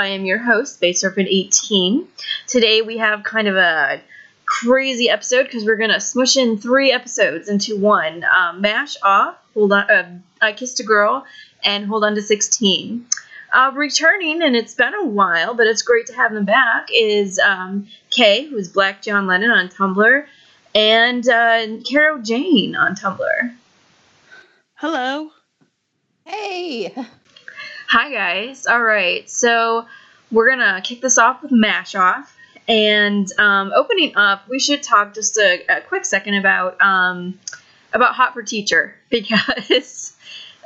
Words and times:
I 0.00 0.06
am 0.06 0.24
your 0.24 0.38
host, 0.38 0.76
Space 0.76 1.02
Serpent 1.02 1.28
18. 1.30 2.08
Today 2.46 2.80
we 2.80 2.96
have 2.96 3.22
kind 3.22 3.48
of 3.48 3.56
a 3.56 4.00
crazy 4.46 5.10
episode 5.10 5.42
because 5.42 5.66
we're 5.66 5.76
gonna 5.76 6.00
smush 6.00 6.38
in 6.38 6.56
three 6.56 6.90
episodes 6.90 7.50
into 7.50 7.76
one. 7.76 8.24
Um, 8.24 8.62
Mash 8.62 8.96
off, 9.02 9.36
hold 9.52 9.74
on, 9.74 9.90
uh, 9.90 10.08
I 10.40 10.54
kissed 10.54 10.80
a 10.80 10.84
girl, 10.84 11.26
and 11.62 11.84
hold 11.84 12.02
on 12.02 12.14
to 12.14 12.22
16. 12.22 13.04
Uh, 13.52 13.72
returning, 13.74 14.40
and 14.42 14.56
it's 14.56 14.74
been 14.74 14.94
a 14.94 15.04
while, 15.04 15.52
but 15.52 15.66
it's 15.66 15.82
great 15.82 16.06
to 16.06 16.14
have 16.14 16.32
them 16.32 16.46
back. 16.46 16.88
Is 16.90 17.38
um, 17.38 17.86
Kay, 18.08 18.46
who's 18.46 18.68
Black 18.68 19.02
John 19.02 19.26
Lennon 19.26 19.50
on 19.50 19.68
Tumblr, 19.68 20.24
and 20.74 21.28
uh, 21.28 21.66
Caro 21.86 22.22
Jane 22.22 22.74
on 22.74 22.94
Tumblr. 22.94 23.54
Hello. 24.76 25.30
Hey, 26.24 26.94
Hi 27.90 28.12
guys. 28.12 28.68
All 28.68 28.80
right, 28.80 29.28
so 29.28 29.84
we're 30.30 30.48
gonna 30.48 30.80
kick 30.80 31.00
this 31.00 31.18
off 31.18 31.42
with 31.42 31.50
Mash 31.50 31.96
Off, 31.96 32.32
and 32.68 33.26
um, 33.36 33.72
opening 33.74 34.12
up, 34.16 34.48
we 34.48 34.60
should 34.60 34.80
talk 34.84 35.12
just 35.12 35.36
a, 35.38 35.64
a 35.68 35.80
quick 35.80 36.04
second 36.04 36.34
about 36.34 36.80
um, 36.80 37.36
about 37.92 38.14
Hot 38.14 38.32
for 38.32 38.44
Teacher 38.44 38.94
because 39.10 40.16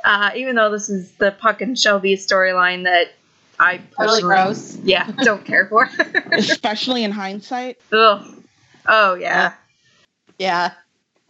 uh, 0.03 0.33
even 0.35 0.55
though 0.55 0.69
this 0.69 0.87
is 0.87 1.13
the 1.13 1.31
Puck 1.31 1.61
and 1.61 1.79
Shelby 1.79 2.15
storyline 2.15 2.83
that 2.83 3.13
I 3.59 3.81
really 3.97 4.21
personally, 4.21 4.21
gross. 4.21 4.77
yeah, 4.83 5.09
don't 5.23 5.43
care 5.43 5.65
for. 5.65 5.89
Especially 6.31 7.03
in 7.03 7.09
hindsight. 7.09 7.79
Ugh. 7.91 8.23
Oh 8.87 9.15
yeah, 9.15 9.53
Yeah, 10.37 10.73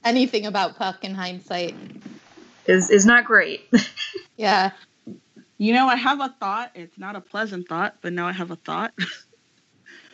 anything 0.03 0.45
about 0.45 0.75
Puck 0.75 1.05
in 1.05 1.15
hindsight. 1.15 1.73
is 2.65 2.89
is 2.89 3.05
not 3.05 3.23
great. 3.23 3.61
Yeah, 4.37 4.71
You 5.57 5.73
know, 5.73 5.87
I 5.87 5.95
have 5.95 6.19
a 6.19 6.35
thought. 6.39 6.71
It's 6.75 6.97
not 6.97 7.15
a 7.15 7.21
pleasant 7.21 7.67
thought, 7.67 7.97
but 8.01 8.13
now 8.13 8.27
I 8.27 8.33
have 8.33 8.51
a 8.51 8.57
thought. 8.57 8.93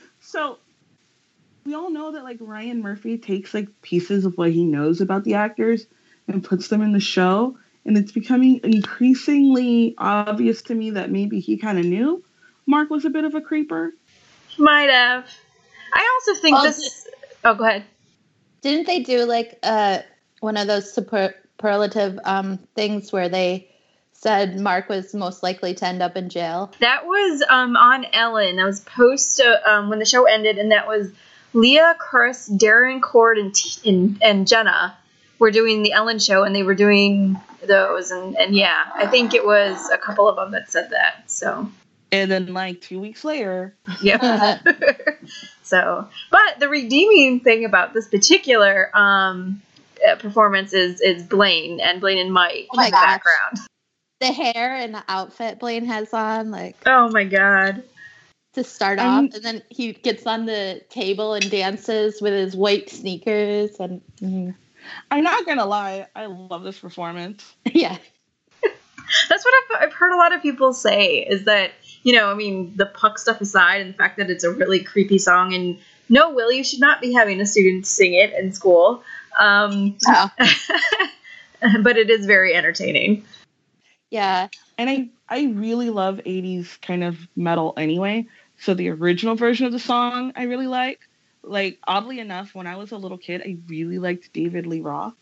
so, 0.19 0.59
we 1.66 1.74
all 1.74 1.90
know 1.90 2.12
that 2.12 2.24
like 2.24 2.38
Ryan 2.40 2.81
Murphy 2.81 3.18
takes 3.18 3.53
like 3.53 3.68
pieces 3.81 4.25
of 4.25 4.38
what 4.38 4.51
he 4.51 4.63
knows 4.66 5.01
about 5.01 5.24
the 5.24 5.35
actors 5.35 5.88
and 6.28 6.44
puts 6.44 6.68
them 6.68 6.81
in 6.81 6.91
the 6.91 7.00
show, 7.00 7.57
and 7.85 7.97
it's 7.97 8.12
becoming 8.12 8.59
increasingly 8.63 9.96
obvious 9.97 10.62
to 10.63 10.75
me 10.75 10.91
that 10.91 11.12
maybe 11.12 11.40
he 11.40 11.57
kind 11.57 11.80
of 11.80 11.85
knew 11.85 12.24
Mark 12.68 12.90
was 12.90 13.06
a 13.06 13.09
bit 13.09 13.25
of 13.25 13.35
a 13.35 13.41
creeper. 13.41 13.94
Might 14.57 14.90
have. 14.90 15.25
I 15.94 16.19
also 16.22 16.41
think 16.41 16.53
Well, 16.56 16.63
this. 16.63 17.07
Oh, 17.44 17.56
go 17.56 17.66
ahead. 17.66 17.84
didn't 18.62 18.85
they 18.85 19.00
do 19.00 19.25
like 19.25 19.57
uh 19.63 20.00
one 20.40 20.57
of 20.57 20.68
those 20.68 20.94
super- 20.94 21.35
superlative 21.57 22.19
um 22.25 22.57
things 22.75 23.12
where 23.12 23.30
they 23.30 23.71
said 24.22 24.59
Mark 24.59 24.88
was 24.88 25.14
most 25.14 25.42
likely 25.44 25.74
to 25.74 25.86
end 25.88 26.02
up 26.02 26.16
in 26.16 26.30
jail? 26.30 26.72
That 26.80 27.06
was 27.06 27.44
um, 27.50 27.76
on 27.76 28.06
Ellen. 28.14 28.58
That 28.58 28.66
was 28.66 28.80
post 28.82 29.42
uh, 29.42 29.58
um, 29.70 29.90
when 29.90 30.00
the 30.00 30.06
show 30.06 30.26
ended, 30.26 30.58
and 30.58 30.72
that 30.72 30.88
was 30.88 31.12
Lea, 31.54 31.82
Chris, 31.98 32.48
Darren, 32.50 33.02
Cord, 33.02 33.38
and, 33.38 33.54
T- 33.54 33.90
and 33.90 34.22
and 34.24 34.48
Jenna 34.48 34.96
were 35.40 35.52
doing 35.52 35.81
the 35.84 35.94
Ellen 35.94 36.20
show, 36.20 36.44
and 36.44 36.56
they 36.56 36.64
were 36.64 36.76
doing 36.76 37.40
those, 37.66 38.12
and 38.12 38.38
and 38.38 38.56
yeah, 38.56 38.84
I 38.96 39.08
think 39.08 39.34
it 39.34 39.46
was 39.46 39.90
a 39.90 39.98
couple 39.98 40.30
of 40.30 40.36
them 40.36 40.52
that 40.52 40.70
said 40.72 40.92
that. 40.92 41.30
So 41.30 41.70
And 42.12 42.30
then 42.31 42.54
like 42.54 42.80
two 42.81 43.00
weeks 43.00 43.24
later, 43.26 43.76
yeah. 44.04 44.60
so, 45.64 46.08
but 46.30 46.60
the 46.60 46.70
redeeming 46.70 47.40
thing 47.40 47.66
about 47.66 47.94
this 47.94 48.08
particular 48.08 48.96
um, 48.96 49.62
uh, 50.08 50.16
performance 50.16 50.74
is 50.74 51.02
is 51.02 51.24
Blaine 51.24 51.80
and 51.80 52.00
Blaine 52.02 52.20
and 52.20 52.31
Mike 52.31 52.68
Oh 52.72 52.78
my 52.78 52.86
in 52.86 52.92
the 52.92 52.96
gosh. 52.98 53.06
background. 53.06 53.58
The 54.22 54.32
hair 54.32 54.76
and 54.76 54.94
the 54.94 55.04
outfit 55.09 55.59
Blaine 55.59 55.86
has 55.86 56.14
on, 56.14 56.52
like 56.52 56.78
Oh 56.86 57.09
my 57.12 57.24
god. 57.26 57.84
to 58.54 58.64
start 58.64 59.00
I'm- 59.00 59.26
off, 59.28 59.34
and 59.36 59.44
then 59.44 59.62
he 59.70 59.94
gets 59.94 60.26
on 60.28 60.46
the 60.46 60.82
table 60.90 61.34
and 61.34 61.50
dances 61.52 62.22
with 62.22 62.34
his 62.34 62.56
white 62.56 62.90
sneakers, 62.90 63.80
and 63.80 64.02
mm, 64.22 64.56
I'm 65.10 65.24
not 65.24 65.46
gonna 65.46 65.66
lie, 65.66 66.08
I 66.16 66.28
love 66.28 66.64
this 66.64 66.78
performance. 66.80 67.54
yeah, 67.66 67.98
That's 69.30 69.44
what 69.44 69.54
I've, 69.76 69.88
I've 69.88 69.94
heard 69.94 70.12
a 70.14 70.18
lot 70.18 70.34
of 70.34 70.42
people 70.42 70.72
say 70.74 71.18
is 71.20 71.46
that, 71.46 71.72
you 72.04 72.14
know, 72.14 72.30
I 72.31 72.34
mean, 72.34 72.74
the 72.78 72.86
puck 72.86 73.18
stuff 73.20 73.42
aside 73.42 73.81
and 73.81 73.94
the 73.94 73.98
fact 73.98 74.18
that 74.18 74.30
it's 74.30 74.44
a 74.44 74.52
really 74.52 74.80
creepy 74.84 75.18
song, 75.18 75.54
and 75.54 75.78
no, 76.10 76.30
Will, 76.31 76.52
you 76.52 76.64
should 76.64 76.80
not 76.80 77.02
be 77.02 77.14
having 77.14 77.42
a 77.42 77.46
student 77.46 77.86
sing 77.88 78.14
it 78.14 78.34
in 78.34 78.54
school. 78.54 79.04
Um, 79.40 79.98
Oh, 80.08 80.30
but 81.84 81.98
it 81.98 82.10
is 82.10 82.26
very 82.26 82.54
entertaining. 82.54 83.26
Yeah, 84.12 84.50
And 84.78 84.90
I, 84.90 85.10
I 85.30 85.46
really 85.46 85.90
love 85.90 86.18
80s 86.18 86.80
kind 86.82 87.04
of 87.04 87.18
metal 87.36 87.74
anyway. 87.78 88.28
So 88.60 88.74
the 88.74 88.90
original 88.90 89.36
version 89.36 89.66
of 89.66 89.72
the 89.72 89.80
song 89.80 90.34
I 90.36 90.44
really 90.44 90.68
like. 90.68 91.00
Like, 91.44 91.80
oddly 91.88 92.20
enough, 92.20 92.54
when 92.54 92.68
I 92.68 92.76
was 92.76 92.92
a 92.92 92.98
little 92.98 93.18
kid, 93.18 93.42
I 93.42 93.58
really 93.68 93.98
liked 93.98 94.31
David 94.34 94.68
Lee 94.68 94.81
Roth. 94.81 95.16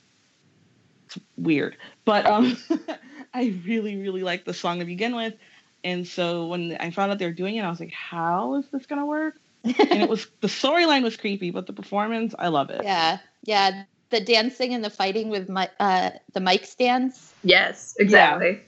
It's 1.06 1.20
weird. 1.38 1.78
But 2.04 2.26
um, 2.26 2.58
I 3.34 3.56
really, 3.66 3.96
really 3.96 4.24
liked 4.24 4.46
the 4.46 4.54
song 4.54 4.80
to 4.80 4.86
begin 4.86 5.16
with. 5.16 5.36
And 5.84 6.06
so 6.06 6.48
when 6.48 6.76
I 6.80 6.90
found 6.92 7.12
out 7.12 7.20
they 7.20 7.26
were 7.26 7.32
doing 7.32 7.56
it, 7.56 7.62
I 7.62 7.70
was 7.70 7.80
like, 7.80 7.94
how 7.94 8.56
is 8.56 8.66
this 8.72 8.86
going 8.86 9.00
to 9.00 9.06
work? 9.06 9.36
And 9.64 10.02
it 10.02 10.10
was, 10.10 10.28
the 10.42 10.48
storyline 10.48 11.04
was 11.04 11.16
creepy, 11.16 11.52
but 11.52 11.68
the 11.68 11.74
performance, 11.74 12.36
I 12.38 12.50
love 12.50 12.70
it. 12.70 12.82
yeah, 12.84 13.20
yeah. 13.44 13.84
The 14.10 14.20
dancing 14.20 14.74
and 14.74 14.84
the 14.84 14.90
fighting 14.90 15.30
with 15.30 15.48
my, 15.48 15.70
uh, 15.80 16.10
the 16.34 16.40
mic 16.40 16.66
stands. 16.66 17.36
Yes, 17.44 17.96
exactly. 18.00 18.62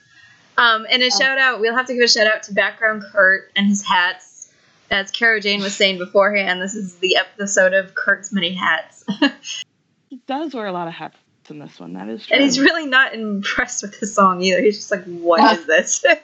Um, 0.58 0.86
and 0.90 1.02
a 1.02 1.08
Oh. 1.08 1.18
shout 1.20 1.38
out, 1.38 1.60
we'll 1.62 1.76
have 1.76 1.88
to 1.88 1.94
give 1.94 2.04
a 2.04 2.08
shout 2.08 2.28
out 2.28 2.44
to 2.44 2.54
Background 2.54 3.04
Kurt 3.12 3.52
and 3.56 3.68
his 3.68 3.84
hats. 3.86 4.50
As 4.90 5.10
Cara 5.12 5.40
Jane 5.40 5.62
was 5.62 5.74
saying 5.76 5.98
beforehand, 6.00 6.62
this 6.62 6.76
is 6.76 6.96
the 6.96 7.16
episode 7.16 7.74
of 7.74 7.96
Kurt's 7.96 8.34
many 8.34 8.54
hats. 8.54 9.06
He 10.10 10.18
does 10.28 10.54
wear 10.54 10.66
a 10.68 10.74
lot 10.74 10.90
of 10.90 10.94
hats 10.94 11.18
in 11.50 11.60
this 11.60 11.80
one. 11.80 11.94
That 11.94 12.10
is 12.10 12.26
true. 12.28 12.36
and 12.36 12.44
he's 12.44 12.60
really 12.60 12.86
not 12.86 13.14
impressed 13.14 13.82
with 13.84 13.98
the 14.02 14.06
song 14.08 14.42
either. 14.44 14.62
He's 14.62 14.76
just 14.78 14.92
like, 14.92 15.06
what 15.06 15.58
is 15.60 15.66
this? 15.66 16.04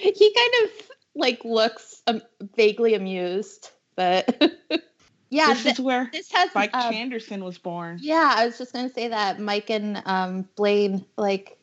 He 0.00 0.32
kind 0.32 0.52
of 0.64 0.70
like 1.16 1.44
looks 1.44 2.02
um, 2.06 2.22
vaguely 2.54 2.94
amused, 2.94 3.70
but 3.96 4.28
yeah, 5.30 5.48
this 5.48 5.62
thi- 5.64 5.70
is 5.70 5.80
where 5.80 6.08
this 6.12 6.30
has 6.30 6.50
Mike 6.54 6.70
uh, 6.72 6.88
Chanderson 6.92 7.42
was 7.42 7.58
born. 7.58 7.98
Yeah, 8.00 8.32
I 8.36 8.46
was 8.46 8.56
just 8.58 8.72
gonna 8.72 8.92
say 8.92 9.08
that 9.08 9.40
Mike 9.40 9.70
and 9.70 10.00
um, 10.06 10.48
Blaine, 10.54 11.04
like, 11.16 11.57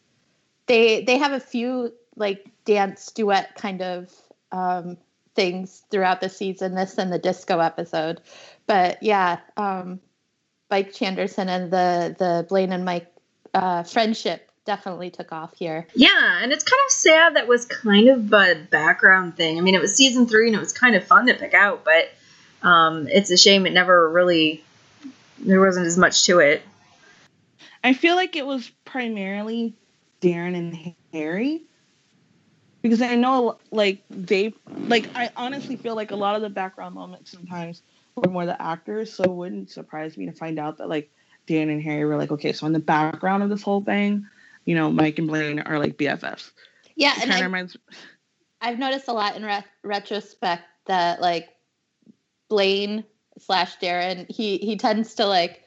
they 0.67 1.03
they 1.03 1.17
have 1.17 1.33
a 1.33 1.39
few 1.39 1.93
like 2.15 2.45
dance 2.65 3.11
duet 3.11 3.55
kind 3.55 3.81
of 3.81 4.13
um, 4.51 4.97
things 5.35 5.83
throughout 5.91 6.21
the 6.21 6.29
season. 6.29 6.75
This 6.75 6.97
and 6.97 7.11
the 7.11 7.19
disco 7.19 7.59
episode, 7.59 8.21
but 8.67 9.03
yeah, 9.03 9.39
um, 9.57 9.99
Mike 10.69 10.93
Chanderson 10.93 11.49
and 11.49 11.71
the 11.71 12.15
the 12.17 12.45
Blaine 12.47 12.71
and 12.71 12.85
Mike 12.85 13.11
uh, 13.53 13.83
friendship 13.83 14.49
definitely 14.65 15.11
took 15.11 15.31
off 15.31 15.55
here. 15.55 15.85
Yeah, 15.93 16.39
and 16.41 16.51
it's 16.51 16.63
kind 16.63 16.79
of 16.87 16.91
sad 16.91 17.35
that 17.35 17.47
was 17.47 17.65
kind 17.65 18.09
of 18.09 18.33
a 18.33 18.55
background 18.55 19.37
thing. 19.37 19.59
I 19.59 19.61
mean, 19.61 19.75
it 19.75 19.81
was 19.81 19.95
season 19.95 20.25
three 20.25 20.47
and 20.47 20.55
it 20.55 20.59
was 20.59 20.73
kind 20.73 20.95
of 20.95 21.03
fun 21.03 21.27
to 21.27 21.35
pick 21.35 21.53
out, 21.53 21.85
but 21.85 22.11
Um, 22.63 23.07
it's 23.07 23.29
a 23.29 23.37
shame 23.37 23.67
it 23.67 23.73
never 23.73 24.09
really 24.09 24.63
there 25.37 25.59
wasn't 25.59 25.85
as 25.85 25.99
much 25.99 26.23
to 26.25 26.39
it. 26.39 26.63
I 27.83 27.93
feel 27.93 28.15
like 28.15 28.35
it 28.35 28.45
was 28.45 28.71
primarily 28.85 29.75
Darren 30.25 30.55
and 30.55 30.95
Harry 31.13 31.63
because 32.81 33.01
I 33.01 33.15
know 33.15 33.57
like 33.71 34.03
they 34.09 34.53
like 34.87 35.07
I 35.15 35.29
honestly 35.35 35.75
feel 35.75 35.95
like 35.95 36.11
a 36.11 36.15
lot 36.15 36.35
of 36.35 36.41
the 36.41 36.49
background 36.49 36.95
moments 36.95 37.31
sometimes 37.31 37.83
were 38.15 38.29
more 38.29 38.45
the 38.45 38.59
actors, 38.61 39.13
so 39.13 39.23
it 39.23 39.31
wouldn't 39.31 39.69
surprise 39.69 40.17
me 40.17 40.25
to 40.25 40.31
find 40.31 40.57
out 40.59 40.77
that 40.77 40.89
like 40.89 41.11
Dan 41.47 41.69
and 41.69 41.81
Harry 41.81 42.05
were 42.05 42.17
like, 42.17 42.31
okay, 42.31 42.53
so 42.53 42.65
in 42.65 42.73
the 42.73 42.79
background 42.79 43.43
of 43.43 43.49
this 43.49 43.61
whole 43.61 43.83
thing, 43.83 44.25
you 44.65 44.73
know, 44.75 44.91
Mike 44.91 45.19
and 45.19 45.27
Blaine 45.27 45.59
are 45.59 45.79
like 45.79 45.97
BFFs. 45.97 46.51
Yeah, 46.95 47.13
It 47.17 47.23
and 47.23 47.31
I, 47.33 47.41
reminds 47.41 47.77
I've 48.61 48.79
noticed 48.79 49.07
a 49.07 49.13
lot 49.13 49.35
in 49.35 49.43
re- 49.43 49.65
retrospect 49.83 50.63
that 50.87 51.21
like 51.21 51.49
Blaine 52.49 53.03
slash 53.37 53.77
Darren, 53.77 54.29
he 54.29 54.57
he 54.57 54.75
tends 54.75 55.13
to 55.15 55.25
like 55.27 55.61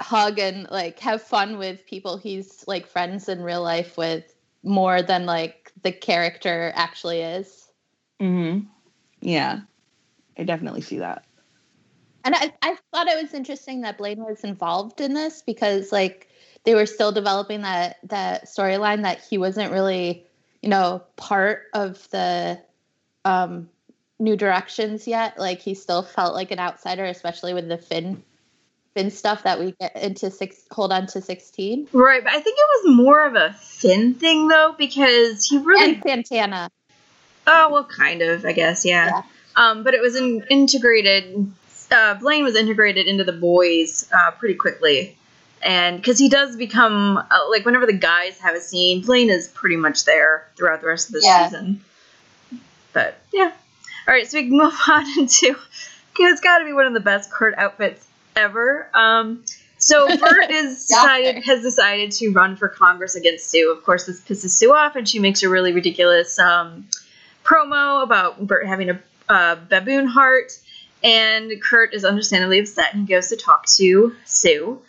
hug 0.00 0.38
and 0.38 0.68
like 0.70 0.98
have 0.98 1.22
fun 1.22 1.56
with 1.56 1.86
people 1.86 2.18
he's 2.18 2.64
like 2.66 2.86
friends 2.86 3.28
in 3.28 3.42
real 3.42 3.62
life 3.62 3.96
with 3.96 4.34
more 4.62 5.00
than 5.00 5.26
like 5.26 5.72
the 5.82 5.92
character 5.92 6.72
actually 6.74 7.20
is. 7.20 7.68
hmm 8.20 8.60
Yeah, 9.20 9.60
I 10.36 10.44
definitely 10.44 10.80
see 10.80 10.98
that. 10.98 11.24
And 12.24 12.34
I, 12.34 12.52
I 12.60 12.76
thought 12.92 13.06
it 13.06 13.22
was 13.22 13.32
interesting 13.32 13.82
that 13.82 13.98
Blaine 13.98 14.24
was 14.24 14.42
involved 14.42 15.00
in 15.00 15.14
this 15.14 15.42
because 15.42 15.92
like 15.92 16.28
they 16.64 16.74
were 16.74 16.86
still 16.86 17.12
developing 17.12 17.62
that 17.62 17.98
that 18.04 18.46
storyline 18.46 19.02
that 19.02 19.22
he 19.22 19.38
wasn't 19.38 19.72
really, 19.72 20.26
you 20.60 20.68
know, 20.68 21.02
part 21.14 21.66
of 21.72 22.08
the 22.10 22.60
um 23.24 23.70
new 24.18 24.36
directions 24.36 25.06
yet. 25.06 25.38
Like 25.38 25.60
he 25.60 25.74
still 25.74 26.02
felt 26.02 26.34
like 26.34 26.50
an 26.50 26.58
outsider, 26.58 27.04
especially 27.04 27.54
with 27.54 27.68
the 27.68 27.78
Finn 27.78 28.24
Finn 28.96 29.10
stuff 29.10 29.42
that 29.42 29.58
we 29.60 29.72
get 29.78 29.94
into 29.94 30.30
six 30.30 30.56
hold 30.70 30.90
on 30.90 31.06
to 31.08 31.20
sixteen. 31.20 31.86
Right, 31.92 32.24
but 32.24 32.32
I 32.32 32.40
think 32.40 32.56
it 32.58 32.66
was 32.86 32.96
more 32.96 33.26
of 33.26 33.34
a 33.34 33.52
Finn 33.52 34.14
thing 34.14 34.48
though 34.48 34.74
because 34.78 35.44
he 35.46 35.58
really 35.58 35.96
And 35.96 36.02
Santana. 36.02 36.70
Oh 37.46 37.68
well, 37.70 37.84
kind 37.84 38.22
of, 38.22 38.46
I 38.46 38.52
guess, 38.52 38.86
yeah. 38.86 39.06
Yeah. 39.06 39.22
Um, 39.54 39.82
but 39.84 39.92
it 39.92 40.00
was 40.00 40.16
in, 40.16 40.44
integrated. 40.48 41.52
Uh, 41.90 42.14
Blaine 42.14 42.42
was 42.42 42.56
integrated 42.56 43.06
into 43.06 43.22
the 43.22 43.32
boys 43.34 44.08
uh, 44.16 44.30
pretty 44.30 44.54
quickly, 44.54 45.14
and 45.62 45.98
because 45.98 46.18
he 46.18 46.30
does 46.30 46.56
become 46.56 47.18
uh, 47.18 47.24
like 47.50 47.66
whenever 47.66 47.84
the 47.84 47.92
guys 47.92 48.38
have 48.40 48.54
a 48.54 48.60
scene, 48.60 49.02
Blaine 49.02 49.28
is 49.28 49.46
pretty 49.46 49.76
much 49.76 50.06
there 50.06 50.48
throughout 50.56 50.80
the 50.80 50.86
rest 50.86 51.08
of 51.08 51.12
the 51.12 51.20
Yeah. 51.22 51.48
season. 51.48 51.82
But 52.94 53.18
yeah, 53.30 53.52
all 54.08 54.14
right, 54.14 54.26
so 54.26 54.38
we 54.38 54.48
can 54.48 54.56
move 54.56 54.72
on 54.88 55.04
into. 55.18 55.54
It's 56.18 56.40
got 56.40 56.60
to 56.60 56.64
be 56.64 56.72
one 56.72 56.86
of 56.86 56.94
the 56.94 57.00
best 57.00 57.30
Kurt 57.30 57.54
outfits 57.58 58.05
ever. 58.36 58.88
Um, 58.94 59.44
so 59.78 60.06
Burt 60.16 60.50
is 60.50 60.86
decided 60.86 61.44
has 61.44 61.62
decided 61.62 62.12
to 62.12 62.30
run 62.30 62.56
for 62.56 62.68
Congress 62.68 63.14
against 63.14 63.48
Sue. 63.50 63.70
Of 63.70 63.84
course, 63.84 64.06
this 64.06 64.20
pisses 64.20 64.50
Sue 64.50 64.74
off, 64.74 64.96
and 64.96 65.08
she 65.08 65.18
makes 65.18 65.42
a 65.42 65.48
really 65.48 65.72
ridiculous 65.72 66.38
um, 66.38 66.86
promo 67.44 68.02
about 68.02 68.46
Burt 68.46 68.66
having 68.66 68.90
a 68.90 69.00
uh, 69.28 69.56
baboon 69.56 70.06
heart. 70.06 70.52
And 71.04 71.52
Kurt 71.62 71.94
is 71.94 72.04
understandably 72.04 72.58
upset, 72.58 72.94
and 72.94 73.06
he 73.06 73.14
goes 73.14 73.28
to 73.28 73.36
talk 73.36 73.66
to 73.76 74.16
Sue, 74.24 74.80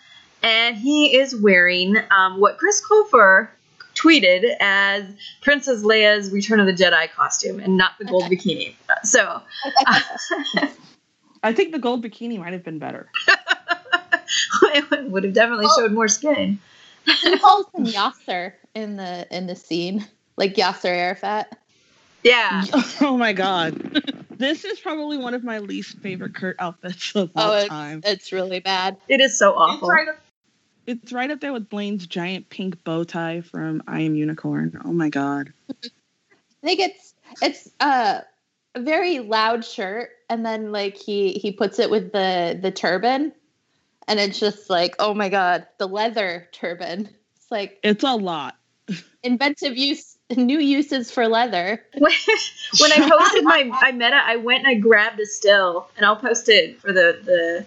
and 0.42 0.78
he 0.78 1.18
is 1.18 1.36
wearing 1.36 1.96
um, 2.12 2.40
what 2.40 2.58
Chris 2.58 2.82
Colfer 2.82 3.50
tweeted 3.94 4.56
as 4.60 5.04
Princess 5.42 5.84
Leia's 5.84 6.32
Return 6.32 6.60
of 6.60 6.66
the 6.66 6.74
Jedi 6.74 7.12
costume, 7.12 7.60
and 7.60 7.78
not 7.78 7.92
the 8.00 8.06
gold 8.06 8.24
bikini. 8.32 8.74
So. 9.04 9.42
I 11.44 11.54
think 11.54 11.72
the 11.72 11.80
gold 11.80 12.04
bikini 12.04 12.39
might 12.39 12.54
have 12.54 12.63
been 12.63 12.80
better. 12.80 13.10
it 14.63 15.10
would 15.10 15.24
have 15.24 15.34
definitely 15.34 15.68
showed 15.78 15.92
more 15.92 16.07
skin. 16.07 16.60
He 17.22 17.38
calls 17.38 17.66
him 17.74 17.86
Yasser 17.86 18.54
in 18.75 18.98
the 18.98 19.28
in 19.36 19.48
the 19.48 19.56
scene, 19.56 20.06
like 20.36 20.56
Yasser 20.56 20.86
Arafat. 20.86 21.57
Yeah. 22.24 22.63
oh 23.01 23.18
my 23.18 23.34
god. 23.34 24.04
this 24.31 24.66
is 24.66 24.80
probably 24.80 25.18
one 25.18 25.34
of 25.34 25.44
my 25.44 25.60
least 25.60 26.00
favorite 26.00 26.36
Kurt 26.36 26.57
outfits 26.60 27.16
of 27.16 27.31
all 27.36 27.51
Oh, 27.51 27.57
it's, 27.57 27.69
time. 27.69 28.01
it's 28.04 28.31
really 28.31 28.60
bad. 28.60 28.98
It 29.07 29.22
is 29.22 29.38
so 29.38 29.54
awful. 29.54 29.92
It's 30.86 31.12
right 31.12 31.30
up 31.30 31.42
there 31.42 31.51
with 31.54 31.69
Blaine's 31.69 32.07
giant 32.07 32.50
pink 32.50 32.83
bow 32.83 33.04
tie 33.04 33.42
from 33.42 33.83
I 33.88 34.01
Am 34.01 34.16
Unicorn. 34.16 34.81
Oh 34.86 34.94
my 34.94 35.10
god. 35.10 35.51
I 35.69 35.90
think 36.63 36.80
it's 36.80 37.13
it's 37.42 37.69
uh, 37.80 38.22
a 38.78 38.84
very 38.84 39.20
loud 39.20 39.66
shirt, 39.66 40.12
and 40.30 40.46
then 40.46 40.72
like 40.72 40.96
he 40.96 41.34
he 41.34 41.52
puts 41.52 41.80
it 41.80 41.90
with 41.90 42.12
the 42.12 42.58
the 42.62 42.72
turban, 42.72 43.34
and 44.08 44.20
it's 44.20 44.40
just 44.40 44.70
like 44.70 44.96
oh 45.00 45.14
my 45.14 45.30
god, 45.30 45.68
the 45.78 45.88
leather 45.88 46.48
turban. 46.52 47.10
It's 47.36 47.52
like 47.52 47.80
It's 47.84 48.04
a 48.04 48.16
lot. 48.16 48.56
inventive 49.24 49.76
use, 49.76 50.18
new 50.36 50.60
uses 50.60 51.12
for 51.12 51.28
leather. 51.28 51.84
When, 51.98 52.12
when 52.80 52.92
I 52.92 53.10
posted 53.10 53.44
my 53.44 53.70
I 53.74 53.92
meta, 53.92 54.22
I 54.24 54.36
went 54.38 54.60
and 54.60 54.68
I 54.68 54.76
grabbed 54.76 55.20
a 55.20 55.26
still, 55.26 55.90
and 55.98 56.06
I'll 56.06 56.16
post 56.16 56.50
it 56.50 56.80
for 56.80 56.94
the 56.94 57.20
the. 57.24 57.66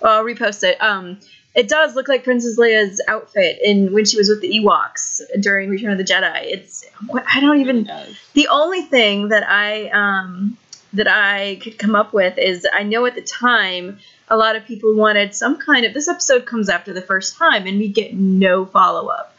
Well, 0.00 0.18
I'll 0.18 0.24
repost 0.24 0.62
it. 0.64 0.80
Um, 0.82 1.18
it 1.54 1.68
does 1.68 1.94
look 1.94 2.08
like 2.08 2.24
Princess 2.24 2.58
Leia's 2.58 3.00
outfit 3.06 3.58
in 3.62 3.92
when 3.92 4.04
she 4.04 4.16
was 4.16 4.28
with 4.28 4.40
the 4.40 4.58
Ewoks 4.60 5.20
during 5.40 5.70
Return 5.70 5.92
of 5.92 5.98
the 5.98 6.04
Jedi. 6.04 6.42
It's 6.44 6.84
I 7.32 7.40
don't 7.40 7.60
even. 7.60 7.88
The 8.34 8.48
only 8.48 8.82
thing 8.82 9.28
that 9.28 9.48
I 9.48 9.88
um 9.90 10.56
that 10.94 11.08
I 11.08 11.58
could 11.62 11.78
come 11.78 11.94
up 11.94 12.12
with 12.12 12.38
is 12.38 12.66
I 12.72 12.82
know 12.84 13.04
at 13.06 13.14
the 13.14 13.22
time 13.22 13.98
a 14.28 14.36
lot 14.36 14.56
of 14.56 14.64
people 14.64 14.94
wanted 14.94 15.34
some 15.34 15.58
kind 15.58 15.84
of 15.84 15.92
this 15.92 16.08
episode 16.08 16.46
comes 16.46 16.68
after 16.68 16.92
the 16.92 17.02
first 17.02 17.36
time 17.36 17.66
and 17.66 17.78
we 17.78 17.88
get 17.88 18.14
no 18.14 18.64
follow 18.64 19.08
up. 19.08 19.36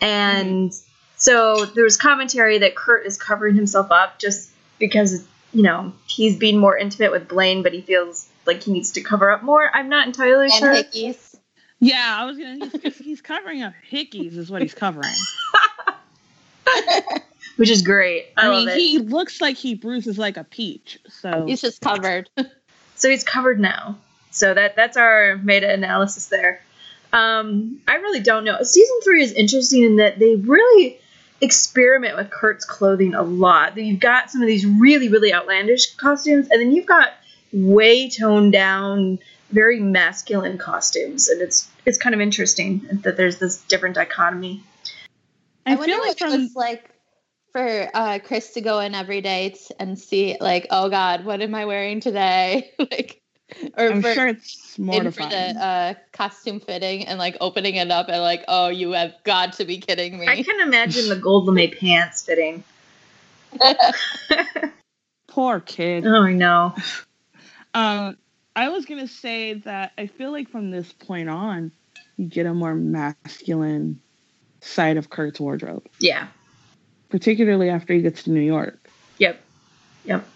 And 0.00 0.72
so 1.16 1.64
there 1.66 1.84
was 1.84 1.96
commentary 1.96 2.58
that 2.58 2.74
Kurt 2.74 3.06
is 3.06 3.16
covering 3.16 3.54
himself 3.54 3.90
up 3.90 4.18
just 4.18 4.50
because 4.78 5.24
you 5.52 5.62
know 5.62 5.92
he's 6.06 6.36
being 6.36 6.58
more 6.58 6.76
intimate 6.76 7.10
with 7.10 7.28
Blaine, 7.28 7.62
but 7.62 7.72
he 7.72 7.80
feels 7.80 8.28
like 8.46 8.62
he 8.62 8.72
needs 8.72 8.92
to 8.92 9.00
cover 9.00 9.30
up 9.30 9.42
more. 9.42 9.70
I'm 9.72 9.88
not 9.88 10.06
entirely 10.06 10.46
And 10.46 10.54
sure. 10.54 10.74
hickeys. 10.74 11.33
Yeah, 11.84 12.16
I 12.18 12.24
was 12.24 12.38
gonna. 12.38 12.70
He's, 12.82 12.98
he's 12.98 13.20
covering 13.20 13.62
up 13.62 13.74
hickeys, 13.90 14.36
is 14.36 14.50
what 14.50 14.62
he's 14.62 14.74
covering. 14.74 15.12
which 17.56 17.70
is 17.70 17.82
great. 17.82 18.26
I, 18.36 18.46
I, 18.46 18.48
love 18.48 18.58
mean, 18.58 18.68
it. 18.70 18.76
he 18.78 18.98
looks 18.98 19.40
like 19.40 19.56
he 19.56 19.74
bruises 19.74 20.18
like 20.18 20.36
a 20.36 20.44
peach. 20.44 20.98
So 21.08 21.46
He's 21.46 21.60
just 21.60 21.80
covered. 21.80 22.28
So 22.96 23.10
he's 23.10 23.24
covered 23.24 23.58
now. 23.58 23.98
So 24.30 24.54
that 24.54 24.76
that's 24.76 24.96
our 24.96 25.36
meta 25.38 25.68
analysis 25.68 26.26
there. 26.28 26.62
Um, 27.12 27.80
I 27.88 27.96
really 27.96 28.20
don't 28.20 28.44
know. 28.44 28.62
Season 28.62 29.00
three 29.02 29.20
is 29.20 29.32
interesting 29.32 29.82
in 29.82 29.96
that 29.96 30.20
they 30.20 30.36
really 30.36 31.00
experiment 31.40 32.16
with 32.16 32.30
Kurt's 32.30 32.64
clothing 32.64 33.14
a 33.14 33.22
lot. 33.22 33.76
You've 33.76 33.98
got 33.98 34.30
some 34.30 34.42
of 34.42 34.46
these 34.46 34.64
really 34.64 35.08
really 35.08 35.34
outlandish 35.34 35.96
costumes, 35.96 36.46
and 36.50 36.60
then 36.60 36.70
you've 36.70 36.86
got 36.86 37.14
way 37.52 38.08
toned 38.08 38.52
down, 38.52 39.18
very 39.50 39.80
masculine 39.80 40.58
costumes, 40.58 41.28
and 41.28 41.40
it's 41.40 41.68
it's 41.86 41.98
kind 41.98 42.14
of 42.14 42.20
interesting 42.20 42.86
that 43.02 43.16
there's 43.16 43.38
this 43.38 43.60
different 43.62 43.94
dichotomy. 43.94 44.62
I, 45.66 45.72
I, 45.72 45.76
wonder 45.76 45.94
feel 45.94 46.02
like 46.02 46.20
what 46.20 46.32
it 46.32 46.38
was 46.38 46.54
like 46.54 46.90
for 47.52 47.88
uh, 47.94 48.18
Chris 48.24 48.52
to 48.54 48.60
go 48.60 48.80
in 48.80 48.94
every 48.94 49.20
day 49.20 49.50
t- 49.50 49.74
and 49.78 49.98
see, 49.98 50.36
like, 50.40 50.66
oh 50.70 50.90
God, 50.90 51.24
what 51.24 51.40
am 51.40 51.54
I 51.54 51.64
wearing 51.66 52.00
today? 52.00 52.72
like, 52.78 53.22
or 53.76 53.90
I'm 53.90 54.02
for, 54.02 54.12
sure 54.12 54.28
it's 54.28 54.76
in 54.78 55.10
for 55.12 55.22
the 55.22 55.36
uh, 55.36 55.94
costume 56.12 56.60
fitting 56.60 57.06
and 57.06 57.18
like 57.18 57.36
opening 57.40 57.76
it 57.76 57.90
up 57.90 58.08
and 58.08 58.20
like, 58.20 58.44
oh, 58.48 58.68
you 58.68 58.92
have 58.92 59.14
got 59.22 59.54
to 59.54 59.64
be 59.64 59.78
kidding 59.78 60.18
me. 60.18 60.26
I 60.26 60.42
can 60.42 60.60
imagine 60.60 61.08
the 61.08 61.16
gold 61.16 61.46
lame 61.46 61.72
pants 61.78 62.24
fitting. 62.24 62.64
Poor 65.28 65.60
kid. 65.60 66.06
Oh, 66.06 66.22
I 66.22 66.32
know. 66.32 66.74
Um, 67.76 68.16
I 68.56 68.68
was 68.68 68.84
gonna 68.86 69.08
say 69.08 69.54
that 69.54 69.92
I 69.98 70.06
feel 70.06 70.30
like 70.32 70.48
from 70.48 70.70
this 70.70 70.92
point 70.92 71.28
on, 71.28 71.72
you 72.16 72.26
get 72.26 72.46
a 72.46 72.54
more 72.54 72.74
masculine 72.74 74.00
side 74.60 74.96
of 74.96 75.10
Kurt's 75.10 75.40
wardrobe, 75.40 75.86
Yeah. 75.98 76.28
particularly 77.08 77.68
after 77.70 77.92
he 77.92 78.00
gets 78.02 78.22
to 78.24 78.30
New 78.30 78.40
York. 78.40 78.88
Yep. 79.18 79.40
Yep. 80.04 80.26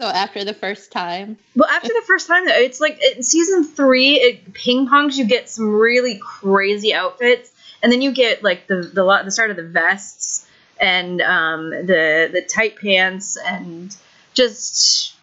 so 0.00 0.06
after 0.06 0.44
the 0.44 0.54
first 0.54 0.90
time, 0.92 1.36
Well, 1.56 1.68
after 1.68 1.88
the 1.88 2.02
first 2.06 2.26
time, 2.28 2.46
though, 2.46 2.54
it's 2.54 2.80
like 2.80 3.00
in 3.16 3.22
season 3.22 3.64
three, 3.64 4.14
it 4.20 4.52
ping 4.54 4.86
pongs. 4.88 5.16
You 5.16 5.24
get 5.24 5.48
some 5.48 5.72
really 5.74 6.18
crazy 6.22 6.94
outfits, 6.94 7.50
and 7.82 7.90
then 7.92 8.00
you 8.02 8.12
get 8.12 8.42
like 8.42 8.66
the 8.68 8.82
the, 8.82 9.04
lo- 9.04 9.22
the 9.24 9.30
start 9.30 9.50
of 9.50 9.56
the 9.56 9.64
vests 9.66 10.46
and 10.80 11.20
um, 11.20 11.70
the 11.70 12.28
the 12.32 12.42
tight 12.42 12.76
pants, 12.76 13.36
and 13.36 13.94
just 14.34 15.14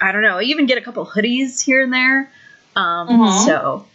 I 0.00 0.12
don't 0.12 0.22
know. 0.22 0.38
I 0.38 0.42
even 0.42 0.66
get 0.66 0.78
a 0.78 0.80
couple 0.80 1.04
hoodies 1.06 1.62
here 1.62 1.82
and 1.82 1.92
there. 1.92 2.30
Um, 2.76 3.08
Mhm. 3.08 3.44
So 3.46 3.86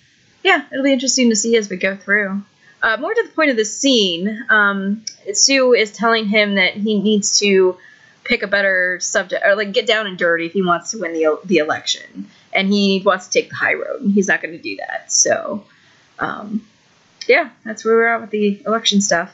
yeah, 0.44 0.64
it'll 0.72 0.84
be 0.84 0.94
interesting 0.94 1.30
to 1.30 1.36
see 1.36 1.56
as 1.58 1.70
we 1.70 1.78
go 1.78 1.96
through. 1.96 2.42
Uh, 2.82 2.96
more 2.98 3.14
to 3.14 3.24
the 3.24 3.30
point 3.30 3.50
of 3.52 3.58
the 3.58 3.66
scene, 3.66 4.46
um, 4.50 5.04
Sue 5.34 5.74
is 5.74 5.92
telling 5.92 6.26
him 6.28 6.56
that 6.56 6.74
he 6.76 7.00
needs 7.00 7.40
to 7.40 7.78
pick 8.24 8.42
a 8.44 8.48
better 8.48 9.00
subject 9.02 9.44
or 9.46 9.56
like 9.56 9.74
get 9.74 9.86
down 9.86 10.08
and 10.08 10.18
dirty 10.18 10.46
if 10.46 10.54
he 10.54 10.62
wants 10.62 10.92
to 10.92 10.98
win 11.00 11.14
the 11.14 11.40
the 11.46 11.58
election. 11.58 12.30
and 12.52 12.68
he 12.74 13.00
wants 13.06 13.28
to 13.28 13.32
take 13.40 13.50
the 13.50 13.56
high 13.56 13.76
road, 13.76 14.02
and 14.02 14.12
he's 14.12 14.28
not 14.28 14.42
going 14.42 14.52
to 14.56 14.62
do 14.62 14.76
that. 14.78 15.12
So, 15.12 15.66
um, 16.18 16.66
yeah, 17.28 17.50
that's 17.64 17.86
where 17.86 17.94
we're 17.96 18.08
at 18.08 18.22
with 18.22 18.32
the 18.32 18.60
election 18.66 19.02
stuff. 19.02 19.32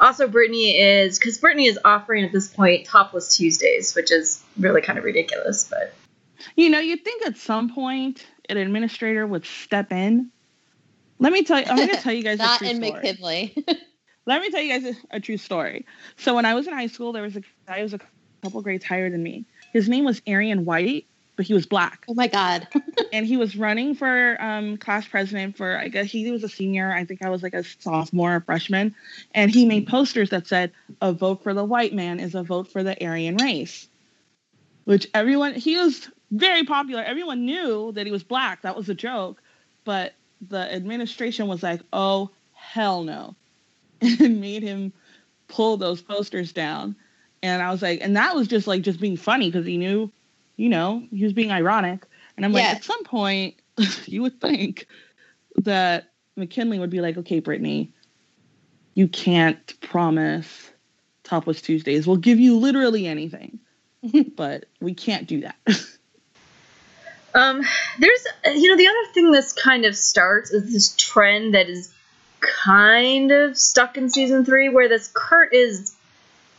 Also, 0.00 0.26
Brittany 0.26 0.76
is 0.76 1.16
because 1.16 1.38
Brittany 1.38 1.66
is 1.68 1.78
offering 1.84 2.24
at 2.24 2.32
this 2.32 2.48
point 2.48 2.84
topless 2.86 3.36
Tuesdays, 3.36 3.94
which 3.94 4.10
is 4.10 4.42
really 4.58 4.80
kind 4.82 4.98
of 4.98 5.04
ridiculous. 5.04 5.62
But 5.70 5.94
You 6.56 6.70
know, 6.70 6.78
you'd 6.78 7.04
think 7.04 7.26
at 7.26 7.36
some 7.36 7.72
point 7.72 8.26
an 8.48 8.56
administrator 8.56 9.26
would 9.26 9.44
step 9.44 9.92
in. 9.92 10.30
Let 11.18 11.32
me 11.32 11.42
tell 11.42 11.60
you, 11.60 11.66
I'm 11.68 11.76
going 11.76 11.88
to 11.94 11.96
tell 11.96 12.12
you 12.12 12.22
guys 12.22 12.38
a 12.38 12.42
Not 12.42 12.58
true 12.58 12.68
in 12.68 12.76
story. 12.76 12.92
McKinley. 12.92 13.56
Let 14.26 14.42
me 14.42 14.50
tell 14.50 14.60
you 14.60 14.80
guys 14.80 14.96
a, 15.10 15.16
a 15.16 15.20
true 15.20 15.36
story. 15.36 15.86
So 16.16 16.34
when 16.34 16.44
I 16.44 16.54
was 16.54 16.66
in 16.66 16.74
high 16.74 16.88
school, 16.88 17.12
there 17.12 17.22
was 17.22 17.36
a 17.36 17.42
guy 17.66 17.76
who 17.76 17.82
was 17.84 17.94
a 17.94 18.00
couple 18.42 18.60
grades 18.60 18.84
higher 18.84 19.08
than 19.08 19.22
me. 19.22 19.44
His 19.72 19.88
name 19.88 20.04
was 20.04 20.20
Arian 20.26 20.64
White, 20.64 21.06
but 21.36 21.46
he 21.46 21.54
was 21.54 21.66
black, 21.66 22.04
oh 22.08 22.14
my 22.14 22.26
god. 22.26 22.66
and 23.12 23.26
he 23.26 23.36
was 23.36 23.56
running 23.56 23.94
for 23.94 24.36
um, 24.40 24.78
class 24.78 25.06
president 25.06 25.56
for. 25.56 25.76
I 25.76 25.88
guess 25.88 26.06
he 26.06 26.30
was 26.30 26.42
a 26.42 26.48
senior. 26.48 26.92
I 26.92 27.04
think 27.04 27.22
I 27.22 27.28
was 27.28 27.42
like 27.42 27.54
a 27.54 27.62
sophomore, 27.62 28.36
or 28.36 28.40
freshman, 28.40 28.94
and 29.34 29.50
he 29.50 29.66
made 29.66 29.86
posters 29.86 30.30
that 30.30 30.46
said, 30.46 30.72
"A 31.02 31.12
vote 31.12 31.42
for 31.42 31.52
the 31.52 31.64
white 31.64 31.92
man 31.92 32.20
is 32.20 32.34
a 32.34 32.42
vote 32.42 32.68
for 32.68 32.82
the 32.82 33.02
Aryan 33.04 33.36
race," 33.36 33.86
which 34.84 35.06
everyone. 35.12 35.54
He 35.54 35.76
was 35.76 36.10
very 36.30 36.64
popular. 36.64 37.02
Everyone 37.02 37.44
knew 37.44 37.92
that 37.92 38.06
he 38.06 38.12
was 38.12 38.22
black. 38.22 38.62
That 38.62 38.76
was 38.76 38.88
a 38.88 38.94
joke, 38.94 39.42
but 39.84 40.14
the 40.48 40.72
administration 40.72 41.46
was 41.48 41.62
like, 41.62 41.80
"Oh 41.92 42.30
hell 42.52 43.02
no." 43.02 43.36
and 44.00 44.40
made 44.40 44.62
him 44.62 44.92
pull 45.48 45.76
those 45.76 46.02
posters 46.02 46.52
down. 46.52 46.96
And 47.42 47.62
I 47.62 47.70
was 47.70 47.82
like, 47.82 48.00
and 48.02 48.16
that 48.16 48.34
was 48.34 48.48
just 48.48 48.66
like 48.66 48.82
just 48.82 49.00
being 49.00 49.16
funny 49.16 49.50
because 49.50 49.66
he 49.66 49.76
knew, 49.76 50.10
you 50.56 50.68
know, 50.68 51.06
he 51.10 51.24
was 51.24 51.32
being 51.32 51.50
ironic. 51.50 52.04
And 52.36 52.44
I'm 52.44 52.52
like, 52.52 52.64
at 52.64 52.84
some 52.84 53.04
point, 53.04 53.54
you 54.06 54.22
would 54.22 54.40
think 54.40 54.86
that 55.56 56.12
McKinley 56.36 56.78
would 56.78 56.90
be 56.90 57.00
like, 57.00 57.16
okay, 57.16 57.40
Brittany, 57.40 57.92
you 58.94 59.08
can't 59.08 59.80
promise 59.80 60.70
Topless 61.24 61.62
Tuesdays. 61.62 62.06
We'll 62.06 62.16
give 62.16 62.40
you 62.40 62.58
literally 62.58 63.06
anything, 63.06 63.58
but 64.36 64.66
we 64.80 64.94
can't 64.94 65.26
do 65.26 65.42
that. 65.42 65.56
Um, 67.36 67.62
there's, 67.98 68.26
you 68.54 68.70
know, 68.70 68.78
the 68.78 68.88
other 68.88 69.12
thing 69.12 69.30
this 69.30 69.52
kind 69.52 69.84
of 69.84 69.94
starts 69.94 70.50
is 70.50 70.72
this 70.72 70.94
trend 70.96 71.54
that 71.54 71.68
is 71.68 71.92
kind 72.40 73.30
of 73.30 73.58
stuck 73.58 73.98
in 73.98 74.08
season 74.08 74.44
three, 74.44 74.70
where 74.70 74.88
this 74.88 75.10
Kurt 75.12 75.52
is 75.52 75.94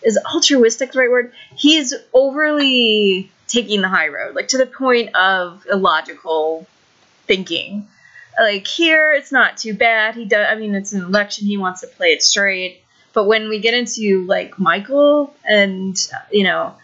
is 0.03 0.19
altruistic 0.31 0.91
the 0.91 0.99
right 0.99 1.09
word? 1.09 1.33
He's 1.55 1.95
overly 2.13 3.31
taking 3.47 3.81
the 3.81 3.89
high 3.89 4.09
road, 4.09 4.35
like 4.35 4.49
to 4.49 4.59
the 4.59 4.67
point 4.67 5.15
of 5.15 5.65
illogical 5.69 6.67
thinking. 7.25 7.87
Like 8.39 8.67
here, 8.67 9.13
it's 9.13 9.31
not 9.31 9.57
too 9.57 9.73
bad. 9.73 10.13
He 10.13 10.25
does. 10.25 10.45
I 10.47 10.55
mean, 10.55 10.75
it's 10.75 10.93
an 10.93 11.03
election. 11.03 11.47
He 11.47 11.57
wants 11.57 11.81
to 11.81 11.87
play 11.87 12.13
it 12.13 12.21
straight. 12.21 12.83
But 13.13 13.25
when 13.25 13.49
we 13.49 13.59
get 13.59 13.73
into 13.73 14.27
like 14.27 14.59
Michael 14.59 15.33
and 15.43 15.97
you 16.31 16.43
know, 16.43 16.75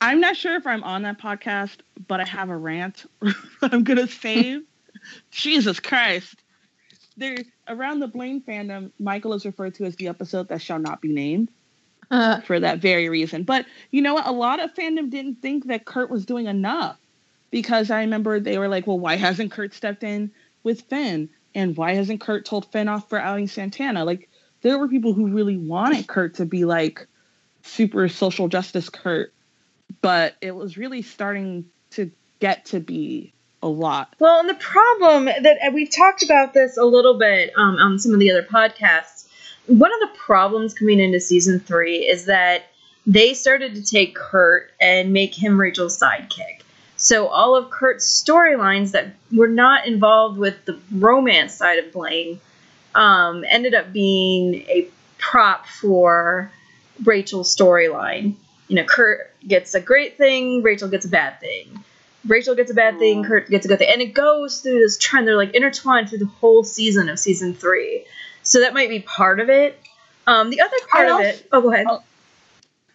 I'm 0.00 0.20
not 0.20 0.36
sure 0.36 0.56
if 0.56 0.66
I'm 0.66 0.84
on 0.84 1.02
that 1.02 1.18
podcast, 1.18 1.78
but 2.06 2.20
I 2.20 2.24
have 2.24 2.50
a 2.50 2.56
rant 2.56 3.06
that 3.20 3.72
I'm 3.72 3.84
gonna 3.84 4.08
save. 4.08 4.62
Jesus 5.30 5.80
Christ. 5.80 6.36
There 7.16 7.38
around 7.68 8.00
the 8.00 8.08
Blaine 8.08 8.42
fandom, 8.42 8.90
Michael 8.98 9.32
is 9.32 9.46
referred 9.46 9.74
to 9.76 9.84
as 9.84 9.96
the 9.96 10.08
episode 10.08 10.48
that 10.48 10.60
shall 10.60 10.78
not 10.78 11.00
be 11.00 11.08
named 11.08 11.48
Uh, 12.10 12.40
for 12.40 12.60
that 12.60 12.78
very 12.78 13.08
reason. 13.08 13.42
But 13.42 13.66
you 13.90 14.02
know 14.02 14.14
what? 14.14 14.26
A 14.26 14.32
lot 14.32 14.60
of 14.60 14.74
fandom 14.74 15.10
didn't 15.10 15.36
think 15.42 15.66
that 15.66 15.86
Kurt 15.86 16.10
was 16.10 16.26
doing 16.26 16.46
enough. 16.46 16.98
Because 17.50 17.90
I 17.90 18.00
remember 18.00 18.40
they 18.40 18.58
were 18.58 18.68
like, 18.68 18.86
well, 18.86 18.98
why 18.98 19.16
hasn't 19.16 19.52
Kurt 19.52 19.72
stepped 19.72 20.02
in 20.02 20.30
with 20.62 20.82
Finn? 20.82 21.30
And 21.54 21.76
why 21.76 21.94
hasn't 21.94 22.20
Kurt 22.20 22.44
told 22.44 22.70
Finn 22.70 22.88
off 22.88 23.08
for 23.08 23.18
outing 23.18 23.46
Santana? 23.46 24.04
Like, 24.04 24.28
there 24.62 24.78
were 24.78 24.88
people 24.88 25.14
who 25.14 25.28
really 25.28 25.56
wanted 25.56 26.06
Kurt 26.08 26.34
to 26.34 26.44
be 26.44 26.64
like 26.64 27.06
super 27.62 28.08
social 28.08 28.48
justice 28.48 28.90
Kurt 28.90 29.32
but 30.00 30.34
it 30.40 30.54
was 30.54 30.76
really 30.76 31.02
starting 31.02 31.66
to 31.90 32.10
get 32.40 32.66
to 32.66 32.80
be 32.80 33.32
a 33.62 33.68
lot. 33.68 34.14
Well, 34.18 34.40
and 34.40 34.48
the 34.48 34.54
problem 34.54 35.24
that 35.26 35.58
and 35.62 35.74
we've 35.74 35.90
talked 35.90 36.22
about 36.22 36.54
this 36.54 36.76
a 36.76 36.84
little 36.84 37.18
bit 37.18 37.52
um, 37.56 37.76
on 37.76 37.98
some 37.98 38.12
of 38.12 38.20
the 38.20 38.30
other 38.30 38.42
podcasts. 38.42 39.28
One 39.66 39.92
of 39.92 40.00
the 40.00 40.16
problems 40.16 40.74
coming 40.74 41.00
into 41.00 41.18
season 41.18 41.58
three 41.58 41.98
is 42.06 42.26
that 42.26 42.66
they 43.06 43.34
started 43.34 43.74
to 43.74 43.82
take 43.82 44.14
Kurt 44.14 44.70
and 44.80 45.12
make 45.12 45.34
him 45.34 45.60
Rachel's 45.60 45.98
sidekick. 45.98 46.62
So 46.96 47.26
all 47.28 47.56
of 47.56 47.70
Kurt's 47.70 48.22
storylines 48.22 48.92
that 48.92 49.14
were 49.32 49.48
not 49.48 49.86
involved 49.86 50.38
with 50.38 50.64
the 50.64 50.78
romance 50.92 51.54
side 51.54 51.78
of 51.78 51.92
Blaine 51.92 52.40
um, 52.94 53.44
ended 53.48 53.74
up 53.74 53.92
being 53.92 54.54
a 54.54 54.88
prop 55.18 55.66
for 55.66 56.50
Rachel's 57.04 57.54
storyline. 57.54 58.34
You 58.68 58.76
know, 58.76 58.84
Kurt 58.84 59.32
gets 59.46 59.74
a 59.74 59.80
great 59.80 60.16
thing, 60.18 60.62
Rachel 60.62 60.88
gets 60.88 61.04
a 61.04 61.08
bad 61.08 61.40
thing. 61.40 61.84
Rachel 62.26 62.54
gets 62.54 62.70
a 62.70 62.74
bad 62.74 62.98
thing, 62.98 63.24
Kurt 63.24 63.48
gets 63.48 63.66
a 63.66 63.68
good 63.68 63.78
thing. 63.78 63.90
And 63.92 64.02
it 64.02 64.12
goes 64.12 64.60
through 64.60 64.80
this 64.80 64.98
trend. 64.98 65.28
They're 65.28 65.36
like 65.36 65.54
intertwined 65.54 66.08
through 66.08 66.18
the 66.18 66.26
whole 66.26 66.64
season 66.64 67.08
of 67.08 67.18
season 67.18 67.54
three. 67.54 68.04
So 68.42 68.60
that 68.60 68.74
might 68.74 68.88
be 68.88 69.00
part 69.00 69.40
of 69.40 69.48
it. 69.48 69.78
Um, 70.26 70.50
the 70.50 70.60
other 70.60 70.76
part 70.88 71.08
I 71.08 71.14
of 71.14 71.20
it. 71.20 71.48
Oh, 71.52 71.60
go 71.60 71.72
ahead. 71.72 71.86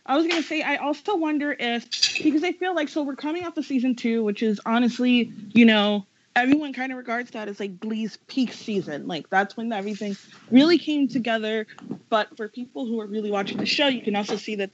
I 0.06 0.18
was 0.18 0.28
gonna 0.28 0.44
say 0.44 0.62
I 0.62 0.78
also 0.78 1.16
wonder 1.16 1.56
if 1.58 1.88
because 2.22 2.44
I 2.44 2.52
feel 2.54 2.76
like 2.76 2.90
so 2.90 3.04
we're 3.04 3.16
coming 3.16 3.46
off 3.46 3.56
of 3.58 3.66
season 3.66 3.96
two, 3.96 4.24
which 4.24 4.44
is 4.44 4.60
honestly, 4.66 5.32
you 5.54 5.66
know, 5.66 6.06
everyone 6.36 6.74
kind 6.74 6.92
of 6.92 6.98
regards 6.98 7.32
that 7.32 7.48
as 7.48 7.60
like 7.60 7.80
Glee's 7.80 8.18
peak 8.28 8.52
season. 8.52 9.08
Like 9.08 9.30
that's 9.30 9.56
when 9.56 9.72
everything 9.72 10.18
really 10.50 10.78
came 10.78 11.08
together. 11.08 11.68
But 12.10 12.36
for 12.36 12.48
people 12.48 12.86
who 12.86 13.00
are 13.00 13.06
really 13.06 13.32
watching 13.32 13.58
the 13.58 13.66
show, 13.66 13.88
you 13.88 14.02
can 14.02 14.16
also 14.16 14.36
see 14.36 14.56
that 14.56 14.72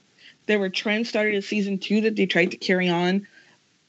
there 0.48 0.58
were 0.58 0.68
trends 0.70 1.08
started 1.08 1.34
in 1.34 1.42
season 1.42 1.78
two 1.78 2.00
that 2.00 2.16
they 2.16 2.26
tried 2.26 2.50
to 2.50 2.56
carry 2.56 2.88
on 2.88 3.26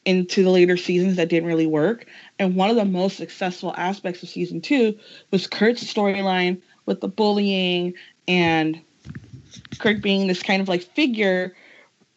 into 0.05 0.43
the 0.43 0.49
later 0.49 0.77
seasons 0.77 1.15
that 1.15 1.29
didn't 1.29 1.47
really 1.47 1.65
work. 1.67 2.05
And 2.37 2.55
one 2.55 2.69
of 2.69 2.75
the 2.75 2.85
most 2.85 3.17
successful 3.17 3.73
aspects 3.75 4.21
of 4.21 4.29
season 4.29 4.61
two 4.61 4.97
was 5.31 5.47
Kurt's 5.47 5.83
storyline 5.83 6.61
with 6.85 7.01
the 7.01 7.07
bullying 7.07 7.93
and 8.27 8.79
Kurt 9.79 10.01
being 10.01 10.27
this 10.27 10.43
kind 10.43 10.61
of 10.61 10.67
like 10.67 10.83
figure 10.83 11.55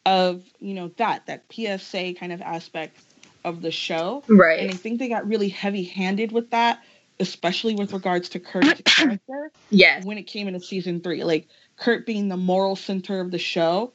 of, 0.05 0.43
you 0.59 0.75
know, 0.75 0.89
that, 0.97 1.27
that 1.27 1.45
PSA 1.51 2.15
kind 2.15 2.33
of 2.33 2.43
aspect 2.43 2.99
of 3.45 3.63
the 3.63 3.71
show. 3.71 4.23
Right. 4.29 4.61
And 4.61 4.71
I 4.71 4.75
think 4.75 4.99
they 4.99 5.09
got 5.09 5.27
really 5.27 5.49
heavy 5.49 5.85
handed 5.85 6.33
with 6.33 6.51
that, 6.51 6.83
especially 7.21 7.75
with 7.75 7.93
regards 7.93 8.29
to 8.31 8.41
Kurt's 8.41 8.83
character 8.85 9.51
Yes. 9.71 10.05
when 10.05 10.19
it 10.19 10.25
came 10.25 10.49
into 10.49 10.61
season 10.61 11.01
three. 11.01 11.25
Like 11.25 11.49
Kurt 11.77 12.07
being 12.07 12.29
the 12.29 12.37
moral 12.37 12.77
center 12.77 13.21
of 13.21 13.31
the 13.31 13.39
show, 13.39 13.93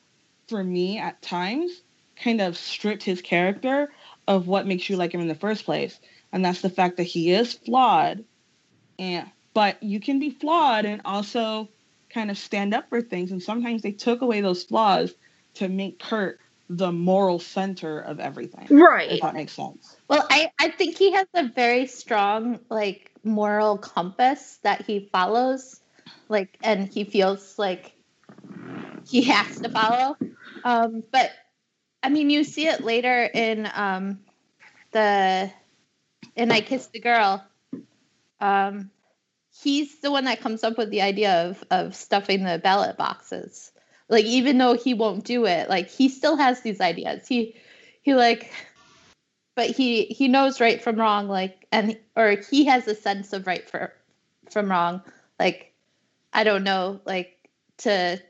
for 0.47 0.63
me 0.63 0.97
at 0.97 1.21
times, 1.21 1.83
kind 2.15 2.41
of 2.41 2.57
stripped 2.57 3.03
his 3.03 3.21
character 3.21 3.91
of 4.27 4.47
what 4.47 4.67
makes 4.67 4.89
you 4.89 4.97
like 4.97 5.13
him 5.13 5.21
in 5.21 5.27
the 5.27 5.35
first 5.35 5.65
place. 5.65 5.99
And 6.31 6.43
that's 6.43 6.61
the 6.61 6.69
fact 6.69 6.97
that 6.97 7.03
he 7.03 7.31
is 7.31 7.53
flawed. 7.53 8.23
And 8.99 9.29
but 9.53 9.81
you 9.81 9.99
can 9.99 10.19
be 10.19 10.29
flawed 10.29 10.85
and 10.85 11.01
also 11.05 11.69
kind 12.09 12.29
of 12.29 12.37
stand 12.37 12.73
up 12.73 12.89
for 12.89 13.01
things. 13.01 13.31
And 13.31 13.41
sometimes 13.41 13.81
they 13.81 13.91
took 13.91 14.21
away 14.21 14.41
those 14.41 14.63
flaws 14.63 15.13
to 15.55 15.67
make 15.67 15.99
Kurt 15.99 16.39
the 16.69 16.91
moral 16.91 17.39
center 17.39 17.99
of 17.99 18.19
everything. 18.19 18.67
Right. 18.69 19.13
If 19.13 19.21
that 19.21 19.33
makes 19.33 19.53
sense. 19.53 19.97
well, 20.09 20.27
I, 20.29 20.51
I 20.59 20.69
think 20.69 20.97
he 20.97 21.11
has 21.13 21.27
a 21.33 21.47
very 21.47 21.87
strong 21.87 22.59
like 22.69 23.11
moral 23.23 23.77
compass 23.77 24.59
that 24.63 24.85
he 24.85 25.09
follows, 25.11 25.79
like, 26.29 26.57
and 26.61 26.91
he 26.91 27.03
feels 27.03 27.57
like 27.57 27.93
he 29.07 29.23
has 29.23 29.59
to 29.61 29.69
follow. 29.69 30.17
Um, 30.63 31.03
but 31.11 31.31
I 32.03 32.09
mean, 32.09 32.29
you 32.29 32.43
see 32.43 32.67
it 32.67 32.83
later 32.83 33.23
in 33.23 33.69
um, 33.73 34.19
the 34.91 35.51
in 36.35 36.51
I 36.51 36.61
Kissed 36.61 36.91
the 36.91 36.99
Girl. 36.99 37.43
Um, 38.39 38.91
he's 39.61 39.99
the 39.99 40.11
one 40.11 40.25
that 40.25 40.41
comes 40.41 40.63
up 40.63 40.77
with 40.77 40.89
the 40.89 41.01
idea 41.01 41.49
of 41.49 41.63
of 41.71 41.95
stuffing 41.95 42.43
the 42.43 42.59
ballot 42.59 42.97
boxes. 42.97 43.71
Like 44.09 44.25
even 44.25 44.57
though 44.57 44.75
he 44.75 44.93
won't 44.93 45.25
do 45.25 45.45
it, 45.45 45.69
like 45.69 45.89
he 45.89 46.09
still 46.09 46.37
has 46.37 46.61
these 46.61 46.79
ideas. 46.79 47.27
He 47.27 47.55
he 48.01 48.13
like 48.13 48.51
but 49.55 49.69
he 49.69 50.05
he 50.05 50.27
knows 50.27 50.61
right 50.61 50.81
from 50.81 50.97
wrong 50.97 51.27
like 51.27 51.65
and 51.71 51.97
or 52.15 52.37
he 52.49 52.65
has 52.65 52.87
a 52.87 52.95
sense 52.95 53.33
of 53.33 53.47
right 53.47 53.67
for 53.69 53.91
from 54.51 54.69
wrong. 54.69 55.01
Like 55.39 55.73
I 56.31 56.43
don't 56.43 56.63
know 56.63 57.01
like 57.05 57.49
to 57.79 58.21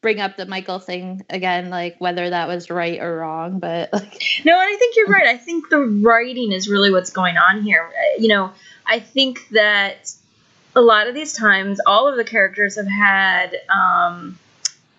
bring 0.00 0.20
up 0.20 0.36
the 0.36 0.46
Michael 0.46 0.78
thing 0.78 1.24
again 1.28 1.70
like 1.70 1.96
whether 1.98 2.30
that 2.30 2.48
was 2.48 2.70
right 2.70 3.00
or 3.00 3.18
wrong, 3.18 3.58
but 3.58 3.90
like 3.92 4.22
No, 4.44 4.52
and 4.52 4.68
I 4.68 4.76
think 4.78 4.96
you're 4.96 5.08
right. 5.08 5.26
I 5.26 5.36
think 5.36 5.68
the 5.68 5.80
writing 5.80 6.52
is 6.52 6.68
really 6.68 6.90
what's 6.90 7.10
going 7.10 7.36
on 7.36 7.62
here. 7.62 7.88
Uh, 7.88 8.20
You 8.20 8.28
know, 8.28 8.52
I 8.86 9.00
think 9.00 9.48
that 9.50 10.12
a 10.76 10.80
lot 10.80 11.08
of 11.08 11.14
these 11.14 11.32
times, 11.32 11.80
all 11.86 12.08
of 12.08 12.16
the 12.16 12.24
characters 12.24 12.76
have 12.76 12.86
had 12.86 13.56
um, 13.68 14.38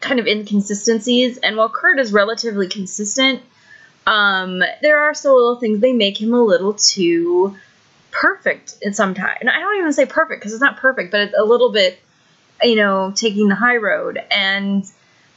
kind 0.02 0.20
of 0.20 0.28
inconsistencies, 0.28 1.38
and 1.38 1.56
while 1.56 1.70
Kurt 1.70 2.00
is 2.00 2.12
relatively 2.12 2.68
consistent, 2.68 3.42
um, 4.06 4.62
there 4.82 5.00
are 5.00 5.14
still 5.14 5.36
little 5.36 5.60
things 5.60 5.80
they 5.80 5.94
make 5.94 6.20
him 6.20 6.34
a 6.34 6.42
little 6.42 6.74
too 6.74 7.56
perfect 8.12 8.78
in 8.82 8.94
some 8.94 9.14
time. 9.14 9.38
And 9.40 9.50
I 9.50 9.60
don't 9.60 9.78
even 9.78 9.94
say 9.94 10.06
perfect 10.06 10.42
because 10.42 10.52
it's 10.54 10.62
not 10.62 10.78
perfect, 10.78 11.12
but 11.12 11.22
it's 11.22 11.36
a 11.38 11.44
little 11.44 11.72
bit, 11.72 12.00
you 12.64 12.76
know, 12.76 13.12
taking 13.16 13.48
the 13.48 13.56
high 13.56 13.78
road. 13.78 14.20
And 14.32 14.84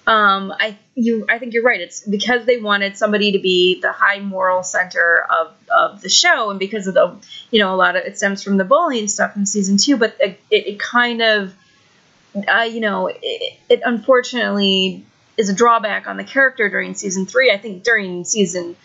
um, 0.07 0.53
I 0.59 0.77
you 0.95 1.27
I 1.29 1.39
think 1.39 1.55
you're 1.55 1.63
right. 1.63 1.81
It's 1.81 2.01
because 2.01 2.45
they 2.45 2.59
wanted 2.59 2.97
somebody 2.97 3.33
to 3.33 3.39
be 3.39 3.81
the 3.81 3.93
high 3.93 4.19
moral 4.19 4.63
center 4.63 5.25
of, 5.31 5.55
of 5.71 6.01
the 6.01 6.09
show, 6.09 6.51
and 6.51 6.59
because 6.59 6.87
of 6.87 6.95
the 6.95 7.17
you 7.51 7.61
know 7.61 7.75
a 7.75 7.77
lot 7.77 7.95
of 7.95 8.05
it 8.05 8.17
stems 8.17 8.43
from 8.43 8.57
the 8.57 8.65
bullying 8.65 9.07
stuff 9.07 9.37
in 9.37 9.47
season 9.47 9.77
two, 9.77 9.97
but 9.97 10.17
it, 10.19 10.41
it 10.51 10.81
kind 10.81 11.23
of 11.23 11.55
uh, 12.49 12.63
you 12.63 12.81
know 12.81 13.07
it, 13.09 13.59
it 13.69 13.81
unfortunately 13.85 15.05
is 15.37 15.49
a 15.49 15.55
drawback 15.55 16.09
on 16.09 16.17
the 16.17 16.25
character 16.25 16.69
during 16.69 16.95
season 16.95 17.25
three. 17.25 17.53
I 17.53 17.59
think 17.59 17.85
during 17.85 18.25
season 18.25 18.77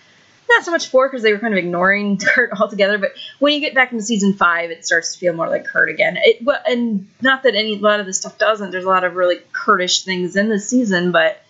not 0.49 0.63
so 0.63 0.71
much 0.71 0.87
four 0.87 1.07
because 1.09 1.23
they 1.23 1.33
were 1.33 1.39
kind 1.39 1.53
of 1.53 1.57
ignoring 1.57 2.17
Kurt 2.23 2.51
altogether, 2.59 2.97
but 2.97 3.11
when 3.39 3.53
you 3.53 3.59
get 3.59 3.73
back 3.75 3.91
into 3.91 4.03
season 4.03 4.33
five, 4.33 4.71
it 4.71 4.85
starts 4.85 5.13
to 5.13 5.19
feel 5.19 5.33
more 5.33 5.47
like 5.49 5.65
Kurt 5.65 5.89
again. 5.89 6.17
It 6.19 6.43
well, 6.43 6.59
and 6.65 7.07
not 7.21 7.43
that 7.43 7.55
any 7.55 7.75
a 7.75 7.79
lot 7.79 7.99
of 7.99 8.05
this 8.05 8.17
stuff 8.19 8.37
doesn't. 8.37 8.71
There's 8.71 8.85
a 8.85 8.89
lot 8.89 9.03
of 9.03 9.15
really 9.15 9.37
Kurtish 9.51 10.03
things 10.03 10.35
in 10.35 10.49
this 10.49 10.69
season, 10.69 11.11
but 11.11 11.41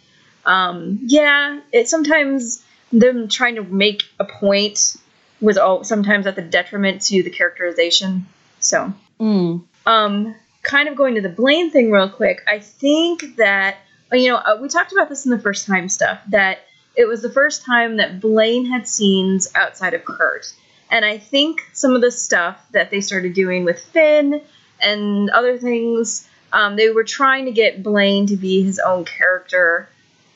um, 0.46 1.00
yeah, 1.04 1.60
it 1.72 1.89
sometimes 1.89 2.63
them 2.92 3.27
trying 3.27 3.56
to 3.56 3.63
make 3.63 4.04
a 4.20 4.25
point 4.25 4.96
was 5.42 5.58
all 5.58 5.84
sometimes 5.84 6.25
at 6.25 6.36
the 6.36 6.42
detriment 6.42 7.01
to 7.04 7.22
the 7.24 7.30
characterization. 7.30 8.25
So 8.60 8.94
Mm. 9.20 9.63
um, 9.86 10.36
kind 10.63 10.88
of 10.89 10.96
going 10.96 11.16
to 11.16 11.22
the 11.22 11.30
Blaine 11.30 11.72
thing 11.72 11.92
real 11.92 12.10
quick, 12.10 12.44
I 12.48 12.60
think 12.60 13.36
that 13.38 13.77
you 14.12 14.30
know 14.30 14.38
uh, 14.38 14.58
we 14.62 14.70
talked 14.70 14.92
about 14.94 15.10
this 15.10 15.25
in 15.25 15.32
the 15.32 15.39
first 15.39 15.68
time 15.68 15.89
stuff 15.89 16.20
that 16.30 16.60
it 16.98 17.08
was 17.08 17.22
the 17.22 17.30
first 17.30 17.63
time 17.63 17.98
that 17.98 18.20
Blaine 18.20 18.66
had 18.66 18.88
scenes 18.88 19.48
outside 19.56 19.94
of 19.94 20.04
Kurt, 20.04 20.51
and 20.89 21.06
I 21.06 21.18
think 21.20 21.62
some 21.74 21.96
of 21.96 22.01
the 22.01 22.12
stuff 22.12 22.60
that 22.72 22.89
they 22.92 23.00
started 23.01 23.34
doing 23.34 23.63
with 23.63 23.80
Finn 23.80 24.42
and 24.82 25.30
other 25.30 25.58
things, 25.58 26.27
um, 26.51 26.75
they 26.75 26.89
were 26.89 27.04
trying 27.04 27.46
to 27.46 27.51
get 27.51 27.84
Blaine 27.84 28.25
to 28.27 28.36
be 28.36 28.63
his 28.63 28.80
own 28.80 29.06
character 29.06 29.88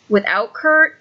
without 0.07 0.53
Kurt, 0.53 0.97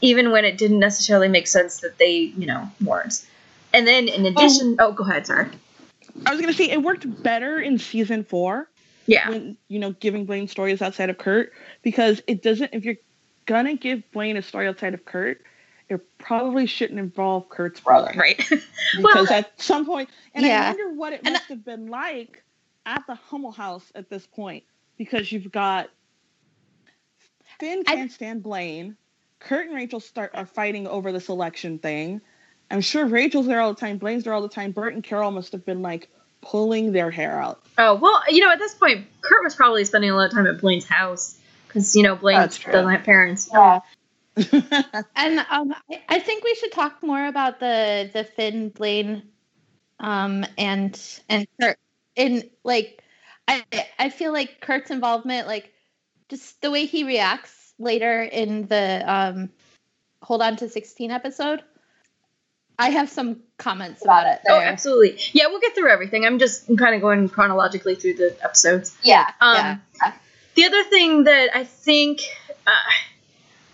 even 0.00 0.32
when 0.32 0.44
it 0.44 0.58
didn't 0.58 0.78
necessarily 0.80 1.28
make 1.28 1.46
sense 1.46 1.80
that 1.80 1.96
they 1.98 2.16
you 2.16 2.46
know 2.46 2.68
weren't. 2.84 3.24
And 3.72 3.86
then 3.86 4.08
in 4.08 4.26
addition, 4.26 4.76
oh, 4.80 4.92
go 4.92 5.04
ahead, 5.04 5.26
sorry. 5.26 5.48
I 6.26 6.32
was 6.32 6.40
gonna 6.40 6.52
say 6.52 6.68
it 6.68 6.82
worked 6.82 7.22
better 7.22 7.60
in 7.60 7.78
season 7.78 8.24
four 8.24 8.68
Yeah. 9.06 9.28
when 9.30 9.56
you 9.68 9.78
know 9.78 9.92
giving 9.92 10.24
Blaine 10.26 10.48
stories 10.48 10.82
outside 10.82 11.10
of 11.10 11.18
Kurt 11.18 11.52
because 11.82 12.20
it 12.26 12.42
doesn't. 12.42 12.74
If 12.74 12.84
you're 12.84 12.96
gonna 13.46 13.76
give 13.76 14.02
Blaine 14.12 14.36
a 14.36 14.42
story 14.42 14.68
outside 14.68 14.94
of 14.94 15.04
Kurt, 15.04 15.42
it 15.88 16.00
probably 16.18 16.66
shouldn't 16.66 16.98
involve 16.98 17.48
Kurt's 17.48 17.80
brother 17.80 18.12
Right. 18.16 18.36
because 18.96 19.30
at 19.30 19.60
some 19.60 19.84
point, 19.84 20.08
and 20.34 20.46
Yeah. 20.46 20.62
I 20.62 20.66
wonder 20.68 20.94
what 20.94 21.12
it 21.12 21.20
And 21.24 21.32
must 21.32 21.46
have 21.46 21.64
been 21.64 21.88
like 21.88 22.42
at 22.86 23.06
the 23.06 23.14
Hummel 23.14 23.52
house 23.52 23.90
at 23.94 24.08
this 24.08 24.26
point 24.26 24.64
because 24.96 25.30
you've 25.32 25.50
got 25.50 25.90
Finn 27.58 27.84
can't 27.84 28.10
stand 28.12 28.42
Blaine. 28.42 28.96
Kurt 29.40 29.66
and 29.66 29.74
Rachel 29.74 30.00
start 30.00 30.30
are 30.34 30.46
fighting 30.46 30.86
over 30.86 31.12
this 31.12 31.28
election 31.28 31.78
thing. 31.78 32.20
I'm 32.70 32.80
sure 32.80 33.06
Rachel's 33.06 33.46
there 33.46 33.60
all 33.60 33.72
the 33.74 33.80
time. 33.80 33.98
Blaine's 33.98 34.24
there 34.24 34.32
all 34.32 34.42
the 34.42 34.48
time. 34.48 34.70
Burt 34.70 34.94
and 34.94 35.02
Carol 35.02 35.30
must 35.30 35.50
have 35.52 35.64
been 35.66 35.82
like 35.82 36.08
pulling 36.40 36.92
their 36.92 37.10
hair 37.10 37.40
out. 37.40 37.64
Oh 37.78 37.96
well, 37.96 38.22
you 38.28 38.40
know, 38.40 38.50
at 38.50 38.58
this 38.58 38.74
point, 38.74 39.06
Kurt 39.22 39.42
was 39.42 39.54
probably 39.54 39.84
spending 39.84 40.10
a 40.10 40.14
lot 40.14 40.26
of 40.26 40.32
time 40.32 40.46
at 40.46 40.60
Blaine's 40.60 40.86
house 40.86 41.36
because 41.72 41.94
you 41.96 42.02
know 42.02 42.16
Blaine 42.16 42.38
doesn't 42.72 42.88
have 42.90 43.04
parents. 43.04 43.48
Yeah. 43.52 43.80
And 45.16 45.38
um, 45.50 45.74
I- 45.90 46.02
I 46.08 46.18
think 46.18 46.44
we 46.44 46.54
should 46.54 46.72
talk 46.72 47.02
more 47.02 47.26
about 47.26 47.60
the 47.60 48.10
the 48.12 48.24
Finn 48.24 48.68
Blaine, 48.70 49.22
um, 49.98 50.44
and 50.58 50.98
and 51.28 51.46
Kurt. 51.60 51.78
In 52.16 52.48
like, 52.64 53.02
I 53.48 53.64
I 53.98 54.08
feel 54.10 54.32
like 54.32 54.60
Kurt's 54.60 54.90
involvement, 54.90 55.46
like, 55.46 55.72
just 56.28 56.60
the 56.62 56.70
way 56.70 56.86
he 56.86 57.04
reacts 57.04 57.72
later 57.78 58.22
in 58.22 58.66
the 58.66 59.02
um, 59.06 59.50
Hold 60.22 60.42
On 60.42 60.56
to 60.56 60.68
Sixteen 60.68 61.10
episode. 61.10 61.62
I 62.78 62.90
have 62.90 63.10
some 63.10 63.40
comments 63.58 64.02
about 64.02 64.26
it. 64.26 64.40
Oh, 64.48 64.58
absolutely. 64.58 65.18
Yeah, 65.32 65.48
we'll 65.48 65.60
get 65.60 65.74
through 65.74 65.90
everything. 65.90 66.24
I'm 66.24 66.38
just 66.38 66.66
kind 66.78 66.94
of 66.94 67.02
going 67.02 67.28
chronologically 67.28 67.94
through 67.94 68.14
the 68.14 68.34
episodes. 68.42 68.96
Yeah. 69.02 69.30
Um, 69.40 69.56
yeah. 70.02 70.12
The 70.60 70.66
other 70.66 70.84
thing 70.84 71.24
that 71.24 71.56
I 71.56 71.64
think 71.64 72.20
uh, 72.66 72.70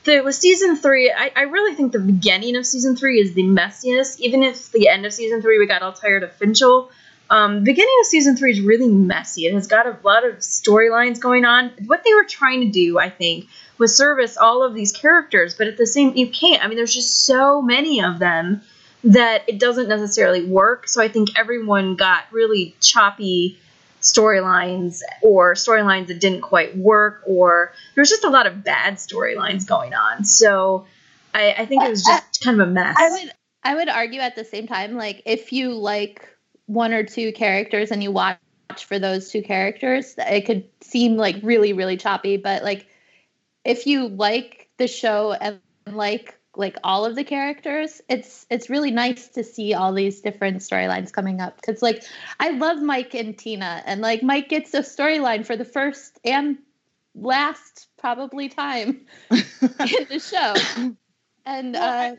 the 0.05 0.20
with 0.20 0.37
season 0.37 0.77
three, 0.77 1.11
I, 1.11 1.33
I 1.35 1.42
really 1.42 1.75
think 1.75 1.90
the 1.90 1.99
beginning 1.99 2.55
of 2.55 2.64
season 2.64 2.94
three 2.94 3.18
is 3.18 3.35
the 3.35 3.42
messiness. 3.42 4.20
Even 4.20 4.44
if 4.44 4.70
the 4.70 4.87
end 4.87 5.05
of 5.05 5.12
season 5.12 5.42
three 5.42 5.59
we 5.59 5.66
got 5.66 5.83
all 5.83 5.92
tired 5.92 6.22
of 6.22 6.31
Finchel, 6.38 6.88
um, 7.29 7.64
beginning 7.64 7.92
of 8.03 8.07
season 8.07 8.37
three 8.37 8.53
is 8.53 8.61
really 8.61 8.88
messy. 8.88 9.46
It 9.46 9.55
has 9.55 9.66
got 9.66 9.87
a 9.87 9.99
lot 10.05 10.25
of 10.25 10.37
storylines 10.37 11.18
going 11.18 11.44
on. 11.44 11.72
What 11.87 12.05
they 12.05 12.14
were 12.14 12.22
trying 12.22 12.61
to 12.61 12.68
do, 12.68 13.01
I 13.01 13.11
think, 13.11 13.46
was 13.79 13.96
service 13.96 14.37
all 14.37 14.62
of 14.62 14.72
these 14.72 14.92
characters, 14.92 15.57
but 15.57 15.66
at 15.66 15.77
the 15.77 15.88
same, 15.88 16.14
you 16.14 16.31
can't. 16.31 16.62
I 16.64 16.68
mean, 16.68 16.77
there's 16.77 16.94
just 16.94 17.22
so 17.22 17.62
many 17.62 18.01
of 18.01 18.20
them 18.20 18.62
that 19.03 19.42
it 19.49 19.59
doesn't 19.59 19.88
necessarily 19.88 20.44
work. 20.44 20.87
So 20.87 21.03
I 21.03 21.09
think 21.09 21.31
everyone 21.37 21.96
got 21.96 22.27
really 22.31 22.77
choppy 22.81 23.59
storylines 24.14 25.01
or 25.23 25.55
storylines 25.55 26.07
that 26.07 26.21
didn't 26.21 26.42
quite 26.42 26.77
work 26.77 27.23
or 27.27 27.73
there's 27.95 28.11
just 28.11 28.25
a 28.25 28.31
lot 28.31 28.47
of 28.47 28.62
bad 28.62 28.95
storylines 28.95 29.66
going 29.66 29.95
on 29.95 30.25
so 30.25 30.87
I, 31.35 31.55
I 31.59 31.66
think 31.66 31.83
it 31.83 31.90
was 31.90 32.03
just 32.03 32.42
kind 32.42 32.61
of 32.61 32.69
a 32.69 32.71
mess 32.71 32.97
I 32.99 33.11
would 33.11 33.33
I 33.66 33.75
would 33.75 33.88
argue 33.88 34.21
at 34.21 34.37
the 34.37 34.45
same 34.45 34.69
time, 34.69 34.95
like 34.95 35.23
if 35.27 35.53
you 35.53 35.73
like 35.73 36.29
one 36.66 36.92
or 36.92 37.03
two 37.03 37.33
characters 37.33 37.90
and 37.90 38.01
you 38.01 38.12
watch 38.12 38.38
for 38.79 39.01
those 39.01 39.29
two 39.29 39.42
characters, 39.42 40.14
it 40.19 40.42
could 40.42 40.69
seem 40.83 41.16
like 41.16 41.35
really, 41.42 41.73
really 41.73 41.97
choppy. 41.97 42.37
But 42.37 42.62
like 42.62 42.87
if 43.64 43.88
you 43.88 44.07
like 44.07 44.69
the 44.79 44.87
show 44.87 45.33
and 45.33 45.59
like 45.85 46.38
like 46.57 46.77
all 46.85 47.05
of 47.05 47.14
the 47.16 47.25
characters, 47.25 48.01
it's 48.09 48.47
it's 48.51 48.71
really 48.71 48.90
nice 48.90 49.29
to 49.29 49.45
see 49.45 49.75
all 49.75 49.92
these 49.92 50.21
different 50.21 50.59
storylines 50.59 51.12
coming 51.12 51.40
up. 51.40 51.61
Cause 51.62 51.83
like 51.83 52.05
I 52.40 52.51
love 52.51 52.81
Mike 52.83 53.14
and 53.14 53.37
Tina 53.37 53.83
and 53.87 54.01
like 54.01 54.23
Mike 54.23 54.49
gets 54.49 54.75
a 54.75 54.81
storyline 54.81 55.45
for 55.47 55.57
the 55.57 55.64
first 55.64 56.19
and 56.25 56.59
last 57.14 57.88
probably 57.99 58.49
time 58.49 59.07
in 59.31 60.07
the 60.09 60.19
show. 60.21 60.55
And 61.45 61.75
Well, 61.75 62.12
uh, 62.12 62.16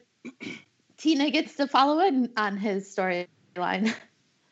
Tina 0.97 1.29
gets 1.31 1.55
to 1.55 1.67
follow 1.67 1.99
in 1.99 2.31
on 2.37 2.57
his 2.57 2.93
storyline. 2.95 3.93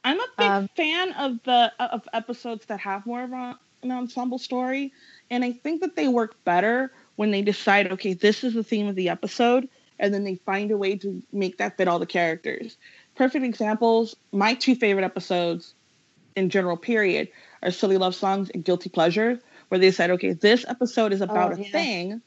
I'm 0.03 0.19
a 0.19 0.27
big 0.37 0.47
Um, 0.47 0.67
fan 0.75 1.13
of 1.13 1.41
the 1.43 1.71
of 1.79 2.07
episodes 2.13 2.65
that 2.67 2.79
have 2.81 3.05
more 3.05 3.23
of 3.23 3.31
a, 3.31 3.59
an 3.83 3.91
ensemble 3.91 4.37
story, 4.37 4.93
and 5.29 5.43
I 5.43 5.51
think 5.51 5.81
that 5.81 5.95
they 5.95 6.07
work 6.07 6.43
better 6.43 6.91
when 7.15 7.31
they 7.31 7.41
decide, 7.41 7.91
okay, 7.91 8.13
this 8.13 8.43
is 8.43 8.53
the 8.53 8.63
theme 8.63 8.87
of 8.87 8.95
the 8.95 9.09
episode, 9.09 9.69
and 9.99 10.13
then 10.13 10.23
they 10.23 10.35
find 10.35 10.71
a 10.71 10.77
way 10.77 10.97
to 10.97 11.21
make 11.31 11.57
that 11.57 11.77
fit 11.77 11.87
all 11.87 11.99
the 11.99 12.05
characters. 12.05 12.77
Perfect 13.15 13.45
examples. 13.45 14.15
My 14.31 14.53
two 14.53 14.75
favorite 14.75 15.05
episodes, 15.05 15.73
in 16.35 16.49
general, 16.49 16.77
period, 16.77 17.29
are 17.63 17.71
Silly 17.71 17.97
Love 17.97 18.15
Songs 18.15 18.49
and 18.53 18.63
Guilty 18.63 18.89
Pleasure, 18.89 19.39
where 19.69 19.79
they 19.79 19.91
said, 19.91 20.11
okay, 20.11 20.33
this 20.33 20.65
episode 20.67 21.13
is 21.13 21.21
about 21.21 21.57
Oh, 21.57 21.61
a 21.61 21.63
thing. 21.63 22.21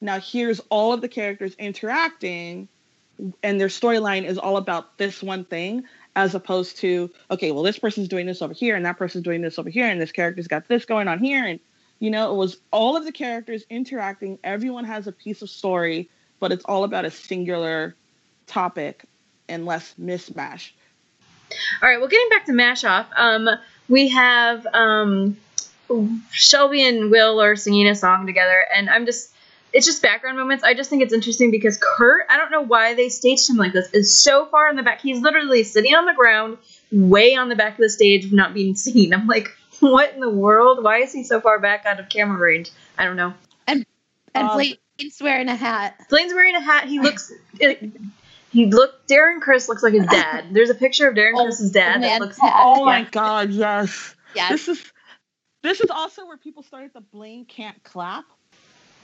Now 0.00 0.18
here's 0.20 0.60
all 0.70 0.92
of 0.92 1.00
the 1.00 1.08
characters 1.08 1.54
interacting, 1.58 2.68
and 3.42 3.60
their 3.60 3.68
storyline 3.68 4.24
is 4.24 4.38
all 4.38 4.56
about 4.56 4.96
this 4.98 5.22
one 5.22 5.44
thing 5.44 5.84
as 6.16 6.34
opposed 6.34 6.78
to 6.78 7.10
okay 7.30 7.52
well 7.52 7.62
this 7.62 7.78
person's 7.78 8.08
doing 8.08 8.26
this 8.26 8.42
over 8.42 8.52
here 8.54 8.74
and 8.74 8.84
that 8.84 8.98
person's 8.98 9.22
doing 9.22 9.42
this 9.42 9.58
over 9.58 9.70
here 9.70 9.86
and 9.86 10.00
this 10.00 10.12
character's 10.12 10.48
got 10.48 10.66
this 10.68 10.84
going 10.84 11.06
on 11.06 11.18
here 11.18 11.44
and 11.44 11.60
you 11.98 12.10
know 12.10 12.32
it 12.32 12.36
was 12.36 12.58
all 12.72 12.96
of 12.96 13.04
the 13.04 13.12
characters 13.12 13.64
interacting 13.70 14.38
everyone 14.42 14.84
has 14.84 15.06
a 15.06 15.12
piece 15.12 15.42
of 15.42 15.50
story 15.50 16.08
but 16.40 16.52
it's 16.52 16.64
all 16.64 16.84
about 16.84 17.04
a 17.04 17.10
singular 17.10 17.94
topic 18.46 19.04
and 19.48 19.66
less 19.66 19.94
mishmash. 20.00 20.70
all 21.82 21.88
right 21.88 21.98
well 21.98 22.08
getting 22.08 22.28
back 22.28 22.46
to 22.46 22.52
mash 22.52 22.84
off 22.84 23.06
um, 23.16 23.48
we 23.88 24.08
have 24.08 24.66
um, 24.72 25.36
shelby 26.30 26.86
and 26.86 27.10
will 27.10 27.40
are 27.40 27.56
singing 27.56 27.86
a 27.86 27.94
song 27.94 28.26
together 28.26 28.64
and 28.74 28.88
i'm 28.90 29.06
just 29.06 29.32
it's 29.72 29.86
just 29.86 30.02
background 30.02 30.36
moments. 30.36 30.64
I 30.64 30.74
just 30.74 30.90
think 30.90 31.02
it's 31.02 31.12
interesting 31.12 31.50
because 31.50 31.78
Kurt, 31.80 32.26
I 32.28 32.36
don't 32.36 32.50
know 32.50 32.62
why 32.62 32.94
they 32.94 33.08
staged 33.08 33.48
him 33.48 33.56
like 33.56 33.72
this, 33.72 33.90
is 33.92 34.16
so 34.16 34.46
far 34.46 34.68
in 34.68 34.76
the 34.76 34.82
back. 34.82 35.00
He's 35.00 35.20
literally 35.20 35.62
sitting 35.62 35.94
on 35.94 36.06
the 36.06 36.14
ground, 36.14 36.58
way 36.90 37.36
on 37.36 37.48
the 37.48 37.56
back 37.56 37.74
of 37.74 37.78
the 37.78 37.88
stage, 37.88 38.32
not 38.32 38.54
being 38.54 38.74
seen. 38.76 39.14
I'm 39.14 39.26
like, 39.26 39.48
what 39.80 40.12
in 40.14 40.20
the 40.20 40.30
world? 40.30 40.82
Why 40.82 40.98
is 40.98 41.12
he 41.12 41.24
so 41.24 41.40
far 41.40 41.58
back 41.58 41.86
out 41.86 42.00
of 42.00 42.08
camera 42.08 42.38
range? 42.38 42.70
I 42.98 43.04
don't 43.04 43.16
know. 43.16 43.34
And 43.66 43.86
and 44.34 44.48
Um, 44.48 44.58
Blaine's 45.00 45.20
wearing 45.22 45.48
a 45.48 45.56
hat. 45.56 45.98
Blaine's 46.08 46.32
wearing 46.34 46.54
a 46.54 46.60
hat. 46.60 46.88
He 46.88 47.00
looks. 47.00 47.32
It, 47.58 47.92
he 48.52 48.66
look. 48.66 49.06
Darren 49.06 49.40
Criss 49.40 49.68
looks 49.68 49.82
like 49.82 49.92
his 49.94 50.06
dad. 50.06 50.46
There's 50.52 50.70
a 50.70 50.74
picture 50.74 51.08
of 51.08 51.14
Darren 51.14 51.32
Oh, 51.36 51.44
Criss's 51.44 51.70
dad 51.72 52.02
that 52.02 52.20
looks. 52.20 52.38
hat. 52.40 52.52
oh 52.56 52.84
my 52.84 53.00
Yeah. 53.00 53.08
god 53.10 53.50
yes 53.50 54.14
Yeah. 54.34 54.48
this 54.50 54.68
is 54.68 54.92
this 55.62 55.80
is 55.80 55.90
also 55.90 56.26
where 56.26 56.36
people 56.36 56.62
started 56.62 56.92
the 56.94 57.00
Blaine 57.00 57.44
can't 57.44 57.82
clap 57.82 58.24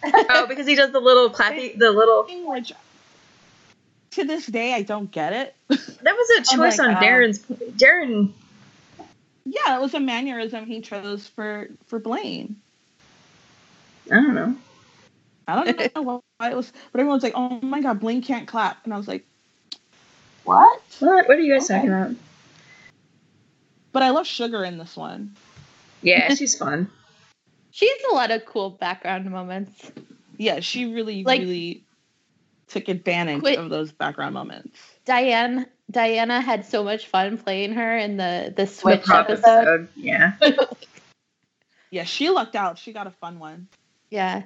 Oh, 0.05 0.47
because 0.49 0.67
he 0.67 0.75
does 0.75 0.91
the 0.93 1.01
little 1.01 1.31
clappy, 1.31 1.77
the 1.79 1.91
little. 1.91 2.27
which 2.51 2.73
to 4.13 4.25
this 4.25 4.47
day 4.47 4.73
I 4.75 4.83
don't 4.83 5.11
get 5.11 5.33
it. 5.33 5.55
That 6.03 6.15
was 6.17 6.31
a 6.31 6.53
I'm 6.53 6.59
choice 6.59 6.79
like, 6.79 6.89
on 6.89 6.95
uh, 6.95 7.01
Darren's. 7.01 7.39
Darren. 7.41 8.31
yeah, 9.45 9.77
it 9.77 9.81
was 9.81 9.95
a 9.95 10.01
mannerism 10.01 10.67
he 10.67 10.81
chose 10.81 11.27
for 11.29 11.69
for 11.87 11.99
Blaine. 11.99 12.57
I 14.11 14.15
don't 14.17 14.35
know. 14.35 14.57
I 15.49 15.65
don't 15.65 15.95
know 16.05 16.23
why 16.39 16.51
it 16.51 16.57
was, 16.57 16.73
but 16.93 17.01
everyone's 17.01 17.23
like, 17.23 17.35
"Oh 17.37 17.61
my 17.63 17.81
god, 17.81 18.01
Blaine 18.01 18.23
can't 18.23 18.47
clap," 18.49 18.85
and 18.85 18.93
I 18.93 18.97
was 18.97 19.09
like, 19.09 19.25
"What?" 20.45 20.81
What? 20.99 21.29
What 21.29 21.37
are 21.37 21.41
you 21.41 21.55
guys 21.55 21.65
Okay. 21.71 21.75
talking 21.77 21.93
about? 21.93 22.17
But 23.93 24.03
I 24.03 24.11
love 24.11 24.27
Sugar 24.27 24.65
in 24.65 24.79
this 24.79 24.97
one. 24.97 25.35
Yeah, 26.03 26.35
she's 26.35 26.57
fun. 26.57 26.91
She 27.71 27.89
has 27.89 27.99
a 28.13 28.15
lot 28.15 28.31
of 28.31 28.45
cool 28.47 28.71
background 28.71 29.31
moments. 29.31 29.91
Yeah, 30.39 30.61
she 30.61 30.93
really, 30.93 31.25
Like- 31.25 31.41
really 31.41 31.83
took 32.69 32.89
advantage 32.89 33.41
Quit- 33.41 33.59
of 33.59 33.71
those 33.71 33.93
background 33.93 34.35
moments. 34.35 34.79
Diane 35.05 35.67
Diana 35.91 36.41
had 36.41 36.65
so 36.65 36.83
much 36.83 37.07
fun 37.07 37.39
playing 37.39 37.73
her 37.75 37.97
in 37.97 38.17
the 38.17 38.53
the 38.57 38.65
The 38.65 38.67
Switch 38.67 39.09
episode. 39.09 39.43
episode. 39.47 39.89
Yeah. 39.97 40.33
Yeah, 41.93 42.03
she 42.03 42.29
lucked 42.31 42.57
out. 42.57 42.79
She 42.79 42.93
got 42.93 43.07
a 43.07 43.13
fun 43.13 43.39
one. 43.39 43.69
Yeah. 44.11 44.43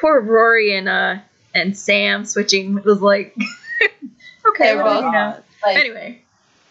Poor 0.00 0.20
Rory 0.20 0.76
and 0.76 0.88
uh 0.88 1.16
and 1.54 1.76
Sam 1.76 2.24
switching 2.24 2.82
was 2.82 3.00
like 3.00 3.36
okay, 4.48 4.76
well, 4.76 5.02
you 5.02 5.10
know. 5.10 5.36
Like, 5.64 5.76
Anyway. 5.76 6.20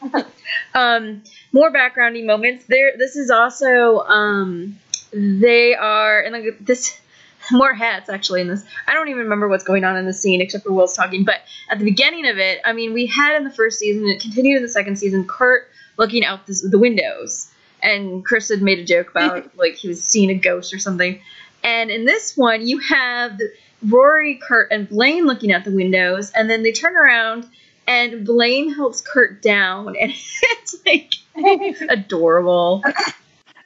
um 0.73 1.23
more 1.51 1.71
backgroundy 1.71 2.25
moments. 2.25 2.65
There 2.65 2.93
this 2.97 3.15
is 3.15 3.29
also 3.29 3.99
um 3.99 4.77
they 5.13 5.75
are 5.75 6.21
and 6.21 6.33
like 6.33 6.57
this 6.59 6.99
more 7.51 7.73
hats 7.73 8.09
actually 8.09 8.41
in 8.41 8.47
this. 8.47 8.63
I 8.88 8.93
don't 8.93 9.09
even 9.09 9.23
remember 9.23 9.47
what's 9.47 9.63
going 9.63 9.83
on 9.83 9.97
in 9.97 10.05
the 10.05 10.13
scene 10.13 10.41
except 10.41 10.63
for 10.63 10.71
Will's 10.71 10.95
talking, 10.95 11.23
but 11.23 11.41
at 11.69 11.79
the 11.79 11.86
beginning 11.86 12.27
of 12.27 12.38
it, 12.38 12.59
I 12.63 12.73
mean, 12.73 12.93
we 12.93 13.05
had 13.05 13.36
in 13.36 13.43
the 13.43 13.51
first 13.51 13.79
season, 13.79 14.07
it 14.07 14.21
continued 14.21 14.57
in 14.57 14.63
the 14.63 14.69
second 14.69 14.97
season, 14.97 15.25
Kurt 15.25 15.69
looking 15.97 16.23
out 16.23 16.47
this, 16.47 16.62
the 16.62 16.79
windows, 16.79 17.51
and 17.81 18.23
Chris 18.23 18.49
had 18.49 18.62
made 18.62 18.79
a 18.79 18.86
joke 18.86 19.12
about 19.12 19.55
like 19.57 19.75
he 19.75 19.88
was 19.88 20.03
seeing 20.03 20.29
a 20.29 20.36
ghost 20.36 20.73
or 20.73 20.79
something. 20.79 21.19
And 21.63 21.89
in 21.89 22.06
this 22.06 22.36
one, 22.36 22.67
you 22.67 22.80
have 22.80 23.39
Rory, 23.88 24.36
Kurt, 24.36 24.71
and 24.71 24.88
Blaine 24.89 25.26
looking 25.26 25.52
out 25.54 25.63
the 25.63 25.71
windows, 25.71 26.32
and 26.36 26.49
then 26.49 26.63
they 26.63 26.71
turn 26.71 26.95
around 26.95 27.47
and 27.88 28.26
Blaine 28.26 28.73
helps 28.73 29.02
Kurt 29.02 29.41
down, 29.41 29.95
and 29.99 30.12
it's 30.41 30.76
like 30.86 31.13
adorable. 31.89 32.82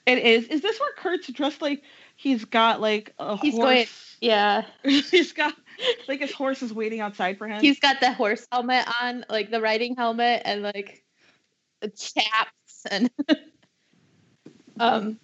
It 0.06 0.20
is. 0.20 0.46
Is 0.48 0.62
this 0.62 0.80
where 0.80 0.92
Kurt's 0.98 1.28
dressed 1.28 1.62
like 1.62 1.84
he's 2.16 2.46
got 2.46 2.82
like 2.82 3.14
a 3.20 3.38
He's 3.38 3.54
horse? 3.54 3.64
going- 3.66 3.86
yeah. 4.22 4.66
he's 4.84 5.34
got 5.34 5.54
like 6.08 6.22
his 6.22 6.32
horse 6.32 6.64
is 6.64 6.74
waiting 6.74 7.00
outside 7.02 7.38
for 7.38 7.48
him. 7.48 7.62
He's 7.62 7.80
got 7.80 8.00
the 8.00 8.12
horse 8.12 8.48
helmet 8.52 8.88
on, 9.02 9.26
like 9.30 9.52
the 9.52 9.62
riding 9.62 9.96
helmet 9.96 10.42
and 10.46 10.64
like 10.64 11.04
chaps 11.96 12.86
and 12.90 13.12
um 14.80 15.20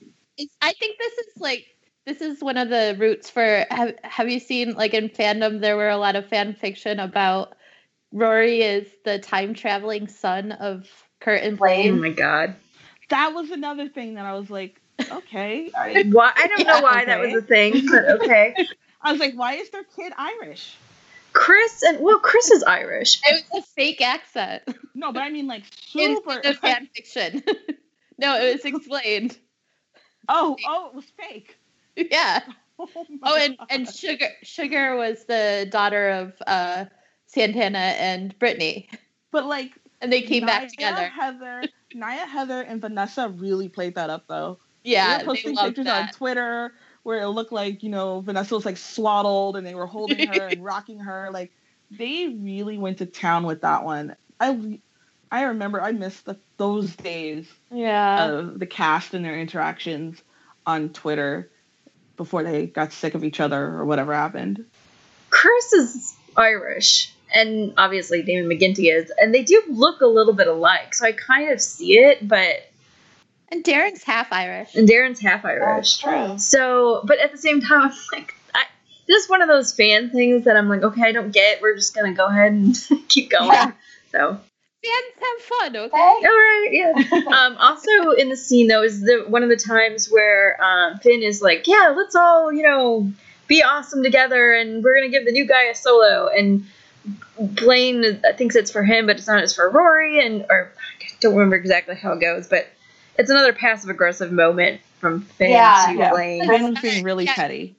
I 0.62 0.74
think 0.74 0.98
this 1.00 1.14
is 1.14 1.34
like 1.40 1.66
this 2.06 2.22
is 2.22 2.42
one 2.42 2.58
of 2.58 2.70
the 2.70 2.96
roots 3.00 3.30
for 3.30 3.66
have 3.70 3.96
have 4.04 4.30
you 4.30 4.40
seen 4.40 4.74
like 4.74 4.94
in 4.94 5.10
fandom 5.10 5.62
there 5.62 5.78
were 5.78 5.90
a 5.90 5.98
lot 5.98 6.16
of 6.16 6.28
fan 6.28 6.54
fiction 6.54 7.00
about 7.00 7.56
Rory 8.12 8.62
is 8.62 8.88
the 9.06 9.18
time 9.20 9.54
traveling 9.54 10.08
son 10.08 10.52
of 10.52 10.88
Kurt 11.20 11.42
and 11.42 11.58
Blaine. 11.58 11.94
Oh 11.94 12.02
my 12.02 12.10
god. 12.10 12.56
that 13.10 13.34
was 13.34 13.50
another 13.50 13.90
thing 13.90 14.16
that 14.16 14.26
I 14.26 14.34
was 14.34 14.50
like, 14.50 14.80
okay. 15.12 15.72
Why 16.12 16.32
I 16.36 16.48
don't 16.48 16.68
know 16.68 16.82
why 16.82 17.06
that 17.06 17.20
was 17.20 17.34
a 17.34 17.42
thing, 17.42 17.88
but 17.90 18.22
okay. 18.22 18.56
I 19.02 19.12
was 19.12 19.20
like, 19.20 19.34
why 19.34 19.56
is 19.56 19.70
their 19.72 19.84
kid 19.84 20.14
Irish? 20.18 20.76
Chris 21.34 21.82
and 21.84 22.00
well, 22.02 22.20
Chris 22.20 22.52
is 22.52 22.64
Irish. 22.64 23.20
It 23.26 23.44
was 23.52 23.64
a 23.64 23.66
fake 23.66 24.02
accent 24.02 24.62
No, 24.94 25.12
but 25.12 25.22
I 25.24 25.30
mean 25.30 25.48
like 25.48 25.64
in 25.96 26.16
super. 26.18 26.40
the 26.44 26.54
fan 26.54 26.88
fiction. 26.96 27.42
no, 28.20 28.40
it 28.40 28.54
was 28.54 28.66
explained. 28.66 29.38
oh, 30.30 30.56
oh, 30.68 30.90
it 30.90 30.96
was 30.96 31.06
fake. 31.18 31.58
Yeah. 32.12 32.42
Oh, 32.80 32.90
Oh, 33.24 33.38
and, 33.38 33.58
God. 33.58 33.68
and 33.70 33.88
Sugar 33.88 34.30
Sugar 34.44 34.96
was 34.98 35.26
the 35.26 35.68
daughter 35.72 36.10
of 36.10 36.34
uh, 36.48 36.86
Santana 37.28 37.78
and 37.98 38.38
Brittany, 38.40 38.90
but 39.32 39.46
like 39.46 39.72
and 40.02 40.12
they 40.12 40.22
came 40.22 40.42
Naya, 40.42 40.46
back 40.46 40.70
together. 40.70 41.10
Heather, 41.10 41.70
Naya, 41.94 42.26
Heather, 42.26 42.62
and 42.62 42.82
Vanessa 42.82 43.30
really 43.30 43.70
played 43.70 43.96
that 43.96 44.10
up 44.10 44.26
though. 44.28 44.60
Yeah, 44.84 45.20
they 45.20 45.24
were 45.24 45.34
they 45.34 45.44
posting 45.44 45.56
loved 45.56 45.78
pictures 45.78 45.88
on. 45.88 46.10
Twitter 46.10 46.74
where 47.04 47.22
it 47.22 47.28
looked 47.30 47.52
like 47.52 47.84
you 47.84 47.90
know 47.90 48.22
Vanessa 48.22 48.56
was 48.56 48.66
like 48.66 48.78
swaddled 48.78 49.58
and 49.58 49.66
they 49.66 49.76
were 49.76 49.88
holding 49.88 50.24
her 50.26 50.50
and 50.50 50.64
rocking 50.64 51.00
her. 51.00 51.30
Like 51.32 51.54
they 51.92 52.28
really 52.28 52.78
went 52.78 53.00
to 53.00 53.06
town 53.06 53.46
with 53.46 53.62
that 53.62 53.84
one. 53.84 54.16
I 54.40 54.82
I 55.32 55.44
remember 55.44 55.82
I 55.82 55.92
missed 55.94 56.26
the, 56.26 56.40
those 56.58 56.96
days 56.96 57.48
Yeah, 57.72 58.32
of 58.32 58.60
the 58.60 58.68
cast 58.68 59.14
and 59.16 59.26
their 59.26 59.40
interactions 59.40 60.24
on 60.66 60.90
Twitter 60.92 61.52
before 62.24 62.44
they 62.44 62.66
got 62.68 62.94
sick 62.94 63.16
of 63.16 63.24
each 63.24 63.40
other 63.40 63.62
or 63.62 63.86
whatever 63.86 64.14
happened. 64.14 64.66
Chris 65.30 65.74
is 65.74 66.16
Irish, 66.38 67.14
and 67.34 67.74
obviously 67.78 68.22
Damian 68.22 68.50
McGinty 68.50 68.96
is, 68.96 69.12
and 69.18 69.34
they 69.34 69.44
do 69.44 69.62
look 69.70 70.02
a 70.02 70.08
little 70.08 70.34
bit 70.34 70.48
alike. 70.48 70.94
So 70.94 71.06
I 71.06 71.12
kind 71.12 71.52
of 71.52 71.60
see 71.60 71.98
it, 72.00 72.26
but 72.26 72.70
and 73.52 73.64
Darren's 73.64 74.04
half 74.04 74.32
Irish. 74.32 74.74
and 74.76 74.88
Darren's 74.88 75.20
half 75.20 75.46
Irish. 75.46 75.98
true. 75.98 76.38
So, 76.38 77.02
but 77.06 77.20
at 77.20 77.32
the 77.32 77.38
same 77.38 77.62
time, 77.62 77.82
I'm 77.92 77.98
like, 78.12 78.34
I, 78.56 78.64
this 79.08 79.24
is 79.24 79.30
one 79.30 79.42
of 79.42 79.48
those 79.48 79.74
fan 79.74 80.10
things 80.10 80.46
that 80.46 80.56
I'm 80.56 80.70
like, 80.70 80.82
okay, 80.82 81.04
I 81.04 81.12
don't 81.12 81.32
get. 81.32 81.62
We're 81.62 81.76
just 81.76 81.94
gonna 81.96 82.14
go 82.14 82.28
ahead 82.28 82.54
and 82.54 82.76
keep 83.10 83.30
going. 83.30 83.52
Yeah. 83.52 83.72
So, 84.12 84.40
Fans 84.84 85.14
have 85.20 85.46
fun, 85.46 85.76
okay? 85.78 85.98
all 85.98 86.22
right, 86.22 86.68
yeah. 86.72 87.20
um, 87.28 87.58
also 87.58 88.12
in 88.18 88.30
the 88.30 88.36
scene 88.36 88.68
though 88.68 88.84
is 88.84 89.02
the 89.02 89.24
one 89.28 89.44
of 89.44 89.50
the 89.50 89.56
times 89.56 90.10
where 90.12 90.62
um, 90.64 91.00
Finn 91.00 91.24
is 91.24 91.42
like, 91.42 91.68
yeah, 91.68 91.94
let's 91.96 92.16
all 92.16 92.52
you 92.52 92.64
know 92.64 93.12
be 93.48 93.64
awesome 93.64 94.04
together, 94.04 94.52
and 94.54 94.84
we're 94.84 94.96
gonna 94.96 95.10
give 95.10 95.26
the 95.26 95.32
new 95.32 95.46
guy 95.46 95.64
a 95.64 95.76
solo, 95.76 96.28
and 96.28 96.66
Blaine 97.40 98.22
thinks 98.38 98.56
it's 98.56 98.72
for 98.72 98.84
him, 98.84 99.06
but 99.06 99.18
it's 99.18 99.28
not. 99.28 99.44
It's 99.44 99.54
for 99.56 99.70
Rory, 99.70 100.26
and 100.26 100.46
or 100.50 100.72
I 101.02 101.06
don't 101.20 101.34
remember 101.36 101.56
exactly 101.56 101.96
how 101.96 102.14
it 102.14 102.22
goes, 102.22 102.48
but 102.48 102.68
it's 103.18 103.30
another 103.30 103.54
passive 103.54 103.90
aggressive 103.90 104.32
moment 104.32 104.82
from 105.00 105.22
Finn 105.22 105.52
Yeah. 105.52 105.86
to 105.88 105.98
Yeah. 105.98 106.10
Blaine. 106.12 106.48
Finn 106.48 106.70
was 106.70 106.80
being 106.80 107.04
really 107.04 107.26
Yeah. 107.26 107.36
petty. 107.36 107.76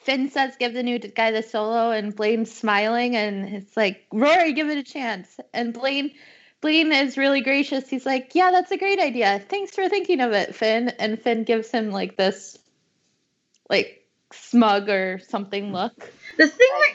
Finn 0.00 0.30
says, 0.30 0.56
"Give 0.58 0.74
the 0.74 0.82
new 0.82 0.98
guy 0.98 1.30
the 1.30 1.42
solo," 1.42 1.90
and 1.90 2.14
Blaine's 2.14 2.52
smiling, 2.54 3.16
and 3.16 3.54
it's 3.54 3.76
like, 3.76 4.04
"Rory, 4.12 4.52
give 4.52 4.68
it 4.68 4.76
a 4.76 4.82
chance." 4.82 5.40
And 5.54 5.72
Blaine, 5.72 6.12
Blaine 6.64 6.92
is 6.92 7.18
really 7.18 7.42
gracious. 7.42 7.90
He's 7.90 8.06
like, 8.06 8.30
"Yeah, 8.34 8.50
that's 8.50 8.70
a 8.70 8.78
great 8.78 8.98
idea. 8.98 9.38
Thanks 9.50 9.74
for 9.74 9.86
thinking 9.90 10.22
of 10.22 10.32
it, 10.32 10.54
Finn." 10.54 10.88
And 10.98 11.20
Finn 11.20 11.44
gives 11.44 11.70
him 11.70 11.90
like 11.90 12.16
this, 12.16 12.58
like 13.68 14.02
smug 14.32 14.88
or 14.88 15.20
something 15.28 15.72
look. 15.72 15.92
The 16.38 16.48
thing 16.48 16.68
that 16.80 16.94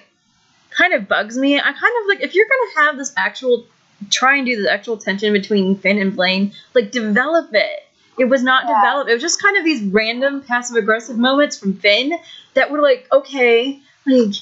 kind 0.72 0.94
of 0.96 1.08
bugs 1.08 1.38
me, 1.38 1.60
I 1.60 1.62
kind 1.62 1.76
of 1.76 2.08
like 2.08 2.22
if 2.22 2.34
you're 2.34 2.48
gonna 2.48 2.88
have 2.88 2.98
this 2.98 3.14
actual 3.16 3.68
try 4.10 4.38
and 4.38 4.48
do 4.48 4.60
the 4.60 4.74
actual 4.74 4.98
tension 4.98 5.34
between 5.34 5.76
Finn 5.76 6.00
and 6.00 6.16
Blaine, 6.16 6.52
like 6.74 6.90
develop 6.90 7.54
it. 7.54 7.84
It 8.18 8.26
was 8.26 8.42
not 8.42 8.64
Yeah. 8.68 8.74
developed. 8.82 9.12
It 9.12 9.14
was 9.14 9.22
just 9.22 9.40
kind 9.40 9.56
of 9.56 9.64
these 9.64 9.84
random 9.84 10.42
passive 10.42 10.78
aggressive 10.78 11.20
moments 11.20 11.60
from 11.60 11.74
Finn 11.74 12.18
that 12.56 12.72
were 12.72 12.82
like, 12.82 13.08
okay, 13.12 13.80
like 14.08 14.34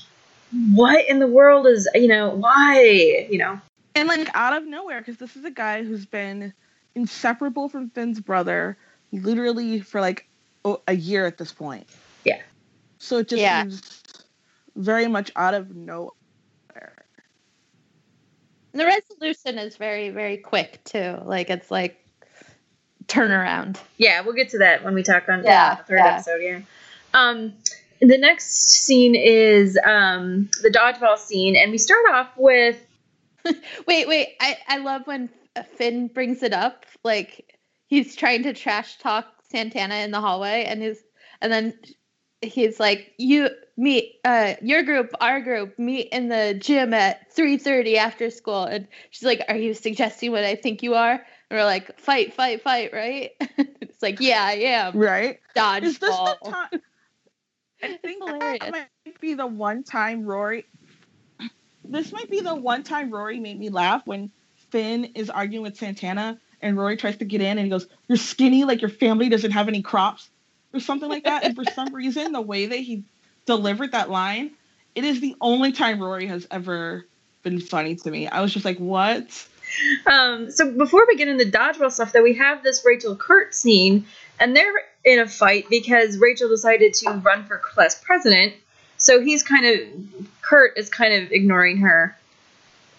what 0.74 1.06
in 1.10 1.20
the 1.20 1.28
world 1.28 1.68
is 1.68 1.86
you 1.94 2.08
know 2.08 2.30
why 2.30 3.28
you 3.30 3.38
know 3.38 3.60
And 4.00 4.08
like 4.08 4.30
out 4.34 4.54
of 4.54 4.66
nowhere, 4.68 5.00
because 5.00 5.18
this 5.18 5.36
is 5.36 5.44
a 5.46 5.52
guy 5.52 5.84
who's 5.84 6.06
been 6.06 6.54
inseparable 6.96 7.70
from 7.70 7.90
Finn's 7.90 8.20
brother 8.20 8.78
literally 9.12 9.80
for 9.82 10.02
like 10.02 10.28
a 10.88 10.94
year 10.94 11.26
at 11.26 11.38
this 11.38 11.52
point. 11.54 11.88
Yeah. 12.26 12.42
So 13.00 13.18
it 13.20 13.30
just 13.30 13.42
Yeah. 13.42 13.62
seems 13.64 14.02
very 14.76 15.08
much 15.08 15.32
out 15.36 15.54
of 15.54 15.76
nowhere. 15.76 16.12
And 18.74 18.82
the 18.82 18.86
resolution 18.86 19.58
is 19.58 19.78
very, 19.78 20.10
very 20.10 20.38
quick 20.38 20.84
too. 20.84 21.18
Like 21.24 21.50
it's 21.50 21.72
like 21.72 22.04
turnaround. 23.08 23.78
yeah 23.96 24.20
we'll 24.20 24.34
get 24.34 24.50
to 24.50 24.58
that 24.58 24.84
when 24.84 24.94
we 24.94 25.02
talk 25.02 25.30
on 25.30 25.42
Yeah, 25.44 25.76
the 25.76 25.84
third 25.84 25.98
yeah. 26.00 26.14
episode 26.16 26.42
yeah 26.42 26.60
um 27.14 27.54
the 28.02 28.18
next 28.18 28.48
scene 28.84 29.16
is 29.16 29.80
um 29.86 30.50
the 30.62 30.70
dodgeball 30.70 31.18
scene 31.18 31.56
and 31.56 31.72
we 31.72 31.78
start 31.78 32.04
off 32.12 32.28
with 32.36 32.76
Wait, 33.88 34.08
wait. 34.08 34.36
I, 34.40 34.58
I 34.68 34.78
love 34.78 35.04
when 35.06 35.30
Finn 35.76 36.08
brings 36.08 36.44
it 36.44 36.54
up. 36.54 36.86
Like 37.04 37.58
he's 37.88 38.16
trying 38.16 38.44
to 38.44 38.54
trash 38.54 38.98
talk 38.98 39.26
Santana 39.50 39.96
in 39.96 40.12
the 40.12 40.22
hallway, 40.22 40.66
and 40.66 40.82
he's 40.82 41.04
and 41.42 41.52
then 41.52 41.74
he's 42.42 42.80
like, 42.80 43.14
"You 43.18 43.50
meet, 43.78 44.16
uh, 44.26 44.56
your 44.62 44.84
group, 44.84 45.12
our 45.22 45.42
group, 45.42 45.78
meet 45.80 46.10
in 46.12 46.30
the 46.30 46.58
gym 46.60 46.94
at 46.94 47.32
three 47.34 47.58
thirty 47.58 47.98
after 47.98 48.30
school." 48.30 48.64
And 48.64 48.88
she's 49.12 49.26
like, 49.26 49.42
"Are 49.48 49.58
you 49.58 49.74
suggesting 49.74 50.32
what 50.32 50.44
I 50.44 50.56
think 50.56 50.84
you 50.84 50.96
are?" 50.96 51.14
And 51.14 51.60
we're 51.60 51.66
like, 51.66 52.00
"Fight, 52.00 52.34
fight, 52.34 52.62
fight!" 52.62 52.92
Right? 52.94 53.32
it's 53.58 54.02
like, 54.02 54.20
"Yeah, 54.20 54.44
I 54.44 54.54
am." 54.54 54.98
Right? 54.98 55.40
Dodgeball. 55.56 55.84
Is 55.84 56.00
this 56.00 56.10
the 56.10 56.38
time? 56.52 56.82
I 57.84 57.98
think 57.98 58.26
that 58.26 58.72
might 58.72 59.22
be 59.22 59.36
the 59.36 59.48
one 59.48 59.84
time 59.84 60.26
Rory 60.26 60.66
this 61.89 62.12
might 62.12 62.30
be 62.30 62.41
the 62.41 62.56
one 62.56 62.84
time 62.84 63.12
Rory 63.12 63.39
made 63.39 63.60
me 63.60 63.69
laugh 63.69 64.02
when 64.06 64.32
Finn 64.69 65.06
is 65.15 65.30
arguing 65.30 65.63
with 65.63 65.78
Santana 65.78 66.39
and 66.62 66.78
Rory 66.78 66.97
tries 66.97 67.17
to 67.17 67.26
get 67.26 67.41
in 67.41 67.58
and 67.58 67.62
he 67.62 67.69
goes, 67.69 67.88
You're 68.08 68.17
skinny, 68.17 68.63
like 68.63 68.82
your 68.82 68.89
family 68.89 69.30
doesn't 69.30 69.52
have 69.52 69.67
any 69.67 69.82
crops, 69.82 70.30
or 70.73 70.80
something 70.80 71.10
like 71.10 71.23
that. 71.23 71.43
and 71.43 71.56
for 71.56 71.63
some 71.63 71.93
reason, 71.93 72.32
the 72.32 72.41
way 72.41 72.65
that 72.67 72.78
he 72.78 73.04
delivered 73.45 73.93
that 73.93 74.10
line, 74.10 74.52
it 74.95 75.04
is 75.04 75.21
the 75.21 75.36
only 75.41 75.71
time 75.71 76.02
Rory 76.02 76.28
has 76.28 76.47
ever 76.52 77.06
been 77.43 77.60
funny 77.60 77.95
to 77.95 78.12
me. 78.12 78.28
I 78.28 78.41
was 78.41 78.54
just 78.54 78.65
like, 78.65 78.78
What? 78.78 79.47
Um, 80.06 80.50
so 80.50 80.71
before 80.71 81.06
we 81.08 81.17
get 81.17 81.28
into 81.28 81.45
dodgeball 81.45 81.91
stuff, 81.91 82.13
though, 82.13 82.23
we 82.23 82.36
have 82.36 82.63
this 82.63 82.84
Rachel 82.86 83.15
Kurt 83.15 83.54
scene, 83.54 84.06
and 84.39 84.56
they're 84.56 84.71
in 85.04 85.19
a 85.19 85.28
fight 85.28 85.65
because 85.69 86.17
Rachel 86.17 86.50
decided 86.50 86.93
to 86.95 87.12
run 87.12 87.45
for 87.45 87.58
class 87.58 88.02
president. 88.02 88.54
So 88.98 89.22
he's 89.22 89.44
kind 89.44 89.66
of 89.66 90.28
Kurt 90.42 90.78
is 90.78 90.90
kind 90.90 91.24
of 91.24 91.32
ignoring 91.32 91.78
her, 91.78 92.18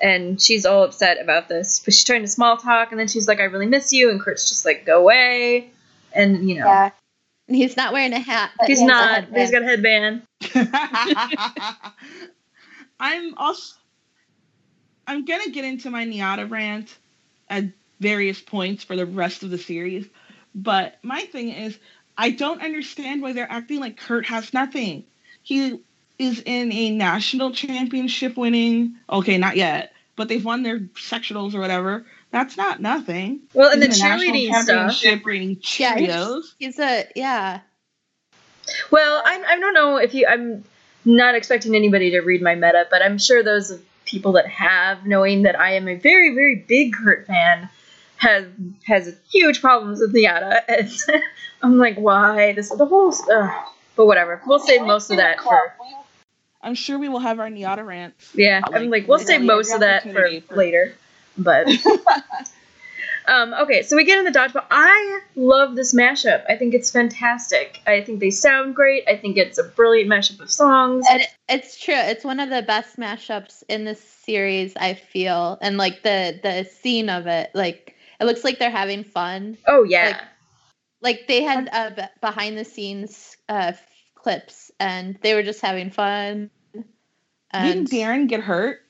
and 0.01 0.41
she's 0.41 0.65
all 0.65 0.85
upset 0.85 1.21
about 1.21 1.49
this. 1.49 1.81
But 1.85 1.95
she's 1.95 2.05
trying 2.05 2.23
to 2.23 2.29
small 2.29 2.57
talk, 2.57 2.91
and 2.91 3.01
then 3.01 3.09
she's 3.09 3.29
like, 3.29 3.41
"I 3.41 3.45
really 3.45 3.67
miss 3.67 3.93
you," 3.93 4.11
and 4.11 4.21
Kurt's 4.21 4.49
just 4.49 4.65
like, 4.65 4.87
"Go 4.87 5.01
away," 5.01 5.71
and 6.13 6.49
you 6.49 6.61
know, 6.61 6.67
Yeah. 6.67 6.91
And 7.49 7.57
he's 7.57 7.77
not 7.77 7.93
wearing 7.95 8.13
a 8.13 8.21
hat. 8.21 8.51
but 8.59 8.69
he's 8.69 8.79
he 8.79 8.85
has 8.87 8.91
a 8.91 8.95
not. 8.95 9.31
But 9.31 9.41
he's 9.41 9.51
got 9.51 9.63
a 9.63 9.65
headband. 9.65 10.23
I'm 13.01 13.35
also 13.37 13.75
I'm 15.07 15.25
gonna 15.25 15.51
get 15.51 15.65
into 15.65 15.91
my 15.91 16.05
NYADA 16.05 16.51
rant 16.51 16.95
at 17.49 17.65
various 18.01 18.41
points 18.41 18.85
for 18.85 18.97
the 18.97 19.07
rest 19.07 19.43
of 19.43 19.51
the 19.51 19.59
series, 19.59 20.07
but 20.55 20.97
my 21.03 21.23
thing 21.23 21.49
is 21.49 21.79
I 22.17 22.31
don't 22.31 22.63
understand 22.63 23.23
why 23.23 23.33
they're 23.33 23.51
acting 23.51 23.81
like 23.81 23.97
Kurt 23.97 24.27
has 24.27 24.53
nothing. 24.53 25.05
He 25.43 25.81
is 26.19 26.43
in 26.45 26.73
a 26.73 26.91
national 26.91 27.53
championship 27.53 28.37
winning. 28.37 28.97
Okay, 29.09 29.39
not 29.39 29.57
yet, 29.57 29.93
but 30.17 30.29
they've 30.29 30.45
won 30.45 30.63
their 30.63 30.81
sectionals 30.81 31.55
or 31.55 31.61
whatever. 31.61 32.05
That's 32.31 32.57
not 32.57 32.81
nothing. 32.81 33.41
Well, 33.55 33.71
and 33.73 33.81
the 33.81 33.87
He's 33.87 34.03
in 34.03 34.09
national 34.09 34.35
cheerleading 34.35 34.51
championship 34.51 35.25
winning 35.25 35.61
Yeah, 35.79 35.97
he's- 35.97 36.11
Cheerios. 36.15 36.43
He's 36.59 36.79
a 36.79 37.07
yeah. 37.15 37.61
Well, 38.91 39.23
I, 39.25 39.43
I 39.49 39.59
don't 39.59 39.75
know 39.75 39.97
if 39.97 40.13
you. 40.15 40.27
I'm 40.29 40.65
not 41.05 41.35
expecting 41.35 41.75
anybody 41.75 42.11
to 42.11 42.21
read 42.21 42.43
my 42.43 42.55
meta, 42.55 42.87
but 42.91 43.03
I'm 43.03 43.17
sure 43.19 43.43
those 43.43 43.79
people 44.05 44.33
that 44.33 44.47
have, 44.47 45.07
knowing 45.07 45.43
that 45.43 45.59
I 45.59 45.75
am 45.75 45.89
a 45.89 45.95
very, 45.95 46.35
very 46.35 46.57
big 46.57 46.93
Kurt 46.95 47.27
fan, 47.27 47.71
has 48.17 48.45
has 48.87 49.15
huge 49.31 49.61
problems 49.63 50.01
with 50.01 50.15
NYADA. 50.15 50.63
And 50.69 51.23
I'm 51.63 51.79
like, 51.79 51.97
why? 51.97 52.53
This 52.53 52.71
is 52.71 52.77
the 52.77 52.85
whole. 52.87 53.15
Uh, 53.33 53.51
but 53.97 54.05
whatever. 54.07 54.41
We'll 54.47 54.59
save 54.59 54.83
most 54.83 55.11
of 55.11 55.17
that 55.17 55.41
for. 55.41 55.75
I'm 56.63 56.75
sure 56.75 56.99
we 56.99 57.09
will 57.09 57.21
have 57.21 57.39
our 57.41 57.49
NYADA 57.49 57.87
rants. 57.87 58.33
Yeah, 58.35 58.61
Like, 58.67 58.81
I'm 58.81 58.91
like, 58.91 59.07
we'll 59.09 59.19
literally 59.19 59.39
save 59.39 59.47
most 59.47 59.73
of 59.75 59.81
that 59.81 60.03
for 60.03 60.09
opportunity 60.11 60.41
for- 60.41 60.57
later. 60.57 60.95
But. 61.37 61.69
Um, 63.27 63.53
okay, 63.53 63.83
so 63.83 63.95
we 63.95 64.05
get 64.05 64.19
in 64.19 64.25
the 64.25 64.31
dodgeball. 64.31 64.65
I 64.71 65.21
love 65.37 65.77
this 65.77 65.95
mashup. 65.95 66.45
I 66.49 66.57
think 66.57 66.73
it's 66.73 66.91
fantastic. 66.91 67.79
I 67.87 68.01
think 68.01 68.21
they 68.21 68.31
sound 68.31 68.75
great. 68.75 69.05
I 69.07 69.17
think 69.19 69.37
it's 69.37 69.59
a 69.59 69.65
brilliant 69.65 70.09
mashup 70.11 70.41
of 70.41 70.51
songs. 70.51 71.05
And 71.11 71.23
it's 71.47 71.79
true. 71.79 71.93
It's 71.95 72.25
one 72.25 72.41
of 72.41 72.49
the 72.49 72.63
best 72.63 72.97
mashups 72.97 73.63
in 73.69 73.85
this 73.85 74.01
series, 74.03 74.73
I 74.77 74.95
feel. 74.95 75.59
And 75.61 75.77
like 75.77 76.03
the 76.03 76.41
the 76.43 76.65
scene 76.65 77.11
of 77.11 77.27
it, 77.27 77.51
like 77.53 77.97
it 78.19 78.25
looks 78.25 78.45
like 78.45 78.59
they're 78.59 78.71
having 78.71 79.05
fun. 79.05 79.59
Oh 79.67 79.83
yeah. 79.83 80.07
Like, 81.03 81.19
Like 81.19 81.29
they 81.29 81.43
had 81.43 81.69
uh, 81.71 81.91
be- 81.91 82.03
behind 82.23 82.57
the 82.57 82.65
scenes 82.65 83.37
uh, 83.51 83.73
f- 83.75 83.87
clips, 84.23 84.71
and 84.79 85.19
they 85.23 85.35
were 85.35 85.43
just 85.43 85.61
having 85.61 85.91
fun. 85.91 86.51
And 87.51 87.87
Didn't 87.87 87.91
Darren 87.91 88.29
get 88.29 88.41
hurt? 88.41 88.83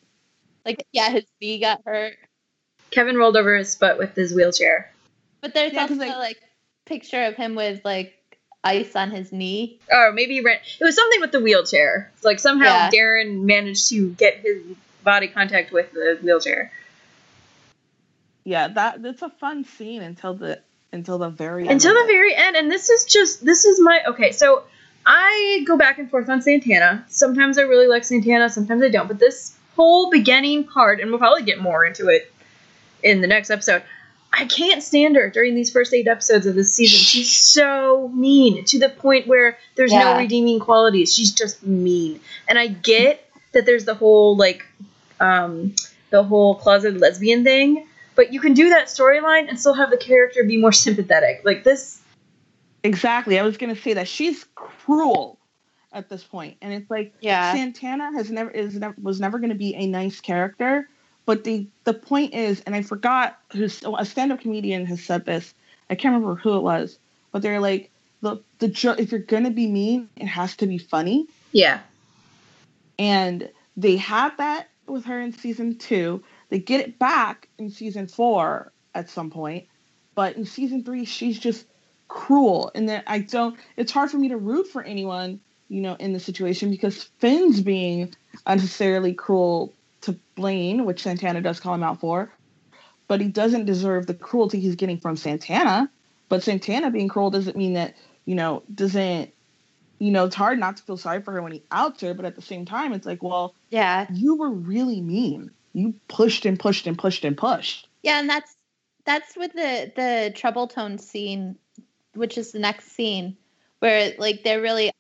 like, 0.65 0.85
yeah, 0.93 1.09
his 1.11 1.25
knee 1.41 1.59
got 1.61 1.81
hurt. 1.87 2.17
Kevin 2.91 3.17
rolled 3.17 3.37
over 3.37 3.57
his 3.57 3.75
butt 3.77 3.97
with 3.99 4.15
his 4.15 4.35
wheelchair. 4.35 4.91
But 5.41 5.55
there's 5.55 5.73
Yeah, 5.73 5.87
'cause, 5.87 5.99
also 5.99 6.07
like- 6.09 6.17
like 6.19 6.43
picture 6.85 7.25
of 7.25 7.37
him 7.37 7.55
with 7.55 7.85
like 7.85 8.15
ice 8.65 8.97
on 8.97 9.11
his 9.11 9.31
knee. 9.33 9.79
Or 9.91 10.13
maybe 10.13 10.35
he 10.35 10.41
ran. 10.41 10.59
It 10.81 10.85
was 10.85 10.97
something 10.97 11.21
with 11.21 11.33
the 11.33 11.41
wheelchair. 11.41 12.11
It's 12.17 12.25
like 12.25 12.41
somehow 12.41 12.65
Yeah. 12.67 12.91
Darren 12.91 13.43
managed 13.45 13.89
to 13.91 14.11
get 14.15 14.39
his 14.39 14.63
body 15.05 15.29
contact 15.29 15.71
with 15.73 15.93
the 15.93 16.19
wheelchair. 16.23 16.73
Yeah, 18.45 18.69
that 18.69 19.03
that's 19.03 19.23
a 19.23 19.29
fun 19.31 19.65
scene 19.65 20.03
until 20.03 20.35
the 20.35 20.61
until 20.93 21.19
the 21.19 21.29
very 21.29 21.69
Until 21.69 21.93
of 21.93 21.99
the 21.99 22.05
it. 22.05 22.07
very 22.17 22.35
end. 22.35 22.57
And 22.57 22.71
this 22.71 22.89
is 22.89 23.05
just, 23.05 23.45
this 23.45 23.65
is 23.67 23.79
my. 23.79 24.01
Okay, 24.09 24.33
so 24.33 24.65
I 25.11 25.65
go 25.67 25.79
back 25.79 25.99
and 25.99 26.11
forth 26.11 26.29
on 26.29 26.43
Santana. 26.43 27.03
Sometimes 27.09 27.57
I 27.57 27.63
really 27.63 27.87
like 27.87 28.05
Santana, 28.05 28.51
sometimes 28.51 28.83
I 28.83 28.91
don't. 28.91 29.09
But 29.09 29.19
this 29.19 29.57
whole 29.75 30.11
beginning 30.11 30.65
part, 30.65 31.01
and 31.01 31.11
we'll 31.11 31.19
probably 31.19 31.45
get 31.45 31.59
more 31.61 31.83
into 31.87 32.09
it 32.09 32.31
in 33.03 33.23
the 33.23 33.27
next 33.27 33.49
episode. 33.49 33.83
I 34.31 34.45
can't 34.45 34.83
stand 34.83 35.17
her 35.17 35.31
during 35.31 35.55
these 35.55 35.71
first 35.71 35.95
eight 35.95 36.07
episodes 36.07 36.45
of 36.45 36.55
this 36.55 36.75
season. 36.75 36.99
She's 36.99 37.33
so 37.33 38.09
mean 38.09 38.67
to 38.67 38.79
the 38.79 38.91
point 38.91 39.27
where 39.27 39.57
there's 39.77 39.93
no 39.93 40.19
redeeming 40.19 40.61
qualities. 40.61 41.15
She's 41.15 41.33
just 41.33 41.63
mean. 41.63 42.21
And 42.47 42.59
I 42.59 42.67
get 42.67 43.27
that 43.53 43.65
there's 43.65 43.87
the 43.87 43.95
whole 43.95 44.37
like 44.37 44.67
um 45.21 45.75
the 46.11 46.23
whole 46.23 46.57
closet 46.57 46.99
lesbian 46.99 47.45
thing, 47.45 47.87
but 48.15 48.35
you 48.35 48.41
can 48.41 48.53
do 48.53 48.69
that 48.69 48.89
storyline 48.89 49.49
and 49.49 49.59
still 49.59 49.73
have 49.73 49.91
the 49.91 49.97
character 49.97 50.45
be 50.45 50.59
more 50.59 50.73
sympathetic. 50.73 51.41
Like 51.45 51.65
this 51.65 51.99
Exactly. 52.85 53.39
I 53.39 53.43
was 53.43 53.57
gonna 53.57 53.77
say 53.77 53.95
that 53.95 54.09
she's 54.09 54.47
cruel 54.55 55.39
at 55.93 56.09
this 56.09 56.23
point, 56.23 56.57
and 56.63 56.73
it's 56.73 56.91
like 56.91 57.13
Yeah. 57.21 57.53
Santana 57.55 58.13
has 58.13 58.31
never 58.31 58.51
is 58.51 58.75
never 58.75 58.95
was 59.01 59.21
never 59.21 59.39
gonna 59.39 59.55
be 59.55 59.75
a 59.75 59.87
nice 59.87 60.21
character. 60.21 60.89
But 61.27 61.45
the 61.45 61.67
the 61.85 61.95
point 61.95 62.35
is, 62.35 62.61
and 62.63 62.75
I 62.75 62.83
forgot 62.83 63.39
who's 63.53 63.83
a 63.85 64.05
stand 64.05 64.33
up 64.33 64.41
comedian 64.41 64.87
has 64.87 65.03
said 65.03 65.25
this. 65.25 65.53
I 65.91 65.95
can't 65.95 66.15
remember 66.15 66.37
who 66.37 66.57
it 66.57 66.63
was, 66.63 66.99
but 67.33 67.43
they're 67.43 67.61
like 67.61 67.91
the 68.21 68.43
the 68.61 68.69
jo- 68.69 68.97
if 68.99 69.11
you're 69.13 69.21
gonna 69.21 69.51
be 69.51 69.67
mean, 69.67 70.09
it 70.17 70.27
has 70.27 70.57
to 70.57 70.67
be 70.67 70.79
funny. 70.79 71.27
yeah. 71.53 71.81
and 72.99 73.49
they 73.77 73.97
had 73.97 74.37
that 74.39 74.69
with 74.87 75.05
her 75.05 75.21
in 75.21 75.33
season 75.33 75.77
two. 75.79 76.23
They 76.49 76.59
get 76.59 76.81
it 76.81 76.99
back 76.99 77.49
in 77.59 77.71
season 77.71 78.07
four 78.09 78.73
at 78.95 79.09
some 79.11 79.31
point, 79.31 79.67
but 80.15 80.37
in 80.37 80.45
season 80.47 80.83
three, 80.83 81.05
she's 81.05 81.39
just 81.39 81.67
cruel, 82.09 82.71
and 82.75 82.89
that 82.89 83.05
I 83.07 83.21
don't. 83.21 83.59
It's 83.77 83.93
hard 83.93 84.11
for 84.11 84.19
me 84.19 84.29
to 84.29 84.37
root 84.37 84.67
for 84.69 84.83
anyone, 84.83 85.41
you 85.69 85.81
know, 85.81 85.95
in 85.95 86.13
the 86.13 86.21
situation 86.21 86.71
because 86.71 87.05
Finn's 87.19 87.61
being 87.61 88.15
unnecessarily 88.47 89.15
cruel 89.15 89.73
to 90.03 90.17
Blaine, 90.35 90.85
which 90.85 91.03
Santana 91.03 91.41
does 91.41 91.61
call 91.61 91.75
him 91.75 91.83
out 91.83 92.01
for, 92.01 92.31
but 93.09 93.21
he 93.21 93.29
doesn't 93.29 93.65
deserve 93.67 94.07
the 94.07 94.15
cruelty 94.15 94.61
he's 94.61 94.77
getting 94.77 94.99
from 94.99 95.17
Santana. 95.17 95.91
But 96.29 96.43
Santana 96.43 96.91
being 96.91 97.09
cruel 97.09 97.31
doesn't 97.31 97.57
mean 97.57 97.75
that 97.75 97.95
you 98.25 98.35
know 98.35 98.63
doesn't 98.75 99.33
you 99.99 100.13
know, 100.13 100.27
it's 100.27 100.37
hard 100.37 100.59
not 100.59 100.77
to 100.77 100.83
feel 100.85 100.97
sorry 100.97 101.21
for 101.21 101.33
her 101.33 101.43
when 101.43 101.53
he 101.53 101.63
outs 101.73 102.03
her, 102.03 102.15
but 102.15 102.25
at 102.25 102.37
the 102.37 102.43
same 102.43 102.65
time, 102.65 102.93
it's 102.93 103.07
like, 103.07 103.21
well, 103.23 103.55
Yeah. 103.71 104.07
you 104.13 104.37
were 104.37 104.51
really 104.51 105.01
mean. 105.01 105.51
You 105.73 105.95
pushed 106.07 106.47
and 106.47 106.59
pushed 106.59 106.87
and 106.87 106.97
pushed 106.97 107.25
and 107.25 107.37
pushed. 107.37 107.89
Yeah, 108.03 108.21
and 108.21 108.29
that's 108.29 108.55
that's 109.05 109.37
with 109.37 109.53
the 109.55 109.93
the 109.97 110.33
Troubletone 110.37 111.01
scene, 111.01 111.57
which 112.19 112.37
is 112.37 112.53
the 112.53 112.59
next 112.59 112.93
scene, 112.93 113.37
where 113.79 114.13
like 114.19 114.43
they're 114.45 114.61
really 114.61 114.93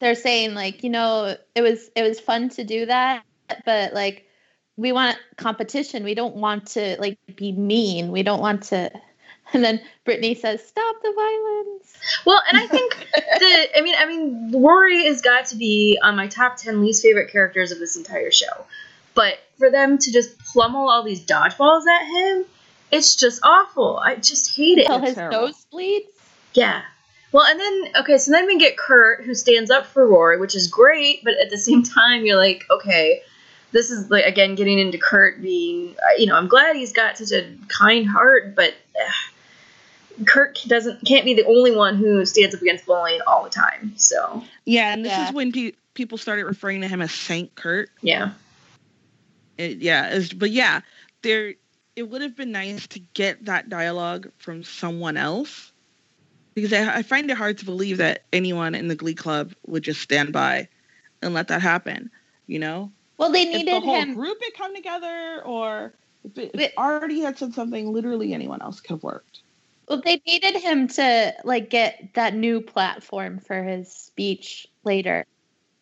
they're 0.00 0.14
saying 0.14 0.54
like 0.54 0.84
you 0.84 0.90
know 0.90 1.36
it 1.54 1.62
was 1.62 1.90
it 1.96 2.02
was 2.02 2.20
fun 2.20 2.50
to 2.50 2.64
do 2.64 2.86
that, 2.86 3.24
but 3.64 3.94
like 3.94 4.26
we 4.76 4.92
want 4.92 5.18
competition. 5.36 6.04
We 6.04 6.14
don't 6.14 6.36
want 6.36 6.66
to 6.68 6.96
like 6.98 7.18
be 7.36 7.52
mean. 7.52 8.10
We 8.10 8.22
don't 8.22 8.40
want 8.40 8.64
to. 8.64 8.90
And 9.52 9.62
then 9.62 9.78
Brittany 10.06 10.34
says, 10.34 10.66
"Stop 10.66 10.96
the 11.02 11.12
violence." 11.14 11.92
Well, 12.24 12.40
and 12.50 12.58
I 12.58 12.66
think 12.66 12.96
the 13.14 13.78
I 13.78 13.82
mean 13.82 13.94
I 13.98 14.06
mean 14.06 14.50
Rory 14.52 15.04
has 15.04 15.20
got 15.20 15.44
to 15.48 15.56
be 15.56 15.98
on 16.02 16.16
my 16.16 16.28
top 16.28 16.56
ten 16.56 16.80
least 16.80 17.02
favorite 17.02 17.30
characters 17.30 17.70
of 17.70 17.78
this 17.78 17.94
entire 17.94 18.30
show. 18.30 18.64
But 19.14 19.38
for 19.58 19.70
them 19.70 19.98
to 19.98 20.10
just 20.10 20.38
pummel 20.54 20.88
all 20.88 21.02
these 21.02 21.20
dodgeballs 21.20 21.86
at 21.86 22.06
him, 22.06 22.46
it's 22.90 23.16
just 23.16 23.40
awful. 23.44 23.98
I 23.98 24.16
just 24.16 24.56
hate 24.56 24.78
it. 24.78 24.86
Until 24.86 25.00
his 25.00 25.14
terrible. 25.14 25.40
nose 25.42 25.66
bleeds. 25.70 26.13
Yeah. 26.54 26.82
Well, 27.32 27.44
and 27.44 27.58
then 27.58 27.92
okay, 28.02 28.16
so 28.18 28.30
then 28.30 28.46
we 28.46 28.58
get 28.58 28.76
Kurt 28.78 29.24
who 29.24 29.34
stands 29.34 29.70
up 29.70 29.86
for 29.86 30.06
Rory, 30.06 30.38
which 30.38 30.54
is 30.54 30.68
great, 30.68 31.22
but 31.24 31.34
at 31.34 31.50
the 31.50 31.58
same 31.58 31.82
time 31.82 32.24
you're 32.24 32.36
like, 32.38 32.64
okay, 32.70 33.22
this 33.72 33.90
is 33.90 34.08
like 34.10 34.24
again 34.24 34.54
getting 34.54 34.78
into 34.78 34.98
Kurt 34.98 35.42
being, 35.42 35.96
uh, 35.98 36.16
you 36.16 36.26
know, 36.26 36.36
I'm 36.36 36.46
glad 36.48 36.76
he's 36.76 36.92
got 36.92 37.18
such 37.18 37.32
a 37.32 37.52
kind 37.68 38.06
heart, 38.08 38.54
but 38.54 38.70
uh, 38.94 40.22
Kurt 40.26 40.62
doesn't 40.68 41.04
can't 41.04 41.24
be 41.24 41.34
the 41.34 41.44
only 41.44 41.72
one 41.74 41.96
who 41.96 42.24
stands 42.24 42.54
up 42.54 42.62
against 42.62 42.86
bullying 42.86 43.20
all 43.26 43.42
the 43.42 43.50
time. 43.50 43.94
So 43.96 44.44
Yeah, 44.64 44.92
and 44.92 45.04
this 45.04 45.10
Yeah. 45.10 45.26
is 45.28 45.34
when 45.34 45.50
pe- 45.50 45.72
people 45.94 46.18
started 46.18 46.44
referring 46.44 46.82
to 46.82 46.88
him 46.88 47.02
as 47.02 47.10
Saint 47.12 47.52
Kurt. 47.56 47.90
yeah, 48.00 48.30
It, 49.58 49.78
yeah, 49.78 50.10
it's, 50.10 50.32
but 50.32 50.50
yeah, 50.52 50.82
there. 51.22 51.54
It 51.96 52.10
would 52.10 52.22
have 52.22 52.34
been 52.36 52.50
nice 52.50 52.88
to 52.88 52.98
get 52.98 53.44
that 53.44 53.68
dialogue 53.68 54.30
from 54.38 54.64
someone 54.64 55.16
else, 55.16 55.70
because 56.54 56.72
I, 56.72 56.98
I 56.98 57.02
find 57.02 57.30
it 57.30 57.36
hard 57.36 57.58
to 57.58 57.64
believe 57.64 57.98
that 57.98 58.22
anyone 58.32 58.74
in 58.74 58.88
the 58.88 58.94
Glee 58.94 59.14
Club 59.14 59.52
would 59.66 59.82
just 59.82 60.00
stand 60.00 60.32
by 60.32 60.68
and 61.22 61.34
let 61.34 61.48
that 61.48 61.62
happen. 61.62 62.10
You 62.46 62.58
know, 62.58 62.92
Well, 63.18 63.32
they 63.32 63.44
if 63.44 63.66
the 63.66 63.80
whole 63.80 64.02
him. 64.02 64.14
group 64.14 64.38
had 64.42 64.54
come 64.54 64.74
together, 64.74 65.42
or 65.44 65.94
if 66.24 66.36
it, 66.38 66.50
if 66.52 66.58
Wait. 66.58 66.72
already 66.76 67.20
had 67.20 67.38
said 67.38 67.54
something, 67.54 67.92
literally 67.92 68.34
anyone 68.34 68.60
else 68.62 68.80
could 68.80 68.94
have 68.94 69.02
worked. 69.02 69.40
Well, 69.88 70.00
they 70.02 70.20
needed 70.26 70.56
him 70.56 70.88
to 70.88 71.34
like 71.44 71.70
get 71.70 72.10
that 72.14 72.34
new 72.34 72.60
platform 72.60 73.38
for 73.38 73.62
his 73.62 73.92
speech 73.92 74.66
later. 74.84 75.24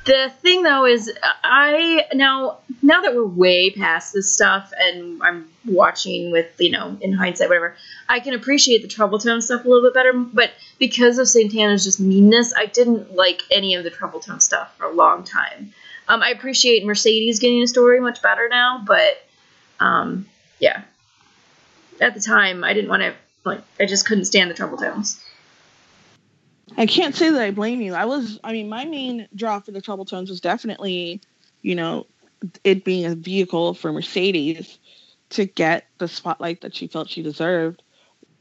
The 0.05 0.33
thing 0.41 0.65
though 0.65 0.85
is, 0.85 1.13
I 1.45 2.07
now 2.13 2.59
now 2.83 3.03
that 3.03 3.15
we're 3.15 3.25
way 3.25 3.71
past 3.71 4.13
this 4.13 4.33
stuff, 4.33 4.73
and 4.77 5.23
I'm 5.23 5.49
watching 5.65 6.33
with 6.33 6.49
you 6.59 6.71
know 6.71 6.97
in 7.01 7.13
hindsight, 7.13 7.49
whatever, 7.49 7.77
I 8.09 8.19
can 8.19 8.35
appreciate 8.35 8.83
the 8.83 8.89
Troubletone 8.89 9.43
stuff 9.43 9.65
a 9.65 9.69
little 9.69 9.83
bit 9.83 9.95
better. 9.95 10.13
But 10.13 10.51
because 10.79 11.19
of 11.19 11.29
Santana's 11.29 11.85
just 11.85 12.01
meanness, 12.01 12.53
I 12.57 12.67
didn't 12.67 13.15
like 13.15 13.43
any 13.51 13.77
of 13.77 13.85
the 13.85 13.91
Troubletone 13.91 14.43
stuff 14.43 14.77
for 14.77 14.87
a 14.87 14.93
long 14.93 15.23
time. 15.23 15.73
Um, 16.09 16.21
I 16.21 16.31
appreciate 16.31 16.85
Mercedes 16.85 17.39
getting 17.39 17.63
a 17.63 17.69
story 17.69 18.01
much 18.01 18.21
better 18.23 18.49
now, 18.49 18.83
but 18.85 19.25
um, 19.79 20.27
yeah, 20.59 20.83
at 22.01 22.15
the 22.15 22.21
time 22.21 22.65
I 22.65 22.73
didn't 22.73 22.91
want 22.91 23.03
to 23.03 23.15
like 23.45 23.61
I 23.79 23.87
just 23.87 24.05
couldn't 24.07 24.25
stand 24.25 24.51
the 24.51 24.55
Troubletones. 24.55 25.22
I 26.77 26.87
can't 26.87 27.15
say 27.15 27.31
that 27.31 27.41
I 27.41 27.51
blame 27.51 27.81
you. 27.81 27.95
I 27.95 28.05
was, 28.05 28.41
I 28.43 28.53
mean, 28.53 28.69
my 28.69 28.85
main 28.85 29.29
draw 29.35 29.61
for 29.61 29.73
the 29.73 29.83
Troubletones 29.83 30.29
was 30.29 30.41
definitely, 30.41 31.21
you 31.61 31.75
know, 31.75 32.07
it 32.65 32.85
being 32.85 33.05
a 33.05 33.15
vehicle 33.15 33.75
for 33.75 33.93
Mercedes 33.93 34.79
to 35.31 35.45
get 35.45 35.87
the 35.99 36.09
spotlight 36.09 36.63
that 36.63 36.75
she 36.75 36.87
felt 36.87 37.09
she 37.09 37.23
deserved. 37.23 37.83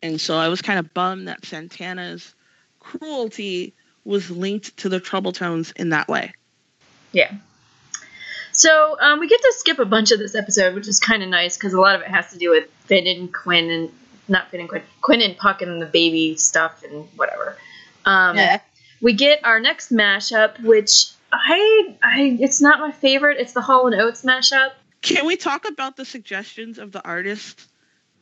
And 0.01 0.19
so 0.19 0.38
I 0.38 0.47
was 0.47 0.62
kind 0.62 0.79
of 0.79 0.93
bummed 0.93 1.27
that 1.27 1.45
Santana's 1.45 2.34
cruelty 2.79 3.73
was 4.03 4.31
linked 4.31 4.75
to 4.77 4.89
the 4.89 4.99
Troubletones 4.99 5.73
in 5.75 5.89
that 5.89 6.07
way. 6.07 6.34
Yeah. 7.12 7.31
So 8.51 8.97
um, 8.99 9.19
we 9.19 9.27
get 9.27 9.41
to 9.41 9.53
skip 9.57 9.79
a 9.79 9.86
bunch 9.86 10.12
of 10.12 10.19
this 10.19 10.36
episode, 10.36 10.75
which 10.75 10.88
is 10.88 10.99
kind 10.99 11.23
of 11.23 11.29
nice 11.29 11.55
because 11.55 11.73
a 11.73 11.79
lot 11.79 11.95
of 11.95 12.01
it 12.01 12.07
has 12.07 12.31
to 12.31 12.38
do 12.38 12.49
with 12.49 12.69
Finn 12.86 13.07
and 13.07 13.34
Quinn 13.34 13.69
and 13.69 13.91
not 14.27 14.49
Finn 14.49 14.62
and 14.62 14.69
Quinn, 14.69 14.84
Quinn 15.01 15.21
and 15.21 15.38
Puck 15.38 15.62
and 15.62 15.81
the 15.81 15.86
baby 15.86 16.36
stuff 16.36 16.84
and 16.84 17.07
whatever. 17.15 17.57
Um, 18.05 18.37
We 19.01 19.13
get 19.13 19.43
our 19.43 19.59
next 19.59 19.91
mashup, 19.91 20.61
which 20.61 21.07
I, 21.31 21.95
I, 22.03 22.37
it's 22.39 22.61
not 22.61 22.79
my 22.79 22.91
favorite. 22.91 23.37
It's 23.39 23.53
the 23.53 23.61
Hall 23.61 23.87
and 23.87 23.99
Oates 23.99 24.23
mashup. 24.23 24.71
Can 25.01 25.25
we 25.25 25.35
talk 25.37 25.67
about 25.67 25.95
the 25.97 26.05
suggestions 26.05 26.77
of 26.77 26.91
the 26.91 27.03
artists 27.03 27.67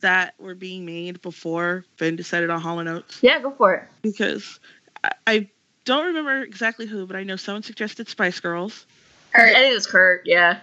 that 0.00 0.34
were 0.38 0.54
being 0.54 0.86
made 0.86 1.20
before 1.20 1.84
Finn 1.96 2.16
decided 2.16 2.48
on 2.48 2.60
Hall 2.60 2.78
& 2.78 2.88
Oates? 2.88 3.18
Yeah, 3.22 3.40
go 3.40 3.50
for 3.50 3.74
it. 3.74 3.84
Because 4.00 4.58
I, 5.04 5.10
I 5.26 5.48
don't 5.84 6.06
remember 6.06 6.42
exactly 6.42 6.86
who, 6.86 7.06
but 7.06 7.16
I 7.16 7.24
know 7.24 7.36
someone 7.36 7.62
suggested 7.62 8.08
Spice 8.08 8.40
Girls. 8.40 8.86
I 9.34 9.52
think 9.52 9.72
it 9.72 9.74
was 9.74 9.86
Kurt. 9.86 10.22
Yeah. 10.24 10.60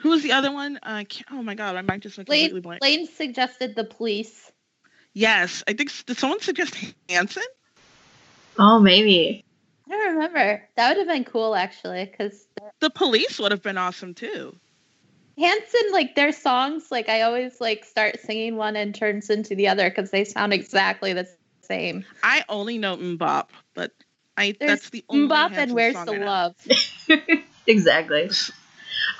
Who 0.00 0.10
was 0.10 0.22
the 0.22 0.32
other 0.32 0.52
one? 0.52 0.76
Uh, 0.76 0.80
I 0.84 1.04
can't- 1.04 1.26
oh 1.32 1.42
my 1.42 1.54
god, 1.54 1.76
I 1.76 1.82
might 1.82 2.00
just 2.00 2.18
went 2.18 2.28
completely 2.28 2.60
Blaine, 2.60 2.78
blank. 2.78 2.80
Blaine 2.80 3.06
suggested 3.08 3.74
the 3.74 3.84
police. 3.84 4.52
Yes, 5.14 5.64
I 5.66 5.72
think 5.72 5.90
did 6.06 6.18
someone 6.18 6.40
suggest 6.40 6.76
Hanson? 7.08 7.42
Oh, 8.58 8.80
maybe. 8.80 9.44
I 9.86 9.90
don't 9.90 10.14
remember. 10.14 10.68
That 10.76 10.88
would 10.88 10.98
have 10.98 11.14
been 11.14 11.24
cool 11.24 11.54
actually, 11.54 12.04
because 12.04 12.46
The 12.80 12.90
police 12.90 13.38
would 13.38 13.52
have 13.52 13.62
been 13.62 13.78
awesome 13.78 14.14
too. 14.14 14.54
Hanson, 15.38 15.92
like 15.92 16.16
their 16.16 16.32
songs, 16.32 16.90
like 16.90 17.08
I 17.08 17.22
always 17.22 17.60
like 17.60 17.84
start 17.84 18.20
singing 18.20 18.56
one 18.56 18.74
and 18.74 18.94
turns 18.94 19.30
into 19.30 19.54
the 19.54 19.68
other 19.68 19.88
because 19.88 20.10
they 20.10 20.24
sound 20.24 20.52
exactly 20.52 21.12
the 21.12 21.28
same. 21.62 22.04
I 22.22 22.44
only 22.48 22.78
know 22.78 22.96
MMMBop, 22.96 23.48
but 23.74 23.92
I 24.36 24.56
There's 24.58 24.80
that's 24.80 24.90
the 24.90 25.04
only 25.08 25.28
MMMBop 25.28 25.50
Hanson 25.50 25.62
and 25.62 25.72
Where's 25.74 25.94
song 25.94 26.06
the 26.06 26.14
I. 26.14 26.24
Love? 26.24 26.54
exactly. 27.66 28.30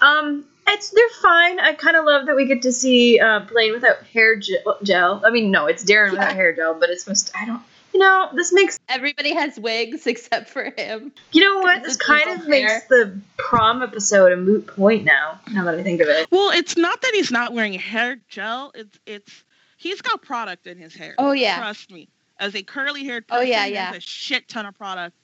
Um, 0.03 0.45
it's 0.67 0.91
they're 0.91 1.09
fine. 1.23 1.61
I 1.61 1.75
kind 1.75 1.97
of 1.97 2.05
love 2.05 2.27
that 2.27 2.35
we 2.35 2.47
get 2.47 2.63
to 2.63 2.73
see 2.73 3.21
uh, 3.21 3.41
Blaine 3.41 3.73
without 3.73 4.03
hair 4.05 4.37
gel, 4.37 4.79
gel. 4.83 5.23
I 5.25 5.31
mean, 5.31 5.51
no, 5.53 5.67
it's 5.67 5.85
Darren 5.85 6.11
without 6.11 6.33
hair 6.33 6.53
gel, 6.55 6.75
but 6.79 6.91
it's 6.91 7.07
most 7.07 7.31
I 7.35 7.47
don't. 7.47 7.63
You 7.99 8.05
know, 8.05 8.29
this 8.33 8.53
makes. 8.53 8.79
Everybody 8.89 9.35
has 9.35 9.59
wigs 9.59 10.07
except 10.07 10.49
for 10.51 10.73
him. 10.77 11.11
You 11.33 11.43
know 11.43 11.59
what? 11.59 11.83
This 11.83 11.97
kind 11.97 12.21
different 12.21 12.43
of 12.43 12.49
makes 12.49 12.85
the 12.85 13.21
prom 13.39 13.83
episode 13.83 14.31
a 14.31 14.37
moot 14.37 14.69
point 14.69 15.05
now. 15.05 15.41
Now 15.51 15.65
that 15.65 15.75
I 15.75 15.83
think 15.83 16.01
of 16.01 16.07
it. 16.07 16.29
Well, 16.31 16.51
it's 16.53 16.77
not 16.77 17.03
that 17.03 17.11
he's 17.13 17.33
not 17.33 17.53
wearing 17.55 17.73
hair 17.73 18.19
gel. 18.29 18.71
It's 18.77 18.97
it's 19.05 19.43
he's 19.79 20.01
got 20.01 20.23
product 20.23 20.69
in 20.69 20.79
his 20.79 20.95
hair. 20.95 21.17
Oh, 21.19 21.33
yeah. 21.33 21.59
trust 21.59 21.91
me. 21.91 22.09
As 22.39 22.55
a 22.55 22.63
curly 22.63 23.05
haired 23.05 23.25
Oh, 23.31 23.39
person, 23.39 23.49
yeah, 23.49 23.63
there's 23.65 23.73
yeah. 23.73 23.95
a 23.95 24.01
shit 24.01 24.47
ton 24.49 24.65
of 24.65 24.79
product 24.79 25.17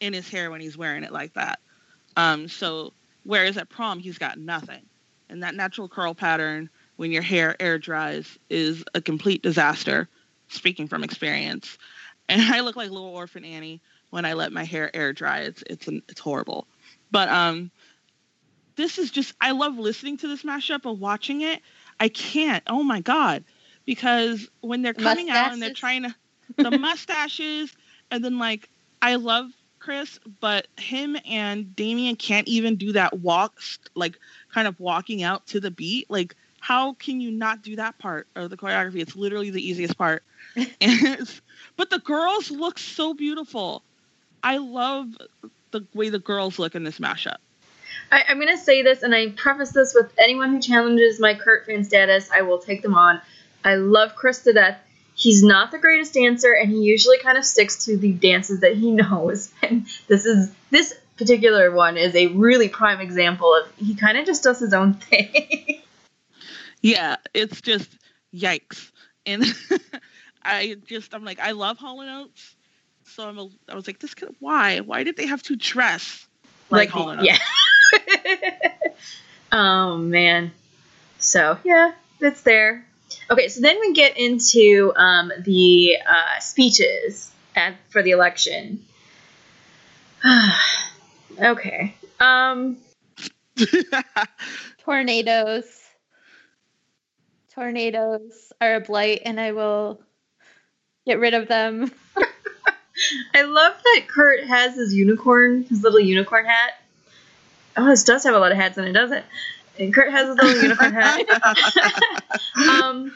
in 0.00 0.14
his 0.14 0.26
hair 0.26 0.50
when 0.50 0.62
he's 0.62 0.78
wearing 0.78 1.04
it 1.04 1.12
like 1.12 1.34
that. 1.34 1.60
Um, 2.16 2.48
so 2.48 2.94
whereas 3.24 3.58
at 3.58 3.68
prom 3.68 3.98
he's 3.98 4.16
got 4.16 4.38
nothing, 4.38 4.80
and 5.28 5.42
that 5.42 5.54
natural 5.54 5.86
curl 5.86 6.14
pattern 6.14 6.70
when 6.96 7.12
your 7.12 7.20
hair 7.20 7.56
air 7.60 7.78
dries 7.78 8.38
is 8.48 8.84
a 8.94 9.02
complete 9.02 9.42
disaster. 9.42 10.08
Speaking 10.48 10.86
from 10.88 11.02
experience, 11.04 11.76
and 12.32 12.54
I 12.54 12.60
look 12.60 12.76
like 12.76 12.90
little 12.90 13.08
orphan 13.08 13.44
Annie 13.44 13.80
when 14.10 14.24
I 14.24 14.34
let 14.34 14.52
my 14.52 14.64
hair 14.64 14.94
air 14.94 15.12
dry. 15.12 15.40
It's 15.40 15.62
it's 15.68 15.88
it's 15.88 16.20
horrible. 16.20 16.66
But 17.10 17.28
um, 17.28 17.70
this 18.76 18.98
is 18.98 19.10
just 19.10 19.34
I 19.40 19.52
love 19.52 19.78
listening 19.78 20.16
to 20.18 20.28
this 20.28 20.42
mashup 20.42 20.88
and 20.88 21.00
watching 21.00 21.42
it. 21.42 21.60
I 22.00 22.08
can't. 22.08 22.62
Oh 22.66 22.82
my 22.82 23.00
god, 23.00 23.44
because 23.84 24.48
when 24.60 24.82
they're 24.82 24.94
coming 24.94 25.30
out 25.30 25.52
and 25.52 25.62
they're 25.62 25.74
trying 25.74 26.04
to 26.04 26.14
the 26.56 26.70
mustaches 26.78 27.74
and 28.10 28.24
then 28.24 28.38
like 28.38 28.68
I 29.00 29.16
love 29.16 29.50
Chris, 29.82 30.20
but 30.40 30.68
him 30.78 31.16
and 31.26 31.74
Damian 31.74 32.14
can't 32.14 32.46
even 32.46 32.76
do 32.76 32.92
that 32.92 33.18
walk, 33.18 33.60
like 33.94 34.18
kind 34.54 34.68
of 34.68 34.78
walking 34.78 35.24
out 35.24 35.46
to 35.48 35.60
the 35.60 35.72
beat. 35.72 36.08
Like, 36.08 36.36
how 36.60 36.92
can 36.94 37.20
you 37.20 37.32
not 37.32 37.62
do 37.62 37.74
that 37.76 37.98
part 37.98 38.28
of 38.36 38.50
the 38.50 38.56
choreography? 38.56 39.00
It's 39.00 39.16
literally 39.16 39.50
the 39.50 39.66
easiest 39.66 39.98
part. 39.98 40.22
and 40.56 40.68
it's, 40.80 41.40
but 41.82 41.90
the 41.90 41.98
girls 41.98 42.48
look 42.48 42.78
so 42.78 43.12
beautiful. 43.12 43.82
I 44.40 44.58
love 44.58 45.08
the 45.72 45.84
way 45.92 46.10
the 46.10 46.20
girls 46.20 46.60
look 46.60 46.76
in 46.76 46.84
this 46.84 47.00
mashup. 47.00 47.38
I, 48.12 48.22
I'm 48.28 48.38
gonna 48.38 48.56
say 48.56 48.82
this, 48.82 49.02
and 49.02 49.12
I 49.12 49.30
preface 49.30 49.72
this 49.72 49.92
with 49.92 50.12
anyone 50.16 50.50
who 50.50 50.60
challenges 50.60 51.18
my 51.18 51.34
Kurt 51.34 51.66
fan 51.66 51.82
status, 51.82 52.30
I 52.32 52.42
will 52.42 52.60
take 52.60 52.82
them 52.82 52.94
on. 52.94 53.20
I 53.64 53.74
love 53.74 54.14
Chris 54.14 54.42
to 54.42 54.52
death. 54.52 54.78
He's 55.16 55.42
not 55.42 55.72
the 55.72 55.78
greatest 55.80 56.14
dancer, 56.14 56.52
and 56.52 56.70
he 56.70 56.82
usually 56.82 57.18
kind 57.18 57.36
of 57.36 57.44
sticks 57.44 57.86
to 57.86 57.96
the 57.96 58.12
dances 58.12 58.60
that 58.60 58.76
he 58.76 58.90
knows. 58.92 59.50
And 59.60 59.84
this 60.06 60.24
is 60.24 60.54
this 60.70 60.94
particular 61.16 61.72
one 61.72 61.96
is 61.96 62.14
a 62.14 62.28
really 62.28 62.68
prime 62.68 63.00
example 63.00 63.52
of 63.56 63.68
he 63.76 63.96
kind 63.96 64.16
of 64.16 64.24
just 64.24 64.44
does 64.44 64.60
his 64.60 64.72
own 64.72 64.94
thing. 64.94 65.80
Yeah, 66.84 67.16
it's 67.32 67.60
just 67.60 67.88
yikes. 68.34 68.90
And 69.24 69.44
I 70.44 70.76
just 70.86 71.14
I'm 71.14 71.24
like 71.24 71.40
I 71.40 71.52
love 71.52 71.78
Hall 71.78 72.00
and 72.00 72.10
Oates, 72.10 72.56
so 73.04 73.28
I'm 73.28 73.38
a, 73.38 73.48
I 73.68 73.74
was 73.74 73.86
like 73.86 73.98
this 73.98 74.14
could 74.14 74.34
why 74.40 74.80
why 74.80 75.04
did 75.04 75.16
they 75.16 75.26
have 75.26 75.42
to 75.44 75.56
dress 75.56 76.26
like, 76.70 76.90
Hall 76.90 77.10
and 77.10 77.20
Oates? 77.20 77.38
yeah. 77.92 78.72
oh 79.52 79.96
man. 79.96 80.52
So 81.18 81.58
yeah, 81.64 81.92
that's 82.18 82.42
there. 82.42 82.86
Okay, 83.30 83.48
so 83.48 83.60
then 83.60 83.78
we 83.80 83.92
get 83.92 84.16
into 84.18 84.92
um, 84.96 85.32
the 85.40 85.96
uh, 86.06 86.40
speeches 86.40 87.30
at, 87.54 87.74
for 87.90 88.02
the 88.02 88.10
election. 88.10 88.84
okay. 91.40 91.94
Um, 92.20 92.78
Tornadoes. 94.84 95.80
Tornadoes 97.54 98.52
are 98.60 98.76
a 98.76 98.80
blight, 98.80 99.22
and 99.24 99.38
I 99.38 99.52
will 99.52 100.00
get 101.06 101.18
rid 101.18 101.34
of 101.34 101.48
them. 101.48 101.90
I 103.34 103.42
love 103.42 103.74
that 103.82 104.02
Kurt 104.06 104.44
has 104.44 104.76
his 104.76 104.94
unicorn, 104.94 105.64
his 105.64 105.82
little 105.82 106.00
unicorn 106.00 106.46
hat. 106.46 106.74
Oh, 107.76 107.86
this 107.86 108.04
does 108.04 108.24
have 108.24 108.34
a 108.34 108.38
lot 108.38 108.52
of 108.52 108.58
hats 108.58 108.78
in 108.78 108.84
it, 108.84 108.92
doesn't 108.92 109.18
it? 109.18 109.24
And 109.78 109.94
Kurt 109.94 110.10
has 110.10 110.28
his 110.28 110.36
little 110.36 110.62
unicorn 110.62 110.92
hat. 110.92 112.30
um, 112.70 113.12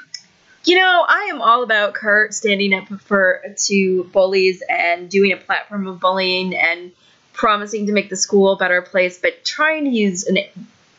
you 0.65 0.77
know, 0.77 1.05
I 1.07 1.29
am 1.31 1.43
all 1.43 1.63
about 1.63 1.95
Kurt 1.95 2.35
standing 2.35 2.75
up 2.75 2.89
for 3.03 3.43
to 3.67 4.05
bullies 4.05 4.63
and 4.69 5.09
doing 5.09 5.33
a 5.33 5.37
platform 5.37 5.87
of 5.87 6.01
bullying 6.01 6.57
and 6.57 6.93
promising 7.33 7.87
to 7.87 7.93
make 7.93 8.09
the 8.09 8.17
school 8.17 8.53
a 8.53 8.57
better 8.57 8.83
place, 8.83 9.19
but 9.19 9.45
trying 9.45 9.85
to 9.85 9.91
use 9.91 10.29
a 10.29 10.51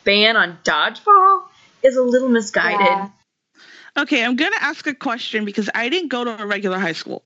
ban 0.03 0.37
on 0.37 0.57
dodgeball 0.63 1.41
is 1.83 1.97
a 1.97 2.01
little 2.01 2.29
misguided. 2.29 2.79
Yeah. 2.79 3.09
Okay, 3.97 4.23
I'm 4.23 4.35
gonna 4.35 4.55
ask 4.59 4.85
a 4.85 4.93
question 4.93 5.43
because 5.43 5.69
I 5.73 5.89
didn't 5.89 6.09
go 6.09 6.23
to 6.23 6.41
a 6.41 6.45
regular 6.45 6.77
high 6.77 6.93
school. 6.93 7.23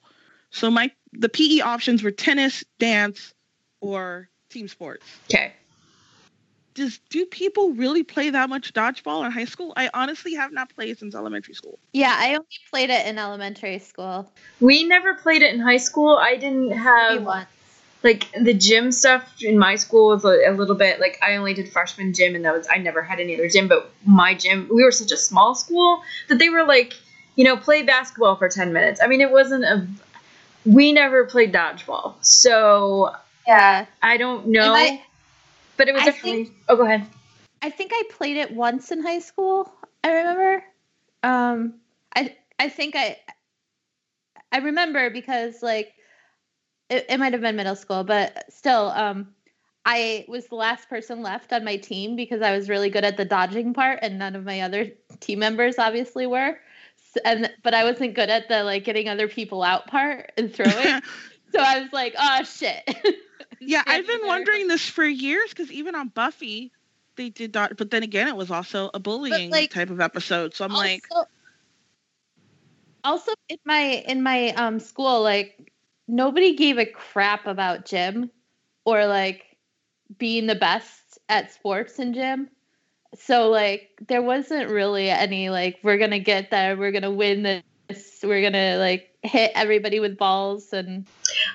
So 0.52 0.72
my 0.72 0.92
the 1.14 1.30
PE 1.30 1.60
options 1.60 2.02
were 2.02 2.12
tennis, 2.12 2.64
dance, 2.80 3.34
or 3.82 4.30
team 4.50 4.68
sports. 4.68 5.06
Okay. 5.30 5.54
Does 6.74 7.00
do 7.10 7.26
people 7.26 7.72
really 7.74 8.04
play 8.04 8.30
that 8.30 8.48
much 8.48 8.74
dodgeball 8.74 9.26
in 9.26 9.32
high 9.32 9.46
school? 9.46 9.74
I 9.76 9.90
honestly 9.94 10.36
have 10.36 10.54
not 10.54 10.74
played 10.74 10.98
since 10.98 11.14
elementary 11.14 11.54
school. 11.54 11.78
Yeah, 11.92 12.16
I 12.18 12.30
only 12.30 12.46
played 12.70 12.90
it 12.90 13.06
in 13.06 13.18
elementary 13.18 13.80
school. 13.80 14.32
We 14.62 14.86
never 14.86 15.16
played 15.16 15.42
it 15.42 15.54
in 15.54 15.60
high 15.60 15.78
school. 15.78 16.18
I 16.18 16.38
didn't 16.38 16.70
Maybe 16.70 16.80
have 16.80 17.24
once. 17.24 17.50
Like 18.04 18.28
the 18.40 18.54
gym 18.54 18.92
stuff 18.92 19.32
in 19.42 19.58
my 19.60 19.76
school 19.76 20.08
was 20.10 20.26
a, 20.26 20.50
a 20.50 20.52
little 20.52 20.76
bit 20.76 21.00
like 21.00 21.20
I 21.22 21.36
only 21.36 21.54
did 21.54 21.72
freshman 21.72 22.14
gym 22.14 22.36
and 22.36 22.46
that 22.46 22.54
was 22.54 22.68
I 22.72 22.78
never 22.78 23.02
had 23.02 23.20
any 23.20 23.36
other 23.36 23.48
gym 23.48 23.68
but 23.68 23.92
my 24.06 24.34
gym 24.34 24.68
we 24.74 24.84
were 24.84 24.92
such 24.92 25.12
a 25.12 25.18
small 25.18 25.56
school 25.56 26.02
that 26.30 26.40
they 26.40 26.50
were 26.50 26.64
like 26.64 26.94
you 27.36 27.44
know 27.44 27.58
play 27.58 27.84
basketball 27.84 28.36
for 28.36 28.50
10 28.50 28.74
minutes 28.74 29.00
I 29.04 29.08
mean 29.08 29.22
it 29.22 29.32
wasn't 29.32 29.64
a 29.64 29.88
we 30.66 30.92
never 30.92 31.26
played 31.26 31.54
dodgeball 31.54 32.16
so 32.22 33.12
Yeah. 33.48 33.86
I 34.02 34.18
don't 34.18 34.48
know 34.48 34.74
I- 34.74 35.04
but 35.78 35.88
it 35.88 35.94
was 35.94 36.04
I 36.04 36.06
definitely 36.06 36.46
think- 36.46 36.58
oh 36.70 36.76
go 36.76 36.86
ahead 36.86 37.06
I 37.64 37.70
think 37.70 37.92
I 37.94 38.04
played 38.10 38.38
it 38.38 38.52
once 38.52 38.92
in 38.92 39.04
high 39.04 39.20
school. 39.20 39.72
I 40.04 40.12
remember. 40.14 40.64
Um, 41.22 41.76
I 42.16 42.36
I 42.58 42.70
think 42.70 42.96
I 42.96 43.18
I 44.52 44.58
remember 44.58 45.12
because 45.12 45.62
like 45.62 45.94
it, 46.92 47.06
it 47.10 47.18
might 47.20 47.32
have 47.32 47.42
been 47.42 47.56
middle 47.56 47.76
school, 47.76 48.04
but 48.04 48.52
still, 48.52 48.92
um, 48.94 49.30
I 49.86 50.26
was 50.28 50.48
the 50.48 50.56
last 50.56 50.90
person 50.90 51.24
left 51.24 51.54
on 51.54 51.64
my 51.64 51.78
team 51.78 52.16
because 52.16 52.42
I 52.42 52.56
was 52.56 52.70
really 52.70 52.90
good 52.90 53.06
at 53.06 53.18
the 53.18 53.26
dodging 53.26 53.74
part, 53.74 54.00
and 54.02 54.20
none 54.20 54.36
of 54.36 54.44
my 54.44 54.62
other 54.62 54.92
team 55.22 55.40
members 55.40 55.80
obviously 55.80 56.28
were. 56.28 56.60
S- 57.16 57.22
And 57.26 57.50
but 57.64 57.74
I 57.74 57.86
wasn't 57.86 58.14
good 58.14 58.30
at 58.30 58.50
the 58.50 58.64
like 58.64 58.84
getting 58.84 59.08
other 59.08 59.28
people 59.28 59.64
out 59.64 59.88
part 59.88 60.34
and 60.38 60.54
throwing. 60.54 61.02
so 61.52 61.60
I 61.60 61.80
was 61.80 61.92
like, 61.94 62.14
oh 62.20 62.44
shit. 62.44 62.84
yeah, 63.62 63.84
I've 63.88 64.06
been 64.06 64.28
wondering 64.28 64.68
this 64.68 64.88
for 64.88 65.06
years 65.06 65.50
because 65.50 65.72
even 65.72 65.96
on 65.96 66.10
Buffy, 66.10 66.72
they 67.16 67.30
did 67.30 67.54
not. 67.54 67.78
But 67.78 67.90
then 67.90 68.04
again, 68.04 68.28
it 68.28 68.36
was 68.36 68.52
also 68.52 68.92
a 68.94 69.00
bullying 69.00 69.50
like, 69.50 69.72
type 69.72 69.90
of 69.90 70.02
episode. 70.02 70.54
So 70.54 70.66
I'm 70.66 70.74
like, 70.74 71.06
also, 71.10 71.30
also 73.04 73.32
in 73.50 73.58
my 73.66 74.04
in 74.06 74.22
my 74.22 74.50
um 74.50 74.80
school 74.80 75.24
like 75.24 75.72
nobody 76.12 76.56
gave 76.56 76.78
a 76.78 76.86
crap 76.86 77.48
about 77.48 77.86
gym 77.86 78.30
or 78.86 79.08
like 79.08 79.44
being 80.18 80.46
the 80.46 80.56
best 80.56 81.18
at 81.30 81.52
sports 81.54 81.98
in 81.98 82.14
gym 82.14 82.50
so 83.18 83.50
like 83.50 83.90
there 84.08 84.22
wasn't 84.22 84.70
really 84.70 85.10
any 85.10 85.50
like 85.50 85.80
we're 85.84 85.98
gonna 85.98 86.20
get 86.20 86.52
there 86.52 86.76
we're 86.76 86.92
gonna 86.92 87.12
win 87.12 87.44
this 87.44 88.20
we're 88.24 88.42
gonna 88.42 88.78
like 88.78 89.10
hit 89.24 89.52
everybody 89.56 90.00
with 90.00 90.18
balls 90.18 90.74
and 90.74 91.08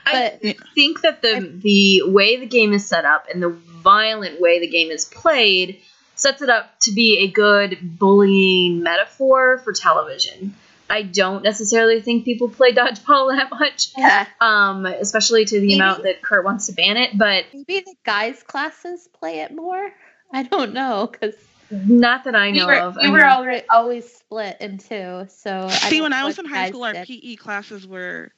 I 0.06 0.38
but 0.40 0.56
think 0.74 1.02
that 1.02 1.20
the 1.20 1.40
the 1.62 2.02
way 2.06 2.36
the 2.36 2.46
game 2.46 2.72
is 2.72 2.86
set 2.86 3.04
up 3.04 3.26
and 3.32 3.42
the 3.42 3.50
violent 3.50 4.40
way 4.40 4.58
the 4.58 4.68
game 4.68 4.90
is 4.90 5.04
played 5.04 5.80
sets 6.14 6.40
it 6.40 6.48
up 6.48 6.80
to 6.80 6.92
be 6.92 7.18
a 7.18 7.30
good 7.30 7.78
bullying 7.98 8.82
metaphor 8.82 9.58
for 9.58 9.72
television. 9.72 10.54
I 10.88 11.02
don't 11.02 11.42
necessarily 11.42 12.00
think 12.00 12.24
people 12.24 12.48
play 12.48 12.72
dodgeball 12.72 13.34
that 13.36 13.50
much, 13.50 13.88
yeah 13.96 14.26
um, 14.40 14.86
especially 14.86 15.44
to 15.44 15.60
the 15.60 15.66
Maybe. 15.66 15.74
amount 15.80 16.02
that 16.04 16.22
Kurt 16.22 16.44
wants 16.44 16.66
to 16.66 16.72
ban 16.72 16.96
it. 16.96 17.16
But 17.18 17.44
maybe 17.52 17.80
the 17.80 17.94
guys 18.04 18.42
classes 18.42 19.08
play 19.18 19.40
it 19.40 19.52
more 19.54 19.90
i 20.32 20.42
don't 20.42 20.72
know 20.74 21.08
because 21.10 21.34
not 21.70 22.24
that 22.24 22.34
I 22.34 22.50
we 22.50 22.58
know 22.58 22.66
were, 22.66 22.74
of. 22.76 22.96
we 22.96 23.08
I 23.08 23.10
were 23.10 23.24
already 23.24 23.66
always 23.72 24.12
split 24.12 24.56
in 24.60 24.78
two 24.78 25.26
so 25.28 25.68
see, 25.68 25.96
don't 25.96 26.02
when 26.04 26.12
I 26.12 26.24
was 26.24 26.38
in 26.38 26.44
high 26.46 26.64
guys 26.64 26.68
school, 26.70 26.84
our 26.84 26.92
did. 26.92 27.06
PE 27.06 27.36
classes 27.36 27.86
were 27.86 28.30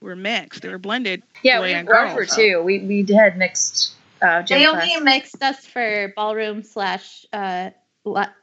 were 0.00 0.14
mixed. 0.14 0.62
They 0.62 0.68
were 0.68 0.78
blended. 0.78 1.22
yeah, 1.42 1.58
boy 1.58 1.64
we 1.66 1.72
and 1.72 1.88
ours 1.88 2.08
girl, 2.10 2.16
were 2.16 2.26
so- 2.26 2.36
too. 2.36 2.62
We 2.62 2.78
we 2.80 3.06
had 3.14 3.36
mixed 3.38 3.92
uh, 4.22 4.42
gym 4.42 4.58
They 4.60 4.66
class. 4.66 4.82
only 4.88 5.00
mixed 5.04 5.42
us 5.42 5.64
for 5.66 6.12
ballroom 6.14 6.62
slash 6.62 7.26
uh, 7.32 7.70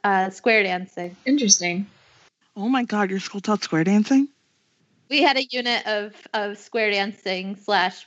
uh, 0.02 0.30
square 0.30 0.62
dancing. 0.62 1.16
Interesting. 1.24 1.86
Oh 2.56 2.68
my 2.68 2.84
God, 2.84 3.10
your 3.10 3.20
school 3.20 3.40
taught 3.40 3.64
square 3.64 3.84
dancing? 3.84 4.28
We 5.10 5.22
had 5.22 5.36
a 5.36 5.44
unit 5.44 5.86
of 5.86 6.14
of 6.32 6.58
square 6.58 6.90
dancing 6.90 7.56
slash 7.56 8.06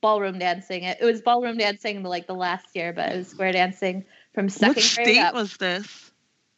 ballroom 0.00 0.38
dancing. 0.38 0.82
It, 0.84 0.98
it 1.00 1.04
was 1.04 1.20
ballroom 1.20 1.58
dancing 1.58 2.02
like 2.02 2.26
the 2.26 2.34
last 2.34 2.66
year, 2.74 2.92
but 2.92 3.12
it 3.12 3.16
was 3.16 3.28
square 3.28 3.52
dancing 3.52 4.04
from 4.34 4.48
second 4.48 4.82
what 4.82 4.94
grade 4.94 5.06
state 5.06 5.18
up. 5.20 5.34
was 5.34 5.56
this? 5.56 6.10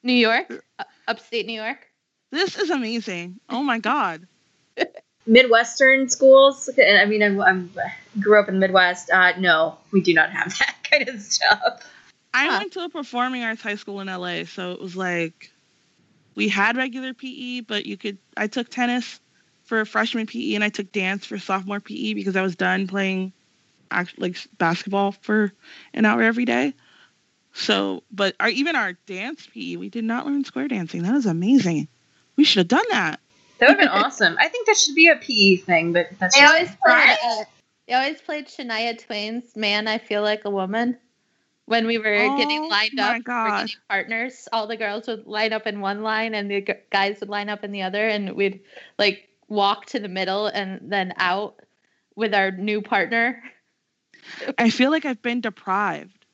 New 0.03 0.13
York, 0.13 0.65
uh, 0.79 0.85
upstate 1.07 1.47
New 1.47 1.61
York. 1.61 1.87
This 2.31 2.57
is 2.59 2.71
amazing. 2.71 3.41
Oh 3.49 3.63
my 3.63 3.79
God. 3.79 4.27
Midwestern 5.27 6.09
schools. 6.09 6.69
and 6.69 6.99
I 6.99 7.05
mean, 7.05 7.23
I'm, 7.23 7.41
I'm 7.41 7.71
grew 8.21 8.41
up 8.41 8.49
in 8.49 8.55
the 8.55 8.61
Midwest. 8.61 9.11
Uh, 9.11 9.33
no, 9.39 9.77
we 9.93 10.01
do 10.01 10.15
not 10.15 10.31
have 10.31 10.57
that 10.59 10.77
kind 10.91 11.09
of 11.09 11.21
stuff. 11.21 11.83
I 12.33 12.47
Huh. 12.47 12.59
went 12.61 12.73
to 12.75 12.85
a 12.85 12.89
performing 12.89 13.43
arts 13.43 13.63
high 13.63 13.75
school 13.75 14.01
in 14.01 14.07
LA, 14.07 14.45
so 14.45 14.73
it 14.73 14.81
was 14.81 14.95
like 14.97 15.51
we 16.39 16.49
had 16.49 16.77
regular 16.77 17.13
PE, 17.15 17.63
but 17.63 17.85
you 17.85 17.97
could. 17.97 18.17
I 18.37 18.47
took 18.47 18.69
tennis 18.69 19.19
for 19.65 19.85
freshman 19.85 20.27
PE, 20.27 20.55
and 20.55 20.63
I 20.63 20.69
took 20.69 20.93
dance 20.93 21.27
for 21.27 21.37
sophomore 21.37 21.81
PE 21.81 22.15
because 22.15 22.37
I 22.37 22.43
was 22.43 22.55
done 22.55 22.87
playing 22.87 23.33
like 24.17 24.37
basketball 24.57 25.11
for 25.11 25.53
an 25.93 26.05
hour 26.05 26.23
every 26.23 26.45
day. 26.45 26.75
So, 27.55 28.05
but 28.13 28.37
our, 28.39 28.49
even 28.51 28.77
our 28.77 28.93
dance 29.07 29.49
PE, 29.53 29.77
we 29.77 29.89
did 29.89 30.05
not 30.05 30.27
learn 30.27 30.45
square 30.45 30.69
dancing. 30.69 31.03
That 31.03 31.17
is 31.17 31.27
amazing. 31.27 31.89
We 32.37 32.45
should 32.45 32.59
have 32.59 32.69
done 32.69 32.87
that. 32.91 33.19
That 33.59 33.71
would 33.71 33.81
have 33.81 33.93
been 33.93 34.01
awesome. 34.05 34.37
I 34.39 34.47
think 34.47 34.69
that 34.69 34.77
should 34.77 34.95
be 34.95 35.09
a 35.09 35.17
PE 35.17 35.57
thing, 35.57 35.93
but 35.93 36.07
that's 36.21 36.37
They 36.37 36.43
just 36.43 36.55
always 36.55 36.71
played. 36.77 37.19
Uh, 37.25 37.45
they 37.89 37.95
always 37.95 38.21
played 38.21 38.47
Shania 38.47 39.05
Twain's 39.05 39.57
"Man, 39.57 39.89
I 39.89 39.99
Feel 39.99 40.23
Like 40.23 40.45
a 40.45 40.51
Woman." 40.51 40.99
When 41.69 41.87
we 41.87 41.99
were 41.99 42.37
getting 42.39 42.63
Oh 42.65 42.69
lined 42.69 42.99
up, 42.99 43.17
for 43.19 43.23
God. 43.25 43.61
getting 43.67 43.77
partners, 43.91 44.49
all 44.53 44.67
the 44.67 44.77
girls 44.79 45.07
would 45.07 45.27
line 45.27 45.53
up 45.53 45.67
in 45.67 45.81
one 45.81 46.03
line, 46.03 46.35
and 46.35 46.51
the 46.51 46.63
g- 46.63 46.73
guys 46.91 47.21
would 47.21 47.29
line 47.29 47.51
up 47.51 47.63
in 47.63 47.73
the 47.73 47.83
other, 47.83 48.09
and 48.09 48.35
we'd 48.35 48.61
like 48.99 49.29
walk 49.49 49.85
to 49.87 50.01
the 50.01 50.09
middle 50.09 50.47
and 50.47 50.91
then 50.91 51.13
out 51.19 51.61
with 52.17 52.33
our 52.35 52.51
new 52.51 52.81
partner. 52.81 53.43
I 54.57 54.71
feel 54.71 54.91
like 54.91 55.05
I've 55.05 55.21
been 55.23 55.41
deprived. 55.43 56.25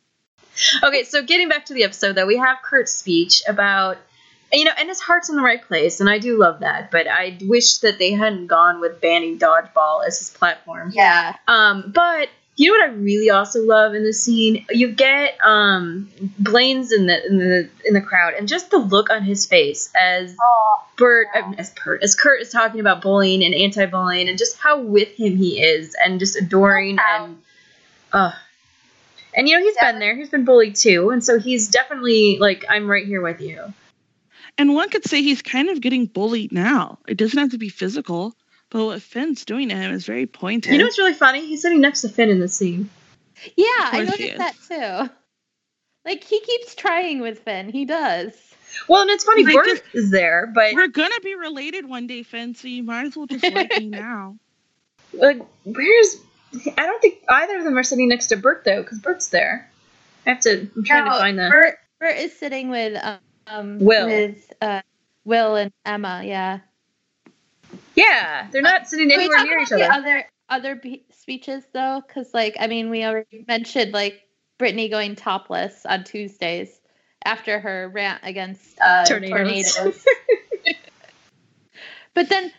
Okay, 0.85 1.03
so 1.03 1.23
getting 1.25 1.49
back 1.49 1.65
to 1.67 1.75
the 1.75 1.83
episode, 1.83 2.13
though, 2.15 2.27
we 2.27 2.37
have 2.37 2.59
Kurt's 2.63 2.93
speech 2.93 3.43
about, 3.49 3.99
you 4.53 4.65
know, 4.65 4.71
and 4.79 4.89
his 4.89 5.01
heart's 5.01 5.29
in 5.31 5.37
the 5.37 5.43
right 5.43 5.61
place, 5.63 5.99
and 5.99 6.09
I 6.09 6.19
do 6.21 6.39
love 6.39 6.61
that, 6.61 6.93
but 6.93 7.09
I 7.09 7.39
wish 7.43 7.79
that 7.79 7.99
they 7.99 8.13
hadn't 8.13 8.47
gone 8.47 8.81
with 8.81 9.01
banning 9.01 9.37
dodgeball 9.39 10.07
as 10.07 10.21
his 10.21 10.31
platform. 10.31 10.93
Yeah, 10.95 11.35
Um, 11.49 11.91
but 11.93 12.29
you 12.57 12.71
know 12.71 12.87
what 12.87 12.91
I 12.91 12.95
really 12.95 13.31
also 13.31 13.61
love 13.63 13.95
in 13.95 14.05
this 14.05 14.23
scene? 14.23 14.65
You 14.71 14.93
get 14.93 15.37
um 15.45 16.09
Blaine's 16.39 16.93
in 16.93 17.07
the 17.07 17.27
in 17.27 17.39
the 17.39 17.69
in 17.85 17.95
the 17.95 18.01
crowd, 18.01 18.35
and 18.35 18.47
just 18.47 18.71
the 18.71 18.79
look 18.79 19.11
on 19.11 19.23
his 19.23 19.47
face 19.47 19.91
as 20.01 20.37
Bert 20.97 21.29
uh, 21.35 21.53
as 21.59 21.71
Bert 21.71 22.03
as 22.03 22.15
Kurt 22.15 22.43
is 22.43 22.51
talking 22.51 22.81
about 22.81 23.03
bullying 23.03 23.43
and 23.43 23.55
anti-bullying, 23.55 24.29
and 24.29 24.39
just 24.39 24.57
how 24.59 24.81
with 24.81 25.09
him 25.17 25.37
he 25.37 25.61
is, 25.61 25.97
and 26.03 26.21
just 26.21 26.37
adoring 26.37 26.99
and 27.01 27.39
uh 28.13 28.33
and 29.37 29.49
you 29.49 29.59
know 29.59 29.65
he's 29.65 29.77
been 29.81 29.99
there, 29.99 30.15
he's 30.15 30.31
been 30.31 30.45
bullied 30.45 30.77
too, 30.77 31.11
and 31.11 31.25
so 31.25 31.41
he's 31.41 31.69
definitely 31.69 32.39
like 32.39 32.65
I'm 32.69 32.89
right 32.89 33.07
here 33.07 33.21
with 33.21 33.41
you. 33.41 33.75
And 34.57 34.75
one 34.75 34.89
could 34.91 35.05
say 35.05 35.21
he's 35.23 35.43
kind 35.43 35.69
of 35.69 35.81
getting 35.81 36.07
bullied 36.07 36.53
now. 36.53 36.99
It 37.09 37.17
doesn't 37.17 37.37
have 37.37 37.51
to 37.51 37.59
be 37.59 37.69
physical, 37.69 38.37
but 38.75 38.87
what 38.87 39.03
Finn's 39.03 39.45
doing 39.45 39.69
to 39.69 39.77
him 39.77 39.93
is 39.93 40.05
very 40.05 40.27
pointed. 40.27 40.73
You 40.73 40.79
know 40.79 40.87
what's 40.87 40.99
really 40.99 41.15
funny? 41.15 41.47
He's 41.47 41.63
sitting 41.63 41.81
next 41.81 42.01
to 42.01 42.09
Finn 42.09 42.29
in 42.29 42.41
this 42.41 42.55
scene. 42.57 42.91
yeah, 43.57 43.67
Of 43.87 43.95
I 43.95 44.05
course 44.05 44.17
he 44.17 44.33
noticed 44.33 44.69
that 44.69 45.07
too. 45.07 45.13
Like 46.05 46.25
he 46.25 46.41
keeps 46.41 46.75
trying 46.75 47.21
with 47.21 47.39
Finn. 47.39 47.69
He 47.69 47.85
does. 47.85 48.33
Well, 48.89 49.03
and 49.03 49.11
it's 49.13 49.23
funny, 49.23 49.45
Like, 49.45 49.55
Burt 49.55 49.83
is 49.93 50.11
there, 50.11 50.51
but 50.53 50.75
We're 50.75 50.89
gonna 50.89 51.21
be 51.23 51.37
related 51.37 51.89
one 51.89 52.09
day, 52.09 52.25
Finn, 52.25 52.57
so 52.57 52.67
you 52.67 52.83
might 52.83 53.07
as 53.07 53.17
well 53.17 53.27
just 53.27 53.45
like 53.45 53.79
me 53.79 53.87
now. 53.91 54.39
like 55.13 55.41
where's 55.63 56.17
I 56.77 56.87
don't 56.87 57.01
think 57.01 57.23
either 57.29 57.59
of 57.59 57.65
them 57.65 57.79
are 57.79 57.85
sitting 57.85 58.09
next 58.09 58.27
to 58.27 58.37
Burt 58.37 58.65
though, 58.65 58.83
because 58.83 58.99
Burt's 58.99 59.29
there. 59.29 59.71
I 60.27 60.31
have 60.31 60.41
to. 60.41 60.69
I'm 60.75 60.83
trying 60.83 61.05
to 61.05 61.11
find 61.13 61.39
the. 61.39 61.49
Burt, 61.49 61.79
Burt 62.01 62.17
is 62.17 62.37
sitting 62.37 62.71
with 62.71 63.01
um 63.47 63.79
Will. 63.79 64.07
with 64.07 64.53
uh 64.61 64.83
Will 65.25 65.55
and 65.55 65.73
Emma. 65.87 66.23
Yeah. 66.25 66.59
Yeah, 67.97 68.49
they're 68.51 68.63
not 68.63 68.89
sitting 68.89 69.09
Can 69.09 69.19
we 69.19 69.25
anywhere 69.25 69.39
talk 69.39 69.47
near 69.47 69.59
about 69.59 69.67
each 69.67 69.73
other. 69.73 69.85
the 69.85 69.93
other 69.95 70.25
other 70.49 70.75
be- 70.77 71.05
speeches 71.11 71.65
though? 71.73 72.03
Because 72.07 72.33
like 72.35 72.57
I 72.59 72.67
mean, 72.67 72.91
we 72.91 73.05
already 73.05 73.45
mentioned 73.47 73.93
like 73.93 74.21
Brittany 74.59 74.89
going 74.89 75.17
topless 75.17 75.85
on 75.87 76.05
Tuesdays 76.05 76.81
after 77.25 77.59
her 77.61 77.89
rant 77.95 78.21
against 78.23 78.79
uh, 78.81 79.05
Tornadoes. 79.07 79.75
tornadoes. 79.75 80.05
but 82.15 82.29
then 82.29 82.53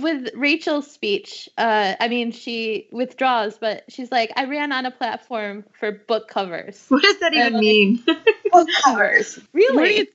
with 0.00 0.30
Rachel's 0.34 0.90
speech, 0.90 1.48
uh, 1.58 1.94
I 2.00 2.08
mean, 2.08 2.32
she 2.32 2.88
withdraws, 2.90 3.58
but 3.58 3.84
she's 3.90 4.10
like, 4.10 4.32
"I 4.36 4.46
ran 4.46 4.72
on 4.72 4.86
a 4.86 4.90
platform 4.90 5.64
for 5.78 5.92
book 5.92 6.28
covers." 6.28 6.84
What 6.88 7.02
does 7.02 7.18
that 7.20 7.34
even 7.34 7.52
like- 7.54 7.60
mean? 7.60 8.02
Book 8.52 8.68
covers, 8.84 9.38
really? 9.52 10.08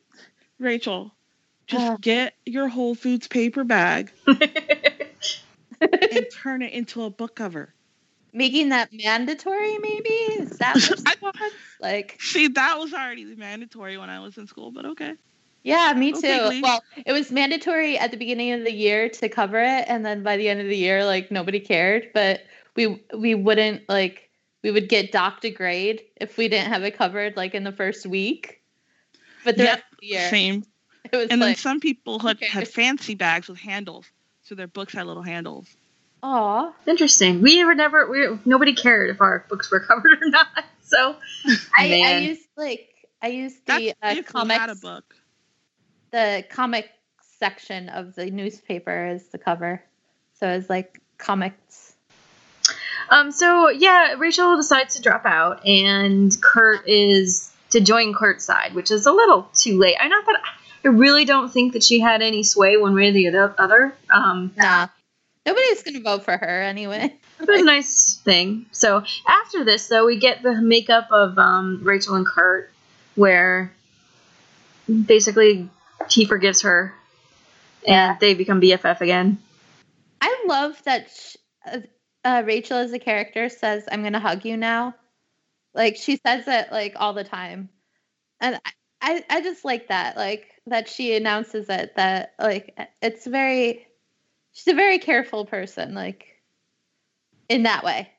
Rachel? 0.60 1.14
Just 1.70 1.86
Uh. 1.86 1.98
get 2.02 2.34
your 2.46 2.68
Whole 2.68 2.96
Foods 2.96 3.28
paper 3.28 3.64
bag 3.64 4.12
and 4.28 6.26
turn 6.32 6.62
it 6.62 6.74
into 6.74 7.04
a 7.04 7.10
book 7.10 7.36
cover. 7.36 7.74
Making 8.34 8.70
that 8.70 8.90
mandatory, 8.92 9.78
maybe? 9.80 10.10
Is 10.10 10.58
that 10.58 10.76
what 11.20 11.36
I- 11.40 11.50
like? 11.80 12.18
See, 12.20 12.48
that 12.50 12.78
was 12.78 12.94
already 12.94 13.26
mandatory 13.36 13.98
when 13.98 14.10
I 14.10 14.20
was 14.20 14.38
in 14.38 14.48
school, 14.48 14.72
but 14.72 14.86
okay. 14.86 15.14
Yeah, 15.64 15.94
me 15.94 16.14
too. 16.14 16.18
Okay, 16.20 16.62
well, 16.62 16.84
it 17.06 17.12
was 17.12 17.32
mandatory 17.32 17.98
at 17.98 18.12
the 18.12 18.18
beginning 18.18 18.54
of 18.54 18.64
the 18.64 18.72
year 18.72 19.10
to 19.10 19.30
cover 19.30 19.60
it, 19.60 19.86
and 19.88 20.06
then 20.06 20.24
by 20.24 20.38
the 20.38 20.48
end 20.48 20.62
of 20.62 20.68
the 20.68 20.78
year, 20.78 21.06
like 21.06 21.32
nobody 21.32 21.60
cared. 21.60 22.10
But 22.14 22.42
we 22.76 23.04
we 23.16 23.36
wouldn't 23.36 23.88
like 23.90 24.30
we 24.64 24.72
would 24.72 24.90
get 24.90 25.12
docked 25.12 25.44
a 25.46 25.50
grade 25.50 26.02
if 26.20 26.38
we 26.38 26.48
didn't 26.48 26.72
have 26.72 26.84
it 26.84 26.98
covered 26.98 27.36
like 27.36 27.54
in 27.56 27.64
the 27.64 27.72
first 27.74 28.06
week. 28.06 28.62
But 29.44 29.58
the 29.58 29.64
Yep, 29.64 29.74
rest 29.76 29.84
of 29.92 29.98
the 30.00 30.08
year, 30.08 30.30
Same. 30.30 30.64
It 31.12 31.16
was 31.16 31.28
And 31.30 31.42
then 31.42 31.56
some 31.56 31.80
people 31.80 32.20
had, 32.20 32.42
had 32.44 32.68
fancy 32.68 33.16
bags 33.16 33.48
with 33.48 33.60
handles, 33.60 34.06
so 34.44 34.56
their 34.56 34.68
books 34.68 34.94
had 34.94 35.06
little 35.06 35.24
handles. 35.24 35.68
aw. 36.24 36.74
Interesting. 36.86 37.42
We 37.42 37.64
were 37.64 37.76
never. 37.76 38.10
We 38.10 38.40
nobody 38.46 38.74
cared 38.74 39.10
if 39.10 39.22
our 39.22 39.46
books 39.50 39.72
were 39.72 39.80
covered 39.88 40.22
or 40.22 40.30
not. 40.30 40.48
So 40.82 41.16
I, 41.78 42.02
I 42.02 42.18
used 42.18 42.48
like 42.58 42.90
I 43.22 43.28
used 43.28 43.58
That's 43.66 43.80
the 43.80 43.92
uh, 43.92 43.94
if 44.12 44.18
had 44.18 44.20
a 44.20 44.24
comics 44.24 44.82
book. 44.82 45.16
the 46.12 46.44
comic 46.50 46.90
section 47.40 47.90
of 47.90 48.16
the 48.16 48.30
newspaper 48.32 48.92
as 48.92 49.28
the 49.28 49.38
cover. 49.38 49.82
So 50.40 50.50
it's 50.50 50.70
like 50.70 51.02
comics. 51.18 51.94
Um, 53.10 53.32
so 53.32 53.70
yeah, 53.70 54.14
Rachel 54.18 54.56
decides 54.58 54.96
to 54.96 55.02
drop 55.02 55.26
out, 55.26 55.66
and 55.66 56.36
Kurt 56.42 56.88
is 56.88 57.52
to 57.72 57.82
join 57.82 58.14
Kurt's 58.14 58.46
side, 58.46 58.74
which 58.74 58.92
is 58.92 59.06
a 59.06 59.12
little 59.12 59.50
too 59.54 59.80
late. 59.80 59.96
I 60.00 60.08
not 60.08 60.26
that 60.26 60.42
I 60.86 60.88
really 60.90 61.26
don't 61.26 61.52
think 61.52 61.74
that 61.74 61.84
she 61.84 62.00
had 62.00 62.22
any 62.22 62.44
sway 62.44 62.78
one 62.78 62.96
way 62.96 63.10
or 63.10 63.12
the 63.12 63.54
other-. 63.58 63.94
Um, 64.10 64.54
Nah. 64.56 64.88
Nobody's 65.46 65.84
gonna 65.84 66.02
vote 66.02 66.24
for 66.24 66.38
her 66.38 66.62
anyway. 66.62 67.16
it 67.40 67.48
was 67.48 67.62
a 67.62 67.64
nice 67.66 68.16
thing. 68.24 68.66
So 68.72 69.04
after 69.28 69.64
this, 69.64 69.88
though, 69.88 70.06
we 70.06 70.18
get 70.20 70.44
the 70.44 70.62
makeup 70.62 71.08
of 71.12 71.38
um, 71.40 71.80
Rachel 71.84 72.16
and 72.16 72.26
Kurt, 72.26 72.72
where 73.16 73.72
basically 74.88 75.70
he 76.10 76.26
forgives 76.26 76.62
her, 76.62 76.94
Yeah. 77.84 78.12
and 78.12 78.20
they 78.20 78.34
become 78.34 78.62
BFF 78.62 79.02
again. 79.02 79.38
I 80.22 80.44
love 80.48 80.82
that 80.84 81.10
sh- 81.10 81.36
uh, 81.66 81.80
uh, 82.24 82.44
Rachel 82.46 82.78
as 82.78 82.92
a 82.94 83.00
character 83.00 83.50
says, 83.50 83.88
"I'm 83.92 84.04
gonna 84.04 84.20
hug 84.20 84.46
you 84.46 84.58
now." 84.58 84.96
Like 85.74 85.96
she 85.96 86.18
says 86.18 86.44
it 86.48 86.72
like 86.72 86.94
all 86.98 87.14
the 87.14 87.24
time, 87.24 87.70
and 88.42 88.60
I, 88.66 88.72
I, 89.02 89.24
I 89.30 89.42
just 89.42 89.64
like 89.66 89.88
that. 89.90 90.18
Like 90.18 90.48
that 90.68 90.90
she 90.90 91.16
announces 91.16 91.68
it. 91.70 91.96
That 91.96 92.34
like 92.40 92.78
it's 93.02 93.26
very. 93.26 93.86
She's 94.54 94.68
a 94.68 94.76
very 94.76 95.00
careful 95.00 95.46
person. 95.46 95.94
Like 95.94 96.26
in 97.48 97.64
that 97.64 97.84
way. 97.84 98.10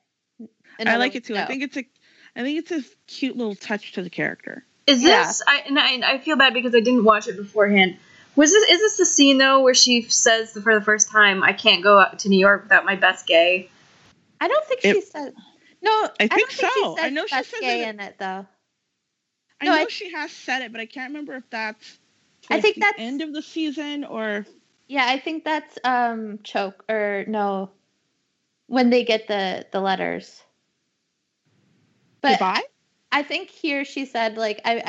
In 0.79 0.89
I 0.89 0.97
like 0.97 1.15
it 1.15 1.25
too. 1.25 1.37
I 1.37 1.45
think 1.47 1.63
it's 1.63 1.77
a, 1.77 1.85
I 2.35 2.43
think 2.43 2.59
it's 2.59 2.73
a 2.73 2.83
cute 3.07 3.37
little 3.37 3.55
touch 3.55 3.93
to 3.93 4.03
the 4.03 4.11
character. 4.11 4.65
Is 4.87 5.03
Yeah. 5.03 5.27
this? 5.27 5.43
I, 5.47 5.63
and 5.67 5.79
I 5.79 6.15
I 6.15 6.19
feel 6.19 6.37
bad 6.37 6.55
because 6.55 6.75
I 6.75 6.81
didn't 6.81 7.05
watch 7.05 7.29
it 7.29 7.37
beforehand. 7.37 7.97
Was 8.37 8.51
this? 8.53 8.71
Is 8.71 8.79
this 8.79 8.97
the 8.97 9.07
scene 9.07 9.39
though 9.39 9.61
where 9.61 9.75
she 9.75 10.03
says 10.03 10.53
for 10.53 10.75
the 10.79 10.85
first 10.85 11.11
time, 11.11 11.43
"I 11.43 11.53
can't 11.53 11.83
go 11.83 11.99
out 11.99 12.21
to 12.21 12.29
New 12.31 12.39
York 12.39 12.63
without 12.63 12.85
my 12.87 12.95
best 12.97 13.27
gay"? 13.27 13.69
I 14.41 14.49
don't 14.49 14.65
think 14.67 14.81
It- 14.85 14.95
she 14.95 15.01
said. 15.03 15.35
No, 15.83 15.91
I, 15.91 16.09
I 16.21 16.27
don't 16.27 16.37
think 16.37 16.51
think 16.51 16.73
so. 16.73 16.97
She 16.97 17.03
I 17.03 17.05
says 17.05 17.13
know 17.13 17.27
she 17.27 17.35
best 17.37 17.51
says 17.51 17.61
gay 17.61 17.83
it- 17.83 17.89
in 17.89 18.01
it 18.01 18.15
though. 18.19 18.47
I 19.61 19.67
No, 19.67 19.73
know 19.75 19.83
I- 19.83 19.87
she 19.89 20.11
has 20.13 20.31
said 20.33 20.63
it, 20.63 20.73
but 20.73 20.81
I 20.81 20.87
can't 20.87 21.11
remember 21.11 21.35
if 21.37 21.49
that's. 21.51 21.99
I 22.51 22.61
think 22.61 22.77
the 22.77 22.81
that's- 22.81 23.01
end 23.01 23.21
of 23.23 23.33
the 23.33 23.43
season 23.43 24.05
or 24.05 24.47
Yeah, 24.89 25.07
I 25.07 25.19
think 25.19 25.45
that's 25.45 25.79
um 25.85 26.41
choke 26.43 26.85
or 26.89 27.25
no 27.29 27.71
when 28.67 28.91
they 28.91 29.05
get 29.05 29.29
the 29.29 29.67
the 29.71 29.81
letters. 29.81 30.43
But 32.23 32.33
goodbye. 32.33 32.63
I 33.13 33.23
think 33.23 33.51
here 33.51 33.85
she 33.85 34.05
said 34.07 34.37
like 34.37 34.61
I 34.65 34.83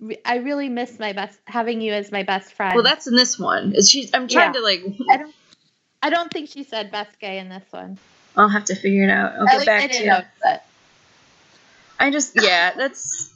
I've 0.00 0.18
I 0.24 0.36
really 0.36 0.68
miss 0.68 0.98
my 0.98 1.12
best 1.12 1.38
having 1.46 1.80
you 1.80 1.92
as 1.92 2.12
my 2.12 2.22
best 2.22 2.52
friend. 2.52 2.74
Well, 2.74 2.84
that's 2.84 3.06
in 3.08 3.16
this 3.16 3.38
one. 3.38 3.72
Is 3.74 3.90
she? 3.90 4.08
I'm 4.14 4.28
trying 4.28 4.54
Yeah. 4.54 4.60
to 4.60 4.60
like. 4.60 4.82
I 5.10 5.16
don't 5.16 5.34
I 6.02 6.10
don't 6.10 6.32
think 6.32 6.48
she 6.50 6.62
said 6.62 6.92
best 6.92 7.18
gay 7.18 7.38
in 7.38 7.48
this 7.48 7.64
one. 7.70 7.98
I'll 8.36 8.48
have 8.48 8.66
to 8.66 8.76
figure 8.76 9.02
it 9.04 9.10
out. 9.10 9.32
I'll 9.32 9.48
At 9.48 9.50
get 9.52 9.58
least 9.58 9.68
I 9.70 9.78
back 9.80 9.90
to 9.90 10.02
you. 10.04 10.06
notice 10.10 10.26
it. 10.44 10.60
I 11.98 12.10
just 12.12 12.40
yeah, 12.40 12.74
that's 12.76 13.34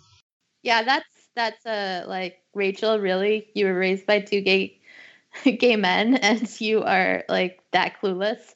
Yeah, 0.63 0.83
that's 0.83 1.07
that's 1.35 1.67
a 1.67 2.05
like 2.07 2.39
Rachel. 2.55 2.99
Really, 2.99 3.49
you 3.55 3.67
were 3.67 3.79
raised 3.79 4.07
by 4.07 4.21
two 4.21 4.41
gay 4.41 4.81
gay 5.45 5.77
men, 5.77 6.17
and 6.17 6.61
you 6.61 6.83
are 6.83 7.25
like 7.29 7.63
that 7.73 8.01
clueless. 8.01 8.55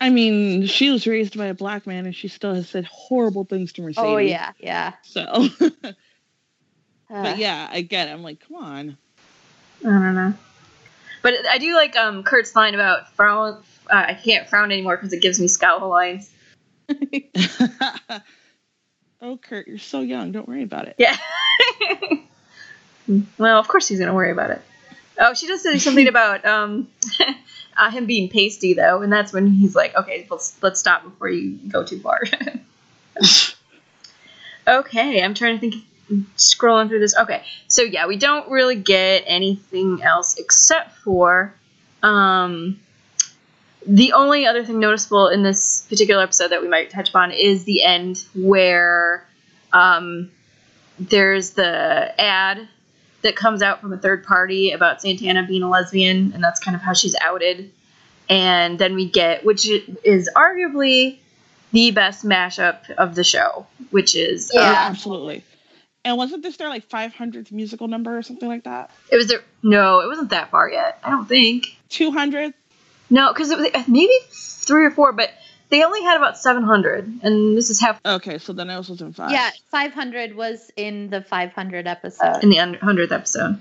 I 0.00 0.10
mean, 0.10 0.66
she 0.66 0.90
was 0.90 1.06
raised 1.06 1.36
by 1.36 1.46
a 1.46 1.54
black 1.54 1.86
man, 1.86 2.06
and 2.06 2.14
she 2.14 2.28
still 2.28 2.54
has 2.54 2.68
said 2.68 2.86
horrible 2.86 3.44
things 3.44 3.72
to 3.74 3.82
Mercedes. 3.82 4.04
Oh 4.04 4.16
yeah, 4.16 4.52
yeah. 4.58 4.94
So, 5.02 5.22
Uh, 5.22 5.72
but 7.22 7.38
yeah, 7.38 7.68
I 7.70 7.82
get 7.82 8.08
it. 8.08 8.12
I'm 8.12 8.22
like, 8.22 8.40
come 8.40 8.56
on. 8.56 8.96
I 9.82 9.88
don't 9.88 10.14
know. 10.14 10.34
But 11.22 11.34
I 11.50 11.58
do 11.58 11.74
like 11.74 11.96
um 11.96 12.22
Kurt's 12.22 12.56
line 12.56 12.74
about 12.74 13.12
frown. 13.14 13.62
Uh, 13.90 14.04
I 14.08 14.14
can't 14.14 14.48
frown 14.48 14.72
anymore 14.72 14.96
because 14.96 15.12
it 15.12 15.20
gives 15.20 15.38
me 15.38 15.48
scowl 15.48 15.88
lines. 15.88 16.30
oh, 19.24 19.38
Kurt, 19.38 19.66
you're 19.66 19.78
so 19.78 20.00
young. 20.00 20.30
Don't 20.32 20.46
worry 20.46 20.62
about 20.62 20.86
it. 20.86 20.96
Yeah. 20.98 21.16
well, 23.38 23.58
of 23.58 23.66
course 23.66 23.88
he's 23.88 23.98
gonna 23.98 24.14
worry 24.14 24.30
about 24.30 24.50
it. 24.50 24.62
Oh, 25.18 25.34
she 25.34 25.46
does 25.46 25.62
say 25.62 25.78
something 25.78 26.06
about 26.14 26.44
um 26.44 26.88
uh, 27.76 27.90
him 27.90 28.06
being 28.06 28.28
pasty 28.28 28.74
though, 28.74 29.02
and 29.02 29.12
that's 29.12 29.32
when 29.32 29.46
he's 29.48 29.74
like, 29.74 29.96
"Okay, 29.96 30.26
let's 30.30 30.62
let's 30.62 30.78
stop 30.78 31.02
before 31.02 31.28
you 31.28 31.58
go 31.68 31.84
too 31.84 31.98
far." 31.98 32.22
okay, 34.68 35.22
I'm 35.22 35.34
trying 35.34 35.58
to 35.58 35.70
think. 35.70 35.84
Scrolling 36.36 36.88
through 36.88 37.00
this. 37.00 37.16
Okay, 37.16 37.42
so 37.66 37.80
yeah, 37.80 38.06
we 38.06 38.18
don't 38.18 38.50
really 38.50 38.76
get 38.76 39.24
anything 39.26 40.02
else 40.02 40.36
except 40.38 40.98
for 40.98 41.54
um 42.02 42.78
the 43.86 44.12
only 44.12 44.46
other 44.46 44.64
thing 44.64 44.78
noticeable 44.78 45.28
in 45.28 45.42
this 45.42 45.86
particular 45.88 46.22
episode 46.22 46.48
that 46.48 46.62
we 46.62 46.68
might 46.68 46.90
touch 46.90 47.10
upon 47.10 47.30
is 47.32 47.64
the 47.64 47.82
end 47.82 48.24
where 48.34 49.26
um, 49.72 50.30
there's 50.98 51.50
the 51.50 52.20
ad 52.20 52.68
that 53.22 53.36
comes 53.36 53.62
out 53.62 53.80
from 53.80 53.92
a 53.92 53.96
third 53.96 54.24
party 54.24 54.72
about 54.72 55.00
Santana 55.00 55.46
being 55.46 55.62
a 55.62 55.68
lesbian, 55.68 56.32
and 56.34 56.44
that's 56.44 56.60
kind 56.60 56.74
of 56.74 56.82
how 56.82 56.92
she's 56.92 57.16
outed. 57.20 57.70
And 58.28 58.78
then 58.78 58.94
we 58.94 59.08
get, 59.08 59.44
which 59.44 59.68
is 59.68 60.30
arguably 60.34 61.18
the 61.72 61.90
best 61.90 62.24
mashup 62.24 62.88
of 62.90 63.14
the 63.14 63.24
show, 63.24 63.66
which 63.90 64.14
is 64.14 64.50
Yeah. 64.54 64.62
absolutely. 64.62 65.42
And 66.06 66.18
wasn't 66.18 66.42
this 66.42 66.56
their 66.58 66.68
like 66.68 66.88
500th 66.88 67.50
musical 67.50 67.88
number 67.88 68.16
or 68.16 68.22
something 68.22 68.48
like 68.48 68.64
that? 68.64 68.90
it 69.10 69.16
was 69.16 69.26
their, 69.28 69.42
no, 69.62 70.00
it 70.00 70.06
wasn't 70.06 70.30
that 70.30 70.50
far 70.50 70.70
yet. 70.70 70.98
I 71.02 71.10
don't 71.10 71.26
think 71.26 71.66
200? 71.88 72.52
No, 73.14 73.32
because 73.32 73.50
it 73.50 73.58
was 73.58 73.68
maybe 73.88 74.12
three 74.30 74.84
or 74.84 74.90
four, 74.90 75.12
but 75.12 75.30
they 75.70 75.82
only 75.84 76.02
had 76.02 76.16
about 76.16 76.36
seven 76.36 76.62
hundred, 76.64 77.06
and 77.22 77.56
this 77.56 77.70
is 77.70 77.80
half 77.80 78.00
Okay, 78.04 78.38
so 78.38 78.52
then 78.52 78.68
I 78.70 78.76
was 78.78 78.88
in 79.00 79.12
five. 79.12 79.30
yeah, 79.30 79.50
five 79.70 79.92
hundred 79.92 80.34
was 80.36 80.70
in 80.76 81.10
the 81.10 81.22
five 81.22 81.52
hundred 81.52 81.86
episode. 81.86 82.42
in 82.42 82.50
the 82.50 82.56
hundredth 82.82 83.12
episode. 83.12 83.58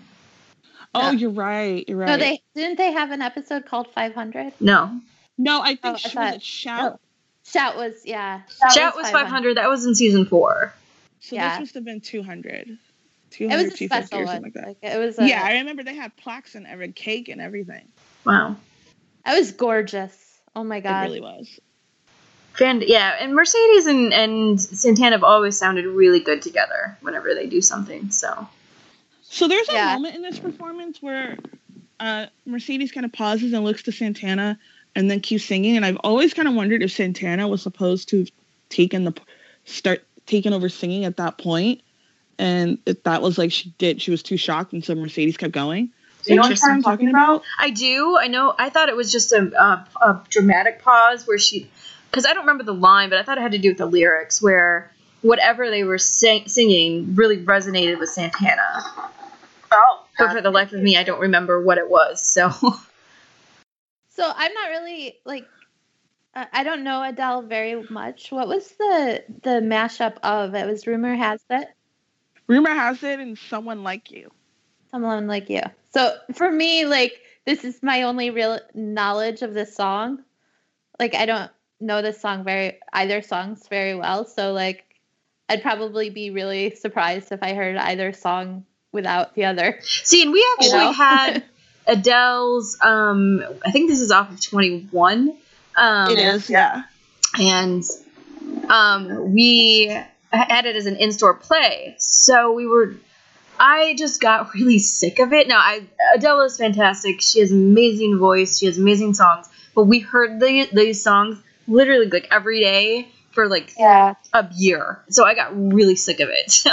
Oh, 0.95 1.01
Yeah. 1.01 1.12
you're 1.12 1.30
right. 1.32 1.84
You're 1.88 1.97
right. 1.97 2.08
No, 2.08 2.18
they 2.18 2.41
didn't 2.56 2.78
they 2.78 2.91
have 2.91 3.12
an 3.12 3.22
episode 3.22 3.66
called 3.66 3.88
five 3.93 4.14
hundred? 4.14 4.54
No, 4.60 4.99
No, 5.38 5.62
I 5.62 5.76
think 5.76 5.80
Oh, 5.86 5.89
I 5.89 5.97
thought- 5.97 6.16
was 6.16 6.34
at 6.36 6.43
Shout. 6.43 6.93
Oh, 6.93 6.99
Shout 7.45 7.76
was 7.78 7.93
yeah. 8.06 8.41
Shout 8.74 8.95
was 8.95 9.10
five 9.10 9.28
hundred. 9.28 9.58
That 9.58 9.70
was 9.70 9.86
in 9.86 9.95
season 9.95 10.26
four. 10.26 10.74
So 11.20 11.36
Yeah. 11.36 11.51
this 11.51 11.60
must 11.62 11.74
have 11.76 11.86
been 11.86 12.01
200. 12.01 12.78
200 13.32 13.56
It 13.60 13.64
was 13.72 13.74
a 13.82 13.86
special 13.88 14.20
or 14.20 14.26
one. 14.26 14.41
like 14.43 14.54
that. 14.54 14.68
Like, 14.68 14.78
it 14.84 14.97
was 14.99 15.18
a, 15.18 15.26
yeah, 15.28 15.41
I 15.43 15.54
remember 15.60 15.82
they 15.84 15.95
had 15.95 16.16
plaques 16.18 16.54
and 16.54 16.68
every 16.68 16.91
cake 16.91 17.30
and 17.30 17.39
everything. 17.41 17.88
Wow. 18.26 18.58
It 19.26 19.38
was 19.39 19.51
gorgeous. 19.51 20.15
Oh 20.55 20.63
my 20.63 20.80
god. 20.80 21.03
It 21.03 21.07
really 21.07 21.21
was. 21.21 21.59
Fan, 22.53 22.84
yeah, 22.86 23.15
and 23.19 23.34
Mercedes 23.34 23.88
and, 23.88 24.13
and 24.13 24.61
Santana 24.61 25.15
have 25.15 25.24
always 25.24 25.57
sounded 25.57 25.86
really 25.86 26.19
good 26.19 26.41
together 26.43 26.95
whenever 27.01 27.34
they 27.34 27.47
do 27.47 27.61
something. 27.61 28.11
So 28.11 28.47
So 29.24 29.47
there's 29.47 29.67
a 29.69 29.74
Yeah. 29.74 29.93
moment 29.95 30.15
in 30.15 30.21
this 30.21 30.38
performance 30.38 31.01
where 31.01 31.38
uh, 31.99 32.28
Mercedes 32.45 32.91
kind 32.91 33.05
of 33.05 33.11
pauses 33.13 33.53
and 33.53 33.63
looks 33.63 33.84
to 33.84 33.91
Santana 33.91 34.59
and 34.95 35.09
then 35.09 35.19
keeps 35.19 35.45
singing. 35.45 35.78
And 35.78 35.86
I've 35.86 35.97
always 36.03 36.34
kind 36.36 36.47
of 36.47 36.53
wondered 36.53 36.84
if 36.84 36.91
Santana 36.91 37.47
was 37.47 37.63
supposed 37.63 38.09
to 38.09 38.19
have 38.19 38.32
taken 38.69 39.03
the 39.03 39.13
start 39.65 40.05
taking 40.26 40.53
over 40.53 40.69
singing 40.69 41.05
at 41.05 41.17
that 41.17 41.38
point, 41.38 41.82
and 42.38 42.78
if 42.86 43.03
that 43.03 43.21
was 43.21 43.38
like 43.38 43.51
she 43.51 43.74
did, 43.78 44.01
she 44.01 44.11
was 44.11 44.24
too 44.24 44.38
shocked, 44.38 44.74
and 44.74 44.84
so 44.84 44.95
Mercedes 44.95 45.38
kept 45.38 45.53
going. 45.53 45.91
Do 46.24 46.34
you 46.34 46.36
know 46.39 46.47
what 46.47 46.59
I'm 46.63 46.82
talking 46.82 47.09
about? 47.09 47.43
I 47.59 47.69
do. 47.69 48.17
I 48.17 48.28
know. 48.28 48.53
I 48.57 48.69
thought 48.69 48.89
it 48.89 48.95
was 48.95 49.11
just 49.11 49.32
a, 49.32 49.51
a, 49.61 49.88
a 50.01 50.24
dramatic 50.30 50.82
pause 50.82 51.28
where 51.28 51.38
she, 51.38 51.69
because 52.09 52.26
I 52.26 52.34
don't 52.34 52.43
remember 52.43 52.63
the 52.63 52.74
line, 52.74 53.09
but 53.09 53.19
I 53.19 53.24
thought 53.24 53.38
it 53.38 53.41
had 53.41 53.51
to 53.51 53.57
do 53.57 53.69
with 53.69 53.78
the 53.78 53.86
lyrics 53.86 54.41
where 54.41 54.91
whatever 55.21 55.69
they 55.69 55.84
were 55.84 55.97
sing, 55.97 56.47
singing 56.47 57.15
really 57.15 57.38
resonated 57.38 57.99
with 57.99 58.09
Santana. 58.09 58.84
Oh. 59.71 60.05
But 60.17 60.32
for 60.32 60.41
the 60.41 60.51
life 60.51 60.74
of 60.74 60.82
me, 60.82 60.95
I 60.97 61.03
don't 61.03 61.19
remember 61.19 61.61
what 61.61 61.78
it 61.78 61.89
was. 61.89 62.26
So 62.26 62.51
So 64.15 64.32
I'm 64.34 64.53
not 64.53 64.69
really 64.69 65.15
like 65.26 65.47
uh, 66.36 66.45
I 66.53 66.63
don't 66.63 66.84
know 66.84 67.03
Adele 67.03 67.41
very 67.43 67.84
much. 67.89 68.32
What 68.32 68.47
was 68.47 68.67
the 68.69 69.24
the 69.41 69.59
mashup 69.61 70.17
of? 70.21 70.53
It 70.53 70.67
was 70.67 70.86
rumor 70.86 71.15
has 71.15 71.41
it 71.49 71.67
Rumor 72.47 72.71
has 72.71 73.01
it, 73.03 73.19
and 73.19 73.38
someone 73.38 73.84
like 73.84 74.11
you. 74.11 74.30
someone 74.91 75.28
like 75.28 75.49
you. 75.49 75.61
So 75.94 76.16
for 76.34 76.52
me, 76.52 76.86
like 76.86 77.20
this 77.46 77.64
is 77.64 77.82
my 77.84 78.04
only 78.04 78.30
real 78.30 78.60
knowledge 78.74 79.41
of 79.41 79.54
this 79.54 79.76
song. 79.76 80.24
Like 81.00 81.16
I 81.16 81.26
don't 81.26 81.52
know 81.80 82.02
this 82.02 82.20
song 82.22 82.44
very 82.44 82.80
either 82.91 83.22
songs 83.22 83.68
very 83.68 83.96
well, 83.96 84.26
so 84.26 84.54
like 84.54 84.86
I'd 85.50 85.62
probably 85.62 86.10
be 86.10 86.30
really 86.32 86.76
surprised 86.76 87.32
if 87.32 87.44
I 87.44 87.54
heard 87.54 87.76
either 87.78 88.14
song 88.14 88.66
without 88.91 89.36
the 89.36 89.46
other. 89.46 89.80
See, 89.84 90.24
and 90.24 90.32
we 90.32 90.39
You 90.39 90.56
actually 90.60 90.80
know? 90.80 90.91
had 90.94 91.44
Adele's. 91.88 92.78
Um, 92.82 93.44
I 93.66 93.72
think 93.72 93.89
this 93.89 94.02
is 94.02 94.12
off 94.12 94.32
of 94.32 94.41
Twenty 94.41 94.88
One. 94.91 95.38
Um, 95.76 96.12
it 96.12 96.20
is, 96.20 96.50
yeah. 96.50 96.84
and 97.39 97.84
um, 98.70 99.34
we 99.34 99.88
had 100.32 100.66
it 100.66 100.76
as 100.76 100.86
an 100.86 100.96
in-store 100.96 101.36
play. 101.36 101.96
So 102.00 102.54
we 102.54 102.66
were. 102.68 102.96
I 103.64 103.95
just 103.97 104.20
got 104.20 104.53
really 104.53 104.80
sick 104.80 105.20
of 105.20 105.32
it. 105.32 105.47
Now, 105.47 105.59
I 105.59 105.88
Adele 106.16 106.41
is 106.41 106.57
fantastic. 106.57 107.22
She 107.22 107.39
has 107.39 107.51
amazing 107.51 108.20
voice. 108.20 108.59
She 108.59 108.66
has 108.66 108.78
amazing 108.78 109.14
songs. 109.14 109.47
But 109.74 109.86
we 109.86 109.99
heard 109.99 110.39
the, 110.39 110.68
these 110.74 111.01
songs 111.01 111.41
literally 111.68 112.07
like 112.07 112.28
every 112.30 112.59
day 112.59 113.07
for 113.32 113.47
like 113.47 113.74
Yeah. 113.78 114.16
a 114.34 114.47
year. 114.53 115.01
So 115.09 115.26
I 115.26 115.34
got 115.34 115.51
really 115.55 115.95
sick 115.95 116.20
of 116.20 116.30
it. 116.30 116.51
So 116.51 116.72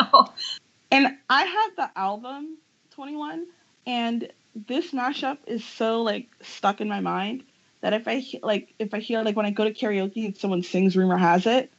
And 0.90 1.16
I 1.28 1.44
have 1.44 1.76
the 1.76 1.90
album 1.98 2.58
21, 2.96 3.46
and 3.86 4.28
this 4.66 4.90
mashup 4.90 5.38
is 5.46 5.64
so 5.64 6.02
like 6.02 6.28
stuck 6.42 6.80
in 6.80 6.88
my 6.88 6.98
mind 6.98 7.44
that 7.82 7.92
if 7.92 8.08
I 8.08 8.24
like 8.42 8.74
if 8.80 8.92
I 8.92 8.98
hear 8.98 9.22
like 9.22 9.36
when 9.36 9.46
I 9.46 9.52
go 9.52 9.62
to 9.62 9.72
karaoke 9.72 10.24
and 10.26 10.36
someone 10.36 10.64
sings 10.64 10.96
"Rumor 10.96 11.16
Has 11.16 11.46
It," 11.46 11.72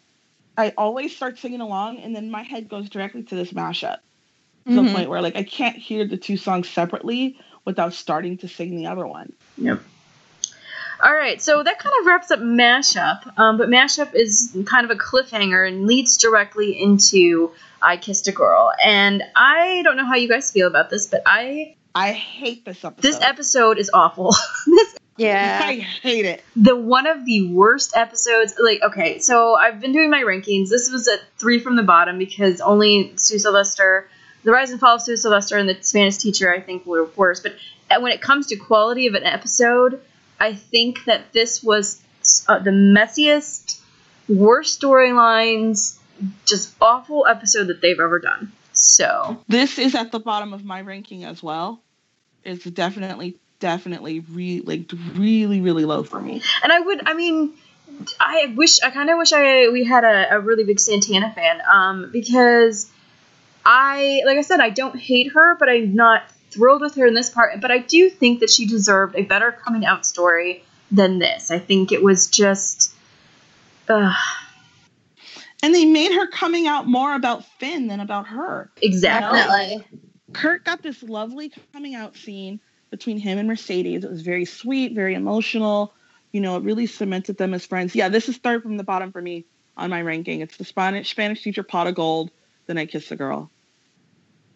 I 0.58 0.74
always 0.78 1.14
start 1.14 1.38
singing 1.38 1.60
along, 1.60 2.00
and 2.00 2.16
then 2.16 2.32
my 2.32 2.44
head 2.44 2.70
goes 2.70 2.90
directly 2.90 3.24
to 3.24 3.36
this 3.36 3.52
mashup 3.52 3.98
to 4.68 4.74
the 4.76 4.82
Mhm. 4.82 4.94
point 4.94 5.10
where 5.10 5.22
like 5.22 5.36
I 5.36 5.44
can't 5.44 5.76
hear 5.76 6.06
the 6.06 6.18
two 6.18 6.38
songs 6.38 6.70
separately 6.70 7.38
without 7.66 7.94
starting 7.94 8.38
to 8.40 8.48
sing 8.48 8.76
the 8.76 8.88
other 8.88 9.06
one. 9.08 9.34
Yep. 9.58 9.82
All 11.04 11.14
right, 11.14 11.42
so 11.42 11.64
that 11.64 11.80
kind 11.80 11.94
of 12.00 12.06
wraps 12.06 12.30
up 12.30 12.40
mashup. 12.40 13.38
Um, 13.40 13.58
but 13.58 13.70
mashup 13.70 14.14
is 14.14 14.56
kind 14.66 14.86
of 14.86 14.92
a 14.92 14.96
cliffhanger 15.00 15.68
and 15.68 15.88
leads 15.88 16.18
directly 16.18 16.80
into 16.80 17.52
"I 17.82 17.98
Kissed 17.98 18.28
a 18.28 18.32
Girl." 18.32 18.72
And 18.84 19.24
I 19.36 19.82
don't 19.84 19.98
know 19.98 20.06
how 20.06 20.16
you 20.16 20.28
guys 20.30 20.52
feel 20.52 20.68
about 20.68 20.92
this, 20.92 21.08
but 21.08 21.24
I 21.26 21.76
I 21.96 22.12
hate 22.12 22.66
this 22.66 22.84
episode. 22.86 23.02
this 23.02 23.20
episode 23.20 23.80
is 23.80 23.90
awful. 23.94 24.36
this 24.68 24.96
Yeah. 25.18 25.62
I 25.64 25.74
hate 25.78 26.26
it. 26.26 26.44
the 26.56 26.76
one 26.76 27.08
of 27.08 27.26
the 27.26 27.48
worst 27.52 27.94
episodes. 27.98 28.54
Like, 28.60 28.82
okay, 28.84 29.18
so 29.20 29.56
I've 29.56 29.80
been 29.80 29.94
doing 29.94 30.12
my 30.12 30.22
rankings. 30.22 30.70
This 30.70 30.92
was 30.92 31.08
at 31.08 31.20
three 31.40 31.58
from 31.60 31.76
the 31.78 31.84
bottom 31.84 32.20
because 32.20 32.62
only 32.62 33.14
Sue 33.18 33.40
Sylvester, 33.40 34.08
the 34.44 34.52
rise 34.52 34.72
and 34.72 34.80
fall 34.80 34.96
of 34.96 35.02
Sue 35.02 35.18
Sylvester, 35.18 35.58
and 35.58 35.70
the 35.70 35.78
Spanish 35.82 36.18
teacher, 36.18 36.54
I 36.54 36.60
think, 36.60 36.86
were 36.86 37.06
worse. 37.16 37.40
But 37.42 37.54
when 38.00 38.12
it 38.12 38.22
comes 38.22 38.48
to 38.48 38.56
quality 38.56 39.08
of 39.08 39.14
an 39.14 39.24
episode, 39.24 40.02
I 40.40 40.54
think 40.54 41.06
that 41.06 41.34
this 41.34 41.64
was 41.64 42.02
uh, 42.48 42.60
the 42.60 42.72
messiest, 42.72 43.80
worst 44.28 44.82
storylines, 44.82 45.98
just 46.46 46.74
awful 46.82 47.28
episode 47.28 47.68
that 47.68 47.82
they've 47.82 48.00
ever 48.00 48.20
done. 48.20 48.52
So 48.74 49.44
This 49.48 49.78
is 49.78 49.96
at 49.96 50.12
the 50.12 50.20
bottom 50.20 50.54
of 50.54 50.64
my 50.64 50.82
ranking 50.82 51.26
as 51.26 51.44
well. 51.44 51.82
It's 52.44 52.64
definitely, 52.64 53.38
definitely, 53.60 54.22
re- 54.22 54.62
like 54.62 54.92
really, 55.16 55.62
really 55.62 55.86
low 55.86 56.04
for 56.04 56.20
me. 56.20 56.42
And 56.64 56.72
I 56.72 56.80
would, 56.80 57.08
I 57.08 57.14
mean, 57.14 57.54
I 58.20 58.54
wish, 58.56 58.82
I 58.82 58.90
kind 58.90 59.10
of 59.10 59.18
wish 59.18 59.34
I 59.34 59.70
we 59.70 59.84
had 59.84 60.04
a, 60.04 60.36
a 60.36 60.40
really 60.40 60.64
big 60.64 60.80
Santana 60.80 61.32
fan, 61.34 61.62
um, 61.72 62.10
because 62.12 62.90
I, 63.66 64.22
like 64.26 64.38
I 64.38 64.42
said, 64.42 64.60
I 64.60 64.70
don't 64.70 64.98
hate 64.98 65.32
her, 65.34 65.56
but 65.56 65.70
I'm 65.70 65.94
not 65.96 66.24
thrilled 66.50 66.82
with 66.82 66.96
her 66.96 67.06
in 67.06 67.14
this 67.14 67.30
part. 67.30 67.60
But 67.62 67.72
I 67.72 67.80
do 67.80 68.10
think 68.10 68.40
that 68.40 68.50
she 68.50 68.66
deserved 68.66 69.16
a 69.16 69.24
better 69.24 69.52
coming 69.52 69.86
out 69.86 70.06
story 70.06 70.64
than 70.92 71.20
this. 71.20 71.52
I 71.52 71.60
think 71.60 71.92
it 71.92 72.04
was 72.04 72.28
just, 72.28 72.94
uh, 73.88 74.14
And 75.64 75.74
they 75.76 75.86
made 75.86 76.12
her 76.14 76.28
coming 76.28 76.68
out 76.68 76.88
more 76.88 77.14
about 77.16 77.46
Finn 77.60 77.88
than 77.88 78.00
about 78.00 78.28
her. 78.28 78.70
exactly. 78.82 79.40
Definitely. 79.40 79.88
Kurt 80.34 80.64
got 80.66 80.82
this 80.82 81.04
lovely 81.04 81.52
coming 81.74 81.94
out 81.94 82.16
scene 82.16 82.60
between 82.90 83.18
him 83.18 83.38
and 83.38 83.48
Mercedes. 83.48 84.04
It 84.04 84.10
was 84.10 84.22
very 84.22 84.46
sweet, 84.46 84.94
very 84.94 85.14
emotional. 85.14 85.94
You 86.32 86.42
know, 86.42 86.58
it 86.58 86.64
really 86.64 86.88
cemented 86.88 87.38
them 87.38 87.54
as 87.54 87.66
friends. 87.66 87.96
Yeah, 87.96 88.10
this 88.10 88.28
is 88.30 88.38
third 88.38 88.64
from 88.64 88.78
the 88.78 88.84
bottom 88.84 89.12
for 89.12 89.22
me 89.22 89.46
on 89.78 89.90
my 89.90 90.02
ranking. 90.02 90.42
It's 90.42 90.58
the 90.58 90.64
Spanish 90.66 91.10
Spanish 91.12 91.44
teacher 91.44 91.64
pot 91.64 91.88
of 91.88 91.96
gold. 91.96 92.32
Then 92.68 92.78
I 92.78 92.86
kissed 92.86 93.10
the 93.10 93.16
girl. 93.16 93.50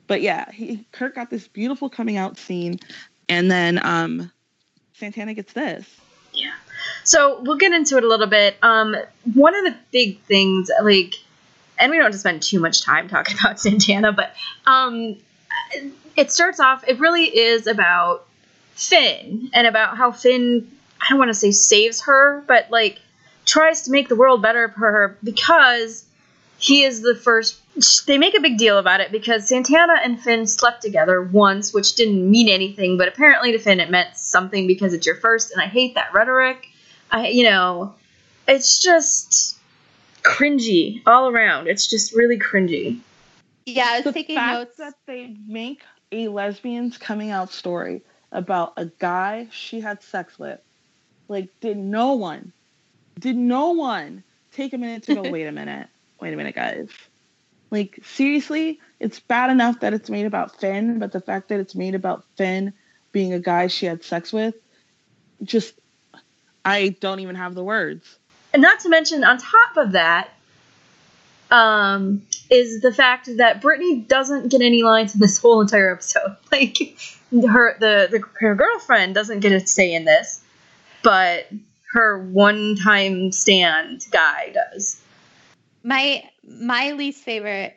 But 0.08 0.22
yeah, 0.22 0.52
he 0.52 0.86
Kurt 0.92 1.16
got 1.16 1.30
this 1.30 1.48
beautiful 1.48 1.90
coming 1.90 2.18
out 2.18 2.38
scene, 2.38 2.80
and 3.28 3.50
then 3.50 3.84
um, 3.84 4.32
Santana 4.94 5.34
gets 5.34 5.54
this. 5.54 5.90
Yeah. 6.34 6.54
So 7.04 7.42
we'll 7.42 7.58
get 7.58 7.72
into 7.72 7.98
it 7.98 8.04
a 8.04 8.08
little 8.08 8.28
bit. 8.28 8.58
Um, 8.62 8.96
one 9.34 9.56
of 9.56 9.64
the 9.66 9.76
big 9.92 10.20
things, 10.22 10.70
like, 10.82 11.14
and 11.80 11.90
we 11.90 11.98
don't 11.98 12.06
have 12.06 12.14
to 12.14 12.20
spend 12.20 12.44
too 12.44 12.60
much 12.60 12.84
time 12.84 13.08
talking 13.08 13.38
about 13.40 13.60
Santana, 13.60 14.12
but 14.12 14.34
um, 14.66 15.18
it 16.16 16.32
starts 16.32 16.60
off. 16.60 16.84
It 16.88 17.00
really 17.00 17.26
is 17.26 17.68
about 17.68 18.28
Finn 18.74 19.50
and 19.54 19.68
about 19.68 19.98
how 19.98 20.12
Finn. 20.12 20.72
I 21.02 21.10
don't 21.10 21.20
want 21.20 21.30
to 21.30 21.36
say 21.36 21.52
saves 21.52 22.02
her, 22.04 22.44
but 22.48 22.72
like 22.72 23.00
tries 23.46 23.84
to 23.84 23.92
make 23.92 24.08
the 24.08 24.16
world 24.16 24.42
better 24.42 24.70
for 24.70 24.92
her 24.92 25.18
because 25.24 26.06
he 26.58 26.84
is 26.84 27.02
the 27.02 27.16
first. 27.16 27.62
They 28.08 28.18
make 28.18 28.38
a 28.38 28.42
big 28.42 28.58
deal 28.58 28.78
about 28.78 29.02
it 29.02 29.12
because 29.12 29.48
Santana 29.48 29.96
and 30.04 30.22
Finn 30.22 30.48
slept 30.48 30.82
together 30.82 31.22
once, 31.22 31.74
which 31.74 31.96
didn't 31.96 32.30
mean 32.30 32.48
anything, 32.48 32.98
but 32.98 33.08
apparently 33.08 33.52
to 33.52 33.60
Finn 33.60 33.80
it 33.80 33.90
meant 33.90 34.18
something 34.18 34.66
because 34.66 34.94
it's 34.94 35.06
your 35.06 35.16
first, 35.16 35.52
and 35.52 35.62
I 35.62 35.66
hate 35.66 35.96
that 35.96 36.14
rhetoric. 36.14 36.68
I, 37.12 37.28
you 37.28 37.44
know, 37.44 37.96
it's 38.48 38.82
just 38.82 39.58
cringy 40.24 41.02
all 41.06 41.30
around. 41.30 41.68
It's 41.68 41.88
just 41.90 42.16
really 42.16 42.40
cringy. 42.40 43.00
Yeah, 43.66 43.88
I 43.88 43.96
was 43.98 44.04
the 44.06 44.14
taking 44.14 44.36
fact 44.36 44.54
notes. 44.54 44.78
that 44.78 44.94
they 45.06 45.36
make 45.48 45.84
a 46.12 46.28
lesbian's 46.28 46.98
coming 46.98 47.32
out 47.32 47.52
story 47.52 48.02
about 48.32 48.74
a 48.78 48.86
guy 48.86 49.48
she 49.52 49.80
had 49.80 50.02
sex 50.04 50.38
with 50.38 50.60
like 51.28 51.50
did 51.62 51.78
no 51.78 52.14
one 52.14 52.52
did 53.20 53.36
no 53.36 53.72
one 53.72 54.24
take 54.52 54.74
a 54.74 54.78
minute 54.78 55.04
to 55.04 55.16
go 55.16 55.22
wait 55.32 55.46
a 55.46 55.52
minute 55.52 55.88
wait 56.20 56.34
a 56.34 56.38
minute 56.38 56.54
guys 56.54 56.90
like 57.76 58.00
seriously 58.04 58.80
it's 59.00 59.20
bad 59.20 59.50
enough 59.52 59.80
that 59.82 59.94
it's 59.94 60.10
made 60.10 60.26
about 60.26 60.60
finn 60.60 61.00
but 61.00 61.12
the 61.12 61.22
fact 61.22 61.50
that 61.50 61.60
it's 61.60 61.76
made 61.76 61.96
about 61.96 62.24
finn 62.38 62.74
being 63.12 63.34
a 63.34 63.40
guy 63.40 63.68
she 63.68 63.86
had 63.86 64.04
sex 64.04 64.32
with 64.34 64.56
just 65.44 65.74
i 66.64 66.90
don't 67.00 67.20
even 67.20 67.36
have 67.36 67.54
the 67.54 67.64
words 67.64 68.18
And 68.54 68.62
not 68.62 68.80
to 68.82 68.90
mention, 68.90 69.24
on 69.26 69.38
top 69.38 69.76
of 69.76 69.92
that, 69.92 70.30
um, 71.52 72.22
is 72.50 72.80
the 72.82 72.94
fact 72.94 73.30
that 73.38 73.62
Brittany 73.62 74.00
doesn't 74.00 74.50
get 74.50 74.62
any 74.62 74.82
lines 74.82 75.14
in 75.14 75.20
this 75.20 75.38
whole 75.38 75.60
entire 75.62 75.92
episode. 75.92 76.38
Like 76.52 76.78
her 77.52 77.76
the, 77.80 78.08
the 78.10 78.22
her 78.40 78.56
girlfriend 78.56 79.14
doesn't 79.14 79.42
get 79.42 79.52
a 79.52 79.60
say 79.68 79.94
in 79.94 80.06
this, 80.06 80.42
but 81.04 81.50
her 81.94 82.18
one 82.18 82.78
time 82.82 83.34
stand 83.34 84.06
guy 84.12 84.54
does. 84.54 85.02
my 85.84 86.24
my 86.48 86.92
least 86.92 87.24
favorite 87.24 87.76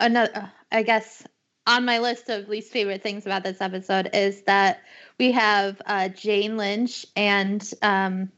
another 0.00 0.50
i 0.72 0.82
guess 0.82 1.24
on 1.66 1.84
my 1.84 1.98
list 1.98 2.28
of 2.28 2.48
least 2.48 2.72
favorite 2.72 3.02
things 3.02 3.26
about 3.26 3.44
this 3.44 3.60
episode 3.60 4.10
is 4.12 4.42
that 4.42 4.80
we 5.18 5.32
have 5.32 5.80
uh, 5.86 6.08
jane 6.08 6.56
lynch 6.56 7.06
and 7.16 7.72
um 7.82 8.30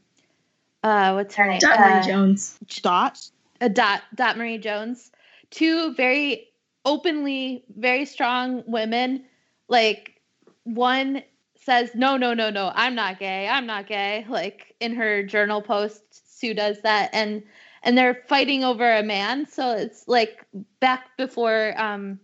uh 0.83 1.13
what's 1.13 1.35
her 1.35 1.47
name? 1.47 1.59
Dot 1.59 1.79
Marie 1.79 1.99
uh, 1.99 2.03
Jones. 2.03 2.59
dot? 2.81 3.19
Uh, 3.59 3.67
dot 3.67 4.01
dot 4.15 4.37
marie 4.37 4.57
jones. 4.57 5.11
Two 5.51 5.93
very 5.93 6.47
openly 6.85 7.63
very 7.75 8.05
strong 8.05 8.63
women. 8.65 9.25
Like 9.67 10.19
one 10.63 11.23
says 11.55 11.91
no 11.93 12.17
no 12.17 12.33
no 12.33 12.49
no 12.49 12.71
i'm 12.73 12.95
not 12.95 13.19
gay 13.19 13.47
i'm 13.47 13.67
not 13.67 13.85
gay 13.85 14.25
like 14.27 14.73
in 14.79 14.95
her 14.95 15.21
journal 15.21 15.61
post 15.61 16.01
sue 16.39 16.53
does 16.53 16.81
that. 16.81 17.09
And 17.13 17.43
and 17.83 17.97
they're 17.97 18.23
fighting 18.27 18.63
over 18.63 18.89
a 18.89 19.03
man. 19.03 19.47
So 19.47 19.75
it's 19.75 20.07
like 20.07 20.45
back 20.79 21.17
before 21.17 21.73
um 21.77 22.19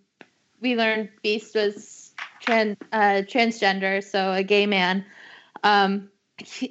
we 0.62 0.76
learned 0.76 1.10
beast 1.24 1.56
was 1.56 2.14
trans 2.40 2.78
uh 2.92 3.24
transgender 3.26 4.04
so 4.04 4.32
a 4.32 4.44
gay 4.44 4.66
man. 4.66 5.06
Um 5.64 6.10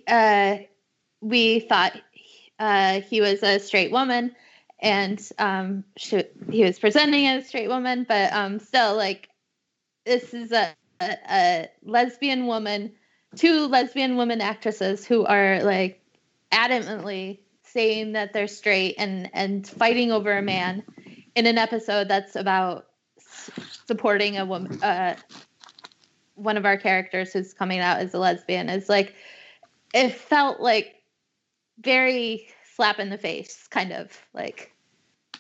uh 0.09 0.59
we 1.21 1.61
thought 1.61 1.93
uh 2.59 3.01
he 3.01 3.21
was 3.21 3.43
a 3.43 3.59
straight 3.59 3.91
woman 3.93 4.35
and 4.81 5.21
um 5.39 5.85
she, 5.97 6.23
he 6.51 6.63
was 6.63 6.79
presenting 6.79 7.27
as 7.27 7.45
a 7.45 7.49
straight 7.49 7.69
woman 7.69 8.05
but 8.07 8.33
um 8.33 8.59
still 8.59 8.95
like 8.95 9.29
this 10.05 10.35
is 10.35 10.53
a, 10.53 10.75
a, 11.01 11.17
a 11.31 11.69
lesbian 11.85 12.47
woman 12.47 12.93
two 13.35 13.67
lesbian 13.67 14.17
women 14.17 14.41
actresses 14.41 15.05
who 15.07 15.25
are 15.25 15.63
like 15.63 16.01
adamantly 16.53 17.41
saying 17.73 18.13
that 18.13 18.33
they're 18.33 18.49
straight 18.49 18.95
and 18.99 19.31
and 19.33 19.67
fighting 19.67 20.13
over 20.13 20.37
a 20.37 20.43
man 20.43 20.83
in 21.35 21.47
an 21.47 21.59
episode 21.59 22.09
that's 22.09 22.37
about 22.37 22.87
s- 23.19 23.51
supporting 23.87 24.39
a 24.39 24.45
woman 24.47 24.83
uh 24.83 25.15
one 26.35 26.57
of 26.57 26.65
our 26.67 26.77
characters 26.77 27.33
who's 27.33 27.55
coming 27.55 27.81
out 27.81 27.99
as 27.99 28.13
a 28.15 28.19
lesbian 28.19 28.69
is 28.69 28.89
like 28.89 29.15
it 29.95 30.13
felt 30.13 30.61
like 30.61 30.95
very 31.81 32.49
slap 32.75 32.99
in 32.99 33.09
the 33.11 33.19
face, 33.19 33.67
kind 33.69 33.93
of 33.93 34.11
like. 34.35 34.73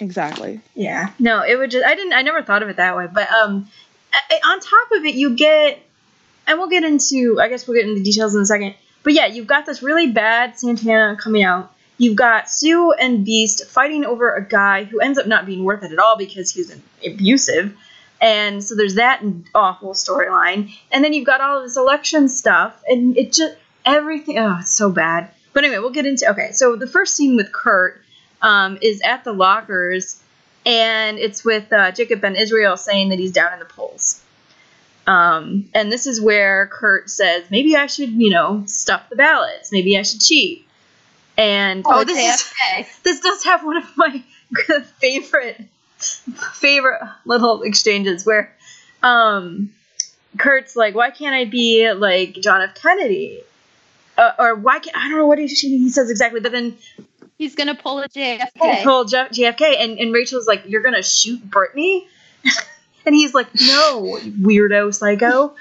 Exactly. 0.00 0.60
Yeah. 0.74 1.10
No, 1.18 1.42
it 1.42 1.56
would 1.56 1.70
just 1.70 1.84
I 1.84 1.94
didn't 1.94 2.12
I 2.12 2.22
never 2.22 2.42
thought 2.42 2.62
of 2.62 2.68
it 2.68 2.76
that 2.76 2.96
way. 2.96 3.06
But 3.12 3.30
um 3.30 3.68
a- 4.12 4.34
a- 4.34 4.48
on 4.48 4.60
top 4.60 4.90
of 4.92 5.04
it 5.04 5.14
you 5.14 5.34
get 5.36 5.78
and 6.46 6.58
we'll 6.58 6.68
get 6.68 6.84
into 6.84 7.38
I 7.40 7.48
guess 7.48 7.66
we'll 7.66 7.76
get 7.76 7.86
into 7.88 8.00
the 8.00 8.04
details 8.04 8.34
in 8.34 8.42
a 8.42 8.46
second. 8.46 8.74
But 9.02 9.12
yeah, 9.14 9.26
you've 9.26 9.46
got 9.46 9.66
this 9.66 9.82
really 9.82 10.10
bad 10.10 10.58
Santana 10.58 11.16
coming 11.20 11.42
out. 11.42 11.72
You've 11.98 12.16
got 12.16 12.50
Sue 12.50 12.92
and 12.92 13.24
Beast 13.24 13.66
fighting 13.66 14.04
over 14.04 14.34
a 14.34 14.46
guy 14.46 14.84
who 14.84 15.00
ends 15.00 15.18
up 15.18 15.26
not 15.26 15.46
being 15.46 15.64
worth 15.64 15.82
it 15.82 15.92
at 15.92 15.98
all 15.98 16.16
because 16.16 16.52
he's 16.52 16.74
abusive. 17.04 17.76
And 18.20 18.62
so 18.62 18.74
there's 18.74 18.96
that 18.96 19.22
awful 19.54 19.92
storyline. 19.92 20.74
And 20.92 21.02
then 21.02 21.12
you've 21.12 21.26
got 21.26 21.40
all 21.40 21.58
of 21.58 21.64
this 21.64 21.76
election 21.76 22.28
stuff 22.28 22.82
and 22.86 23.16
it 23.16 23.32
just 23.32 23.56
everything 23.84 24.38
oh, 24.38 24.58
it's 24.60 24.72
so 24.72 24.90
bad. 24.90 25.30
But 25.52 25.64
anyway, 25.64 25.78
we'll 25.78 25.90
get 25.90 26.04
into 26.04 26.30
okay, 26.30 26.52
so 26.52 26.76
the 26.76 26.86
first 26.86 27.14
scene 27.14 27.36
with 27.36 27.50
Kurt 27.52 28.02
um, 28.42 28.78
is 28.82 29.00
at 29.00 29.24
the 29.24 29.32
lockers, 29.32 30.22
and 30.66 31.18
it's 31.18 31.44
with 31.44 31.72
uh, 31.72 31.92
Jacob 31.92 32.20
Ben 32.20 32.36
Israel 32.36 32.76
saying 32.76 33.08
that 33.08 33.18
he's 33.18 33.32
down 33.32 33.54
in 33.54 33.58
the 33.58 33.64
polls. 33.64 34.22
Um, 35.06 35.70
and 35.72 35.90
this 35.90 36.06
is 36.06 36.20
where 36.20 36.66
Kurt 36.66 37.08
says, 37.08 37.44
maybe 37.50 37.76
I 37.76 37.86
should, 37.86 38.10
you 38.10 38.30
know, 38.30 38.64
stuff 38.66 39.08
the 39.08 39.16
ballots. 39.16 39.70
Maybe 39.70 39.96
I 39.96 40.02
should 40.02 40.20
cheat. 40.20 40.65
And 41.38 41.84
oh, 41.86 42.04
this 42.04 42.18
is, 42.18 42.52
this 43.02 43.20
does 43.20 43.44
have 43.44 43.64
one 43.64 43.76
of 43.76 43.96
my 43.96 44.22
favorite 45.00 45.60
favorite 45.98 47.00
little 47.24 47.62
exchanges 47.62 48.26
where 48.26 48.54
um, 49.02 49.70
Kurt's 50.38 50.76
like, 50.76 50.94
why 50.94 51.10
can't 51.10 51.34
I 51.34 51.44
be 51.44 51.90
like 51.92 52.34
John 52.34 52.60
F. 52.62 52.74
Kennedy? 52.74 53.40
Uh, 54.18 54.32
or 54.38 54.54
why 54.54 54.78
can't 54.78 54.96
I 54.96 55.08
don't 55.08 55.18
know 55.18 55.26
what 55.26 55.38
he, 55.38 55.46
he 55.46 55.90
says 55.90 56.10
exactly, 56.10 56.40
but 56.40 56.52
then 56.52 56.76
He's 57.38 57.54
gonna 57.54 57.74
pull 57.74 57.98
a 57.98 58.08
JFK. 58.08 58.82
pull 58.82 59.04
J- 59.04 59.28
JFK, 59.30 59.76
and, 59.78 59.98
and 59.98 60.10
Rachel's 60.12 60.46
like, 60.46 60.62
"You're 60.66 60.80
gonna 60.80 61.02
shoot 61.02 61.42
Brittany," 61.44 62.06
and 63.06 63.14
he's 63.14 63.34
like, 63.34 63.48
"No, 63.60 64.18
weirdo, 64.40 64.94
psycho." 64.94 65.54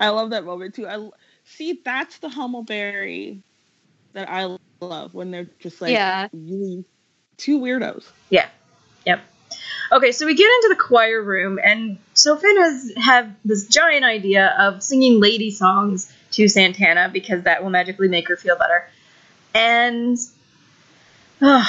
I 0.00 0.08
love 0.10 0.30
that 0.30 0.44
moment 0.44 0.74
too. 0.76 0.86
I 0.86 0.94
l- 0.94 1.14
see 1.56 1.80
that's 1.84 2.18
the 2.18 2.28
Hummelberry 2.28 3.40
that 4.14 4.28
I 4.28 4.56
love 4.80 5.14
when 5.14 5.30
they're 5.30 5.48
just 5.60 5.80
like 5.80 5.92
Yeah. 5.92 6.28
really 6.32 6.84
two 7.38 7.60
weirdos. 7.60 8.04
Yeah, 8.30 8.48
yep. 9.04 9.20
Okay, 9.90 10.12
so 10.12 10.26
we 10.26 10.34
get 10.34 10.50
into 10.50 10.68
the 10.70 10.80
choir 10.80 11.22
room, 11.22 11.58
and 11.62 11.98
so 12.14 12.36
Finn 12.36 12.56
has 12.56 12.92
have 12.96 13.34
this 13.44 13.66
giant 13.68 14.04
idea 14.04 14.54
of 14.58 14.82
singing 14.82 15.20
lady 15.20 15.50
songs 15.50 16.10
to 16.32 16.48
Santana 16.48 17.10
because 17.12 17.42
that 17.44 17.62
will 17.62 17.70
magically 17.70 18.08
make 18.08 18.28
her 18.28 18.36
feel 18.36 18.56
better. 18.56 18.88
And 19.54 20.18
uh, 21.42 21.64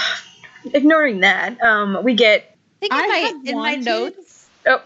ignoring 0.74 1.20
that, 1.22 1.62
um, 1.62 2.04
we 2.04 2.14
get 2.14 2.56
I 2.82 2.88
think 2.88 2.94
in 2.94 3.00
I 3.00 3.08
my 3.08 3.18
had 3.18 3.36
in 3.46 3.58
my 3.58 3.76
notes, 3.76 4.48
oh 4.66 4.84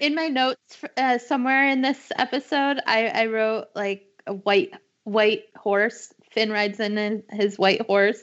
in 0.00 0.14
my 0.14 0.28
notes 0.28 0.84
uh, 0.96 1.18
somewhere 1.18 1.68
in 1.68 1.82
this 1.82 2.10
episode, 2.16 2.80
I, 2.86 3.06
I 3.08 3.26
wrote 3.26 3.66
like 3.74 4.06
a 4.26 4.34
white 4.34 4.72
white 5.04 5.44
horse. 5.56 6.12
Finn 6.30 6.50
rides 6.50 6.80
in 6.80 6.98
in 6.98 7.22
his 7.30 7.58
white 7.58 7.82
horse. 7.82 8.22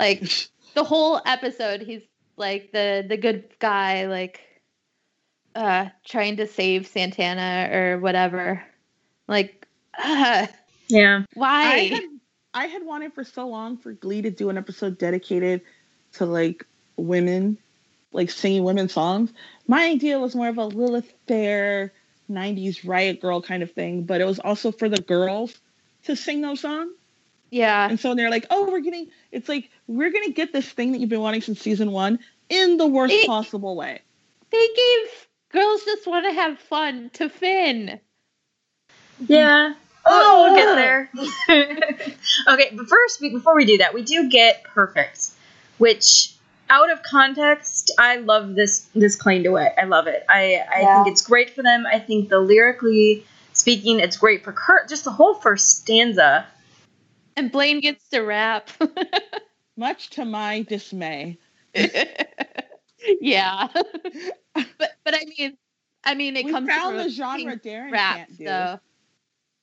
Like 0.00 0.22
the 0.74 0.84
whole 0.84 1.20
episode, 1.24 1.82
he's 1.82 2.02
like 2.36 2.72
the 2.72 3.04
the 3.06 3.16
good 3.16 3.44
guy, 3.58 4.06
like 4.06 4.40
uh 5.54 5.88
trying 6.04 6.36
to 6.38 6.46
save 6.46 6.86
Santana 6.86 7.68
or 7.72 7.98
whatever. 7.98 8.64
Like, 9.28 9.66
uh, 10.02 10.46
yeah, 10.88 11.24
why? 11.34 11.72
I 11.72 11.78
had 11.78 12.04
I 12.54 12.66
had 12.66 12.84
wanted 12.84 13.14
for 13.14 13.24
so 13.24 13.48
long 13.48 13.76
for 13.76 13.92
Glee 13.92 14.22
to 14.22 14.30
do 14.30 14.50
an 14.50 14.58
episode 14.58 14.98
dedicated 14.98 15.62
to 16.14 16.26
like 16.26 16.66
women, 16.96 17.58
like 18.12 18.30
singing 18.30 18.64
women's 18.64 18.92
songs. 18.92 19.32
My 19.66 19.86
idea 19.86 20.18
was 20.18 20.34
more 20.34 20.48
of 20.48 20.58
a 20.58 20.64
Lilith 20.66 21.12
Fair 21.26 21.92
90s 22.30 22.86
riot 22.86 23.20
girl 23.20 23.42
kind 23.42 23.62
of 23.62 23.72
thing, 23.72 24.04
but 24.04 24.20
it 24.20 24.24
was 24.24 24.38
also 24.38 24.72
for 24.72 24.88
the 24.88 25.00
girls 25.00 25.58
to 26.04 26.16
sing 26.16 26.40
those 26.40 26.60
songs. 26.60 26.92
yeah, 27.50 27.88
And 27.88 27.98
so 28.00 28.14
they're 28.14 28.30
like, 28.30 28.46
oh, 28.50 28.70
we're 28.70 28.80
getting, 28.80 29.08
it's 29.30 29.48
like, 29.48 29.70
we're 29.86 30.10
going 30.10 30.24
to 30.24 30.32
get 30.32 30.52
this 30.52 30.68
thing 30.70 30.92
that 30.92 30.98
you've 30.98 31.10
been 31.10 31.20
wanting 31.20 31.42
since 31.42 31.60
season 31.60 31.92
one 31.92 32.18
in 32.48 32.76
the 32.76 32.86
worst 32.86 33.12
It- 33.14 33.26
possible 33.26 33.76
way. 33.76 34.00
they 34.50 34.68
gave 34.76 35.26
girls 35.52 35.84
just 35.84 36.06
want 36.06 36.24
to 36.26 36.32
have 36.32 36.58
fun 36.58 37.10
to 37.14 37.28
Finn. 37.28 38.00
yeah. 39.26 39.74
Oh, 40.04 40.44
we'll 40.44 40.56
get 40.56 40.74
there. 40.74 41.10
okay, 42.48 42.74
but 42.76 42.88
first, 42.88 43.20
before 43.20 43.54
we 43.54 43.64
do 43.64 43.78
that, 43.78 43.94
we 43.94 44.02
do 44.02 44.28
get 44.28 44.64
perfect, 44.64 45.28
which 45.78 46.31
out 46.72 46.90
of 46.90 47.02
context, 47.02 47.92
I 47.98 48.16
love 48.16 48.54
this 48.54 48.88
this 48.94 49.14
claim 49.14 49.44
to 49.44 49.56
it. 49.56 49.72
I 49.78 49.84
love 49.84 50.06
it. 50.06 50.24
I 50.28 50.64
I 50.74 50.80
Yeah. 50.80 51.04
think 51.04 51.12
it's 51.12 51.22
great 51.22 51.50
for 51.50 51.62
them. 51.62 51.84
I 51.86 51.98
think 51.98 52.30
the 52.30 52.40
lyrically 52.40 53.24
speaking, 53.52 54.00
it's 54.00 54.16
great 54.16 54.42
for 54.42 54.52
Kurt. 54.52 54.88
Just 54.88 55.04
the 55.04 55.10
whole 55.12 55.34
first 55.34 55.82
stanza. 55.82 56.46
And 57.36 57.52
Blaine 57.52 57.80
gets 57.80 58.08
to 58.08 58.20
rap. 58.20 58.70
Much 59.76 60.10
to 60.10 60.24
my 60.24 60.62
dismay. 60.62 61.38
yeah. 63.20 63.68
but 64.54 64.90
but 65.04 65.14
I 65.14 65.24
mean 65.38 65.56
I 66.04 66.14
mean 66.14 66.36
it 66.36 66.46
we 66.46 66.52
comes 66.52 66.68
found 66.68 66.88
from 66.90 66.96
the 66.98 67.04
a 67.04 67.10
genre 67.10 67.58
pink 67.58 67.62
Darren 67.62 67.92
rap, 67.92 68.16
can't 68.16 68.38
do. 68.38 68.46
so 68.46 68.80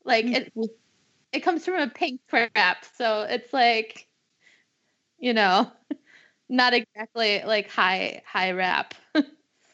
like 0.06 0.26
We- 0.26 0.36
it 0.36 0.54
it 1.32 1.40
comes 1.42 1.66
from 1.66 1.76
a 1.76 1.88
pink 1.88 2.22
rap, 2.32 2.86
so 2.98 3.22
it's 3.24 3.52
like 3.54 4.08
you 5.20 5.34
know, 5.34 5.70
not 6.50 6.74
exactly 6.74 7.42
like 7.46 7.70
high 7.70 8.22
high 8.26 8.52
rap. 8.52 8.94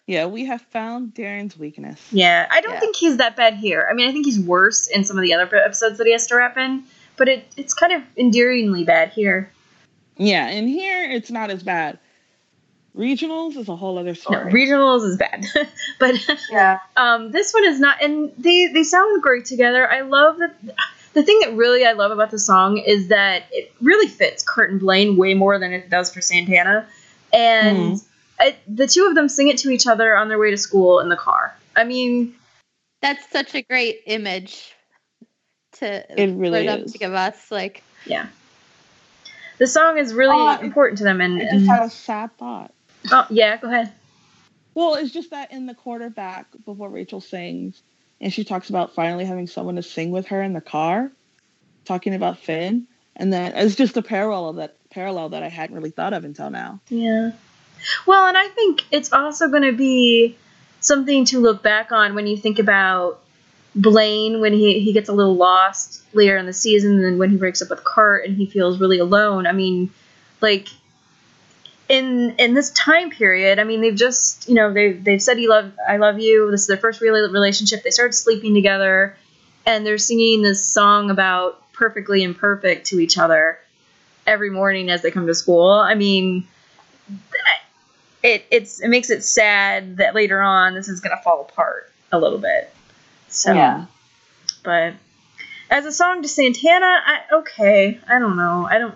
yeah, 0.08 0.26
we 0.28 0.46
have 0.46 0.62
found 0.62 1.14
Darren's 1.14 1.58
weakness. 1.58 2.02
Yeah, 2.12 2.48
I 2.52 2.62
don't 2.62 2.74
Yeah. 2.74 2.80
think 2.80 2.96
he's 2.98 3.18
that 3.18 3.36
bad 3.36 3.56
here. 3.56 3.88
I 3.90 3.94
mean, 3.94 4.10
I 4.10 4.12
think 4.12 4.26
he's 4.26 4.40
worse 4.40 4.88
in 4.88 5.04
some 5.04 5.18
of 5.18 5.24
the 5.24 5.34
other 5.34 5.56
episodes 5.56 5.98
that 5.98 6.06
he 6.06 6.12
has 6.14 6.28
to 6.28 6.36
rap 6.36 6.58
in, 6.58 6.84
but 7.18 7.28
it 7.30 7.46
it's 7.58 7.74
kind 7.74 7.94
of 7.94 8.04
endearingly 8.18 8.84
bad 8.84 9.10
here. 9.12 9.52
Yeah, 10.18 10.48
and 10.48 10.70
here 10.70 11.10
it's 11.12 11.32
not 11.32 11.50
as 11.50 11.64
bad. 11.64 12.00
Regionals 12.96 13.58
is 13.58 13.68
a 13.68 13.76
whole 13.76 13.98
other 13.98 14.12
No, 14.12 14.16
story. 14.16 14.54
regionals 14.54 15.06
is 15.06 15.18
bad, 15.18 15.46
but 16.00 16.16
Yeah. 16.50 16.80
um, 16.96 17.32
this 17.32 17.54
one 17.54 17.66
is 17.66 17.78
not, 17.78 18.02
and 18.02 18.32
they 18.38 18.68
they 18.68 18.84
sound 18.84 19.22
great 19.22 19.44
together. 19.46 19.90
I 19.90 20.02
love 20.02 20.38
that. 20.38 20.56
The 21.16 21.24
thing 21.24 21.40
that 21.44 21.54
really 21.56 21.86
I 21.86 21.94
love 21.94 22.12
about 22.12 22.30
the 22.30 22.38
song 22.38 22.78
is 22.78 23.08
that 23.08 23.46
it 23.52 23.74
really 23.82 24.08
fits 24.08 24.44
Kurt 24.48 24.70
and 24.70 24.80
Blaine 24.80 25.16
way 25.18 25.34
more 25.34 25.58
than 25.58 25.72
it 25.72 25.90
does 25.90 26.14
for 26.14 26.20
Santana, 26.22 26.86
and 27.34 28.00
it, 28.40 28.58
the 28.68 28.86
two 28.86 29.08
of 29.08 29.16
them 29.16 29.30
sing 29.30 29.48
it 29.48 29.58
to 29.60 29.70
each 29.70 29.88
other 29.88 30.16
on 30.16 30.28
their 30.28 30.38
way 30.38 30.52
to 30.52 30.58
school 30.58 31.00
in 31.00 31.08
the 31.10 31.16
car. 31.16 31.56
I 31.76 31.86
mean, 31.86 32.36
That's 33.02 33.28
such 33.32 33.56
a 33.56 33.62
great 33.62 34.02
image 34.06 34.74
to 35.80 36.22
It 36.22 36.36
really 36.36 36.66
for 36.66 36.72
them 36.72 36.80
is. 36.84 36.92
to 36.92 36.98
give 36.98 37.14
us. 37.14 37.50
Like 37.50 37.82
yeah, 38.06 38.28
the 39.58 39.68
song 39.68 39.98
is 39.98 40.14
really 40.14 40.36
Uh, 40.36 40.60
important 40.60 40.98
to 40.98 41.06
them, 41.06 41.22
and, 41.22 41.38
I 41.38 41.44
just 41.44 41.54
and 41.54 41.68
had 41.68 41.84
a 41.84 41.90
sad 41.90 42.38
thought. 42.38 42.74
oh 43.12 43.26
yeah, 43.30 43.56
go 43.56 43.68
ahead. 43.70 43.94
Well, 44.74 44.96
it's 44.96 45.14
just 45.14 45.30
that 45.32 45.54
in 45.54 45.66
the 45.66 45.74
quarterback 45.74 46.48
before 46.66 46.90
Rachel 46.90 47.22
sings, 47.22 47.82
and 48.22 48.34
she 48.34 48.44
talks 48.44 48.70
about 48.70 48.94
finally 48.94 49.26
having 49.26 49.48
someone 49.48 49.76
to 49.76 49.84
sing 49.84 50.12
with 50.12 50.28
her 50.28 50.42
in 50.42 50.54
the 50.54 50.62
car, 50.62 51.12
talking 51.86 52.14
about 52.14 52.40
Finn, 52.40 52.88
and 53.16 53.32
then 53.32 53.54
it's 53.56 53.76
just 53.76 53.98
a 53.98 54.02
parallel 54.02 54.54
that 54.54 54.78
parallel 54.90 55.30
that 55.30 55.44
I 55.44 55.50
hadn't 55.50 55.76
really 55.76 55.92
thought 55.92 56.14
of 56.14 56.24
until 56.24 56.50
now. 56.50 56.80
Yeah. 56.90 57.32
Well, 58.06 58.28
and 58.28 58.38
I 58.38 58.48
think 58.48 58.84
it's 58.92 59.12
also 59.12 59.50
going 59.50 59.64
to 59.64 59.74
be 59.74 60.38
something 60.80 61.26
to 61.26 61.40
look 61.40 61.62
back 61.62 61.92
on 61.92 62.16
when 62.16 62.28
you 62.28 62.38
think 62.38 62.60
about 62.60 63.22
Blaine 63.76 64.40
when 64.40 64.54
he, 64.54 64.80
he 64.80 64.94
gets 64.94 65.10
a 65.10 65.14
little 65.14 65.36
lost 65.36 66.02
later 66.14 66.38
in 66.38 66.46
the 66.46 66.54
season, 66.54 66.96
and 66.96 67.04
then 67.04 67.18
when 67.18 67.30
he 67.30 67.38
breaks 67.38 67.62
up 67.62 67.70
with 67.70 67.84
Kurt 67.84 68.26
and 68.26 68.38
he 68.38 68.46
feels 68.46 68.80
really 68.80 69.00
alone. 69.00 69.46
I 69.46 69.52
mean, 69.52 69.92
like 70.42 70.70
in 71.88 72.36
in 72.38 72.54
this 72.54 72.72
time 72.72 73.12
period, 73.12 73.60
I 73.60 73.64
mean, 73.64 73.82
they've 73.82 73.96
just 73.96 74.48
you 74.50 74.56
know 74.56 74.74
they 74.74 74.94
they've 74.94 75.22
said 75.22 75.38
he 75.38 75.48
love 75.48 75.72
I 75.88 75.98
love 75.98 76.20
you. 76.20 76.50
This 76.52 76.62
is 76.62 76.68
their 76.68 76.78
first 76.78 77.02
real 77.02 77.14
relationship. 77.14 77.84
They 77.84 77.92
started 77.92 78.14
sleeping 78.14 78.54
together, 78.54 79.16
and 79.66 79.86
they're 79.86 79.98
singing 79.98 80.42
this 80.42 80.66
song 80.66 81.12
about 81.12 81.62
perfectly 81.74 82.24
imperfect 82.24 82.88
to 82.88 83.00
each 83.00 83.18
other 83.18 83.60
every 84.26 84.50
morning 84.50 84.90
as 84.90 85.02
they 85.02 85.12
come 85.12 85.28
to 85.28 85.36
school. 85.36 85.70
I 85.70 85.94
mean, 85.94 86.48
it 88.24 88.46
it's 88.50 88.82
it 88.82 88.88
makes 88.88 89.10
it 89.10 89.24
sad 89.24 89.98
that 89.98 90.16
later 90.16 90.42
on 90.42 90.74
this 90.74 90.88
is 90.88 91.02
gonna 91.02 91.22
fall 91.24 91.42
apart 91.42 91.92
a 92.12 92.18
little 92.20 92.40
bit. 92.40 92.74
So, 93.30 93.54
Yeah. 93.54 93.86
but 94.64 94.94
as 95.70 95.86
a 95.86 95.92
song 95.92 96.22
to 96.22 96.28
Santana, 96.28 97.02
I, 97.06 97.20
okay, 97.34 98.00
I 98.08 98.20
don't 98.20 98.38
know. 98.38 98.68
I 98.70 98.78
don't. 98.80 98.96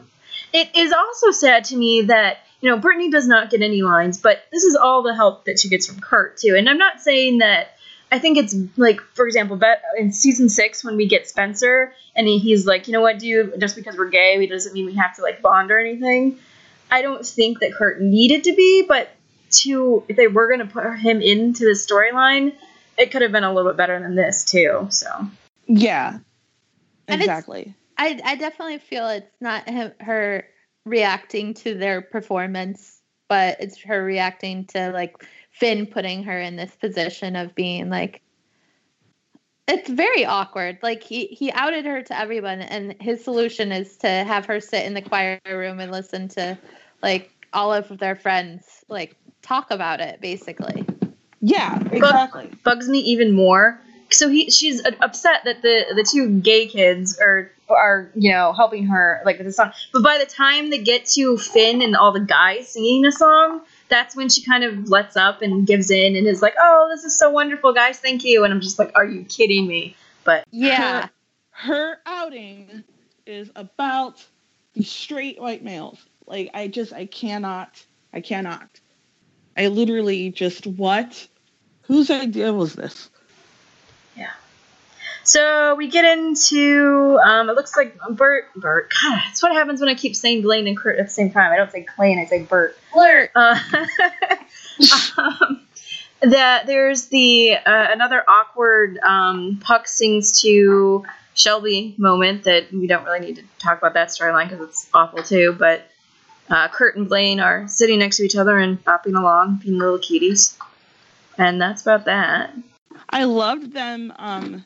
It 0.54 0.70
is 0.76 0.92
also 0.92 1.32
sad 1.32 1.66
to 1.66 1.76
me 1.76 2.04
that 2.04 2.38
you 2.62 2.70
know 2.70 2.78
Brittany 2.78 3.10
does 3.10 3.28
not 3.28 3.49
get 3.49 3.62
any 3.62 3.82
lines, 3.82 4.18
but 4.18 4.43
this 4.51 4.64
is 4.64 4.76
all 4.76 5.03
the 5.03 5.16
help 5.16 5.45
that 5.45 5.60
she 5.60 5.70
gets 5.70 5.88
from 5.88 5.99
Kurt 5.99 6.38
too. 6.38 6.55
And 6.57 6.70
I'm 6.70 6.78
not 6.78 7.01
saying 7.01 7.39
that 7.39 7.76
I 8.12 8.20
think 8.20 8.38
it's 8.38 8.55
like, 8.76 9.01
for 9.14 9.28
example, 9.28 9.60
in 9.97 10.12
season 10.12 10.49
six 10.49 10.84
when 10.84 10.97
we 10.97 11.07
get 11.07 11.28
Spencer 11.28 11.93
and 12.16 12.28
he's 12.28 12.66
like, 12.66 12.88
you 12.88 12.93
know 12.93 13.01
what, 13.01 13.20
dude, 13.20 13.60
just 13.60 13.76
because 13.76 13.97
we're 13.97 14.10
gay, 14.10 14.43
it 14.43 14.49
doesn't 14.49 14.74
mean 14.74 14.86
we 14.86 14.95
have 14.95 15.16
to 15.18 15.22
like 15.22 15.41
bond 15.41 15.72
or 15.72 15.80
anything. 15.80 16.39
I 16.89 17.01
don't 17.01 17.26
think 17.26 17.60
that 17.60 17.74
Kurt 17.74 18.01
needed 18.01 18.45
to 18.45 18.55
be, 18.55 18.84
but 18.88 19.10
to 19.51 20.03
if 20.07 20.16
they 20.16 20.28
were 20.28 20.47
going 20.47 20.60
to 20.60 20.66
put 20.66 20.97
him 20.97 21.22
into 21.22 21.66
the 21.66 21.72
storyline, 21.72 22.53
it 22.97 23.12
could 23.12 23.22
have 23.22 23.32
been 23.32 23.43
a 23.43 23.53
little 23.53 23.72
bit 23.72 23.78
better 23.78 23.99
than 23.99 24.16
this 24.16 24.43
too. 24.43 24.88
So 24.89 25.28
Yeah. 25.68 26.20
And 27.07 27.22
Exactly. 27.22 27.76
I 27.97 28.20
I 28.24 28.36
definitely 28.36 28.80
feel 28.80 29.07
it's 29.10 29.28
not 29.39 29.70
him, 29.70 29.91
her 29.99 30.45
reacting 30.86 31.53
to 31.53 31.75
their 31.75 32.01
performance, 32.01 33.01
but 33.27 33.57
it's 33.59 33.82
her 33.82 34.03
reacting 34.03 34.65
to 34.65 34.91
like 34.91 35.15
Finn 35.51 35.86
putting 35.86 36.23
her 36.23 36.39
in 36.39 36.55
this 36.55 36.75
position 36.75 37.36
of 37.36 37.55
being 37.55 37.89
like 37.89 38.21
it's 39.67 39.89
very 39.89 40.25
awkward. 40.25 40.80
Like 40.82 41.03
he 41.03 41.27
he 41.27 41.51
outed 41.51 41.86
her 41.86 42.01
to 42.01 42.19
everyone 42.19 42.61
and 42.61 42.95
his 42.99 43.23
solution 43.23 43.71
is 43.71 43.97
to 43.97 44.07
have 44.07 44.45
her 44.47 44.59
sit 44.59 44.86
in 44.86 44.93
the 44.93 45.01
choir 45.01 45.39
room 45.47 45.80
and 45.80 45.91
listen 45.91 46.27
to 46.30 46.57
like 47.03 47.32
all 47.53 47.73
of 47.73 47.99
their 47.99 48.15
friends 48.15 48.84
like 48.89 49.15
talk 49.41 49.71
about 49.71 49.99
it 49.99 50.21
basically. 50.21 50.86
Yeah, 51.41 51.80
exactly. 51.91 52.51
bugs 52.63 52.89
me 52.89 52.99
even 52.99 53.32
more. 53.32 53.80
So 54.12 54.30
he 54.30 54.49
she's 54.49 54.82
upset 55.01 55.43
that 55.45 55.62
the 55.62 55.86
the 55.95 56.03
two 56.10 56.39
gay 56.39 56.68
kids 56.68 57.20
are 57.20 57.51
are 57.70 58.10
you 58.16 58.32
know 58.32 58.53
helping 58.53 58.88
her 58.88 59.22
like 59.26 59.38
with 59.38 59.47
the 59.47 59.53
song. 59.53 59.72
But 59.93 60.03
by 60.03 60.18
the 60.18 60.26
time 60.26 60.70
they 60.70 60.80
get 60.80 61.05
to 61.16 61.38
Finn 61.38 61.82
and 61.82 61.95
all 61.95 62.12
the 62.12 62.20
guys 62.20 62.70
singing 62.70 63.01
the 63.01 63.12
song, 63.12 63.62
that's 63.88 64.16
when 64.16 64.30
she 64.30 64.43
kind 64.43 64.64
of 64.64 64.89
lets 64.89 65.16
up 65.16 65.41
and 65.41 65.68
gives 65.68 65.91
in 65.91 66.16
and 66.16 66.28
is 66.28 66.41
like, 66.41 66.55
"Oh, 66.62 66.89
this 66.93 67.03
is 67.03 67.18
so 67.18 67.30
wonderful, 67.30 67.74
guys! 67.74 67.99
Thank 67.99 68.24
you." 68.24 68.43
And 68.43 68.53
I'm 68.53 68.62
just 68.62 68.80
like, 68.80 68.91
"Are 68.95 69.05
you 69.05 69.24
kidding 69.26 69.68
me?" 69.68 69.95
But 70.24 70.45
Yeah. 70.51 71.10
Her 71.51 71.97
outing 72.05 72.84
is 73.26 73.51
about 73.55 74.26
the 74.74 74.84
straight 74.84 75.41
white 75.41 75.64
males. 75.64 75.99
Like 76.26 76.51
I 76.53 76.68
just 76.68 76.93
I 76.93 77.05
cannot 77.05 77.84
I 78.14 78.22
cannot. 78.22 78.70
I 79.57 79.68
literally 79.68 80.30
just 80.30 80.66
what? 80.66 81.28
Whose 81.82 82.10
idea 82.10 82.53
was 82.53 82.76
this? 82.76 83.10
So 85.30 85.75
we 85.75 85.89
get 85.89 86.05
into 86.05 87.19
um, 87.23 87.51
it 87.51 87.55
looks 87.55 87.77
like 87.77 87.95
Bert 88.09 88.45
Bert. 88.55 88.91
God, 88.99 89.21
that's 89.27 89.43
what 89.43 89.51
happens 89.51 89.80
when 89.80 89.88
I 89.88 89.93
keep 89.93 90.15
saying 90.15 90.41
Blaine 90.41 90.65
and 90.65 90.75
Kurt 90.75 90.97
at 90.97 91.05
the 91.05 91.11
same 91.11 91.30
time. 91.30 91.51
I 91.51 91.57
don't 91.57 91.71
say 91.71 91.86
Klaine, 91.86 92.19
I 92.19 92.25
say 92.25 92.41
Bert. 92.41 92.75
Flirt. 92.91 93.30
Uh, 93.36 93.59
um, 95.19 95.61
that 96.21 96.65
there's 96.65 97.09
the 97.09 97.53
uh, 97.53 97.88
another 97.91 98.23
awkward 98.27 98.97
um, 99.03 99.59
Puck 99.61 99.88
sings 99.88 100.41
to 100.41 101.05
Shelby 101.36 101.93
moment 101.99 102.45
that 102.45 102.73
we 102.73 102.88
don't 102.88 103.05
really 103.05 103.19
need 103.19 103.36
to 103.36 103.43
talk 103.59 103.77
about 103.77 103.93
that 103.93 104.07
storyline 104.07 104.49
because 104.49 104.67
it's 104.67 104.89
awful 104.95 105.21
too. 105.21 105.55
But 105.59 105.88
uh, 106.49 106.69
Kurt 106.69 106.97
and 106.97 107.07
Blaine 107.07 107.39
are 107.39 107.67
sitting 107.67 107.99
next 107.99 108.17
to 108.17 108.23
each 108.23 108.36
other 108.36 108.57
and 108.57 108.84
bopping 108.84 109.15
along, 109.15 109.61
being 109.63 109.77
little 109.77 109.99
cuties, 109.99 110.57
and 111.38 111.61
that's 111.61 111.84
about 111.84 112.05
that. 112.05 112.51
I 113.11 113.25
loved 113.25 113.73
them 113.73 114.11
um 114.17 114.65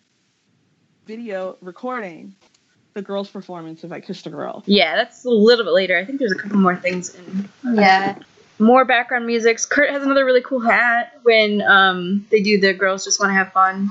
video 1.06 1.58
recording 1.62 2.36
the 2.94 3.02
girl's 3.02 3.30
performance 3.30 3.84
of 3.84 3.92
I 3.92 4.00
Kissed 4.00 4.28
a 4.28 4.30
Girl. 4.30 4.64
Yeah, 4.68 4.96
that's 4.96 5.26
a 5.26 5.30
little 5.30 5.66
bit 5.66 5.72
later. 5.74 5.98
I 5.98 6.06
think 6.06 6.20
there's 6.20 6.32
a 6.32 6.36
couple 6.38 6.60
more 6.60 6.76
things 6.76 7.16
in 7.16 7.50
Yeah. 7.64 8.20
more 8.60 8.86
background 8.86 9.26
musics. 9.26 9.66
Kurt 9.66 9.90
has 9.90 10.04
another 10.04 10.24
really 10.26 10.42
cool 10.42 10.60
hat 10.60 11.20
when 11.24 11.62
um, 11.64 12.28
they 12.30 12.42
do 12.42 12.60
the 12.60 12.74
girls 12.74 13.04
just 13.04 13.20
want 13.20 13.32
to 13.32 13.34
have 13.34 13.52
fun. 13.52 13.90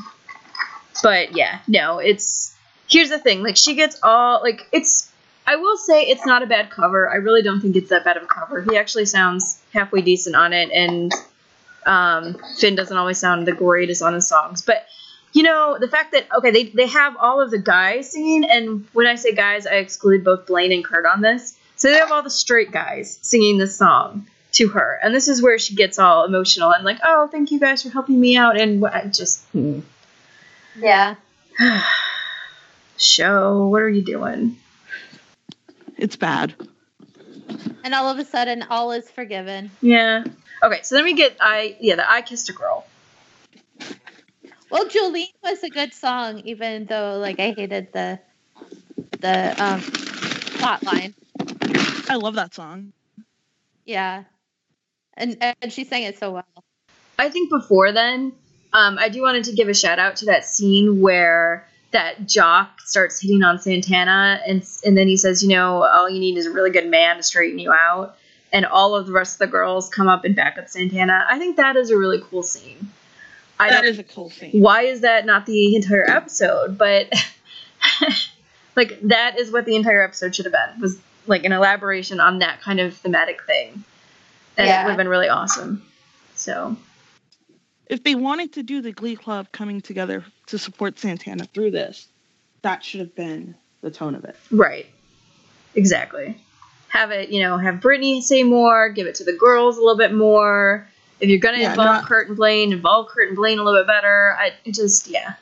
But 1.03 1.37
yeah, 1.37 1.59
no, 1.67 1.99
it's 1.99 2.55
here's 2.89 3.09
the 3.11 3.19
thing. 3.19 3.43
Like 3.43 3.57
she 3.57 3.75
gets 3.75 3.99
all 4.03 4.41
like 4.43 4.69
it's. 4.73 5.11
I 5.45 5.57
will 5.57 5.77
say 5.77 6.05
it's 6.05 6.25
not 6.25 6.45
a 6.45 6.47
bad 6.47 6.71
cover. 6.71 7.11
I 7.11 7.17
really 7.17 7.43
don't 7.43 7.61
think 7.61 7.75
it's 7.75 7.91
that 7.91 8.05
bad 8.05 8.17
of 8.17 8.23
a 8.23 8.27
cover. 8.27 8.63
He 8.63 8.77
actually 8.77 9.07
sounds 9.07 9.61
halfway 9.75 10.01
decent 10.01 10.37
on 10.37 10.53
it, 10.53 10.71
and 10.71 11.13
um, 11.85 12.37
Finn 12.61 12.77
doesn't 12.77 12.97
always 12.97 13.19
sound 13.19 13.49
the 13.49 13.53
greatest 13.53 14.03
on 14.03 14.15
his 14.15 14.29
songs. 14.29 14.63
But 14.63 14.87
you 15.33 15.43
know 15.43 15.77
the 15.79 15.89
fact 15.89 16.13
that 16.13 16.27
okay, 16.39 16.51
they 16.51 16.65
they 16.65 16.87
have 16.87 17.17
all 17.19 17.41
of 17.41 17.51
the 17.51 17.59
guys 17.59 18.11
singing, 18.11 18.45
and 18.45 18.87
when 18.93 19.07
I 19.07 19.15
say 19.17 19.35
guys, 19.35 19.67
I 19.67 19.75
exclude 19.77 20.25
both 20.25 20.47
Blaine 20.47 20.73
and 20.73 20.85
Kurt 20.85 21.07
on 21.07 21.21
this. 21.21 21.57
So 21.77 21.89
they 21.89 21.99
have 21.99 22.13
all 22.13 22.23
the 22.23 22.31
straight 22.31 22.71
guys 22.71 23.19
singing 23.23 23.59
this 23.59 23.77
song 23.77 24.27
to 24.53 24.69
her, 24.69 24.99
and 25.03 25.15
this 25.15 25.29
is 25.29 25.43
where 25.43 25.59
she 25.59 25.75
gets 25.75 25.99
all 25.99 26.25
emotional 26.25 26.73
and 26.73 26.85
like, 26.85 26.99
"Oh, 27.03 27.29
thank 27.29 27.51
you 27.51 27.59
guys 27.59 27.83
for 27.83 27.91
helping 27.91 28.21
me 28.21 28.37
out," 28.37 28.61
and 28.61 28.83
wh- 28.83 28.95
I 28.95 29.07
just 29.07 29.45
hmm. 29.49 29.81
Yeah. 30.77 31.17
show. 32.97 33.67
What 33.67 33.83
are 33.83 33.89
you 33.89 34.03
doing? 34.03 34.57
It's 35.97 36.17
bad. 36.17 36.55
And 37.85 37.95
all 37.95 38.09
of 38.09 38.19
a 38.19 38.25
sudden 38.25 38.63
all 38.69 38.93
is 38.93 39.11
forgiven. 39.11 39.71
Yeah. 39.81 40.25
Okay, 40.63 40.81
so 40.83 40.95
then 40.95 41.05
we 41.05 41.15
get 41.15 41.37
I 41.41 41.77
yeah 41.81 41.97
the 41.97 42.11
I 42.11 42.23
kissed 42.23 42.49
a 42.49 42.53
girl. 42.53 42.87
Well, 44.73 44.87
Jolene 44.87 45.27
was 45.43 45.63
a 45.63 45.69
good 45.69 45.93
song, 45.93 46.41
even 46.47 46.87
though 46.87 47.19
like 47.19 47.39
I 47.39 47.51
hated 47.51 47.93
the 47.93 48.19
the 49.21 49.55
um 49.63 49.83
plot 50.59 50.83
line. 50.83 51.15
I 52.09 52.17
love 52.17 52.37
that 52.37 52.55
song. 52.55 52.95
Yeah, 53.85 54.25
and 55.15 55.37
and 55.61 55.71
she 55.71 55.85
sang 55.85 56.05
it 56.05 56.19
so 56.19 56.33
well. 56.33 56.65
I 57.19 57.29
think 57.29 57.51
before 57.51 57.93
then, 57.93 58.33
um, 58.73 58.97
I 58.99 59.11
do 59.11 59.21
wanted 59.21 59.45
to 59.45 59.53
give 59.53 59.69
a 59.69 59.75
shout 59.75 59.99
out 59.99 60.17
to 60.17 60.27
that 60.27 60.47
scene 60.47 61.03
where 61.03 61.69
that 61.91 62.27
jock 62.27 62.81
starts 62.81 63.21
hitting 63.21 63.43
on 63.43 63.61
Santana, 63.61 64.41
and 64.47 64.67
and 64.87 64.97
then 64.97 65.07
he 65.07 65.19
says, 65.19 65.43
you 65.43 65.51
know, 65.51 65.83
all 65.85 66.09
you 66.09 66.19
need 66.19 66.39
is 66.39 66.47
a 66.47 66.51
really 66.51 66.71
good 66.71 66.89
man 66.89 67.19
to 67.19 67.23
straighten 67.23 67.59
you 67.59 67.71
out, 67.71 68.17
and 68.55 68.65
all 68.65 68.95
of 68.95 69.07
the 69.07 69.13
rest 69.13 69.35
of 69.35 69.39
the 69.41 69.53
girls 69.53 69.91
come 69.91 70.09
up 70.09 70.25
and 70.25 70.35
back 70.35 70.57
up 70.57 70.71
Santana. 70.71 71.27
I 71.29 71.39
think 71.39 71.59
that 71.59 71.77
is 71.77 71.91
a 71.91 71.99
really 71.99 72.23
cool 72.31 72.43
scene. 72.43 72.89
I 73.63 73.71
That 73.71 73.99
a 73.99 74.03
cool 74.05 74.31
scene. 74.31 74.61
why 74.61 74.83
is 74.83 75.01
that 75.03 75.25
not 75.27 75.47
the 75.47 75.77
entire 75.77 76.09
episode? 76.09 76.77
But 76.79 77.13
like 78.77 78.99
that 79.03 79.39
is 79.39 79.51
what 79.53 79.65
the 79.65 79.77
entire 79.77 80.03
episode 80.03 80.35
should 80.35 80.47
have 80.47 80.53
been 80.53 80.81
was 80.81 80.99
like 81.27 81.45
an 81.45 81.53
elaboration 81.53 82.21
on 82.21 82.41
that 82.41 82.61
kind 82.61 82.81
of 82.81 82.95
thematic 82.97 83.43
thing, 83.45 83.85
and 84.57 84.67
it 84.67 84.71
Yeah. 84.71 84.85
would 84.85 84.91
have 84.91 84.97
been 84.99 85.09
really 85.09 85.29
awesome. 85.29 85.83
So 86.35 86.77
If 87.87 88.03
they 88.05 88.15
wanted 88.15 88.53
to 88.55 88.63
do 88.63 88.81
the 88.81 88.91
Glee 88.93 89.17
Club 89.17 89.49
coming 89.53 89.81
together 89.81 90.25
to 90.47 90.59
support 90.59 90.99
Santana 90.99 91.45
through 91.45 91.71
this, 91.73 92.09
that 92.63 92.83
should 92.83 93.01
have 93.01 93.15
been 93.15 93.55
the 93.83 93.91
tone 93.91 94.15
of 94.15 94.25
it. 94.25 94.37
Right. 94.51 94.87
Exactly. 95.75 96.37
Have 96.89 97.11
it, 97.11 97.29
you 97.31 97.41
know, 97.43 97.57
have 97.59 97.81
Brittany 97.81 98.21
say 98.23 98.43
more, 98.43 98.89
give 98.91 99.07
it 99.07 99.15
to 99.17 99.25
the 99.25 99.33
girls 99.33 99.77
a 99.77 99.81
little 99.81 99.97
bit 99.97 100.13
more. 100.15 100.89
If 101.23 101.31
you're 101.31 101.39
gonna 101.39 101.59
Yeah, 101.59 101.71
involve 101.71 102.05
Kurt 102.05 102.27
and 102.29 102.37
Blaine, 102.37 102.73
involve 102.73 103.07
Kurt 103.07 103.29
and 103.29 103.37
Blaine 103.37 103.59
a 103.61 103.63
little 103.63 103.81
bit 103.81 103.87
better. 103.87 104.35
I 104.37 104.53
it 104.65 104.75
just 104.75 105.07
yeah. 105.07 105.35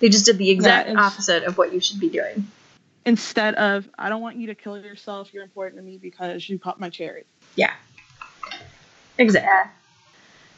They 0.00 0.08
just 0.08 0.26
did 0.26 0.38
the 0.38 0.50
exact 0.50 0.88
it's- 0.90 1.02
opposite 1.02 1.44
of 1.44 1.56
what 1.56 1.72
you 1.72 1.80
should 1.80 2.00
be 2.00 2.08
doing. 2.08 2.48
Instead 3.06 3.54
of, 3.54 3.88
I 3.98 4.08
don't 4.10 4.20
want 4.20 4.36
you 4.36 4.48
to 4.48 4.54
kill 4.54 4.76
yourself, 4.78 5.32
you're 5.32 5.42
important 5.42 5.76
to 5.76 5.82
me 5.82 5.96
because 5.96 6.46
you 6.48 6.58
popped 6.58 6.80
my 6.80 6.90
cherry. 6.90 7.24
Yeah. 7.54 7.72
Exactly. 9.18 9.70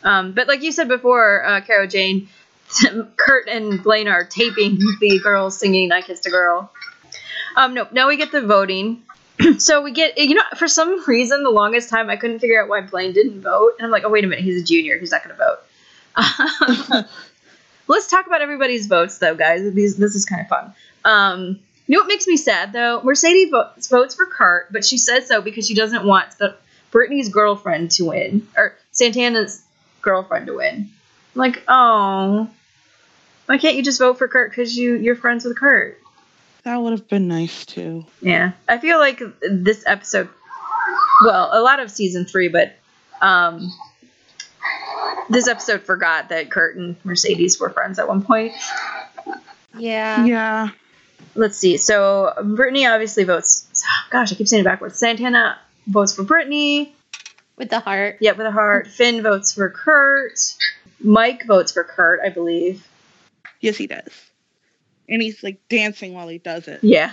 Um, 0.03 0.33
but 0.33 0.49
like 0.49 0.63
you 0.63 0.73
said 0.73 0.89
before, 0.89 1.45
uh, 1.45 1.61
Caro 1.61 1.87
Jane, 1.87 2.29
Kurt 3.17 3.49
and 3.49 3.83
Blaine 3.83 4.09
are 4.09 4.25
taping 4.25 4.79
the 5.01 5.21
girls 5.23 5.59
singing 5.59 5.93
"I 5.93 6.01
Kissed 6.03 6.27
a 6.27 6.31
Girl." 6.31 6.73
Um, 7.57 7.75
no, 7.75 7.87
now 7.93 8.09
we 8.09 8.17
get 8.17 8.33
the 8.33 8.41
voting. 8.41 9.03
so 9.59 9.83
we 9.83 9.93
get, 9.93 10.19
you 10.19 10.35
know, 10.35 10.43
for 10.57 10.69
some 10.69 11.05
reason, 11.07 11.43
the 11.43 11.51
longest 11.51 11.89
time 11.89 12.11
I 12.11 12.17
couldn't 12.17 12.39
figure 12.39 12.63
out 12.63 12.69
why 12.69 12.81
Blaine 12.81 13.13
didn't 13.13 13.41
vote, 13.41 13.73
and 13.79 13.87
I'm 13.87 13.91
like, 13.91 14.05
oh 14.05 14.11
wait 14.11 14.25
a 14.25 14.27
minute, 14.27 14.45
he's 14.45 14.63
a 14.63 14.65
junior, 14.65 14.99
he's 14.99 15.11
not 15.11 15.25
going 15.25 15.37
to 15.37 15.45
vote. 15.45 17.07
Let's 17.89 18.07
talk 18.07 18.27
about 18.27 18.43
everybody's 18.43 18.87
votes, 18.87 19.19
though, 19.19 19.35
guys. 19.35 19.71
These, 19.75 19.97
this 19.97 20.15
is 20.15 20.25
kind 20.25 20.43
of 20.43 20.49
fun. 20.49 20.75
Um, 21.05 21.59
you 21.87 21.97
know 21.97 22.05
what 22.05 22.09
makes 22.09 22.27
me 22.27 22.37
sad 22.37 22.73
though? 22.73 23.03
Mercedes 23.03 23.51
votes, 23.51 23.89
votes 23.89 24.15
for 24.15 24.27
Kurt, 24.27 24.73
but 24.73 24.85
she 24.85 24.99
says 24.99 25.27
so 25.27 25.43
because 25.43 25.67
she 25.67 25.75
doesn't 25.75 26.05
want 26.05 26.39
the 26.39 26.57
Brittany's 26.91 27.29
girlfriend 27.29 27.91
to 27.93 28.07
win 28.07 28.47
or 28.57 28.75
Santana's 28.93 29.63
girlfriend 30.01 30.47
to 30.47 30.57
win. 30.57 30.91
I'm 31.35 31.39
like, 31.39 31.63
oh, 31.69 32.49
why 33.47 33.59
can't 33.59 33.77
you 33.77 33.83
just 33.83 33.99
vote 33.99 34.19
for 34.19 34.29
Kurt 34.29 34.51
because 34.51 34.77
you 34.77 34.95
you're 34.95 35.17
friends 35.17 35.45
with 35.45 35.59
Kurt? 35.59 36.01
That 36.65 36.77
would 36.77 36.93
have 36.93 37.09
been 37.09 37.29
nice 37.29 37.67
too. 37.67 38.07
Yeah, 38.21 38.53
I 38.69 38.79
feel 38.79 38.99
like 38.99 39.21
this 39.43 39.85
episode, 39.87 40.29
well, 41.25 41.51
a 41.53 41.61
lot 41.61 41.81
of 41.81 41.91
season 41.91 42.25
three, 42.25 42.49
but 42.49 42.77
um, 43.21 43.73
this 45.29 45.49
episode 45.49 45.83
forgot 45.83 46.29
that 46.29 46.51
Kurt 46.51 46.77
and 46.77 46.97
Mercedes 47.05 47.59
were 47.59 47.71
friends 47.71 47.99
at 47.99 48.07
one 48.07 48.23
point. 48.23 48.53
Yeah. 49.77 50.25
Yeah. 50.25 50.69
let's 51.35 51.57
see. 51.57 51.79
So 51.79 52.33
Brittany 52.45 52.87
obviously 52.87 53.25
votes. 53.25 53.85
Gosh, 54.11 54.33
I 54.33 54.37
keep 54.37 54.47
saying 54.49 54.61
it 54.61 54.65
backwards. 54.65 54.99
Santana 54.99 55.59
votes 55.87 56.15
for 56.15 56.23
Brittany. 56.23 56.95
With 57.57 57.71
the 57.71 57.81
heart. 57.81 58.17
Yep, 58.21 58.39
with 58.39 58.47
a 58.47 58.51
heart. 58.51 58.87
Finn 58.89 59.23
votes 59.23 59.53
for 59.53 59.69
Kurt. 59.71 60.39
Mike 61.01 61.45
votes 61.47 61.73
for 61.73 61.85
Kurt, 61.85 62.21
I 62.25 62.29
believe. 62.31 62.87
Yes, 63.61 63.77
he 63.77 63.87
does. 63.87 64.11
And 65.09 65.21
he's 65.21 65.43
like 65.43 65.61
dancing 65.69 66.15
while 66.15 66.29
he 66.29 66.39
does 66.39 66.69
it. 66.69 66.83
Yeah. 66.83 67.13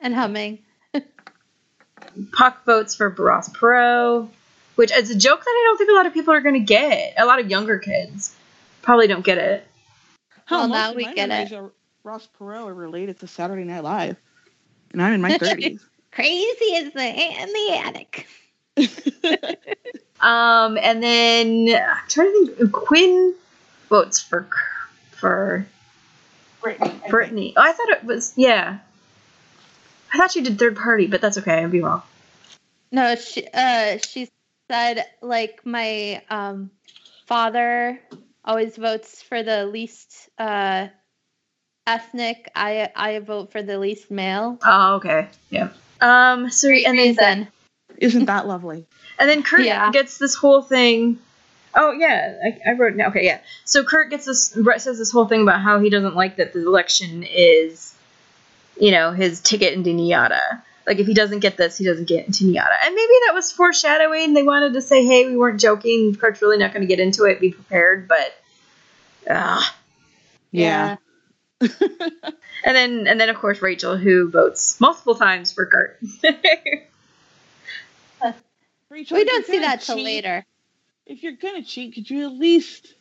And 0.00 0.14
humming. 0.14 0.58
Puck 2.32 2.64
votes 2.64 2.94
for 2.94 3.08
Ross 3.10 3.48
Perot, 3.48 4.28
which 4.74 4.92
is 4.92 5.10
a 5.10 5.14
joke 5.16 5.40
that 5.40 5.48
I 5.50 5.62
don't 5.68 5.78
think 5.78 5.90
a 5.90 5.94
lot 5.94 6.06
of 6.06 6.12
people 6.14 6.34
are 6.34 6.40
going 6.40 6.54
to 6.54 6.60
get. 6.60 7.14
A 7.16 7.24
lot 7.24 7.40
of 7.40 7.50
younger 7.50 7.78
kids 7.78 8.34
probably 8.82 9.06
don't 9.06 9.24
get 9.24 9.38
it. 9.38 9.66
Hell, 10.46 10.60
Well, 10.60 10.68
now 10.68 10.92
we 10.94 11.04
my 11.04 11.14
get 11.14 11.30
it. 11.30 11.52
are 11.52 11.70
Ross 12.02 12.28
Perot 12.38 12.66
are 12.68 12.74
related 12.74 13.18
to 13.20 13.26
Saturday 13.26 13.64
Night 13.64 13.82
Live. 13.84 14.16
And 14.92 15.02
I'm 15.02 15.14
in 15.14 15.20
my 15.22 15.30
30s. 15.38 15.80
Crazy 16.12 16.64
is 16.64 16.92
the 16.92 17.06
in 17.06 17.52
the 17.52 17.80
attic. 17.84 18.26
Um, 20.20 20.78
and 20.80 21.02
then 21.02 21.68
I'm 21.68 22.08
trying 22.08 22.32
to 22.46 22.54
think. 22.54 22.72
Quinn 22.72 23.34
votes 23.90 24.22
for 24.22 24.46
for 25.10 25.66
Brittany. 26.64 27.00
Brittany. 27.10 27.54
Oh, 27.56 27.62
I 27.62 27.72
thought 27.72 27.90
it 27.90 28.04
was 28.04 28.32
yeah. 28.36 28.78
I 30.12 30.18
thought 30.18 30.32
she 30.32 30.40
did 30.42 30.58
third 30.58 30.76
party, 30.76 31.06
but 31.06 31.20
that's 31.20 31.38
okay. 31.38 31.62
I'd 31.62 31.70
be 31.70 31.80
wrong. 31.80 32.02
No, 32.90 33.14
she 33.16 33.46
uh 33.52 33.98
she 33.98 34.28
said 34.70 35.04
like 35.20 35.60
my 35.66 36.22
um 36.30 36.70
father 37.26 38.00
always 38.44 38.76
votes 38.76 39.22
for 39.22 39.42
the 39.42 39.66
least 39.66 40.28
uh 40.38 40.88
ethnic. 41.86 42.50
I 42.54 42.90
I 42.96 43.18
vote 43.18 43.52
for 43.52 43.62
the 43.62 43.78
least 43.78 44.10
male. 44.10 44.58
Oh, 44.64 44.94
okay. 44.96 45.28
Yeah. 45.50 45.68
Um. 46.00 46.50
So 46.50 46.68
and 46.68 46.98
then 46.98 47.08
Reason. 47.08 47.48
Isn't 47.98 48.24
that 48.24 48.46
lovely? 48.48 48.86
and 49.18 49.28
then 49.30 49.42
Kurt 49.44 49.64
Yeah. 49.64 49.90
gets 49.92 50.18
this 50.18 50.34
whole 50.34 50.62
thing. 50.62 51.18
Oh 51.74 51.92
yeah, 51.92 52.34
I, 52.44 52.70
I 52.70 52.72
wrote. 52.74 52.98
Okay, 52.98 53.24
yeah. 53.24 53.40
So 53.64 53.84
Kurt 53.84 54.10
gets 54.10 54.26
this. 54.26 54.50
Brett 54.50 54.80
says 54.80 54.98
this 54.98 55.10
whole 55.10 55.26
thing 55.26 55.42
about 55.42 55.60
how 55.60 55.80
he 55.80 55.90
doesn't 55.90 56.14
like 56.14 56.36
that 56.36 56.52
the 56.52 56.66
election 56.66 57.24
is, 57.24 57.94
you 58.80 58.90
know, 58.90 59.12
his 59.12 59.40
ticket 59.40 59.72
into 59.72 59.90
NYADA. 59.90 60.62
Like 60.86 60.98
if 60.98 61.06
he 61.06 61.14
doesn't 61.14 61.40
get 61.40 61.56
this, 61.56 61.78
he 61.78 61.84
doesn't 61.84 62.06
get 62.06 62.26
into 62.26 62.44
NYADA. 62.44 62.76
And 62.84 62.94
maybe 62.94 63.12
that 63.26 63.34
was 63.34 63.50
foreshadowing. 63.50 64.34
They 64.34 64.42
wanted 64.42 64.74
to 64.74 64.82
say, 64.82 65.04
"Hey, 65.04 65.26
we 65.26 65.36
weren't 65.36 65.60
joking. 65.60 66.14
Kurt's 66.14 66.42
really 66.42 66.58
not 66.58 66.72
going 66.72 66.82
to 66.82 66.88
get 66.88 67.00
into 67.00 67.24
it. 67.24 67.40
Be 67.40 67.50
prepared." 67.50 68.08
But, 68.08 68.34
ah. 69.30 69.76
Yeah. 70.52 70.96
And 72.64 72.74
then 72.74 73.06
and 73.06 73.20
then 73.20 73.28
of 73.28 73.36
course 73.36 73.60
Rachel, 73.60 73.96
who 73.98 74.30
votes 74.30 74.80
multiple 74.80 75.14
times 75.14 75.52
for 75.52 75.66
Kurt. 75.66 76.00
Rachel, 78.88 79.16
We 79.16 79.24
don't 79.24 79.44
see 79.44 79.58
that 79.58 79.82
till 79.82 80.02
later. 80.02 80.46
If 81.06 81.22
you're 81.22 81.32
gonna 81.32 81.62
cheat, 81.62 81.94
could 81.94 82.08
you 82.08 82.24
at 82.24 82.32
least 82.32 82.94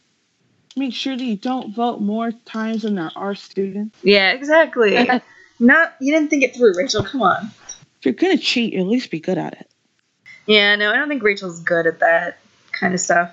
make 0.75 0.93
sure 0.93 1.15
that 1.15 1.23
you 1.23 1.37
don't 1.37 1.73
vote 1.73 2.01
more 2.01 2.31
times 2.31 2.81
than 2.81 2.95
there 2.95 3.11
are 3.15 3.35
students? 3.35 3.97
yeah, 4.03 4.31
exactly. 4.31 5.07
not 5.59 5.93
you 6.01 6.13
didn't 6.13 6.29
think 6.29 6.43
it 6.43 6.55
through, 6.55 6.73
Rachel. 6.75 7.03
Come 7.03 7.21
on. 7.21 7.51
If 7.99 8.05
you're 8.05 8.13
gonna 8.13 8.37
cheat, 8.37 8.73
at 8.73 8.85
least 8.85 9.09
be 9.11 9.19
good 9.19 9.37
at 9.37 9.53
it. 9.53 9.69
Yeah, 10.45 10.75
no, 10.75 10.91
I 10.91 10.97
don't 10.97 11.07
think 11.07 11.23
Rachel's 11.23 11.61
good 11.61 11.87
at 11.87 11.99
that 11.99 12.39
kind 12.73 12.93
of 12.93 12.99
stuff. 12.99 13.31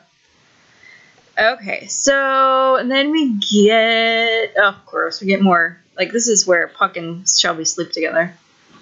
Okay, 1.36 1.86
so 1.88 2.76
and 2.76 2.90
then 2.90 3.10
we 3.10 3.34
get 3.38 4.54
oh 4.58 4.80
gross, 4.86 5.20
we 5.20 5.26
get 5.26 5.42
more 5.42 5.80
like 5.96 6.12
this 6.12 6.28
is 6.28 6.46
where 6.46 6.68
Puck 6.68 6.96
and 6.96 7.28
Shelby 7.28 7.64
sleep 7.64 7.90
together. 7.90 8.34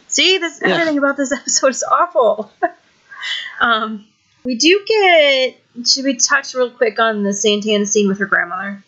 See, 0.08 0.36
this 0.38 0.60
Yeah. 0.62 0.72
everything 0.74 0.98
about 0.98 1.16
this 1.16 1.32
episode 1.38 1.68
is 1.68 1.82
awful. 1.84 2.52
um 3.60 4.04
we 4.44 4.56
do 4.56 4.84
get 4.86 5.56
should 5.84 6.04
we 6.04 6.16
touch 6.16 6.54
real 6.54 6.70
quick 6.70 6.98
on 6.98 7.22
the 7.22 7.32
Santana 7.32 7.86
scene 7.86 8.08
with 8.08 8.18
her 8.18 8.26
grandmother? 8.26 8.82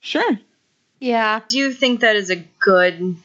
Sure. 0.00 0.38
Yeah. 1.00 1.40
Do 1.48 1.58
you 1.58 1.72
think 1.72 2.00
that 2.00 2.16
is 2.16 2.30
a 2.30 2.36
good 2.36 3.16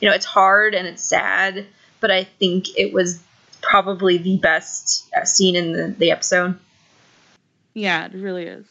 you 0.00 0.08
know, 0.08 0.14
it's 0.14 0.26
hard 0.26 0.74
and 0.74 0.86
it's 0.86 1.02
sad, 1.02 1.66
but 2.00 2.10
I 2.10 2.24
think 2.24 2.76
it 2.76 2.92
was 2.92 3.22
probably 3.60 4.18
the 4.18 4.36
best 4.38 5.08
uh, 5.16 5.24
scene 5.24 5.56
in 5.56 5.72
the, 5.72 5.94
the 5.98 6.10
episode. 6.10 6.58
Yeah, 7.74 8.06
it 8.06 8.14
really 8.14 8.44
is. 8.44 8.66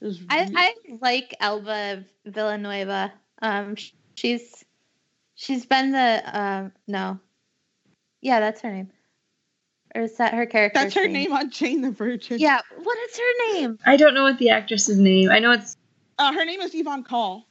It 0.00 0.04
was 0.06 0.20
I, 0.28 0.48
I 0.54 0.74
like 1.00 1.36
Alba 1.40 2.04
Villanueva. 2.24 3.12
Um, 3.42 3.76
she's 4.14 4.64
she's 5.34 5.66
been 5.66 5.92
the 5.92 6.22
um 6.32 6.72
no, 6.86 7.18
yeah, 8.20 8.40
that's 8.40 8.60
her 8.62 8.72
name. 8.72 8.90
Or 9.94 10.02
is 10.02 10.16
that 10.18 10.34
her 10.34 10.46
character? 10.46 10.78
That's 10.80 10.94
her 10.94 11.08
name 11.08 11.32
on 11.32 11.50
Jane 11.50 11.80
the 11.82 11.90
Virgin. 11.90 12.38
Yeah, 12.38 12.60
what 12.82 12.98
is 12.98 13.16
her 13.18 13.52
name? 13.54 13.78
I 13.84 13.96
don't 13.96 14.14
know 14.14 14.22
what 14.22 14.38
the 14.38 14.50
actress's 14.50 14.98
name. 14.98 15.30
I 15.30 15.38
know 15.40 15.52
it's 15.52 15.76
Uh, 16.18 16.32
her 16.32 16.44
name 16.44 16.60
is 16.60 16.74
Ivonne 16.74 17.04
Coll. 17.04 17.44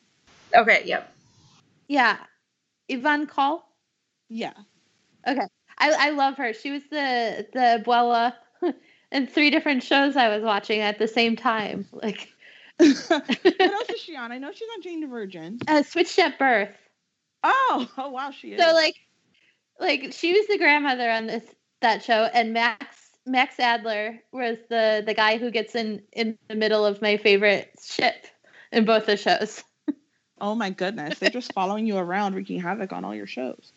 okay. 0.56 0.84
Yep. 0.86 1.14
Yeah, 1.88 2.18
Ivonne 2.90 3.28
Coll. 3.28 3.64
Yeah. 4.30 4.54
Okay, 5.28 5.48
I 5.78 6.08
I 6.08 6.10
love 6.12 6.38
her. 6.38 6.54
She 6.54 6.72
was 6.72 6.84
the 6.90 7.46
the 7.52 7.84
abuela 7.84 8.34
in 9.12 9.28
three 9.28 9.50
different 9.50 9.84
shows 9.84 10.16
I 10.16 10.30
was 10.30 10.44
watching 10.44 10.80
at 10.82 10.98
the 11.00 11.08
same 11.08 11.36
time. 11.36 11.88
Like 11.92 12.30
what 12.78 13.62
else 13.62 13.90
is 13.90 14.00
she 14.00 14.16
on? 14.16 14.32
I 14.32 14.38
know 14.38 14.52
she's 14.54 14.70
on 14.76 14.82
Jane 14.82 15.02
the 15.02 15.08
Virgin. 15.08 15.60
uh, 15.68 15.84
switched 15.84 16.18
at 16.20 16.40
birth. 16.40 16.70
Oh, 17.44 17.90
oh 17.98 18.10
wow, 18.10 18.32
she 18.32 18.54
is. 18.54 18.62
So 18.64 18.72
like, 18.74 18.96
like 19.80 20.14
she 20.14 20.32
was 20.34 20.48
the 20.48 20.58
grandmother 20.58 21.10
on 21.10 21.28
this 21.28 21.44
that 21.82 22.04
show, 22.04 22.24
and 22.34 22.54
Max 22.54 22.86
Max 23.26 23.60
Adler 23.60 24.20
was 24.32 24.58
the 24.70 25.04
the 25.06 25.14
guy 25.14 25.38
who 25.38 25.52
gets 25.52 25.76
in 25.76 26.02
in 26.12 26.38
the 26.48 26.56
middle 26.56 26.86
of 26.86 27.02
my 27.02 27.18
favorite 27.18 27.72
ship 27.84 28.26
in 28.72 28.86
both 28.86 29.06
the 29.06 29.18
shows. 29.18 29.64
oh 30.42 30.56
my 30.56 30.70
goodness, 30.70 31.20
they're 31.20 31.30
just 31.30 31.54
following 31.54 31.86
you 31.86 31.98
around, 31.98 32.36
wreaking 32.36 32.62
havoc 32.62 32.92
on 32.94 33.06
all 33.06 33.16
your 33.16 33.28
shows. 33.28 33.72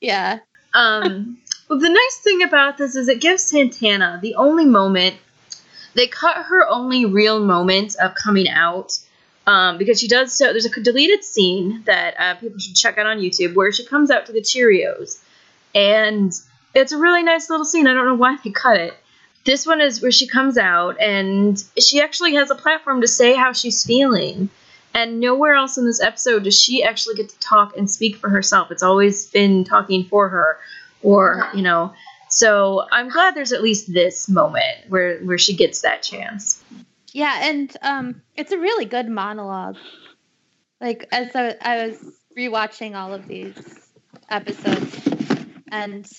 Yeah, 0.00 0.38
Um. 0.72 1.38
well, 1.68 1.78
the 1.78 1.88
nice 1.90 2.20
thing 2.22 2.42
about 2.42 2.78
this 2.78 2.96
is 2.96 3.08
it 3.08 3.20
gives 3.20 3.42
Santana 3.42 4.18
the 4.22 4.36
only 4.36 4.64
moment. 4.64 5.16
They 5.94 6.06
cut 6.06 6.36
her 6.36 6.68
only 6.68 7.04
real 7.04 7.44
moment 7.44 7.96
of 7.96 8.14
coming 8.14 8.48
out. 8.48 8.98
Um, 9.46 9.78
because 9.78 9.98
she 9.98 10.06
does 10.06 10.36
so. 10.36 10.52
There's 10.52 10.66
a 10.66 10.80
deleted 10.80 11.24
scene 11.24 11.82
that 11.86 12.14
uh, 12.20 12.34
people 12.36 12.58
should 12.60 12.76
check 12.76 12.98
out 12.98 13.06
on 13.06 13.18
YouTube 13.18 13.54
where 13.56 13.72
she 13.72 13.84
comes 13.84 14.10
out 14.10 14.26
to 14.26 14.32
the 14.32 14.42
Cheerios, 14.42 15.18
and 15.74 16.32
it's 16.74 16.92
a 16.92 16.98
really 16.98 17.22
nice 17.22 17.50
little 17.50 17.64
scene. 17.64 17.86
I 17.86 17.94
don't 17.94 18.06
know 18.06 18.14
why 18.14 18.36
they 18.42 18.50
cut 18.50 18.78
it. 18.78 18.94
This 19.44 19.66
one 19.66 19.80
is 19.80 20.02
where 20.02 20.10
she 20.10 20.26
comes 20.26 20.58
out 20.58 21.00
and 21.00 21.62
she 21.78 22.00
actually 22.00 22.34
has 22.34 22.50
a 22.50 22.54
platform 22.54 23.00
to 23.00 23.08
say 23.08 23.34
how 23.34 23.52
she's 23.52 23.84
feeling. 23.84 24.50
And 24.92 25.20
nowhere 25.20 25.54
else 25.54 25.78
in 25.78 25.86
this 25.86 26.00
episode 26.00 26.44
does 26.44 26.60
she 26.60 26.82
actually 26.82 27.14
get 27.14 27.28
to 27.30 27.38
talk 27.38 27.76
and 27.76 27.90
speak 27.90 28.16
for 28.16 28.28
herself. 28.28 28.70
It's 28.70 28.82
always 28.82 29.26
been 29.30 29.64
talking 29.64 30.04
for 30.04 30.28
her, 30.28 30.58
or 31.02 31.48
you 31.54 31.62
know. 31.62 31.94
So 32.28 32.86
I'm 32.90 33.08
glad 33.08 33.34
there's 33.34 33.52
at 33.52 33.62
least 33.62 33.92
this 33.92 34.28
moment 34.28 34.88
where 34.88 35.20
where 35.20 35.38
she 35.38 35.54
gets 35.54 35.82
that 35.82 36.02
chance. 36.02 36.62
yeah, 37.12 37.48
and 37.48 37.74
um, 37.82 38.22
it's 38.36 38.50
a 38.52 38.58
really 38.58 38.84
good 38.84 39.08
monologue. 39.08 39.76
Like 40.80 41.06
as 41.12 41.34
I, 41.36 41.54
I 41.60 41.86
was 41.86 42.12
rewatching 42.36 42.96
all 42.96 43.14
of 43.14 43.28
these 43.28 43.54
episodes, 44.28 45.09
and 45.70 46.10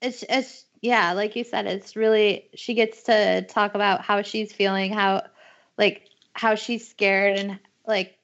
it's 0.00 0.24
it's 0.28 0.64
yeah, 0.80 1.12
like 1.12 1.36
you 1.36 1.44
said, 1.44 1.66
it's 1.66 1.94
really 1.96 2.48
she 2.54 2.74
gets 2.74 3.04
to 3.04 3.42
talk 3.42 3.74
about 3.74 4.00
how 4.02 4.22
she's 4.22 4.52
feeling, 4.52 4.92
how 4.92 5.24
like 5.78 6.08
how 6.32 6.54
she's 6.54 6.88
scared, 6.88 7.38
and 7.38 7.58
like 7.86 8.18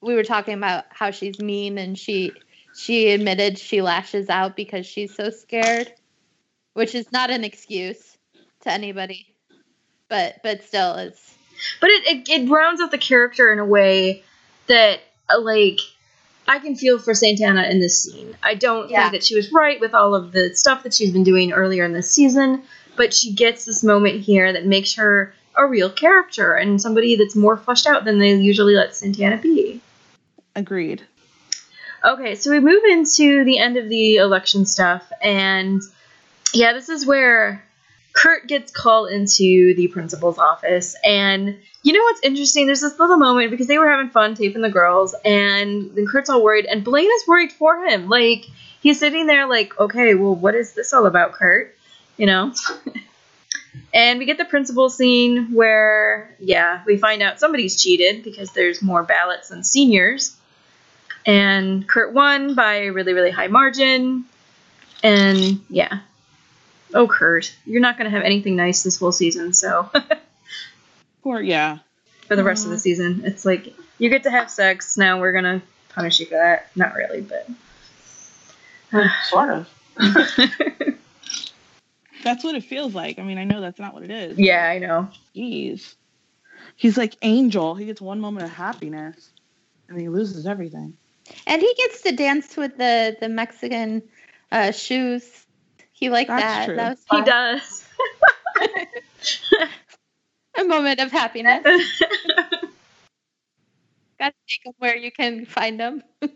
we 0.00 0.14
were 0.14 0.24
talking 0.24 0.54
about 0.54 0.84
how 0.90 1.10
she's 1.10 1.40
mean, 1.40 1.78
and 1.78 1.98
she 1.98 2.32
she 2.76 3.10
admitted 3.10 3.58
she 3.58 3.80
lashes 3.82 4.28
out 4.28 4.56
because 4.56 4.86
she's 4.86 5.14
so 5.14 5.30
scared, 5.30 5.92
which 6.74 6.94
is 6.94 7.10
not 7.12 7.30
an 7.30 7.44
excuse 7.44 8.18
to 8.60 8.70
anybody, 8.70 9.34
but 10.08 10.36
but 10.42 10.62
still, 10.64 10.96
it's 10.96 11.34
But 11.80 11.90
it, 11.90 12.06
it, 12.06 12.28
it 12.28 12.50
rounds 12.50 12.80
out 12.80 12.90
the 12.90 12.98
character 12.98 13.52
in 13.52 13.58
a 13.58 13.64
way 13.64 14.22
that, 14.66 15.00
like, 15.38 15.78
I 16.48 16.58
can 16.58 16.76
feel 16.76 16.98
for 16.98 17.12
Santana 17.14 17.64
in 17.64 17.80
this 17.80 18.02
scene. 18.02 18.36
I 18.42 18.54
don't 18.54 18.88
Yeah. 18.90 19.02
think 19.10 19.12
that 19.20 19.26
she 19.26 19.34
was 19.34 19.50
right 19.52 19.80
with 19.80 19.94
all 19.94 20.14
of 20.14 20.32
the 20.32 20.54
stuff 20.54 20.82
that 20.84 20.94
she's 20.94 21.10
been 21.10 21.24
doing 21.24 21.52
earlier 21.52 21.84
in 21.84 21.92
this 21.92 22.10
season, 22.10 22.62
but 22.96 23.12
she 23.12 23.32
gets 23.32 23.64
this 23.64 23.82
moment 23.82 24.20
here 24.20 24.52
that 24.52 24.64
makes 24.66 24.94
her 24.94 25.34
a 25.56 25.66
real 25.66 25.90
character 25.90 26.52
and 26.52 26.80
somebody 26.80 27.16
that's 27.16 27.34
more 27.34 27.56
fleshed 27.56 27.86
out 27.86 28.04
than 28.04 28.18
they 28.18 28.34
usually 28.34 28.74
let 28.74 28.94
Santana 28.94 29.38
be. 29.38 29.80
Agreed. 30.54 31.02
Okay, 32.04 32.34
so 32.36 32.50
we 32.50 32.60
move 32.60 32.84
into 32.84 33.42
the 33.44 33.58
end 33.58 33.76
of 33.76 33.88
the 33.88 34.16
election 34.16 34.64
stuff, 34.66 35.02
and 35.20 35.82
yeah, 36.52 36.72
this 36.72 36.88
is 36.88 37.04
where 37.06 37.64
Kurt 38.16 38.48
gets 38.48 38.72
called 38.72 39.10
into 39.10 39.74
the 39.76 39.88
principal's 39.88 40.38
office. 40.38 40.96
And 41.04 41.58
you 41.82 41.92
know 41.92 42.02
what's 42.02 42.22
interesting? 42.22 42.66
There's 42.66 42.80
this 42.80 42.98
little 42.98 43.18
moment 43.18 43.50
because 43.50 43.66
they 43.66 43.78
were 43.78 43.90
having 43.90 44.10
fun 44.10 44.34
taping 44.34 44.62
the 44.62 44.70
girls, 44.70 45.14
and 45.24 45.94
then 45.94 46.06
Kurt's 46.06 46.30
all 46.30 46.42
worried, 46.42 46.64
and 46.64 46.82
Blaine 46.82 47.10
is 47.10 47.28
worried 47.28 47.52
for 47.52 47.84
him. 47.84 48.08
Like, 48.08 48.46
he's 48.80 48.98
sitting 48.98 49.26
there, 49.26 49.46
like, 49.46 49.78
okay, 49.78 50.14
well, 50.14 50.34
what 50.34 50.54
is 50.54 50.72
this 50.72 50.92
all 50.92 51.06
about, 51.06 51.32
Kurt? 51.34 51.76
You 52.16 52.26
know? 52.26 52.54
And 53.92 54.18
we 54.18 54.26
get 54.26 54.36
the 54.36 54.44
principal 54.44 54.90
scene 54.90 55.54
where, 55.54 56.34
yeah, 56.38 56.82
we 56.84 56.98
find 56.98 57.22
out 57.22 57.40
somebody's 57.40 57.80
cheated 57.80 58.24
because 58.24 58.52
there's 58.52 58.82
more 58.82 59.02
ballots 59.02 59.48
than 59.48 59.64
seniors. 59.64 60.36
And 61.24 61.88
Kurt 61.88 62.12
won 62.12 62.54
by 62.54 62.74
a 62.74 62.92
really, 62.92 63.14
really 63.14 63.30
high 63.30 63.46
margin. 63.46 64.26
And 65.02 65.60
yeah. 65.70 66.00
Oh, 66.94 67.06
Kurt, 67.08 67.54
you're 67.64 67.80
not 67.80 67.98
going 67.98 68.10
to 68.10 68.16
have 68.16 68.24
anything 68.24 68.56
nice 68.56 68.82
this 68.82 68.98
whole 68.98 69.12
season, 69.12 69.52
so 69.52 69.90
Or 71.24 71.42
yeah. 71.42 71.78
for 72.28 72.36
the 72.36 72.44
rest 72.44 72.64
of 72.64 72.70
the 72.70 72.78
season. 72.78 73.22
It's 73.24 73.44
like, 73.44 73.74
you 73.98 74.08
get 74.10 74.22
to 74.24 74.30
have 74.30 74.50
sex, 74.50 74.96
now 74.96 75.20
we're 75.20 75.32
going 75.32 75.44
to 75.44 75.62
punish 75.90 76.20
you 76.20 76.26
for 76.26 76.34
that. 76.36 76.70
Not 76.76 76.94
really, 76.94 77.20
but. 77.22 77.48
Sort 79.24 79.50
of. 79.50 79.68
That's 82.22 82.42
what 82.42 82.54
it 82.54 82.64
feels 82.64 82.94
like. 82.94 83.18
I 83.18 83.22
mean, 83.22 83.38
I 83.38 83.44
know 83.44 83.60
that's 83.60 83.78
not 83.78 83.94
what 83.94 84.02
it 84.02 84.10
is. 84.10 84.36
yeah, 84.36 84.64
I 84.68 84.80
know. 84.80 85.08
Jeez. 85.36 85.94
He's 86.74 86.96
like 86.98 87.14
Angel. 87.22 87.76
He 87.76 87.86
gets 87.86 88.00
one 88.00 88.20
moment 88.20 88.46
of 88.46 88.52
happiness 88.52 89.30
and 89.88 90.00
he 90.00 90.08
loses 90.08 90.44
everything. 90.44 90.96
And 91.46 91.62
he 91.62 91.72
gets 91.76 92.02
to 92.02 92.10
dance 92.16 92.56
with 92.56 92.76
the 92.78 93.16
the 93.20 93.28
Mexican 93.28 94.02
uh, 94.50 94.72
shoes. 94.72 95.45
He 95.96 96.10
liked 96.10 96.28
That's 96.28 96.42
that. 96.42 96.64
true. 96.66 96.76
That 96.76 96.98
was 96.98 97.04
He 97.10 97.22
does. 97.24 97.84
a 100.58 100.64
moment 100.64 101.00
of 101.00 101.10
happiness. 101.10 101.62
Got 104.18 104.28
to 104.28 104.34
take 104.46 104.64
them 104.64 104.74
where 104.78 104.96
you 104.96 105.10
can 105.10 105.46
find 105.46 105.80
them. 105.80 106.02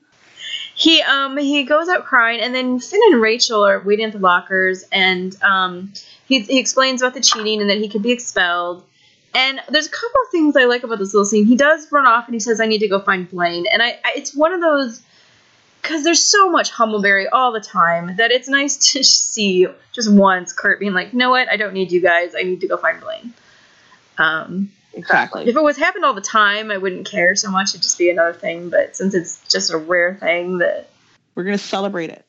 he 0.75 1.03
um 1.03 1.37
he 1.37 1.65
goes 1.65 1.89
out 1.91 2.07
crying 2.07 2.41
and 2.41 2.55
then 2.55 2.79
Finn 2.79 3.01
and 3.11 3.21
Rachel 3.21 3.63
are 3.67 3.81
waiting 3.81 4.07
at 4.07 4.13
the 4.13 4.19
lockers 4.19 4.85
and 4.91 5.37
um 5.43 5.93
he, 6.27 6.41
he 6.41 6.59
explains 6.59 7.03
about 7.03 7.13
the 7.13 7.21
cheating 7.21 7.61
and 7.61 7.69
that 7.69 7.79
he 7.79 7.89
could 7.89 8.03
be 8.03 8.13
expelled. 8.13 8.85
And 9.35 9.61
there's 9.69 9.87
a 9.87 9.91
couple 9.91 10.21
of 10.25 10.31
things 10.31 10.57
I 10.57 10.65
like 10.65 10.85
about 10.85 10.99
this 10.99 11.13
little 11.13 11.27
scene. 11.27 11.45
He 11.45 11.57
does 11.57 11.91
run 11.93 12.07
off 12.07 12.27
and 12.27 12.35
he 12.35 12.41
says, 12.41 12.61
"I 12.61 12.67
need 12.67 12.79
to 12.79 12.89
go 12.89 13.01
find 13.01 13.29
Blaine." 13.31 13.67
And 13.67 13.83
I, 13.83 13.91
I 14.05 14.15
it's 14.17 14.35
one 14.35 14.53
of 14.53 14.61
those 14.61 15.03
because 15.81 16.05
there's 16.05 16.23
so 16.25 16.51
much 16.51 16.71
Hummelberry 16.73 17.27
all 17.33 17.53
the 17.53 17.61
time 17.61 18.17
that 18.17 18.31
it's 18.31 18.49
nice 18.49 18.93
to 18.93 19.03
see 19.05 19.67
just 19.93 20.11
once 20.11 20.53
Kurt 20.53 20.79
being 20.81 20.93
like, 20.95 21.13
"You 21.13 21.19
know 21.19 21.31
what? 21.31 21.51
I 21.51 21.57
don't 21.57 21.73
need 21.75 21.93
you 21.93 22.01
guys. 22.01 22.35
I 22.37 22.43
need 22.43 22.61
to 22.61 22.69
go 22.69 22.77
find 22.77 23.01
Blaine." 23.01 23.33
Um, 24.19 24.71
Exactly. 24.93 25.49
if 25.49 25.55
it 25.57 25.63
was 25.63 25.77
happened 25.77 26.05
all 26.05 26.15
the 26.15 26.21
time, 26.21 26.71
I 26.71 26.77
wouldn't 26.77 27.09
care 27.09 27.37
so 27.37 27.51
much. 27.51 27.71
It'd 27.71 27.83
just 27.83 27.97
be 27.97 28.11
another 28.11 28.33
thing. 28.33 28.71
But 28.71 28.97
since 28.97 29.15
it's 29.15 29.41
just 29.49 29.71
a 29.73 29.77
rare 29.79 30.15
thing 30.17 30.59
that 30.59 30.91
We're 31.35 31.45
gonna 31.45 31.59
celebrate 31.59 32.11
it. 32.11 32.25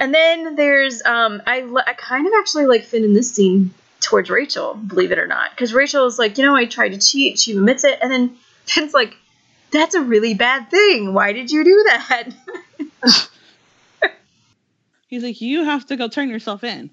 and 0.00 0.12
then 0.14 0.56
there's 0.56 1.04
um 1.04 1.42
I, 1.46 1.62
I 1.86 1.92
kind 1.92 2.26
of 2.26 2.32
actually 2.38 2.66
like 2.66 2.84
Finn 2.84 3.04
in 3.04 3.12
this 3.12 3.32
scene 3.32 3.72
towards 4.00 4.30
Rachel, 4.30 4.74
believe 4.74 5.12
it 5.12 5.18
or 5.18 5.26
not, 5.26 5.50
because 5.50 5.72
Rachel 5.74 6.06
is 6.06 6.18
like, 6.18 6.38
you 6.38 6.44
know, 6.44 6.56
I 6.56 6.64
tried 6.64 6.88
to 6.90 6.98
cheat. 6.98 7.38
She 7.38 7.52
admits 7.52 7.84
it, 7.84 7.98
and 8.02 8.10
then 8.10 8.36
Finn's 8.64 8.94
like, 8.94 9.14
that's 9.70 9.94
a 9.94 10.02
really 10.02 10.34
bad 10.34 10.70
thing. 10.70 11.12
Why 11.14 11.32
did 11.32 11.50
you 11.50 11.62
do 11.62 11.84
that? 11.88 12.28
He's 15.08 15.22
like, 15.22 15.40
you 15.40 15.64
have 15.64 15.86
to 15.86 15.96
go 15.96 16.08
turn 16.08 16.28
yourself 16.30 16.64
in. 16.64 16.90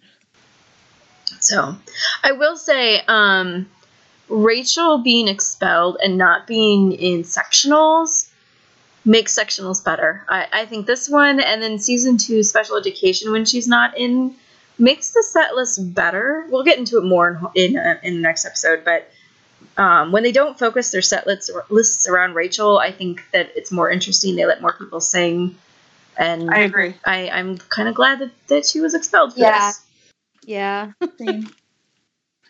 So, 1.39 1.76
I 2.24 2.34
will 2.34 2.57
say, 2.57 3.01
um, 3.07 3.70
Rachel 4.28 4.99
being 4.99 5.28
expelled 5.28 5.97
and 6.03 6.18
not 6.18 6.45
being 6.47 6.91
in 6.91 7.24
sectionals 7.24 8.30
makes 9.05 9.38
sectionals 9.38 9.84
better. 9.84 10.26
I, 10.30 10.47
I 10.51 10.66
think 10.66 10.86
this 10.86 11.10
one 11.10 11.39
and 11.39 11.62
then 11.62 11.80
season 11.80 12.18
two 12.18 12.43
special 12.43 12.78
education 12.78 13.32
when 13.32 13.45
she's 13.45 13.68
not 13.68 13.97
in 13.97 14.36
makes 14.78 15.12
the 15.12 15.24
set 15.24 15.55
list 15.55 15.93
better. 15.93 16.45
We'll 16.49 16.64
get 16.64 16.78
into 16.78 16.97
it 16.97 17.03
more 17.03 17.39
in 17.55 17.72
in, 17.72 17.78
uh, 17.78 17.99
in 18.03 18.16
the 18.16 18.22
next 18.22 18.45
episode, 18.45 18.84
but 18.86 19.10
um, 19.78 20.12
when 20.12 20.24
they 20.24 20.32
don't 20.32 20.57
focus 20.57 20.91
their 20.91 21.01
set 21.01 21.26
lists 21.26 21.49
lists 21.70 22.07
around 22.07 22.36
Rachel, 22.36 22.78
I 22.78 22.91
think 22.91 23.24
that 23.34 23.51
it's 23.55 23.72
more 23.72 23.89
interesting. 23.89 24.36
They 24.36 24.45
let 24.45 24.62
more 24.62 24.74
people 24.74 25.01
sing, 25.01 25.57
and 26.20 26.51
I 26.51 26.59
agree. 26.59 26.93
I, 27.05 27.30
I'm 27.30 27.57
kind 27.57 27.88
of 27.88 27.95
glad 27.95 28.20
that, 28.20 28.32
that 28.47 28.65
she 28.65 28.82
was 28.82 28.93
expelled 28.93 29.34
for 29.34 29.39
Yeah. 29.39 29.67
this. 29.67 29.86
Yeah. 30.45 30.91
Same. 31.17 31.49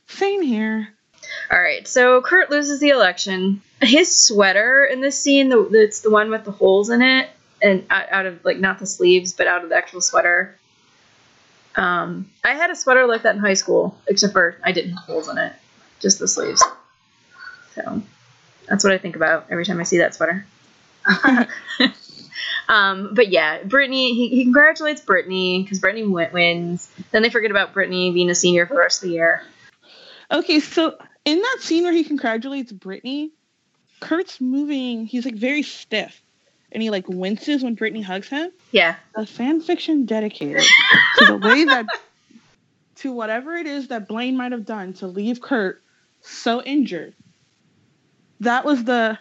Same 0.08 0.42
here. 0.42 0.90
All 1.52 1.62
right, 1.62 1.88
so 1.88 2.22
Kurt 2.22 2.50
loses 2.50 2.80
the 2.80 2.90
election. 2.90 3.62
His 3.82 4.26
sweater 4.26 4.84
in 4.86 5.02
this 5.02 5.20
scene, 5.20 5.50
the, 5.50 5.62
it's 5.72 6.02
the 6.02 6.10
one 6.10 6.32
with 6.32 6.44
the 6.44 6.52
holes 6.52 6.90
in 6.90 7.02
it, 7.02 7.30
and 7.62 7.86
out, 7.90 8.12
out 8.12 8.26
of 8.26 8.44
like 8.44 8.58
not 8.58 8.80
the 8.80 8.88
sleeves, 8.88 9.34
but 9.34 9.48
out 9.48 9.64
of 9.64 9.70
the 9.70 9.76
actual 9.76 10.02
sweater. 10.02 10.56
Um, 11.76 12.30
I 12.44 12.56
had 12.56 12.72
a 12.72 12.76
sweater 12.76 13.06
like 13.06 13.24
that 13.24 13.36
in 13.36 13.42
high 13.42 13.54
school, 13.54 13.98
except 14.08 14.34
for 14.34 14.58
I 14.64 14.72
didn't 14.72 14.94
have 14.94 15.06
holes 15.06 15.30
in 15.30 15.38
it, 15.38 15.54
just 16.00 16.18
the 16.18 16.28
sleeves. 16.28 16.64
So 17.76 18.02
that's 18.68 18.84
what 18.84 18.94
I 18.94 18.98
think 18.98 19.16
about 19.16 19.48
every 19.52 19.66
time 19.66 19.80
I 19.80 19.84
see 19.84 20.00
that 20.00 20.16
sweater. 20.16 20.46
um, 22.70 23.14
but 23.14 23.30
yeah, 23.30 23.64
Brittany, 23.64 24.14
he, 24.14 24.30
he 24.30 24.44
congratulates 24.44 25.02
Brittany 25.02 25.64
because 25.64 25.80
Brittany 25.80 26.06
win- 26.06 26.32
wins. 26.32 26.90
Then 27.12 27.24
they 27.24 27.30
forget 27.30 27.52
about 27.52 27.74
Brittany 27.74 28.12
being 28.12 28.30
a 28.30 28.36
senior 28.36 28.66
for 28.66 28.76
the 28.76 28.80
rest 28.80 29.04
of 29.04 29.10
the 29.10 29.16
year. 29.16 29.42
Okay, 30.32 30.60
so 30.60 30.96
in 31.26 31.42
that 31.42 31.58
scene 31.60 31.84
where 31.84 31.92
he 31.92 32.04
congratulates 32.04 32.72
Brittany, 32.72 33.32
Kurt's 34.00 34.40
moving. 34.40 35.06
He's 35.08 35.26
like 35.26 35.36
very 35.36 35.64
stiff, 35.64 36.22
and 36.72 36.82
he 36.82 36.90
like 36.90 37.10
winces 37.10 37.64
when 37.64 37.74
Brittany 37.74 38.02
hugs 38.02 38.30
him. 38.30 38.52
Yeah, 38.72 38.96
A 39.16 39.26
fan 39.26 39.60
fiction 39.62 40.06
dedicated 40.06 40.64
to 41.18 41.26
the 41.26 41.38
way 41.38 41.66
that 41.66 41.88
to 42.98 43.12
whatever 43.12 43.56
it 43.56 43.66
is 43.66 43.88
that 43.88 44.08
Blaine 44.08 44.38
might 44.38 44.52
have 44.52 44.66
done 44.66 44.94
to 44.94 45.08
leave 45.08 45.42
Kurt 45.42 45.82
so 46.22 46.62
injured. 46.62 47.16
That 48.42 48.64
was 48.64 48.84
the 48.84 49.18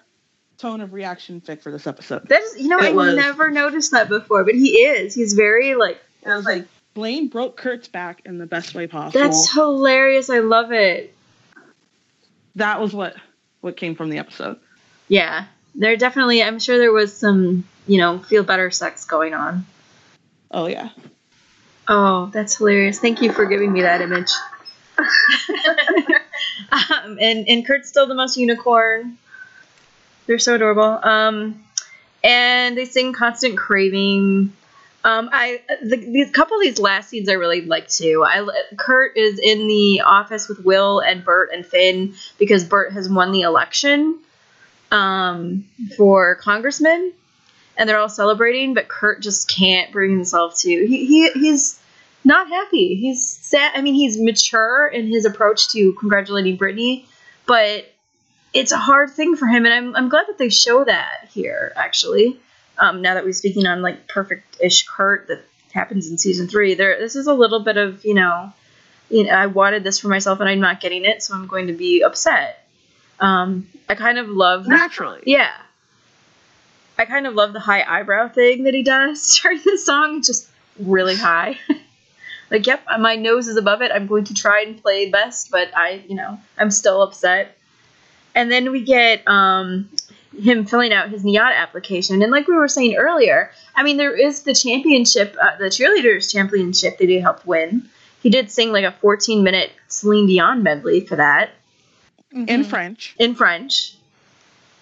tone 0.59 0.81
of 0.81 0.93
reaction 0.93 1.41
fic 1.41 1.63
for 1.63 1.71
this 1.73 1.87
episode. 1.87 2.29
That 2.29 2.43
is, 2.43 2.61
you 2.61 2.69
know, 2.69 2.79
It 2.79 2.87
I 2.87 2.93
was. 2.93 3.15
never 3.15 3.51
noticed 3.51 3.93
that 3.93 4.09
before, 4.09 4.45
but 4.45 4.55
he 4.55 4.79
is. 4.81 5.15
He's 5.15 5.35
very 5.35 5.75
like. 5.75 5.99
It 6.25 6.29
was 6.29 6.45
like 6.45 6.67
Blaine 6.95 7.29
broke 7.29 7.57
Kurt's 7.57 7.89
back 7.89 8.22
in 8.25 8.39
the 8.39 8.47
best 8.47 8.75
way 8.75 8.87
possible. 8.87 9.21
That's 9.21 9.53
hilarious. 9.53 10.30
I 10.30 10.41
love 10.41 10.72
it. 10.72 11.14
that 12.57 12.80
was 12.80 12.93
what 12.93 13.14
what 13.61 13.76
came 13.76 13.95
from 13.95 14.11
the 14.11 14.18
episode. 14.18 14.59
Yeah, 15.09 15.47
there 15.75 15.97
definitely. 15.97 16.43
I'm 16.43 16.59
sure 16.59 16.79
there 16.79 16.93
was 16.93 17.17
some, 17.17 17.64
you 17.87 17.99
know, 17.99 18.18
feel 18.18 18.43
better 18.43 18.71
sex 18.71 19.05
going 19.05 19.35
on. 19.35 19.67
Oh 20.51 20.67
yeah. 20.67 20.91
Oh, 21.87 22.30
that's 22.35 22.57
hilarious. 22.57 22.99
Thank 22.99 23.22
you 23.22 23.33
for 23.33 23.47
giving 23.47 23.72
me 23.72 23.83
that 23.83 24.03
image. 24.03 24.30
um, 24.99 25.07
and 27.21 27.49
and 27.49 27.67
Kurt's 27.67 27.89
still 27.89 28.07
the 28.07 28.14
most 28.14 28.37
unicorn. 28.37 29.17
They're 30.29 30.38
so 30.38 30.55
adorable. 30.55 31.00
Um, 31.03 31.64
and 32.22 32.76
they 32.76 32.84
sing 32.84 33.14
"Constant 33.14 33.57
Craving." 33.57 34.53
Um, 35.05 35.30
I 35.33 35.63
the, 35.83 36.30
couple 36.33 36.59
of 36.59 36.63
these 36.63 36.79
last 36.79 37.09
scenes 37.09 37.30
I 37.30 37.33
really 37.33 37.63
like 37.63 37.88
too. 37.88 38.25
I 38.26 38.46
Kurt 38.76 39.17
is 39.17 39.38
in 39.38 39.67
the 39.67 40.03
office 40.03 40.46
with 40.46 40.64
Will 40.64 41.00
and 41.00 41.25
Burt 41.25 41.50
and 41.53 41.64
Finn 41.64 42.14
because 42.38 42.64
Burt 42.64 42.92
has 42.92 43.09
won 43.09 43.33
the 43.33 43.41
election 43.41 44.18
um, 44.92 45.64
for 45.96 46.34
congressman, 46.34 47.13
and 47.79 47.88
they're 47.88 47.99
all 47.99 48.11
celebrating. 48.11 48.75
But 48.75 48.88
Kurt 48.88 49.22
just 49.22 49.49
can't 49.49 49.91
bring 49.92 50.11
himself 50.11 50.59
to. 50.59 50.68
He, 50.68 51.07
he 51.07 51.30
he's 51.30 51.80
not 52.22 52.49
happy. 52.49 52.96
He's 52.96 53.26
sad. 53.26 53.72
I 53.75 53.80
mean, 53.80 53.95
he's 53.95 54.21
mature 54.21 54.88
in 54.88 55.07
his 55.07 55.25
approach 55.25 55.68
to 55.68 55.95
congratulating 55.95 56.57
Brittany, 56.57 57.07
but 57.46 57.87
it's 58.53 58.72
a 58.72 58.79
hard 58.79 59.11
thing 59.11 59.37
for 59.37 59.46
him, 59.46 59.64
and 59.64 59.75
I'm 59.75 59.96
I'm 59.96 60.08
glad 60.08 60.26
that 60.29 60.38
they 60.38 60.49
show 60.49 60.84
that 60.84 61.29
here 61.30 61.72
actually. 61.76 62.38
Um, 62.79 63.03
now 63.03 63.14
that 63.14 63.25
we're 63.25 63.33
speaking 63.33 63.66
on 63.66 63.83
like 63.83 64.07
perfect-ish 64.07 64.87
Kurt 64.87 65.26
that 65.29 65.45
happens 65.72 66.08
in 66.08 66.16
season 66.16 66.46
three, 66.49 66.75
there 66.75 66.99
this 66.99 67.16
is 67.16 67.26
a 67.26 67.34
little 67.34 67.61
bit 67.61 67.76
of 67.76 68.04
you 68.04 68.14
know, 68.14 68.53
you 69.11 69.25
know, 69.25 69.30
I 69.33 69.46
wanted 69.46 69.84
this 69.84 69.99
for 69.99 70.08
myself 70.08 70.41
and 70.41 70.49
I'm 70.49 70.61
not 70.61 70.80
getting 70.80 71.04
it, 71.04 71.22
so 71.22 71.34
I'm 71.34 71.46
going 71.46 71.66
to 71.66 71.72
be 71.72 72.03
upset. 72.03 72.64
Um, 73.20 73.68
I 73.88 73.95
kind 73.96 74.18
of 74.18 74.29
love 74.29 74.66
Naturally. 74.68 75.22
yeah. 75.26 75.53
I 76.96 77.04
kind 77.04 77.26
of 77.26 77.34
love 77.34 77.53
the 77.53 77.61
high 77.61 77.83
eyebrow 77.83 78.29
thing 78.29 78.64
that 78.64 78.75
he 78.75 78.83
does 78.83 79.38
during 79.42 79.61
the 79.64 79.79
song, 79.79 80.22
just 80.22 80.49
really 80.79 81.16
high. 81.16 81.58
like, 82.50 82.66
yep, 82.66 82.83
my 82.99 83.16
nose 83.16 83.49
is 83.49 83.57
above 83.57 83.83
it. 83.83 83.92
I'm 83.92 84.07
going 84.07 84.25
to 84.25 84.34
try 84.34 84.62
and 84.62 84.80
play 84.80 85.11
best, 85.11 85.50
but 85.50 85.68
I, 85.76 86.03
you 86.08 86.14
know, 86.16 86.41
I'm 86.57 86.70
still 86.70 87.03
upset. 87.03 87.57
And 88.39 88.53
then 88.53 88.71
we 88.71 88.83
get 88.85 89.27
um, 89.27 89.89
him 90.41 90.65
filling 90.65 90.93
out 90.93 91.09
his 91.11 91.25
NYADA 91.25 91.57
application. 91.57 92.23
And 92.23 92.31
like 92.31 92.47
we 92.47 92.55
were 92.55 92.69
saying 92.69 92.95
earlier, 92.95 93.51
I 93.75 93.83
mean, 93.83 93.97
there 93.97 94.15
is 94.17 94.43
the 94.43 94.55
championship, 94.55 95.35
uh, 95.43 95.57
the 95.59 95.65
cheerleaders 95.65 96.31
championship 96.33 96.99
that 96.99 97.09
he 97.09 97.19
helped 97.19 97.45
win. 97.47 97.89
He 98.23 98.31
did 98.31 98.51
sing 98.53 98.71
like 98.71 98.85
a 98.85 98.93
14 98.93 99.43
minute 99.43 99.73
Celine 99.89 100.27
Dion 100.27 100.63
medley 100.63 101.01
for 101.01 101.17
that 101.17 101.51
In 102.33 102.47
Mhm. 102.47 102.67
French. 102.67 103.15
in 103.19 103.35
French. 103.35 103.95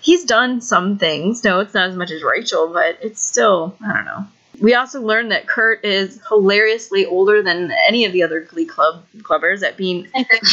He's 0.01 0.24
done 0.27 0.61
some 0.61 0.99
things. 0.99 1.43
No, 1.43 1.61
it's 1.61 1.73
not 1.73 1.89
as 1.89 1.97
much 1.97 2.11
as 2.11 2.23
Rachel, 2.23 2.69
but 2.69 2.99
it's 3.01 3.23
still 3.23 3.74
I 3.83 3.95
don't 3.95 4.05
know. 4.05 4.27
We 4.61 4.74
also 4.74 5.01
learned 5.01 5.33
that 5.33 5.47
Kurt 5.47 5.83
is 5.85 6.20
hilariously 6.28 7.07
older 7.07 7.43
than 7.43 7.73
any 7.89 8.05
of 8.05 8.12
the 8.12 8.23
other 8.23 8.41
Glee 8.41 8.65
Club 8.66 9.05
clubbers 9.23 9.62
at 9.62 9.77
being 9.78 10.09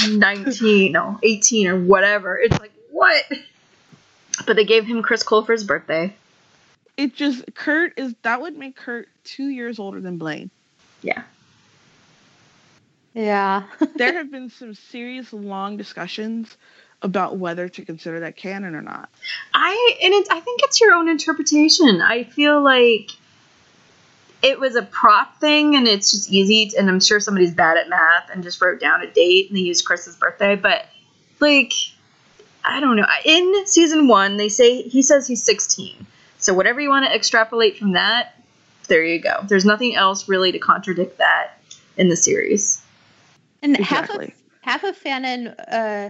19, 0.10 0.92
no, 0.92 1.20
18 1.24 1.68
or 1.68 1.78
whatever. 1.80 2.38
It's 2.38 2.58
like, 2.60 2.72
what? 2.94 3.24
But 4.46 4.56
they 4.56 4.66
gave 4.66 4.86
him 4.86 5.02
Chris 5.02 5.24
Colfer 5.24 5.54
his 5.54 5.64
birthday. 5.64 6.16
It 6.96 7.16
just 7.16 7.44
Kurt 7.56 7.98
is 7.98 8.14
that 8.22 8.40
would 8.42 8.58
make 8.58 8.76
Kurt 8.76 9.10
two 9.24 9.48
years 9.48 9.80
older 9.80 10.00
than 10.00 10.18
Blaine. 10.18 10.52
Yeah. 11.02 11.24
Yeah. 13.14 13.64
There 13.96 14.14
have 14.14 14.32
been 14.32 14.50
some 14.50 14.74
serious 14.76 15.34
long 15.34 15.78
discussions 15.78 16.56
about 17.02 17.38
whether 17.38 17.68
to 17.68 17.86
consider 17.86 18.22
that 18.22 18.38
canon 18.38 18.76
or 18.76 18.82
not. 18.82 19.10
I 19.54 19.98
and 20.02 20.14
it, 20.14 20.28
I 20.32 20.40
think 20.40 20.62
it's 20.64 20.80
your 20.80 20.94
own 20.94 21.10
interpretation. 21.10 22.02
I 22.02 22.24
feel 22.24 22.62
like 22.62 23.10
it 24.44 24.60
was 24.60 24.76
a 24.76 24.82
prop 24.82 25.40
thing, 25.40 25.76
and 25.76 25.88
it's 25.88 26.12
just 26.12 26.32
easy. 26.32 26.70
To, 26.70 26.78
and 26.78 26.90
I'm 26.90 27.00
sure 27.00 27.20
somebody's 27.20 27.54
bad 27.54 27.78
at 27.78 27.90
math 27.90 28.30
and 28.32 28.44
just 28.44 28.62
wrote 28.62 28.80
down 28.80 29.02
a 29.02 29.12
date 29.12 29.50
and 29.50 29.58
they 29.58 29.62
used 29.62 29.86
Chris's 29.86 30.16
birthday. 30.16 30.56
But 30.56 30.86
like, 31.40 31.74
I 32.64 32.80
don't 32.80 32.96
know. 32.96 33.06
In 33.26 33.68
season 33.68 34.08
one, 34.08 34.38
they 34.38 34.50
say 34.50 34.84
he 34.84 35.02
says 35.02 35.28
he's 35.28 35.44
16. 35.44 36.06
So 36.38 36.54
whatever 36.54 36.80
you 36.80 36.90
want 36.90 37.06
to 37.06 37.14
extrapolate 37.14 37.78
from 37.78 37.94
that, 37.94 38.36
there 38.88 39.04
you 39.04 39.20
go. 39.20 39.40
There's 39.48 39.66
nothing 39.66 39.96
else 39.96 40.28
really 40.28 40.52
to 40.52 40.60
contradict 40.60 41.18
that 41.18 41.58
in 41.98 42.10
the 42.10 42.16
series. 42.16 42.82
And 43.62 43.78
half 43.78 44.10
of 44.10 44.30
half 44.62 44.84
of 44.84 45.02
Fanon 45.02 45.56
uh, 45.68 46.10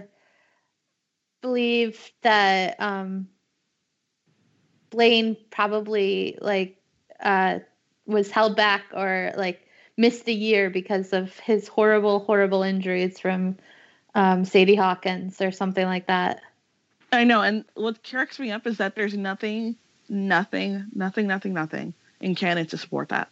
believe 1.40 2.10
that 2.22 2.80
um, 2.80 3.28
Blaine 4.90 5.36
probably 5.50 6.38
like 6.40 6.76
uh, 7.22 7.60
was 8.06 8.30
held 8.30 8.56
back 8.56 8.84
or 8.92 9.32
like 9.36 9.60
missed 9.96 10.26
a 10.28 10.32
year 10.32 10.70
because 10.70 11.12
of 11.12 11.38
his 11.40 11.68
horrible, 11.68 12.20
horrible 12.20 12.62
injuries 12.62 13.20
from 13.20 13.56
um, 14.14 14.44
Sadie 14.44 14.76
Hawkins 14.76 15.40
or 15.40 15.50
something 15.50 15.84
like 15.84 16.06
that. 16.06 16.40
I 17.12 17.24
know, 17.24 17.42
and 17.42 17.64
what 17.74 18.02
cracks 18.02 18.38
me 18.38 18.50
up 18.50 18.66
is 18.66 18.78
that 18.78 18.96
there's 18.96 19.14
nothing, 19.14 19.76
nothing, 20.08 20.86
nothing, 20.94 21.26
nothing, 21.26 21.54
nothing 21.54 21.94
in 22.20 22.34
canon 22.34 22.66
to 22.66 22.78
support 22.78 23.10
that. 23.10 23.28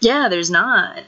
Yeah, 0.00 0.28
there's 0.28 0.50
not. 0.50 1.02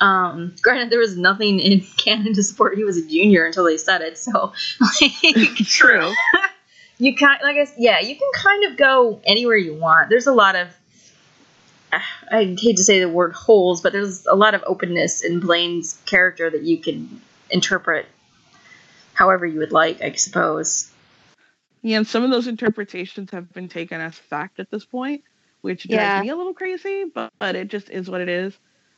Um, 0.00 0.54
granted, 0.62 0.90
there 0.90 1.00
was 1.00 1.16
nothing 1.16 1.60
in 1.60 1.80
canon 1.96 2.34
to 2.34 2.42
support 2.42 2.76
he 2.76 2.84
was 2.84 2.96
a 2.96 3.06
junior 3.06 3.44
until 3.44 3.64
they 3.64 3.76
said 3.76 4.00
it. 4.00 4.16
So, 4.16 4.52
like, 4.80 5.56
True. 5.66 6.12
you 6.98 7.14
kind 7.14 7.40
like 7.42 7.56
I 7.56 7.60
s- 7.60 7.74
yeah, 7.78 8.00
you 8.00 8.16
can 8.16 8.30
kind 8.34 8.64
of 8.64 8.76
go 8.76 9.20
anywhere 9.24 9.56
you 9.56 9.74
want. 9.74 10.08
There's 10.08 10.26
a 10.26 10.32
lot 10.32 10.56
of 10.56 10.68
I 11.92 12.56
hate 12.58 12.76
to 12.76 12.84
say 12.84 13.00
the 13.00 13.08
word 13.08 13.32
holes, 13.32 13.80
but 13.80 13.92
there's 13.92 14.26
a 14.26 14.34
lot 14.34 14.54
of 14.54 14.62
openness 14.66 15.22
in 15.22 15.40
Blaine's 15.40 16.00
character 16.06 16.48
that 16.50 16.62
you 16.62 16.78
can 16.78 17.20
interpret 17.50 18.06
however 19.18 19.44
you 19.46 19.58
would 19.58 19.72
like, 19.72 20.00
I 20.02 20.12
suppose. 20.12 20.90
Yeah, 21.82 21.98
and 21.98 22.06
some 22.06 22.22
of 22.24 22.30
those 22.30 22.46
interpretations 22.46 23.30
have 23.30 23.52
been 23.52 23.68
taken 23.68 24.00
as 24.00 24.14
fact 24.16 24.58
at 24.60 24.70
this 24.70 24.84
point, 24.84 25.22
which 25.60 25.84
drives 25.88 26.02
Yeah. 26.02 26.22
me 26.22 26.28
a 26.30 26.36
little 26.36 26.54
crazy, 26.54 27.04
but, 27.12 27.32
but 27.38 27.54
it 27.56 27.68
just 27.68 27.90
is 27.90 28.08
what 28.08 28.20
it 28.20 28.28
is. 28.28 28.56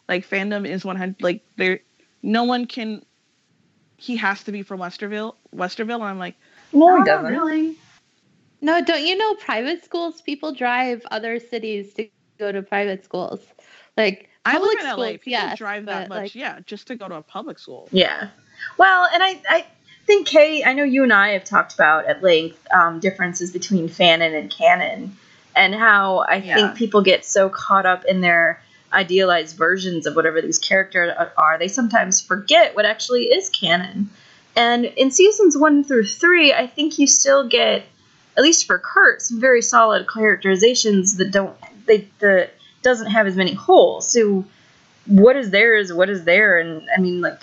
Like 0.09 0.29
fandom 0.29 0.67
is 0.67 0.85
100 0.85 1.23
like 1.23 1.43
there 1.57 1.81
no 2.23 2.45
one 2.45 2.67
can 2.67 3.05
he 3.97 4.17
has 4.17 4.43
to 4.45 4.53
be 4.53 4.63
from 4.63 4.81
Westerville, 4.81 5.35
Westerville 5.55 5.97
and 5.97 6.05
I'm 6.05 6.19
like, 6.19 6.35
No, 6.73 6.89
"Oh, 6.91 6.97
he 6.97 7.03
ah, 7.03 7.05
doesn't. 7.05 7.31
really. 7.33 7.77
No, 8.63 8.83
don't 8.83 9.03
you 9.05 9.17
know 9.17 9.35
private 9.37 9.85
schools? 9.85 10.21
People 10.23 10.53
drive 10.53 11.03
other 11.11 11.39
cities 11.39 11.95
to 11.95 12.09
go 12.39 12.51
to 12.51 12.63
private 12.63 13.05
schools. 13.05 13.41
Like 13.97 14.29
I 14.45 14.55
live 14.59 14.63
public 14.63 14.81
in 14.81 14.87
LA. 14.87 14.93
schools, 14.95 15.11
People 15.13 15.31
yes, 15.33 15.59
drive 15.59 15.87
that 15.87 16.09
much, 16.09 16.19
like- 16.19 16.35
yeah, 16.35 16.59
just 16.67 16.87
to 16.89 16.97
go 16.97 17.07
to 17.09 17.17
a 17.17 17.23
public 17.23 17.59
school. 17.59 17.89
Yeah. 17.93 18.31
Well, 18.79 19.07
and 19.15 19.23
I, 19.23 19.41
I 19.49 19.67
think 20.11 20.27
Kay, 20.27 20.65
I 20.65 20.73
know 20.73 20.83
you 20.83 21.05
and 21.05 21.13
I 21.13 21.31
have 21.35 21.45
talked 21.45 21.73
about 21.73 22.07
at 22.07 22.21
length 22.21 22.59
um, 22.73 22.99
differences 22.99 23.53
between 23.53 23.89
fanon 23.89 24.37
and 24.37 24.51
canon, 24.51 25.17
and 25.55 25.73
how 25.73 26.25
I 26.29 26.37
Yeah. 26.37 26.55
think 26.55 26.77
people 26.77 27.03
get 27.03 27.25
so 27.25 27.49
caught 27.49 27.87
up 27.87 28.05
in 28.05 28.21
their 28.21 28.61
idealized 28.93 29.57
versions 29.57 30.07
of 30.07 30.17
whatever 30.17 30.43
these 30.43 30.59
characters 30.59 31.13
are, 31.39 31.59
they 31.59 31.69
sometimes 31.69 32.21
forget 32.21 32.75
what 32.75 32.85
actually 32.85 33.27
is 33.27 33.51
canon. 33.51 34.11
And 34.57 34.85
in 34.85 35.13
seasons 35.13 35.57
one 35.57 35.85
through 35.85 36.07
three, 36.07 36.53
I 36.53 36.67
think 36.67 36.99
you 36.99 37.07
still 37.07 37.47
get, 37.47 37.85
at 38.37 38.43
least 38.43 38.67
for 38.67 38.81
Kurt, 38.81 39.23
some 39.23 39.41
very 39.41 39.63
solid 39.63 40.09
characterizations 40.13 41.19
that 41.19 41.31
don't 41.31 41.57
they 41.87 42.09
the 42.19 42.51
doesn't 42.83 43.13
have 43.13 43.29
as 43.29 43.37
many 43.37 43.55
holes. 43.55 44.11
So 44.11 44.45
what 45.07 45.37
is 45.37 45.51
there 45.51 45.77
is 45.77 45.93
what 45.93 46.11
is 46.11 46.25
there, 46.25 46.59
and 46.59 46.83
I 46.97 47.01
mean 47.01 47.21
like 47.21 47.41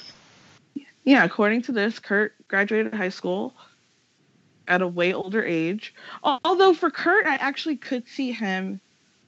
Yeah, 1.05 1.23
according 1.23 1.61
to 1.63 1.71
this, 1.71 1.99
Kurt 1.99 2.33
graduated 2.47 2.93
high 2.93 3.09
school 3.09 3.53
at 4.67 4.81
a 4.81 4.87
way 4.87 5.13
older 5.13 5.43
age. 5.43 5.93
Although 6.23 6.73
for 6.73 6.89
Kurt, 6.89 7.25
I 7.25 7.35
actually 7.35 7.77
could 7.77 8.07
see 8.07 8.31
him 8.31 8.81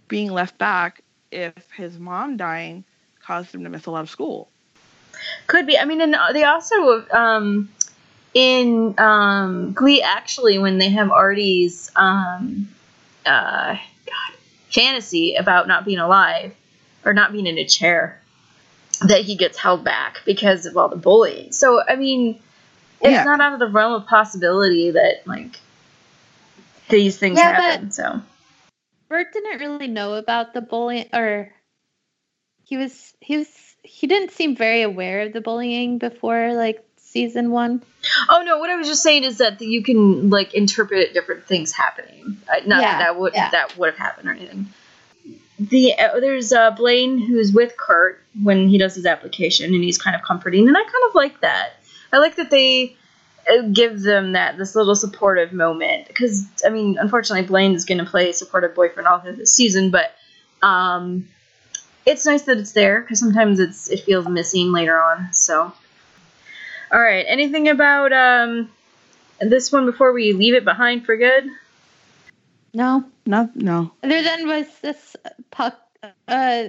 being 0.08 0.32
left 0.32 0.58
back 0.58 1.02
if 1.32 1.54
his 1.72 1.98
mom 1.98 2.38
dying 2.38 2.84
caused 3.22 3.54
him 3.54 3.64
to 3.64 3.70
miss 3.70 3.86
a 3.86 3.92
lot 3.92 4.02
of 4.02 4.10
school. 4.10 4.50
Could 5.48 5.68
be. 5.68 5.78
I 5.78 5.86
mean, 5.86 6.02
and 6.02 6.16
they 6.34 6.44
also 6.44 7.06
um, 7.12 7.70
in 8.34 8.96
um, 8.98 9.74
Glee 9.74 10.02
actually 10.02 10.58
when 10.58 10.78
they 10.78 10.90
have 10.90 11.12
Artie's 11.12 11.92
um, 11.96 12.70
uh, 13.26 13.76
God 14.06 14.38
fantasy 14.70 15.36
about 15.36 15.68
not 15.68 15.86
being 15.86 16.00
alive 16.00 16.56
or 17.06 17.14
not 17.14 17.32
being 17.32 17.48
in 17.48 17.58
a 17.58 17.66
chair, 17.66 18.22
that 19.08 19.22
he 19.22 19.36
gets 19.36 19.58
held 19.58 19.84
back 19.84 20.20
because 20.26 20.66
of 20.66 20.78
all 20.78 20.90
the 20.90 20.96
bullying. 20.96 21.52
So 21.52 21.82
I 21.86 21.96
mean, 21.96 22.40
it's 23.02 23.12
Yeah. 23.12 23.24
not 23.24 23.40
out 23.42 23.54
of 23.54 23.60
the 23.60 23.68
realm 23.68 23.94
of 23.94 24.08
possibility 24.08 24.92
that 24.92 25.26
like 25.26 25.60
these 26.90 27.18
things 27.18 27.38
Yeah, 27.38 27.52
happen. 27.52 27.92
So 27.92 28.22
Burt 29.10 29.34
didn't 29.34 29.60
really 29.60 29.88
know 29.88 30.14
about 30.16 30.54
the 30.54 30.62
bullying, 30.62 31.08
or 31.14 31.52
he 32.66 32.78
was 32.78 33.14
he 33.22 33.38
was 33.38 33.48
he 33.84 34.08
didn't 34.08 34.32
seem 34.32 34.56
very 34.56 34.82
aware 34.82 35.22
of 35.22 35.34
the 35.34 35.42
bullying 35.42 35.98
before 35.98 36.54
like 36.54 36.84
season 36.98 37.52
one. 37.52 37.82
Oh 38.30 38.44
no! 38.46 38.60
What 38.60 38.70
I 38.70 38.76
was 38.76 38.88
just 38.88 39.02
saying 39.04 39.24
is 39.24 39.40
that 39.40 39.62
you 39.62 39.84
can 39.84 40.30
like 40.30 40.54
interpret 40.54 41.14
different 41.14 41.46
things 41.46 41.72
happening. 41.72 42.38
Uh, 42.48 42.62
Not 42.66 42.82
Yeah, 42.82 42.92
that 42.92 43.00
that 43.00 43.20
would 43.20 43.34
yeah. 43.34 43.50
that 43.52 43.78
would 43.78 43.90
have 43.90 43.98
happened 43.98 44.30
or 44.30 44.34
anything. 44.34 44.68
The 45.60 45.94
uh, 46.00 46.20
there's 46.20 46.54
uh, 46.54 46.72
Blaine 46.72 47.20
who's 47.20 47.52
with 47.52 47.76
Kurt 47.76 48.24
when 48.44 48.70
he 48.70 48.78
does 48.78 48.96
his 48.96 49.06
application, 49.06 49.74
and 49.74 49.84
he's 49.84 49.98
kind 49.98 50.16
of 50.16 50.22
comforting, 50.22 50.68
and 50.68 50.78
I 50.78 50.82
kind 50.84 51.04
of 51.10 51.16
like 51.16 51.42
that. 51.42 51.74
I 52.12 52.18
like 52.18 52.36
that 52.38 52.50
they 52.50 52.96
uh, 53.50 53.64
give 53.74 54.02
them 54.02 54.34
that 54.34 54.58
this 54.58 54.76
little 54.76 54.96
supportive 54.96 55.54
moment 55.54 56.08
because 56.08 56.46
I 56.66 56.70
mean, 56.70 56.98
unfortunately, 57.00 57.48
Blaine 57.48 57.74
is 57.74 57.86
going 57.86 58.00
to 58.00 58.06
play 58.06 58.32
supportive 58.32 58.76
boyfriend 58.76 59.08
all 59.08 59.20
through 59.20 59.36
this 59.36 59.54
season, 59.54 59.92
but 59.92 60.14
um, 60.62 61.28
it's 62.06 62.26
nice 62.26 62.44
that 62.44 62.58
it's 62.58 62.74
there 62.74 63.02
because 63.02 63.20
sometimes 63.20 63.60
it's 63.60 63.90
it 63.90 64.02
feels 64.02 64.28
missing 64.28 64.72
later 64.72 65.00
on. 65.00 65.34
So. 65.34 65.74
All 66.92 67.00
right. 67.00 67.26
Anything 67.28 67.68
about 67.70 68.12
um 68.14 68.70
this 69.40 69.72
one 69.72 69.86
before 69.86 70.12
we 70.12 70.34
leave 70.34 70.56
it 70.56 70.66
behind 70.66 71.06
for 71.06 71.16
good? 71.18 71.50
No, 72.74 73.04
No, 73.26 73.50
no. 73.56 73.92
other 74.04 74.22
than 74.22 74.48
was 74.48 74.68
this 74.82 75.16
puck 75.50 75.80
uh 76.28 76.68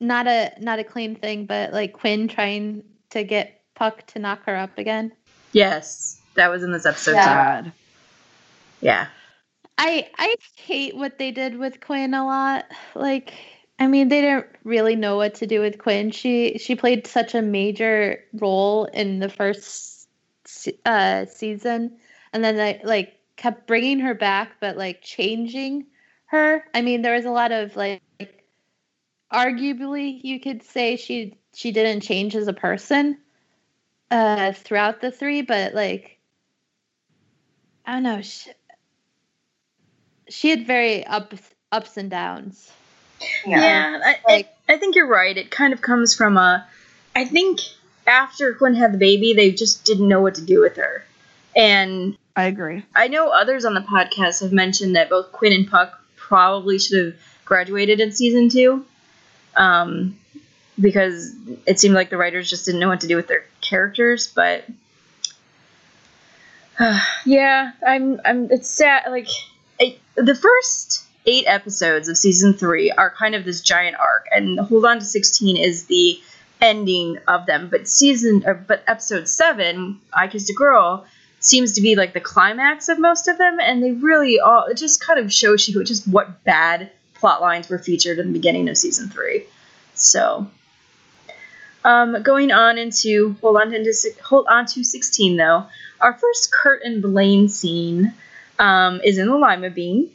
not 0.00 0.26
a 0.26 0.52
not 0.60 0.78
a 0.78 0.84
clean 0.84 1.16
thing, 1.16 1.46
but 1.46 1.72
like 1.72 1.92
Quinn 1.92 2.28
trying 2.28 2.82
to 3.10 3.24
get 3.24 3.62
Puck 3.74 4.06
to 4.08 4.18
knock 4.18 4.44
her 4.44 4.56
up 4.56 4.78
again. 4.78 5.12
Yes, 5.52 6.20
that 6.34 6.50
was 6.50 6.62
in 6.62 6.72
this 6.72 6.86
episode. 6.86 7.14
Yeah. 7.14 7.62
too. 7.62 7.72
Yeah. 8.80 9.06
I 9.78 10.08
I 10.16 10.36
hate 10.56 10.96
what 10.96 11.18
they 11.18 11.30
did 11.30 11.56
with 11.56 11.80
Quinn 11.80 12.14
a 12.14 12.24
lot. 12.24 12.66
Like, 12.94 13.32
I 13.78 13.86
mean, 13.86 14.08
they 14.08 14.20
didn't 14.20 14.46
really 14.62 14.96
know 14.96 15.16
what 15.16 15.34
to 15.36 15.46
do 15.46 15.60
with 15.60 15.78
Quinn. 15.78 16.10
She 16.10 16.58
she 16.58 16.76
played 16.76 17.06
such 17.06 17.34
a 17.34 17.42
major 17.42 18.22
role 18.34 18.84
in 18.86 19.18
the 19.18 19.28
first 19.28 20.08
uh, 20.84 21.26
season, 21.26 21.96
and 22.32 22.44
then 22.44 22.56
they 22.56 22.80
like 22.84 23.18
kept 23.36 23.66
bringing 23.66 24.00
her 24.00 24.14
back, 24.14 24.52
but 24.60 24.76
like 24.76 25.02
changing 25.02 25.86
her. 26.26 26.64
I 26.74 26.82
mean, 26.82 27.02
there 27.02 27.14
was 27.14 27.24
a 27.24 27.30
lot 27.30 27.50
of 27.52 27.74
like, 27.74 28.00
arguably, 29.32 30.20
you 30.22 30.38
could 30.40 30.62
say 30.62 30.96
she 30.96 31.38
she 31.54 31.72
didn't 31.72 32.02
change 32.02 32.36
as 32.36 32.46
a 32.48 32.52
person 32.52 33.18
uh, 34.14 34.52
throughout 34.52 35.00
the 35.00 35.10
three, 35.10 35.42
but 35.42 35.74
like, 35.74 36.18
I 37.84 37.94
don't 37.94 38.02
know. 38.04 38.22
She, 38.22 38.50
she 40.28 40.50
had 40.50 40.66
very 40.66 41.04
ups 41.06 41.42
ups 41.72 41.96
and 41.96 42.10
downs. 42.10 42.70
Yeah, 43.46 44.00
I, 44.04 44.32
Like- 44.32 44.54
I, 44.68 44.74
I 44.74 44.76
think 44.78 44.94
you're 44.96 45.08
right. 45.08 45.36
It 45.36 45.50
kind 45.50 45.72
of 45.72 45.80
comes 45.82 46.14
from 46.14 46.36
a. 46.36 46.66
I 47.16 47.24
think 47.24 47.60
after 48.06 48.54
Quinn 48.54 48.74
had 48.74 48.92
the 48.92 48.98
baby, 48.98 49.34
they 49.34 49.50
just 49.52 49.84
didn't 49.84 50.08
know 50.08 50.20
what 50.20 50.36
to 50.36 50.42
do 50.42 50.60
with 50.60 50.76
her, 50.76 51.04
and 51.56 52.16
I 52.36 52.44
agree. 52.44 52.84
I 52.94 53.08
know 53.08 53.28
others 53.30 53.64
on 53.64 53.74
the 53.74 53.80
podcast 53.80 54.40
have 54.42 54.52
mentioned 54.52 54.96
that 54.96 55.10
both 55.10 55.32
Quinn 55.32 55.52
and 55.52 55.68
Puck 55.70 55.98
probably 56.16 56.78
should 56.78 57.04
have 57.04 57.14
graduated 57.44 58.00
in 58.00 58.12
season 58.12 58.48
two, 58.48 58.84
um, 59.56 60.18
because 60.80 61.34
it 61.66 61.78
seemed 61.78 61.94
like 61.94 62.10
the 62.10 62.16
writers 62.16 62.48
just 62.50 62.64
didn't 62.64 62.80
know 62.80 62.88
what 62.88 63.00
to 63.02 63.06
do 63.06 63.16
with 63.16 63.28
their 63.28 63.44
characters. 63.64 64.26
But 64.26 64.64
uh, 66.78 67.00
yeah, 67.24 67.72
I'm 67.86 68.20
I'm 68.24 68.50
it's 68.50 68.68
sad. 68.68 69.10
Like 69.10 69.28
the 70.16 70.34
first 70.34 71.04
eight 71.26 71.44
episodes 71.46 72.08
of 72.08 72.18
season 72.18 72.54
three 72.54 72.90
are 72.90 73.10
kind 73.10 73.34
of 73.34 73.44
this 73.44 73.60
giant 73.60 73.96
arc, 73.96 74.26
and 74.30 74.58
Hold 74.60 74.84
On 74.84 74.98
to 74.98 75.04
Sixteen 75.04 75.56
is 75.56 75.86
the 75.86 76.20
ending 76.60 77.18
of 77.28 77.46
them. 77.46 77.68
But 77.70 77.88
season, 77.88 78.44
but 78.66 78.84
episode 78.86 79.28
seven, 79.28 80.00
I 80.12 80.28
Kissed 80.28 80.50
a 80.50 80.54
Girl, 80.54 81.04
seems 81.40 81.72
to 81.72 81.80
be 81.80 81.94
like 81.94 82.14
the 82.14 82.20
climax 82.20 82.88
of 82.88 82.98
most 82.98 83.28
of 83.28 83.38
them, 83.38 83.58
and 83.60 83.82
they 83.82 83.92
really 83.92 84.40
all 84.40 84.64
it 84.66 84.76
just 84.76 85.04
kind 85.04 85.18
of 85.18 85.32
shows 85.32 85.68
you 85.68 85.82
just 85.84 86.06
what 86.08 86.44
bad 86.44 86.90
plot 87.14 87.40
lines 87.40 87.68
were 87.68 87.78
featured 87.78 88.18
in 88.18 88.28
the 88.28 88.32
beginning 88.32 88.68
of 88.68 88.76
season 88.76 89.08
three. 89.08 89.44
So, 89.94 90.50
um, 91.84 92.22
going 92.22 92.50
on 92.50 92.78
into 92.78 93.36
hold 93.40 93.56
on 93.56 93.70
to 93.70 93.94
hold 94.24 94.46
on 94.48 94.66
to 94.66 94.84
sixteen 94.84 95.36
though, 95.36 95.66
our 96.00 96.14
first 96.14 96.52
Kurt 96.52 96.82
and 96.82 97.02
Blaine 97.02 97.48
scene 97.48 98.14
um, 98.58 99.00
is 99.04 99.18
in 99.18 99.26
the 99.28 99.36
Lima 99.36 99.70
Bean, 99.70 100.10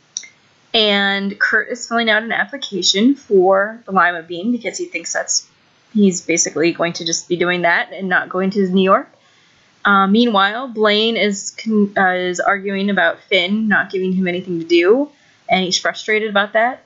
and 0.73 1.39
Kurt 1.39 1.69
is 1.69 1.87
filling 1.87 2.09
out 2.09 2.23
an 2.23 2.31
application 2.31 3.15
for 3.15 3.81
the 3.85 3.91
Lima 3.91 4.23
Bean 4.23 4.51
because 4.51 4.77
he 4.77 4.85
thinks 4.85 5.13
that's 5.13 5.47
he's 5.93 6.21
basically 6.21 6.71
going 6.71 6.93
to 6.93 7.05
just 7.05 7.27
be 7.27 7.35
doing 7.35 7.61
that 7.63 7.91
and 7.93 8.09
not 8.09 8.29
going 8.29 8.49
to 8.51 8.67
New 8.67 8.83
York. 8.83 9.09
Uh, 9.85 10.07
meanwhile, 10.07 10.67
Blaine 10.67 11.17
is 11.17 11.51
con- 11.51 11.93
uh, 11.97 12.13
is 12.13 12.39
arguing 12.39 12.89
about 12.89 13.19
Finn 13.21 13.67
not 13.67 13.91
giving 13.91 14.11
him 14.13 14.27
anything 14.27 14.59
to 14.59 14.65
do, 14.65 15.09
and 15.47 15.63
he's 15.63 15.77
frustrated 15.77 16.29
about 16.29 16.53
that. 16.53 16.83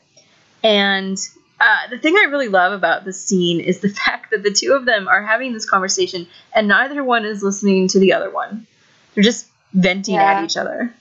And 0.63 1.17
uh, 1.63 1.89
the 1.89 1.97
thing 1.97 2.15
I 2.17 2.25
really 2.29 2.49
love 2.49 2.73
about 2.73 3.05
this 3.05 3.23
scene 3.23 3.61
is 3.61 3.79
the 3.79 3.89
fact 4.05 4.31
that 4.31 4.43
the 4.43 4.51
two 4.51 4.73
of 4.73 4.85
them 4.85 5.07
are 5.07 5.23
having 5.23 5.53
this 5.53 5.67
conversation, 5.67 6.27
and 6.53 6.67
neither 6.67 7.03
one 7.03 7.25
is 7.25 7.41
listening 7.41 7.87
to 7.89 7.99
the 7.99 8.13
other 8.13 8.29
one. 8.29 8.67
They're 9.15 9.23
just 9.23 9.47
venting 9.73 10.15
Yeah. 10.15 10.31
at 10.39 10.43
each 10.43 10.57
other. 10.57 10.93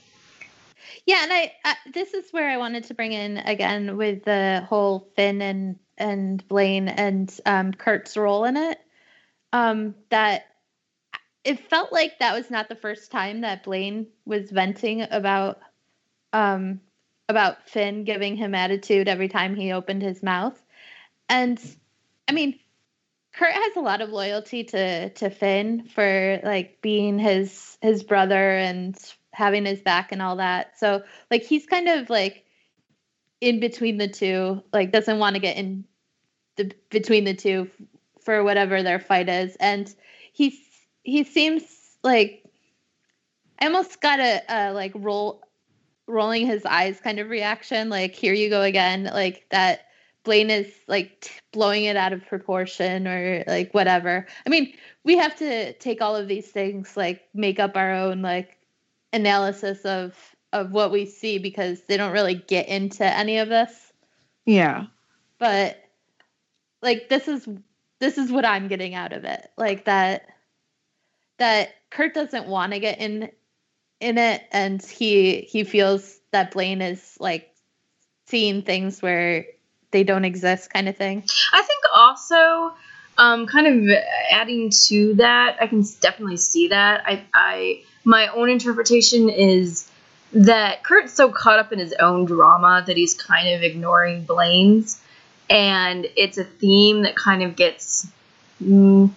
Yeah, 1.04 1.24
and 1.24 1.32
I, 1.32 1.52
I 1.64 1.74
this 1.92 2.14
is 2.14 2.32
where 2.32 2.48
I 2.48 2.58
wanted 2.58 2.84
to 2.84 2.94
bring 2.94 3.12
in 3.12 3.38
again 3.38 3.96
with 3.96 4.22
the 4.24 4.64
whole 4.68 5.08
Finn 5.16 5.42
and 5.42 5.78
and 5.98 6.46
Blaine 6.46 6.88
and 6.88 7.40
um, 7.44 7.72
Kurt's 7.72 8.16
role 8.16 8.44
in 8.44 8.56
it. 8.56 8.78
Um, 9.52 9.96
that 10.10 10.44
it 11.44 11.68
felt 11.68 11.92
like 11.92 12.20
that 12.20 12.34
was 12.34 12.50
not 12.50 12.68
the 12.68 12.76
first 12.76 13.10
time 13.10 13.40
that 13.40 13.64
Blaine 13.64 14.06
was 14.24 14.50
venting 14.50 15.02
about 15.10 15.58
um, 16.32 16.80
about 17.32 17.68
Finn 17.68 18.04
giving 18.04 18.36
him 18.36 18.54
attitude 18.54 19.08
every 19.08 19.28
time 19.28 19.56
he 19.56 19.72
opened 19.72 20.02
his 20.02 20.22
mouth. 20.22 20.62
And 21.28 21.60
I 22.28 22.32
mean, 22.32 22.58
Kurt 23.34 23.52
has 23.52 23.76
a 23.76 23.80
lot 23.80 24.02
of 24.02 24.10
loyalty 24.10 24.64
to 24.64 25.08
to 25.08 25.30
Finn 25.30 25.88
for 25.88 26.40
like 26.44 26.80
being 26.82 27.18
his 27.18 27.78
his 27.80 28.02
brother 28.04 28.56
and 28.56 28.96
having 29.32 29.64
his 29.64 29.80
back 29.80 30.12
and 30.12 30.20
all 30.20 30.36
that. 30.36 30.78
So 30.78 31.02
like 31.30 31.42
he's 31.42 31.66
kind 31.66 31.88
of 31.88 32.10
like 32.10 32.44
in 33.40 33.58
between 33.58 33.96
the 33.96 34.08
two, 34.08 34.62
like 34.72 34.92
doesn't 34.92 35.18
want 35.18 35.34
to 35.34 35.40
get 35.40 35.56
in 35.56 35.84
the 36.56 36.70
between 36.90 37.24
the 37.24 37.34
two 37.34 37.70
for 38.24 38.44
whatever 38.44 38.82
their 38.82 39.00
fight 39.00 39.28
is. 39.28 39.56
And 39.56 39.92
he's 40.32 40.58
he 41.02 41.24
seems 41.24 41.64
like 42.04 42.44
I 43.58 43.66
almost 43.66 44.00
got 44.00 44.20
a, 44.20 44.42
a 44.48 44.72
like 44.72 44.92
roll 44.94 45.41
rolling 46.12 46.46
his 46.46 46.64
eyes 46.64 47.00
kind 47.00 47.18
of 47.18 47.28
reaction, 47.28 47.88
like 47.88 48.14
here 48.14 48.34
you 48.34 48.48
go 48.50 48.62
again, 48.62 49.04
like 49.04 49.46
that 49.50 49.86
Blaine 50.24 50.50
is 50.50 50.72
like 50.86 51.20
t- 51.20 51.32
blowing 51.52 51.84
it 51.84 51.96
out 51.96 52.12
of 52.12 52.24
proportion 52.26 53.08
or 53.08 53.42
like 53.46 53.72
whatever. 53.74 54.26
I 54.46 54.50
mean, 54.50 54.72
we 55.04 55.16
have 55.16 55.34
to 55.36 55.72
take 55.74 56.00
all 56.00 56.14
of 56.14 56.28
these 56.28 56.48
things, 56.48 56.96
like 56.96 57.22
make 57.34 57.58
up 57.58 57.76
our 57.76 57.92
own 57.92 58.22
like 58.22 58.58
analysis 59.12 59.84
of 59.84 60.16
of 60.52 60.70
what 60.70 60.92
we 60.92 61.06
see 61.06 61.38
because 61.38 61.80
they 61.88 61.96
don't 61.96 62.12
really 62.12 62.34
get 62.34 62.68
into 62.68 63.04
any 63.04 63.38
of 63.38 63.48
this. 63.48 63.92
Yeah. 64.44 64.86
But 65.38 65.82
like 66.82 67.08
this 67.08 67.26
is 67.26 67.48
this 67.98 68.18
is 68.18 68.30
what 68.30 68.44
I'm 68.44 68.68
getting 68.68 68.94
out 68.94 69.12
of 69.12 69.24
it. 69.24 69.50
Like 69.56 69.86
that 69.86 70.26
that 71.38 71.70
Kurt 71.90 72.14
doesn't 72.14 72.46
want 72.46 72.72
to 72.72 72.78
get 72.78 73.00
in 73.00 73.30
in 74.02 74.18
it 74.18 74.42
and 74.50 74.82
he 74.82 75.42
he 75.42 75.64
feels 75.64 76.18
that 76.32 76.50
Blaine 76.50 76.82
is 76.82 77.16
like 77.20 77.52
seeing 78.26 78.62
things 78.62 79.00
where 79.00 79.46
they 79.92 80.04
don't 80.04 80.24
exist 80.24 80.72
kind 80.72 80.88
of 80.88 80.96
thing. 80.96 81.22
I 81.52 81.62
think 81.62 81.84
also, 81.94 82.74
um, 83.18 83.46
kind 83.46 83.66
of 83.66 83.96
adding 84.30 84.70
to 84.86 85.14
that, 85.14 85.58
I 85.60 85.66
can 85.66 85.84
definitely 86.00 86.38
see 86.38 86.68
that. 86.68 87.02
I, 87.06 87.24
I, 87.32 87.82
my 88.04 88.28
own 88.28 88.48
interpretation 88.48 89.28
is 89.28 89.88
that 90.32 90.82
Kurt's 90.82 91.12
so 91.12 91.30
caught 91.30 91.58
up 91.58 91.72
in 91.72 91.78
his 91.78 91.92
own 91.92 92.24
drama 92.24 92.82
that 92.86 92.96
he's 92.96 93.14
kind 93.14 93.54
of 93.54 93.62
ignoring 93.62 94.24
Blaine's, 94.24 95.00
and 95.50 96.06
it's 96.16 96.38
a 96.38 96.44
theme 96.44 97.02
that 97.02 97.14
kind 97.14 97.42
of 97.42 97.54
gets 97.54 98.08
mm, 98.62 99.10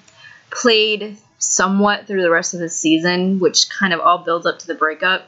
played 0.52 1.18
somewhat 1.46 2.08
through 2.08 2.22
the 2.22 2.30
rest 2.30 2.54
of 2.54 2.60
the 2.60 2.70
season, 2.70 3.40
which 3.40 3.70
kind 3.70 3.94
of 3.94 4.00
all 4.00 4.20
builds 4.20 4.46
up 4.46 4.60
to 4.60 4.68
the 4.68 4.76
breakup. 4.76 5.28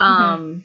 Um, 0.00 0.64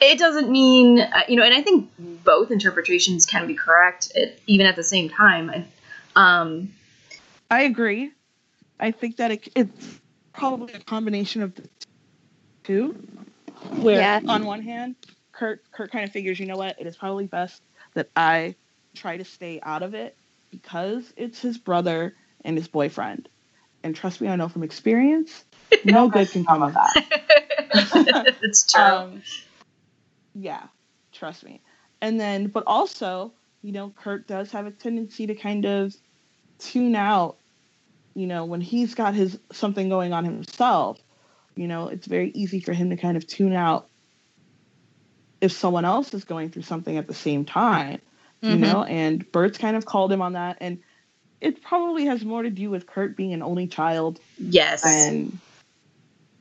it 0.00 0.18
doesn't 0.18 0.50
mean 0.50 1.00
uh, 1.00 1.22
you 1.28 1.36
know, 1.36 1.42
and 1.42 1.54
I 1.54 1.62
think 1.62 1.90
both 1.98 2.50
interpretations 2.50 3.26
can 3.26 3.46
be 3.46 3.54
correct, 3.54 4.12
at, 4.16 4.38
even 4.46 4.66
at 4.66 4.76
the 4.76 4.84
same 4.84 5.08
time. 5.08 5.50
I- 5.50 5.66
Um, 6.18 6.72
I 7.50 7.62
agree. 7.62 8.10
I 8.80 8.90
think 8.90 9.16
that 9.18 9.30
it, 9.30 9.48
it's 9.54 10.00
probably 10.32 10.72
a 10.72 10.80
combination 10.80 11.42
of 11.42 11.54
the 11.54 11.68
two. 12.64 12.96
Where 13.82 14.00
Yeah. 14.00 14.20
on 14.26 14.44
one 14.46 14.62
hand, 14.62 14.96
Kurt 15.32 15.60
Kurt 15.72 15.90
kind 15.90 16.04
of 16.04 16.12
figures, 16.12 16.40
you 16.40 16.46
know 16.46 16.56
what, 16.56 16.80
it 16.80 16.86
is 16.86 16.96
probably 16.96 17.26
best 17.26 17.60
that 17.94 18.08
I 18.16 18.54
try 18.94 19.18
to 19.18 19.24
stay 19.24 19.60
out 19.62 19.82
of 19.82 19.92
it 19.94 20.16
because 20.50 21.12
it's 21.16 21.40
his 21.40 21.58
brother 21.58 22.14
and 22.44 22.56
his 22.56 22.68
boyfriend. 22.68 23.28
And 23.86 23.94
trust 23.94 24.20
me, 24.20 24.26
I 24.26 24.34
know 24.34 24.48
from 24.48 24.64
experience, 24.64 25.44
no 25.84 26.08
good 26.08 26.28
can 26.32 26.44
come 26.44 26.60
of 26.60 26.74
that. 26.74 28.26
it's 28.42 28.66
true. 28.66 28.82
Um, 28.82 29.22
yeah, 30.34 30.64
trust 31.12 31.44
me. 31.44 31.62
And 32.02 32.18
then, 32.18 32.48
but 32.48 32.64
also, 32.66 33.32
you 33.62 33.70
know, 33.70 33.90
Kurt 33.90 34.26
does 34.26 34.50
have 34.50 34.66
a 34.66 34.72
tendency 34.72 35.28
to 35.28 35.36
kind 35.36 35.64
of 35.66 35.94
tune 36.58 36.96
out. 36.96 37.38
You 38.16 38.26
know, 38.26 38.44
when 38.44 38.60
he's 38.60 38.96
got 38.96 39.14
his 39.14 39.38
something 39.52 39.88
going 39.88 40.12
on 40.12 40.24
himself, 40.24 40.98
you 41.54 41.68
know, 41.68 41.86
it's 41.86 42.08
very 42.08 42.32
easy 42.34 42.58
for 42.58 42.72
him 42.72 42.90
to 42.90 42.96
kind 42.96 43.16
of 43.16 43.24
tune 43.24 43.52
out 43.52 43.88
if 45.40 45.52
someone 45.52 45.84
else 45.84 46.12
is 46.12 46.24
going 46.24 46.50
through 46.50 46.62
something 46.62 46.96
at 46.96 47.06
the 47.06 47.14
same 47.14 47.44
time. 47.44 48.00
You 48.42 48.56
Mhm. 48.56 48.60
know, 48.60 48.82
and 48.82 49.30
Burt's 49.30 49.58
kind 49.58 49.76
of 49.76 49.86
called 49.86 50.10
him 50.10 50.22
on 50.22 50.32
that, 50.32 50.58
and 50.60 50.80
it 51.40 51.62
probably 51.62 52.06
has 52.06 52.24
more 52.24 52.42
to 52.42 52.50
do 52.50 52.70
with 52.70 52.86
Kurt 52.86 53.16
being 53.16 53.32
an 53.32 53.42
only 53.42 53.66
child 53.66 54.20
yes. 54.38 54.84
And 54.84 55.38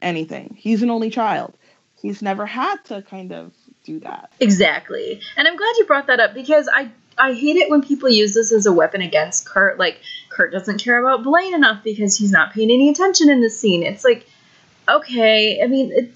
anything. 0.01 0.55
He's 0.57 0.83
an 0.83 0.89
only 0.89 1.09
child. 1.09 1.53
He's 2.01 2.21
never 2.21 2.45
had 2.45 2.77
to 2.85 3.01
kind 3.01 3.31
of 3.31 3.53
do 3.83 3.99
that. 4.01 4.31
Exactly. 4.39 5.21
And 5.37 5.47
I'm 5.47 5.55
glad 5.57 5.73
you 5.77 5.85
brought 5.85 6.07
that 6.07 6.19
up 6.19 6.33
because 6.33 6.69
I 6.71 6.91
I 7.17 7.33
hate 7.33 7.55
it 7.55 7.69
when 7.69 7.81
people 7.81 8.09
use 8.09 8.33
this 8.33 8.51
as 8.51 8.65
a 8.65 8.73
weapon 8.73 9.01
against 9.01 9.47
Kurt. 9.47 9.79
Like 9.79 10.01
Kurt 10.29 10.51
doesn't 10.51 10.83
care 10.83 10.99
about 10.99 11.23
Blaine 11.23 11.53
enough 11.53 11.83
because 11.83 12.17
he's 12.17 12.31
not 12.31 12.53
paying 12.53 12.69
any 12.69 12.89
attention 12.89 13.29
in 13.29 13.41
this 13.41 13.59
scene. 13.59 13.83
It's 13.83 14.03
like, 14.03 14.27
okay, 14.87 15.61
I 15.63 15.67
mean, 15.67 15.91
it, 15.91 16.13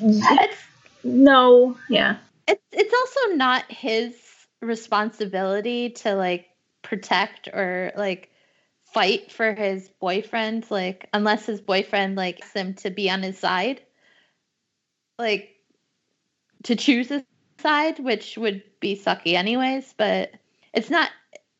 It's 0.00 0.62
no, 1.02 1.76
yeah, 1.88 2.16
it's 2.48 2.62
it's 2.72 2.94
also 2.94 3.36
not 3.36 3.70
his 3.70 4.14
responsibility 4.60 5.90
to 5.90 6.14
like 6.14 6.48
protect 6.84 7.48
or 7.48 7.92
like 7.96 8.30
fight 8.92 9.32
for 9.32 9.52
his 9.52 9.90
boyfriend 10.00 10.70
like 10.70 11.08
unless 11.12 11.46
his 11.46 11.60
boyfriend 11.60 12.14
likes 12.14 12.52
him 12.52 12.74
to 12.74 12.90
be 12.90 13.10
on 13.10 13.22
his 13.22 13.36
side 13.36 13.80
like 15.18 15.50
to 16.62 16.76
choose 16.76 17.08
his 17.08 17.22
side 17.60 17.98
which 17.98 18.38
would 18.38 18.62
be 18.78 18.96
sucky 18.96 19.34
anyways 19.34 19.94
but 19.96 20.30
it's 20.72 20.90
not 20.90 21.10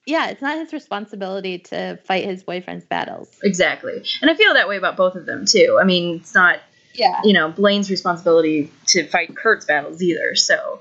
yeah 0.06 0.28
it's 0.28 0.42
not 0.42 0.58
his 0.58 0.72
responsibility 0.72 1.58
to 1.58 1.96
fight 2.04 2.24
his 2.24 2.42
boyfriend's 2.42 2.84
battles 2.84 3.38
exactly. 3.42 4.02
And 4.20 4.30
I 4.30 4.34
feel 4.34 4.54
that 4.54 4.68
way 4.68 4.76
about 4.76 4.96
both 4.96 5.14
of 5.14 5.26
them 5.26 5.46
too. 5.46 5.78
I 5.80 5.84
mean, 5.84 6.16
it's 6.16 6.34
not 6.34 6.60
yeah 6.94 7.20
you 7.24 7.32
know 7.32 7.50
Blaine's 7.50 7.90
responsibility 7.90 8.70
to 8.86 9.06
fight 9.06 9.34
Kurt's 9.36 9.64
battles 9.64 10.02
either. 10.02 10.34
So, 10.34 10.80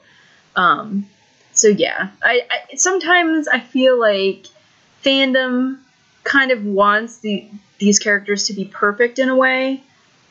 um, 0.55 1.07
so 1.53 1.67
yeah, 1.67 2.09
I, 2.21 2.41
I 2.49 2.75
sometimes 2.75 3.47
I 3.47 3.59
feel 3.59 3.99
like 3.99 4.47
fandom 5.03 5.79
kind 6.23 6.51
of 6.51 6.63
wants 6.65 7.19
the 7.19 7.49
these 7.79 7.99
characters 7.99 8.47
to 8.47 8.53
be 8.53 8.65
perfect 8.65 9.19
in 9.19 9.29
a 9.29 9.35
way, 9.35 9.83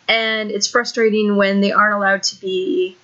and 0.09 0.51
it's 0.51 0.67
frustrating 0.67 1.37
when 1.37 1.61
they 1.61 1.73
aren't 1.73 1.95
allowed 1.95 2.23
to 2.25 2.41
be 2.41 2.97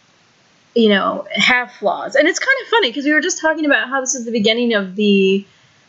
you 0.74 0.89
know, 0.89 1.27
have 1.32 1.73
flaws. 1.73 2.15
And 2.15 2.28
it's 2.28 2.39
kind 2.39 2.57
of 2.62 2.69
funny 2.69 2.90
because 2.90 3.05
we 3.05 3.12
were 3.12 3.20
just 3.20 3.40
talking 3.40 3.65
about 3.65 3.89
how 3.89 4.01
this 4.01 4.15
is 4.15 4.24
the 4.24 4.31
beginning 4.31 4.74
of 4.74 4.95
the 4.95 5.45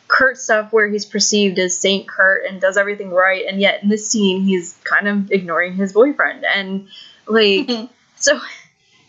Kurt 0.07 0.39
stuff 0.39 0.73
where 0.73 0.87
he's 0.87 1.05
perceived 1.05 1.59
as 1.59 1.77
Saint 1.77 2.07
Kurt 2.07 2.45
and 2.45 2.59
does 2.59 2.75
everything 2.77 3.11
right, 3.11 3.45
and 3.47 3.61
yet 3.61 3.83
in 3.83 3.89
this 3.89 4.09
scene 4.09 4.43
he's 4.43 4.75
kind 4.83 5.07
of 5.07 5.31
ignoring 5.31 5.75
his 5.75 5.93
boyfriend. 5.93 6.43
And 6.43 6.87
like 7.27 7.69
so 8.15 8.39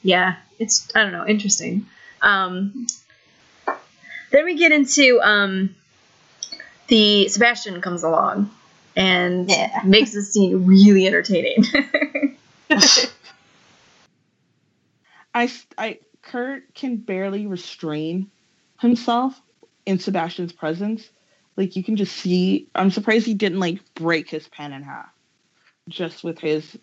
yeah, 0.02 0.36
it's 0.58 0.86
I 0.94 1.00
don't 1.00 1.12
know, 1.12 1.26
interesting. 1.26 1.86
Um 2.20 2.86
then 4.30 4.44
we 4.44 4.56
get 4.56 4.72
into 4.72 5.20
um 5.22 5.74
the 6.88 7.28
Sebastian 7.28 7.80
comes 7.80 8.02
along 8.02 8.50
and 8.96 9.48
Yeah. 9.48 9.80
makes 9.84 10.12
the 10.12 10.22
scene 10.22 10.66
really 10.66 11.06
entertaining. 11.06 11.64
I, 15.34 15.50
I, 15.78 15.98
Kurt 16.22 16.74
can 16.74 16.96
barely 16.96 17.46
restrain 17.46 18.30
himself 18.80 19.40
in 19.86 19.98
Sebastian's 19.98 20.52
presence. 20.52 21.08
Like 21.56 21.76
you 21.76 21.84
can 21.84 21.96
just 21.96 22.16
see. 22.16 22.68
I'm 22.74 22.90
surprised 22.90 23.26
he 23.26 23.34
didn't 23.34 23.60
like 23.60 23.80
break 23.94 24.28
his 24.30 24.48
pen 24.48 24.72
in 24.72 24.82
half, 24.82 25.10
just 25.88 26.24
with 26.24 26.38
his 26.38 26.76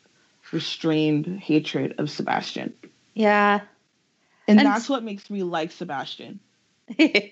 restrained 0.52 1.40
hatred 1.40 1.96
of 1.98 2.10
Sebastian. 2.10 2.74
Yeah. 3.14 3.62
And, 4.48 4.60
And- 4.60 4.66
that's 4.68 4.88
what 4.88 5.04
makes 5.04 5.30
me 5.30 5.44
like 5.44 5.72
Sebastian 5.72 6.40
because 6.88 7.32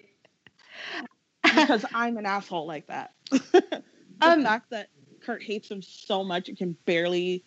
I'm 1.94 2.18
an 2.18 2.26
asshole 2.26 2.66
like 2.66 2.88
that. 2.88 3.14
the 3.32 3.84
Um, 4.22 4.44
fact 4.44 4.70
that 4.72 4.90
Kurt 5.22 5.44
hates 5.44 5.70
him 5.70 5.82
so 5.82 6.24
much 6.24 6.50
and 6.50 6.58
can 6.58 6.78
barely, 6.86 7.44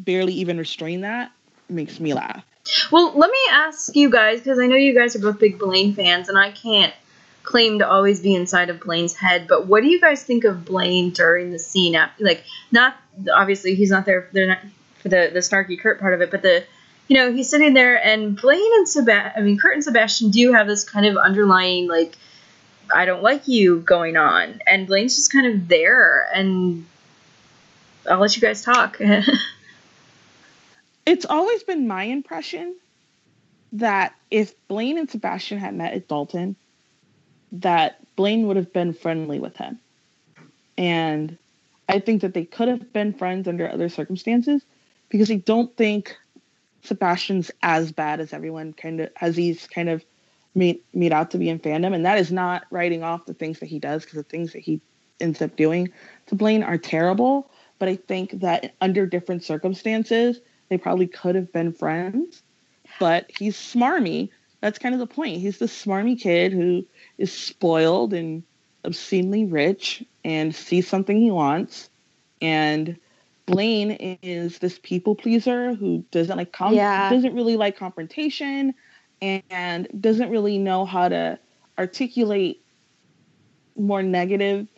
barely 0.00 0.34
even 0.34 0.58
restrain 0.58 1.02
that 1.02 1.32
makes 1.68 2.00
me 2.00 2.14
laugh. 2.14 2.44
Well, 2.90 3.12
let 3.16 3.30
me 3.30 3.38
ask 3.50 3.94
you 3.96 4.10
guys 4.10 4.40
because 4.40 4.58
I 4.58 4.66
know 4.66 4.76
you 4.76 4.94
guys 4.94 5.16
are 5.16 5.20
both 5.20 5.38
big 5.38 5.58
Blaine 5.58 5.94
fans, 5.94 6.28
and 6.28 6.38
I 6.38 6.50
can't 6.52 6.92
claim 7.42 7.78
to 7.78 7.88
always 7.88 8.20
be 8.20 8.34
inside 8.34 8.68
of 8.68 8.80
Blaine's 8.80 9.14
head. 9.16 9.46
But 9.48 9.66
what 9.66 9.82
do 9.82 9.88
you 9.88 10.00
guys 10.00 10.22
think 10.22 10.44
of 10.44 10.64
Blaine 10.66 11.10
during 11.10 11.50
the 11.50 11.58
scene? 11.58 11.94
After, 11.94 12.24
like, 12.24 12.44
not 12.70 12.96
obviously 13.34 13.74
he's 13.74 13.90
not 13.90 14.04
there. 14.04 14.28
They're 14.32 14.48
not 14.48 14.58
for 15.00 15.08
the 15.08 15.30
the 15.32 15.40
snarky 15.40 15.80
Kurt 15.80 15.98
part 15.98 16.12
of 16.14 16.20
it, 16.20 16.30
but 16.30 16.42
the 16.42 16.64
you 17.08 17.16
know 17.16 17.32
he's 17.32 17.48
sitting 17.48 17.74
there, 17.74 18.02
and 18.02 18.40
Blaine 18.40 18.72
and 18.76 18.88
Sebastian. 18.88 19.32
I 19.36 19.40
mean, 19.40 19.58
Kurt 19.58 19.74
and 19.74 19.84
Sebastian 19.84 20.30
do 20.30 20.52
have 20.52 20.66
this 20.66 20.84
kind 20.84 21.06
of 21.06 21.16
underlying 21.16 21.88
like. 21.88 22.16
I 22.94 23.04
don't 23.04 23.22
like 23.22 23.48
you 23.48 23.80
going 23.80 24.16
on, 24.16 24.62
and 24.66 24.86
Blaine's 24.86 25.14
just 25.14 25.30
kind 25.30 25.46
of 25.46 25.68
there, 25.68 26.26
and 26.34 26.86
I'll 28.08 28.18
let 28.18 28.34
you 28.34 28.40
guys 28.40 28.62
talk. 28.62 28.98
it's 31.06 31.26
always 31.26 31.62
been 31.64 31.86
my 31.86 32.04
impression 32.04 32.74
that 33.72 34.14
if 34.30 34.54
Blaine 34.68 34.98
and 34.98 35.10
Sebastian 35.10 35.58
had 35.58 35.74
met 35.74 35.92
at 35.92 36.08
Dalton, 36.08 36.56
that 37.52 37.98
Blaine 38.16 38.46
would 38.46 38.56
have 38.56 38.72
been 38.72 38.94
friendly 38.94 39.38
with 39.38 39.56
him. 39.56 39.78
And 40.76 41.36
I 41.88 42.00
think 42.00 42.22
that 42.22 42.34
they 42.34 42.44
could 42.44 42.68
have 42.68 42.92
been 42.92 43.12
friends 43.12 43.48
under 43.48 43.70
other 43.70 43.88
circumstances 43.88 44.62
because 45.08 45.30
I 45.30 45.36
don't 45.36 45.74
think 45.76 46.16
Sebastian's 46.82 47.50
as 47.62 47.92
bad 47.92 48.20
as 48.20 48.32
everyone 48.32 48.72
kind 48.72 49.00
of 49.00 49.10
as 49.20 49.36
he's 49.36 49.66
kind 49.66 49.88
of 49.88 50.04
made 50.54 50.80
made 50.92 51.12
out 51.12 51.30
to 51.32 51.38
be 51.38 51.48
in 51.48 51.58
fandom. 51.58 51.94
And 51.94 52.04
that 52.04 52.18
is 52.18 52.32
not 52.32 52.64
writing 52.70 53.02
off 53.02 53.26
the 53.26 53.34
things 53.34 53.60
that 53.60 53.66
he 53.66 53.78
does 53.78 54.02
because 54.04 54.16
the 54.16 54.22
things 54.22 54.52
that 54.52 54.60
he 54.60 54.80
ends 55.20 55.42
up 55.42 55.56
doing 55.56 55.90
to 56.26 56.34
Blaine 56.34 56.62
are 56.62 56.78
terrible. 56.78 57.50
But 57.78 57.88
I 57.88 57.96
think 57.96 58.40
that 58.40 58.74
under 58.80 59.06
different 59.06 59.44
circumstances, 59.44 60.40
they 60.68 60.78
probably 60.78 61.06
could 61.06 61.34
have 61.34 61.52
been 61.52 61.72
friends. 61.72 62.42
But 62.98 63.30
he's 63.38 63.56
smarmy. 63.56 64.30
That's 64.60 64.78
kind 64.78 64.94
of 64.94 64.98
the 64.98 65.06
point. 65.06 65.40
He's 65.40 65.58
the 65.58 65.66
smarmy 65.66 66.20
kid 66.20 66.52
who 66.52 66.84
is 67.18 67.32
spoiled 67.32 68.12
and 68.12 68.42
obscenely 68.84 69.44
rich 69.44 70.02
and 70.24 70.54
sees 70.54 70.88
something 70.88 71.20
he 71.20 71.30
wants. 71.30 71.90
And 72.40 72.98
Blaine 73.48 74.18
is 74.22 74.58
this 74.58 74.78
people 74.82 75.14
pleaser 75.14 75.74
who 75.74 76.04
doesn't 76.10 76.36
like 76.36 76.52
com- 76.52 76.74
Yeah. 76.74 77.08
doesn't 77.10 77.34
really 77.34 77.56
like 77.56 77.78
confrontation 77.78 78.74
and 79.22 79.88
doesn't 79.98 80.28
really 80.28 80.58
know 80.58 80.84
how 80.84 81.08
to 81.08 81.38
articulate 81.78 82.62
more 83.74 84.02
negative 84.02 84.68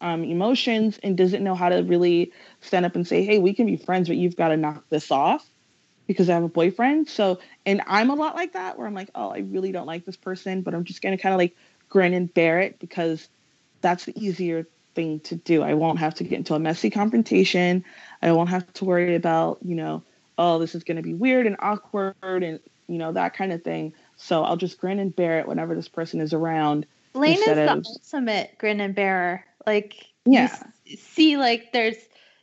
um, 0.00 0.24
emotions 0.24 0.98
and 1.02 1.18
doesn't 1.18 1.44
know 1.44 1.54
how 1.54 1.68
to 1.68 1.82
really 1.82 2.32
stand 2.62 2.86
up 2.86 2.96
and 2.96 3.06
say, 3.06 3.24
hey, 3.24 3.38
we 3.38 3.52
can 3.52 3.66
be 3.66 3.76
friends, 3.76 4.08
but 4.08 4.16
you've 4.16 4.36
got 4.36 4.48
to 4.48 4.56
knock 4.56 4.84
this 4.88 5.10
off 5.10 5.46
because 6.06 6.30
I 6.30 6.34
have 6.34 6.44
a 6.44 6.48
boyfriend. 6.48 7.08
So, 7.08 7.40
and 7.66 7.82
I'm 7.86 8.08
a 8.08 8.14
lot 8.14 8.34
like 8.34 8.54
that 8.54 8.78
where 8.78 8.86
I'm 8.86 8.94
like, 8.94 9.10
oh, 9.14 9.28
I 9.28 9.40
really 9.40 9.70
don't 9.70 9.86
like 9.86 10.06
this 10.06 10.16
person, 10.16 10.62
but 10.62 10.74
I'm 10.74 10.84
just 10.84 11.02
going 11.02 11.16
to 11.16 11.22
kind 11.22 11.34
of 11.34 11.38
like 11.38 11.54
grin 11.90 12.14
and 12.14 12.32
bear 12.32 12.58
it 12.60 12.80
because 12.80 13.28
that's 13.82 14.06
the 14.06 14.18
easier 14.18 14.66
thing 14.94 15.20
to 15.20 15.36
do. 15.36 15.62
I 15.62 15.74
won't 15.74 15.98
have 15.98 16.14
to 16.14 16.24
get 16.24 16.38
into 16.38 16.54
a 16.54 16.58
messy 16.58 16.90
confrontation. 16.90 17.84
I 18.20 18.32
won't 18.32 18.50
have 18.50 18.72
to 18.74 18.84
worry 18.84 19.14
about, 19.14 19.58
you 19.62 19.74
know, 19.74 20.02
oh, 20.38 20.58
this 20.58 20.74
is 20.74 20.84
going 20.84 20.96
to 20.96 21.02
be 21.02 21.14
weird 21.14 21.46
and 21.46 21.56
awkward 21.58 22.14
and, 22.22 22.60
you 22.88 22.98
know, 22.98 23.12
that 23.12 23.34
kind 23.34 23.52
of 23.52 23.62
thing. 23.62 23.92
So 24.16 24.44
I'll 24.44 24.56
just 24.56 24.78
grin 24.78 24.98
and 24.98 25.14
bear 25.14 25.38
it 25.38 25.48
whenever 25.48 25.74
this 25.74 25.88
person 25.88 26.20
is 26.20 26.32
around. 26.32 26.86
Lane 27.14 27.38
is 27.38 27.44
the 27.44 27.72
of- 27.72 27.84
ultimate 27.86 28.56
grin 28.58 28.80
and 28.80 28.94
bearer. 28.94 29.44
Like 29.66 30.06
Yeah. 30.24 30.56
see, 30.96 31.36
like 31.36 31.72
there's 31.72 31.96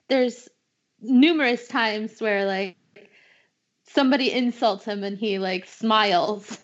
there's 0.08 0.48
numerous 1.02 1.68
times 1.68 2.20
where 2.20 2.46
like 2.46 2.76
somebody 3.88 4.32
insults 4.32 4.86
him 4.86 5.04
and 5.04 5.18
he 5.18 5.40
like 5.40 5.66
smiles 5.66 6.60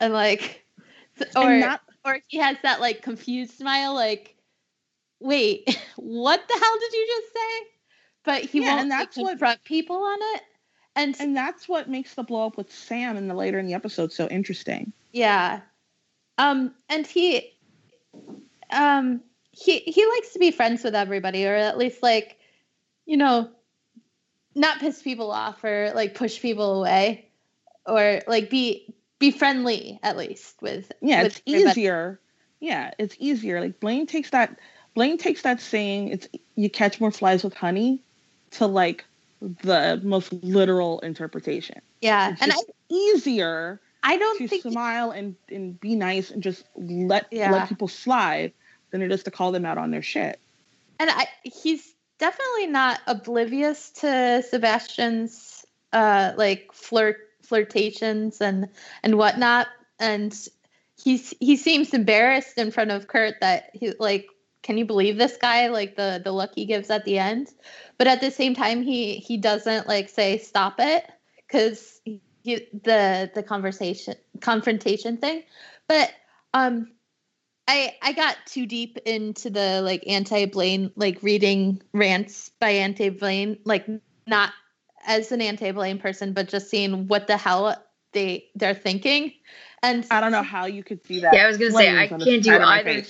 and 0.00 0.12
like 0.12 0.64
or 1.36 1.50
and 1.50 1.60
not 1.60 1.80
or 2.04 2.18
he 2.28 2.38
has 2.38 2.56
that 2.62 2.80
like 2.80 3.02
confused 3.02 3.52
smile 3.56 3.94
like 3.94 4.35
wait 5.20 5.66
what 5.96 6.46
the 6.48 6.54
hell 6.54 6.78
did 6.80 6.92
you 6.92 7.06
just 7.08 7.32
say 7.34 7.66
but 8.24 8.42
he 8.42 8.60
Yeah, 8.60 8.68
won't 8.68 8.80
and 8.82 8.90
like, 8.90 8.98
that's 9.00 9.16
what- 9.16 9.30
confront 9.30 9.64
people 9.64 9.96
on 9.96 10.18
it 10.36 10.42
and, 10.98 11.14
and 11.20 11.36
that's 11.36 11.68
what 11.68 11.90
makes 11.90 12.14
the 12.14 12.22
blow 12.22 12.46
up 12.46 12.56
with 12.56 12.72
Sam 12.72 13.16
in 13.18 13.28
the 13.28 13.34
later 13.34 13.58
in 13.58 13.66
the 13.66 13.74
episode 13.74 14.12
so 14.12 14.26
interesting. 14.28 14.92
yeah 15.12 15.60
um 16.38 16.74
and 16.88 17.06
he 17.06 17.52
um 18.70 19.20
he 19.52 19.78
he 19.80 20.06
likes 20.06 20.32
to 20.32 20.38
be 20.38 20.50
friends 20.50 20.82
with 20.84 20.94
everybody 20.94 21.46
or 21.46 21.54
at 21.54 21.78
least 21.78 22.02
like 22.02 22.36
you 23.06 23.16
know 23.16 23.48
not 24.54 24.80
piss 24.80 25.02
people 25.02 25.30
off 25.30 25.62
or 25.64 25.92
like 25.94 26.14
push 26.14 26.40
people 26.40 26.80
away 26.80 27.28
or 27.86 28.20
like 28.26 28.50
be 28.50 28.92
be 29.18 29.30
friendly 29.30 29.98
at 30.02 30.16
least 30.16 30.60
with 30.60 30.90
Yeah, 31.00 31.22
with 31.22 31.32
it's 31.38 31.42
everybody. 31.46 31.70
easier. 31.80 32.20
Yeah, 32.60 32.90
it's 32.98 33.14
easier. 33.18 33.60
Like 33.60 33.80
Blaine 33.80 34.06
takes 34.06 34.30
that 34.30 34.58
Blaine 34.96 35.18
takes 35.18 35.42
that 35.42 35.60
saying 35.60 36.08
it's 36.08 36.26
you 36.56 36.70
catch 36.70 37.00
more 37.00 37.12
flies 37.12 37.44
with 37.44 37.54
honey 37.54 38.02
to 38.52 38.66
like 38.66 39.04
the 39.40 40.00
most 40.02 40.32
literal 40.42 40.98
interpretation. 41.00 41.80
yeah 42.00 42.32
It's 42.32 42.42
and 42.42 42.52
I, 42.52 42.56
easier 42.88 43.78
I 44.02 44.16
don't 44.16 44.38
to 44.38 44.48
think 44.48 44.62
smile 44.62 45.10
and, 45.10 45.36
and 45.50 45.78
be 45.78 45.94
nice 45.94 46.30
and 46.30 46.42
just 46.42 46.64
let 46.76 47.26
Yeah. 47.30 47.52
let 47.52 47.68
people 47.68 47.88
slide 47.88 48.52
than 48.90 49.02
it 49.02 49.12
is 49.12 49.22
to 49.24 49.30
call 49.30 49.52
them 49.52 49.66
out 49.66 49.76
on 49.78 49.90
their 49.90 50.02
shit. 50.02 50.40
and 50.98 51.10
I 51.10 51.28
he's 51.42 51.94
definitely 52.18 52.68
not 52.68 53.00
oblivious 53.06 53.90
to 54.00 54.42
Sebastian's 54.48 55.66
uh 55.92 56.32
like 56.36 56.70
flirt 56.72 57.18
flirtations 57.42 58.40
and 58.40 58.68
and 59.02 59.18
whatnot 59.18 59.66
and 60.00 60.34
he's 61.04 61.34
he 61.38 61.56
seems 61.56 61.92
embarrassed 61.92 62.56
in 62.56 62.70
front 62.70 62.90
of 62.92 63.06
Kurt 63.08 63.34
that 63.42 63.68
he 63.74 63.92
like 64.00 64.26
can 64.66 64.76
you 64.76 64.84
believe 64.84 65.16
this 65.16 65.36
guy 65.36 65.68
like 65.68 65.94
the 65.94 66.20
the 66.22 66.32
look 66.32 66.50
he 66.56 66.66
gives 66.66 66.90
at 66.90 67.04
the 67.04 67.18
end? 67.18 67.48
But 67.98 68.08
at 68.08 68.20
the 68.20 68.32
same 68.32 68.54
time 68.54 68.82
he 68.82 69.18
he 69.18 69.36
doesn't 69.36 69.86
like 69.86 70.08
say 70.08 70.38
stop 70.38 70.74
it 70.80 71.08
because 71.46 72.00
the 72.04 73.30
the 73.32 73.44
conversation 73.46 74.16
confrontation 74.40 75.18
thing. 75.18 75.44
But 75.86 76.10
um 76.52 76.90
I 77.68 77.94
I 78.02 78.12
got 78.12 78.36
too 78.46 78.66
deep 78.66 78.98
into 79.06 79.50
the 79.50 79.82
like 79.82 80.02
anti 80.08 80.46
Blaine 80.46 80.90
like 80.96 81.22
reading 81.22 81.80
rants 81.92 82.50
by 82.60 82.70
anti 82.70 83.10
Blaine 83.10 83.58
like 83.64 83.86
not 84.26 84.50
as 85.06 85.30
an 85.30 85.40
anti 85.40 85.70
Blaine 85.70 86.00
person 86.00 86.32
but 86.32 86.48
just 86.48 86.68
seeing 86.68 87.06
what 87.06 87.28
the 87.28 87.36
hell 87.36 87.80
they 88.12 88.48
they're 88.56 88.74
thinking. 88.74 89.32
And 89.84 90.04
I 90.10 90.20
don't 90.20 90.32
know 90.32 90.42
how 90.42 90.66
you 90.66 90.82
could 90.82 91.06
see 91.06 91.20
that. 91.20 91.34
Yeah, 91.34 91.44
I 91.44 91.46
was 91.46 91.56
gonna 91.56 91.70
say, 91.70 91.88
I 91.88 92.08
flames 92.08 92.12
on 92.12 92.18
the 92.18 92.24
can't 92.26 92.42
do 92.42 92.50
side 92.50 92.62
of 92.62 92.68
my 92.68 92.80
either. 92.80 93.06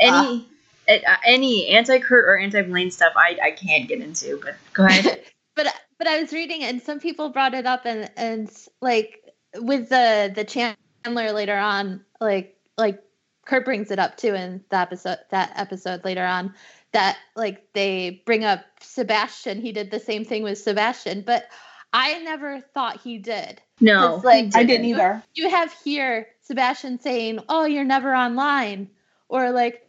any 0.00 0.46
uh, 0.50 0.54
Uh, 0.88 1.16
any 1.24 1.68
anti 1.68 1.98
Kurt 1.98 2.24
or 2.24 2.38
anti 2.38 2.62
Blaine 2.62 2.90
stuff 2.90 3.12
I, 3.16 3.38
I 3.42 3.50
can't 3.50 3.88
get 3.88 4.00
into. 4.00 4.40
But 4.42 4.56
go 4.72 4.86
ahead. 4.86 5.22
but 5.56 5.66
but 5.98 6.06
I 6.06 6.20
was 6.20 6.32
reading 6.32 6.62
and 6.62 6.80
some 6.80 7.00
people 7.00 7.30
brought 7.30 7.54
it 7.54 7.66
up 7.66 7.84
and 7.84 8.10
and 8.16 8.50
like 8.80 9.34
with 9.56 9.88
the 9.88 10.32
the 10.34 10.44
Chandler 10.44 11.32
later 11.32 11.56
on 11.56 12.04
like 12.20 12.56
like 12.76 13.02
Kurt 13.44 13.64
brings 13.64 13.90
it 13.90 13.98
up 13.98 14.16
too 14.16 14.34
in 14.34 14.64
the 14.70 14.76
episode 14.76 15.18
that 15.30 15.52
episode 15.56 16.04
later 16.04 16.24
on 16.24 16.54
that 16.92 17.18
like 17.36 17.72
they 17.74 18.22
bring 18.24 18.44
up 18.44 18.64
Sebastian 18.80 19.60
he 19.60 19.72
did 19.72 19.90
the 19.90 20.00
same 20.00 20.24
thing 20.24 20.42
with 20.42 20.58
Sebastian 20.58 21.22
but 21.22 21.48
I 21.92 22.18
never 22.18 22.60
thought 22.60 23.00
he 23.00 23.18
did. 23.18 23.62
No, 23.80 24.20
like- 24.22 24.54
I 24.54 24.64
didn't 24.64 24.86
either. 24.86 25.22
You 25.34 25.48
have 25.48 25.72
here 25.84 26.28
Sebastian 26.42 27.00
saying, 27.00 27.40
"Oh, 27.48 27.64
you're 27.64 27.84
never 27.84 28.14
online," 28.14 28.90
or 29.28 29.50
like 29.52 29.87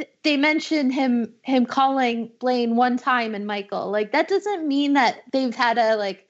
th- 0.00 0.10
they 0.22 0.36
mention 0.36 0.90
him 0.90 1.34
him 1.42 1.66
calling 1.66 2.30
Blaine 2.40 2.76
one 2.76 2.96
time 2.96 3.34
and 3.34 3.46
Michael. 3.46 3.90
Like 3.90 4.12
that 4.12 4.28
doesn't 4.28 4.66
mean 4.66 4.94
that 4.94 5.22
they've 5.32 5.54
had 5.54 5.78
a 5.78 5.96
like 5.96 6.26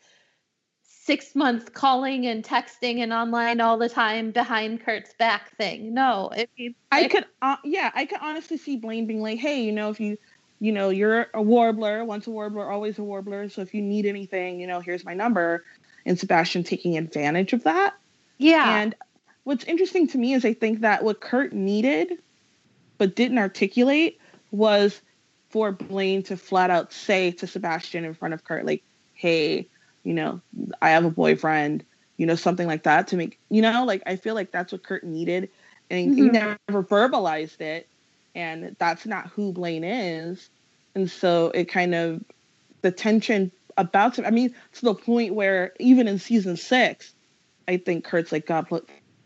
six 0.83 1.35
month 1.35 1.73
calling 1.73 2.27
and 2.27 2.45
texting 2.45 2.99
and 2.99 3.13
online 3.13 3.61
all 3.61 3.79
the 3.79 3.89
time 3.89 4.33
behind 4.33 4.85
Kurt's 4.85 5.15
back 5.15 5.57
thing. 5.57 5.95
No, 5.95 6.31
it 6.37 6.51
means 6.59 6.75
I 6.93 7.03
like, 7.03 7.11
could, 7.13 7.27
uh, 7.43 7.57
yeah, 7.65 7.91
I 7.95 8.05
could 8.07 8.19
honestly 8.21 8.57
see 8.59 8.77
Blaine 8.77 9.07
being 9.07 9.23
like, 9.23 9.39
"Hey, 9.39 9.63
you 9.63 9.73
know, 9.73 9.91
if 9.91 10.01
you, 10.01 10.19
you 10.59 10.73
know, 10.73 10.91
you're 10.91 11.29
a 11.35 11.43
warbler, 11.43 12.05
once 12.05 12.27
a 12.27 12.31
warbler, 12.31 12.71
always 12.71 12.99
a 12.99 13.05
warbler. 13.05 13.49
So 13.49 13.63
if 13.63 13.75
you 13.75 13.83
need 13.83 14.07
anything, 14.07 14.61
you 14.61 14.67
know, 14.67 14.81
here's 14.81 15.05
my 15.05 15.15
number." 15.15 15.65
And 16.07 16.19
Sebastian 16.19 16.65
taking 16.65 16.97
advantage 16.97 17.53
of 17.53 17.65
that. 17.65 17.95
yeah, 18.39 18.81
And 18.81 18.95
what's 19.45 19.65
interesting 19.65 20.09
to 20.09 20.19
me 20.19 20.33
is 20.33 20.45
I 20.45 20.55
think 20.55 20.81
that 20.81 21.05
what 21.05 21.21
Kurt 21.21 21.53
needed, 21.53 22.19
but 23.01 23.17
didn't 23.17 23.39
articulate, 23.39 24.19
was 24.53 25.01
for 25.51 25.73
Blaine 25.73 26.23
to 26.25 26.37
flat 26.37 26.71
out 26.71 26.93
say 26.93 27.33
to 27.33 27.47
Sebastian 27.47 28.05
in 28.05 28.13
front 28.15 28.35
of 28.35 28.45
Kurt, 28.45 28.67
like, 28.67 28.85
"Hey, 29.15 29.71
you 30.05 30.13
know, 30.13 30.43
I 30.83 30.91
have 30.91 31.07
a 31.07 31.11
boyfriend." 31.11 31.85
You 32.19 32.27
know, 32.27 32.35
something 32.35 32.67
like 32.67 32.83
that 32.83 33.09
to 33.09 33.17
make 33.17 33.39
you 33.49 33.63
know, 33.63 33.85
like 33.87 34.03
I 34.07 34.17
feel 34.17 34.35
like 34.35 34.53
that's 34.53 34.71
what 34.73 34.85
Kurt 34.85 35.03
needed, 35.03 35.49
and 35.89 36.15
he 36.15 36.29
Mhm. 36.29 36.33
never 36.33 36.59
verbalized 36.85 37.63
it, 37.63 37.89
and 38.35 38.77
that's 38.79 39.07
not 39.07 39.29
who 39.29 39.55
Blaine 39.55 39.85
is, 39.85 40.51
and 40.95 41.11
so 41.11 41.51
it 41.55 41.71
kind 41.71 41.95
of 41.95 42.23
the 42.83 42.93
tension 42.93 43.51
about 43.79 44.19
him. 44.19 44.27
I 44.27 44.31
mean, 44.31 44.55
to 44.75 44.85
the 44.85 44.95
point 44.95 45.35
where 45.35 45.73
even 45.81 46.07
in 46.07 46.19
season 46.19 46.59
six, 46.59 47.15
I 47.67 47.79
think 47.79 48.05
Kurt's 48.05 48.33
like, 48.33 48.47
God, 48.47 48.67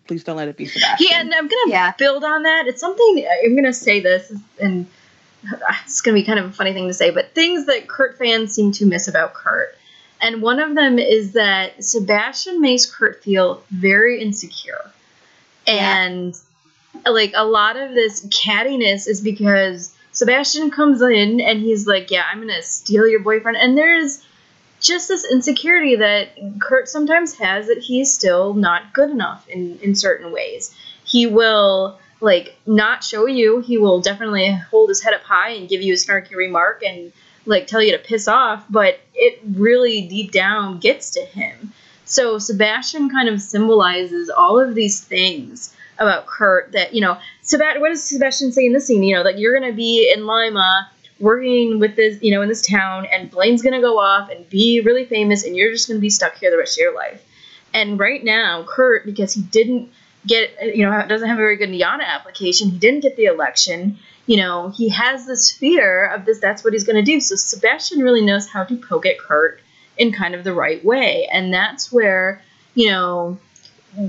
please 0.06 0.24
don't 0.24 0.36
let 0.36 0.48
it 0.48 0.56
be 0.56 0.66
Sebastian. 0.66 1.06
Yeah, 1.10 1.20
and 1.20 1.34
I'm 1.34 1.48
gonna 1.48 1.70
Yeah. 1.70 1.92
build 1.98 2.24
on 2.24 2.42
that. 2.44 2.66
It's 2.66 2.80
something 2.80 3.26
I'm 3.44 3.54
gonna 3.54 3.72
say 3.72 4.00
this, 4.00 4.32
and 4.60 4.86
it's 5.84 6.00
gonna 6.00 6.14
be 6.14 6.24
kind 6.24 6.38
of 6.38 6.46
a 6.46 6.52
funny 6.52 6.72
thing 6.72 6.88
to 6.88 6.94
say, 6.94 7.10
but 7.10 7.34
things 7.34 7.66
that 7.66 7.88
Kurt 7.88 8.18
fans 8.18 8.54
seem 8.54 8.72
to 8.72 8.86
miss 8.86 9.08
about 9.08 9.34
Kurt. 9.34 9.76
And 10.20 10.40
one 10.40 10.58
of 10.60 10.74
them 10.74 10.98
is 10.98 11.32
that 11.32 11.84
Sebastian 11.84 12.60
makes 12.60 12.86
Kurt 12.86 13.22
feel 13.22 13.62
very 13.70 14.20
insecure. 14.20 14.90
Yeah. 15.66 16.04
And 16.04 16.38
like 17.06 17.32
a 17.34 17.44
lot 17.44 17.76
of 17.76 17.94
this 17.94 18.24
cattiness 18.26 19.08
is 19.08 19.20
because 19.20 19.94
Sebastian 20.12 20.70
comes 20.70 21.02
in 21.02 21.40
and 21.40 21.60
he's 21.60 21.86
like, 21.86 22.10
Yeah, 22.10 22.24
I'm 22.30 22.40
gonna 22.40 22.62
steal 22.62 23.06
your 23.06 23.20
boyfriend. 23.20 23.56
And 23.58 23.76
there's 23.76 24.24
just 24.84 25.08
this 25.08 25.24
insecurity 25.30 25.96
that 25.96 26.28
Kurt 26.60 26.88
sometimes 26.88 27.34
has 27.38 27.66
that 27.68 27.78
he's 27.78 28.12
still 28.12 28.52
not 28.54 28.92
good 28.92 29.10
enough 29.10 29.48
in, 29.48 29.78
in 29.80 29.94
certain 29.94 30.30
ways. 30.30 30.74
He 31.04 31.26
will 31.26 31.98
like 32.20 32.56
not 32.66 33.02
show 33.02 33.26
you, 33.26 33.60
he 33.60 33.78
will 33.78 34.00
definitely 34.00 34.52
hold 34.52 34.90
his 34.90 35.02
head 35.02 35.14
up 35.14 35.22
high 35.22 35.50
and 35.50 35.68
give 35.68 35.82
you 35.82 35.94
a 35.94 35.96
snarky 35.96 36.34
remark 36.34 36.82
and 36.86 37.12
like 37.46 37.66
tell 37.66 37.82
you 37.82 37.92
to 37.92 37.98
piss 37.98 38.28
off, 38.28 38.64
but 38.70 39.00
it 39.14 39.40
really 39.54 40.02
deep 40.02 40.32
down 40.32 40.78
gets 40.78 41.10
to 41.10 41.20
him. 41.20 41.72
So 42.04 42.38
Sebastian 42.38 43.10
kind 43.10 43.28
of 43.28 43.40
symbolizes 43.40 44.30
all 44.30 44.60
of 44.60 44.74
these 44.74 45.02
things 45.02 45.74
about 45.98 46.26
Kurt 46.26 46.72
that, 46.72 46.94
you 46.94 47.00
know, 47.00 47.18
Sebastian 47.42 47.80
what 47.80 47.88
does 47.88 48.02
Sebastian 48.04 48.52
say 48.52 48.66
in 48.66 48.72
this 48.72 48.86
scene? 48.86 49.02
You 49.02 49.16
know, 49.16 49.22
like 49.22 49.38
you're 49.38 49.58
gonna 49.58 49.72
be 49.72 50.12
in 50.14 50.26
Lima 50.26 50.90
working 51.24 51.80
with 51.80 51.96
this, 51.96 52.22
you 52.22 52.30
know, 52.30 52.42
in 52.42 52.48
this 52.48 52.64
town, 52.64 53.06
and 53.06 53.30
Blaine's 53.30 53.62
gonna 53.62 53.80
go 53.80 53.98
off 53.98 54.30
and 54.30 54.48
be 54.48 54.80
really 54.80 55.06
famous, 55.06 55.44
and 55.44 55.56
you're 55.56 55.72
just 55.72 55.88
gonna 55.88 55.98
be 55.98 56.10
stuck 56.10 56.36
here 56.36 56.50
the 56.50 56.58
rest 56.58 56.78
of 56.78 56.82
your 56.82 56.94
life. 56.94 57.24
And 57.72 57.98
right 57.98 58.22
now, 58.22 58.64
Kurt, 58.68 59.04
because 59.06 59.32
he 59.32 59.42
didn't 59.42 59.90
get, 60.26 60.76
you 60.76 60.84
know, 60.84 61.04
doesn't 61.08 61.28
have 61.28 61.38
a 61.38 61.40
very 61.40 61.56
good 61.56 61.70
NYADA 61.70 62.04
application, 62.04 62.70
he 62.70 62.78
didn't 62.78 63.00
get 63.00 63.16
the 63.16 63.24
election. 63.24 63.98
You 64.26 64.36
know, 64.36 64.68
he 64.68 64.90
has 64.90 65.26
this 65.26 65.50
fear 65.50 66.06
of 66.06 66.24
this. 66.24 66.38
That's 66.38 66.62
what 66.62 66.72
he's 66.72 66.84
gonna 66.84 67.02
do. 67.02 67.20
So 67.20 67.34
Sebastian 67.34 68.00
really 68.00 68.22
knows 68.22 68.48
how 68.48 68.64
to 68.64 68.76
poke 68.76 69.06
at 69.06 69.18
Kurt 69.18 69.60
in 69.96 70.12
kind 70.12 70.34
of 70.34 70.44
the 70.44 70.52
right 70.52 70.84
way, 70.84 71.28
and 71.32 71.52
that's 71.52 71.90
where, 71.90 72.42
you 72.74 72.90
know, 72.90 73.38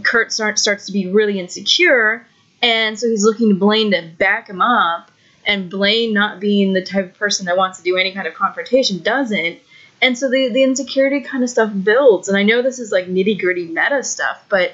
Kurt 0.04 0.34
start, 0.34 0.60
starts 0.60 0.86
to 0.88 0.92
be 0.92 1.08
really 1.08 1.40
insecure, 1.40 2.26
and 2.62 3.00
so 3.00 3.08
he's 3.08 3.24
looking 3.24 3.50
to 3.50 3.56
Blaine 3.56 3.92
to 3.92 4.02
back 4.18 4.50
him 4.50 4.62
up 4.62 5.12
and 5.46 5.70
Blaine 5.70 6.14
not 6.14 6.40
being 6.40 6.74
the 6.74 6.84
type 6.84 7.06
of 7.06 7.14
person 7.18 7.46
that 7.46 7.58
wants 7.58 7.78
to 7.78 7.84
do 7.84 7.98
any 7.98 8.14
kind 8.14 8.28
of 8.28 8.34
confrontation 8.34 9.00
doesn't. 9.00 9.60
And 10.02 10.18
so 10.18 10.30
the, 10.30 10.50
the 10.50 10.64
insecurity 10.64 11.22
kind 11.22 11.44
of 11.44 11.50
stuff 11.50 11.72
builds. 11.84 12.28
And 12.28 12.38
I 12.38 12.44
know 12.44 12.62
this 12.62 12.80
is 12.80 12.92
like 12.92 13.08
nitty 13.08 13.40
gritty 13.40 13.68
meta 13.68 14.04
stuff, 14.04 14.44
but 14.50 14.74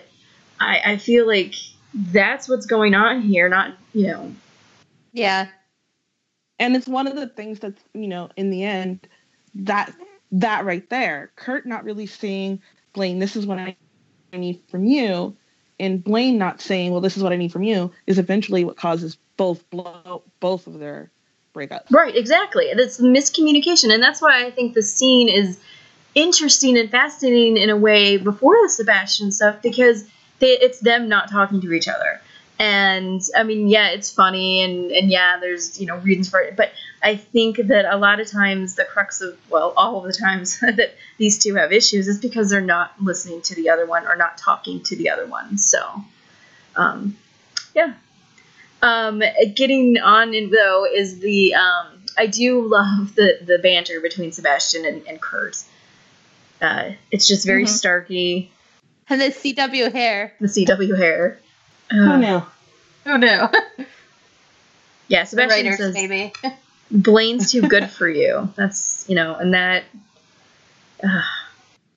I, 0.59 0.81
I 0.85 0.97
feel 0.97 1.27
like 1.27 1.55
that's 1.93 2.49
what's 2.49 2.65
going 2.65 2.95
on 2.95 3.21
here, 3.21 3.49
not, 3.49 3.75
you 3.93 4.07
know. 4.07 4.33
yeah, 5.13 5.47
and 6.61 6.75
it's 6.75 6.87
one 6.87 7.07
of 7.07 7.15
the 7.15 7.27
things 7.27 7.59
that's 7.59 7.83
you 7.93 8.07
know 8.07 8.29
in 8.37 8.49
the 8.49 8.63
end 8.63 9.07
that 9.55 9.93
that 10.31 10.63
right 10.63 10.89
there 10.89 11.31
kurt 11.35 11.65
not 11.65 11.83
really 11.83 12.05
seeing 12.05 12.61
blaine 12.93 13.19
this 13.19 13.35
is 13.35 13.45
what 13.45 13.57
i 13.57 13.75
need 14.31 14.61
from 14.69 14.85
you 14.85 15.35
and 15.81 16.03
blaine 16.03 16.37
not 16.37 16.61
saying 16.61 16.91
well 16.91 17.01
this 17.01 17.17
is 17.17 17.23
what 17.23 17.33
i 17.33 17.35
need 17.35 17.51
from 17.51 17.63
you 17.63 17.91
is 18.07 18.17
eventually 18.17 18.63
what 18.63 18.77
causes 18.77 19.17
both 19.35 19.69
blow 19.69 20.23
both 20.39 20.67
of 20.67 20.79
their 20.79 21.11
breakups 21.53 21.91
Right, 21.91 22.15
exactly. 22.15 22.65
It's 22.65 22.99
miscommunication. 22.99 23.93
And 23.93 24.01
that's 24.01 24.21
why 24.21 24.45
I 24.45 24.51
think 24.51 24.73
the 24.73 24.83
scene 24.83 25.29
is 25.29 25.59
interesting 26.15 26.77
and 26.77 26.89
fascinating 26.89 27.57
in 27.57 27.69
a 27.69 27.77
way 27.77 28.17
before 28.17 28.55
the 28.63 28.69
Sebastian 28.69 29.31
stuff 29.31 29.61
because 29.61 30.03
they, 30.39 30.57
it's 30.59 30.79
them 30.79 31.09
not 31.09 31.29
talking 31.29 31.61
to 31.61 31.71
each 31.73 31.87
other. 31.87 32.21
And 32.61 33.21
I 33.35 33.41
mean, 33.41 33.67
yeah, 33.67 33.87
it's 33.89 34.11
funny 34.11 34.61
and, 34.61 34.91
and 34.91 35.09
yeah, 35.09 35.39
there's, 35.39 35.79
you 35.81 35.87
know, 35.87 35.97
reasons 35.97 36.29
for 36.29 36.39
it. 36.41 36.55
But 36.55 36.71
I 37.01 37.15
think 37.15 37.57
that 37.57 37.91
a 37.91 37.97
lot 37.97 38.19
of 38.19 38.29
times 38.29 38.75
the 38.75 38.85
crux 38.85 39.19
of, 39.19 39.35
well, 39.49 39.73
all 39.75 39.97
of 39.97 40.03
the 40.03 40.13
times 40.13 40.59
that 40.61 40.93
these 41.17 41.39
two 41.39 41.55
have 41.55 41.73
issues 41.73 42.07
is 42.07 42.19
because 42.19 42.51
they're 42.51 42.61
not 42.61 42.91
listening 43.01 43.41
to 43.43 43.55
the 43.55 43.71
other 43.71 43.87
one 43.87 44.05
or 44.05 44.15
not 44.15 44.37
talking 44.37 44.83
to 44.83 44.95
the 44.95 45.09
other 45.09 45.25
one. 45.25 45.57
So, 45.57 46.03
um, 46.75 47.17
yeah. 47.73 47.93
Um, 48.83 49.23
getting 49.55 49.97
on 49.99 50.33
in 50.35 50.51
though 50.51 50.85
is 50.85 51.19
the 51.19 51.55
um, 51.55 51.87
I 52.17 52.27
do 52.27 52.61
love 52.67 53.15
the 53.15 53.39
the 53.43 53.59
banter 53.59 53.99
between 54.01 54.31
Sebastian 54.31 54.85
and, 54.85 55.05
and 55.07 55.19
Kurt. 55.21 55.57
Uh, 56.61 56.91
it's 57.11 57.27
just 57.27 57.45
very 57.45 57.65
Mhm. 57.65 57.69
starky. 57.69 58.51
and 59.09 59.19
the 59.21 59.25
CW 59.31 59.91
hair. 59.91 60.33
The 60.39 60.47
CW 60.47 60.95
hair. 60.97 61.39
Oh 61.93 62.11
Uh, 62.13 62.17
no 62.17 62.45
Oh 63.05 63.17
no, 63.17 63.49
Yeah, 65.07 65.23
Sebastian 65.25 65.75
says 65.75 65.93
maybe. 65.93 66.31
Blaine's 66.91 67.51
too 67.51 67.67
good 67.67 67.89
for 67.89 68.07
you. 68.07 68.49
That's 68.55 69.05
you 69.07 69.15
know, 69.15 69.35
and 69.35 69.53
that. 69.53 69.83
Uh, 71.03 71.21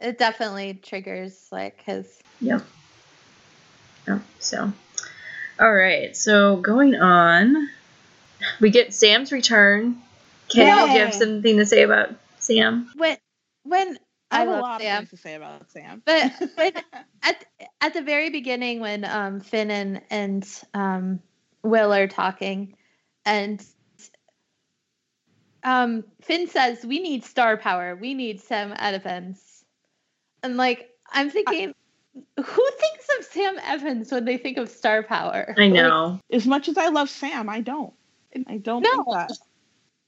It 0.01 0.19
definitely 0.19 0.75
triggers 0.75 1.49
like 1.51 1.83
his. 1.85 2.21
Yep. 2.41 2.63
Oh, 4.09 4.21
so, 4.39 4.71
all 5.59 5.73
right. 5.73 6.15
So 6.15 6.57
going 6.57 6.95
on, 6.97 7.71
we 8.61 8.69
get 8.69 8.93
Sam's 8.93 9.33
return. 9.33 10.03
Kay, 10.49 10.65
do 10.65 10.93
you 10.93 10.99
have 10.99 11.15
something 11.15 11.57
to 11.57 11.65
say 11.65 11.85
about 11.85 12.11
Sam? 12.39 12.91
When 12.97 13.17
when 13.63 13.97
i 14.35 14.43
I, 14.43 14.45
have 14.45 14.49
a 14.49 14.61
lot 14.61 14.81
Sam, 14.81 14.93
of 15.03 15.09
things 15.09 15.11
to 15.11 15.17
say 15.29 15.35
about 15.35 15.71
sam 15.71 16.03
but 16.05 16.33
when 16.57 16.73
at 17.23 17.45
at 17.81 17.95
the 17.95 18.03
very 18.03 18.31
beginning 18.31 18.81
when 18.81 19.05
um 19.05 19.41
Finn 19.41 19.71
and 19.71 20.01
and 20.11 20.47
um 20.75 21.21
Will 21.63 21.95
are 21.95 22.07
talking, 22.09 22.77
and 23.25 23.65
um 25.63 26.05
Finn 26.21 26.47
says 26.47 26.85
we 26.85 26.99
need 27.01 27.25
star 27.25 27.57
power, 27.57 27.97
we 27.97 28.13
need 28.15 28.41
Sam 28.41 28.75
Evans, 28.79 29.65
and 30.43 30.57
like 30.57 30.91
I'm 31.11 31.31
thinking. 31.31 31.73
who 32.37 32.71
thinks 32.79 33.09
of 33.19 33.25
Sam 33.25 33.57
Evans 33.67 34.13
when 34.13 34.25
they 34.25 34.37
think 34.37 34.59
of 34.59 34.69
star 34.69 35.03
power? 35.03 35.55
I 35.59 35.69
know. 35.69 36.21
as 36.31 36.47
much 36.47 36.69
as 36.69 36.77
i 36.79 36.89
love 36.89 37.11
sam 37.11 37.49
i 37.49 37.61
don't 37.61 37.93
i 38.47 38.57
don't 38.59 38.83
think 38.83 39.07
No. 39.07 39.27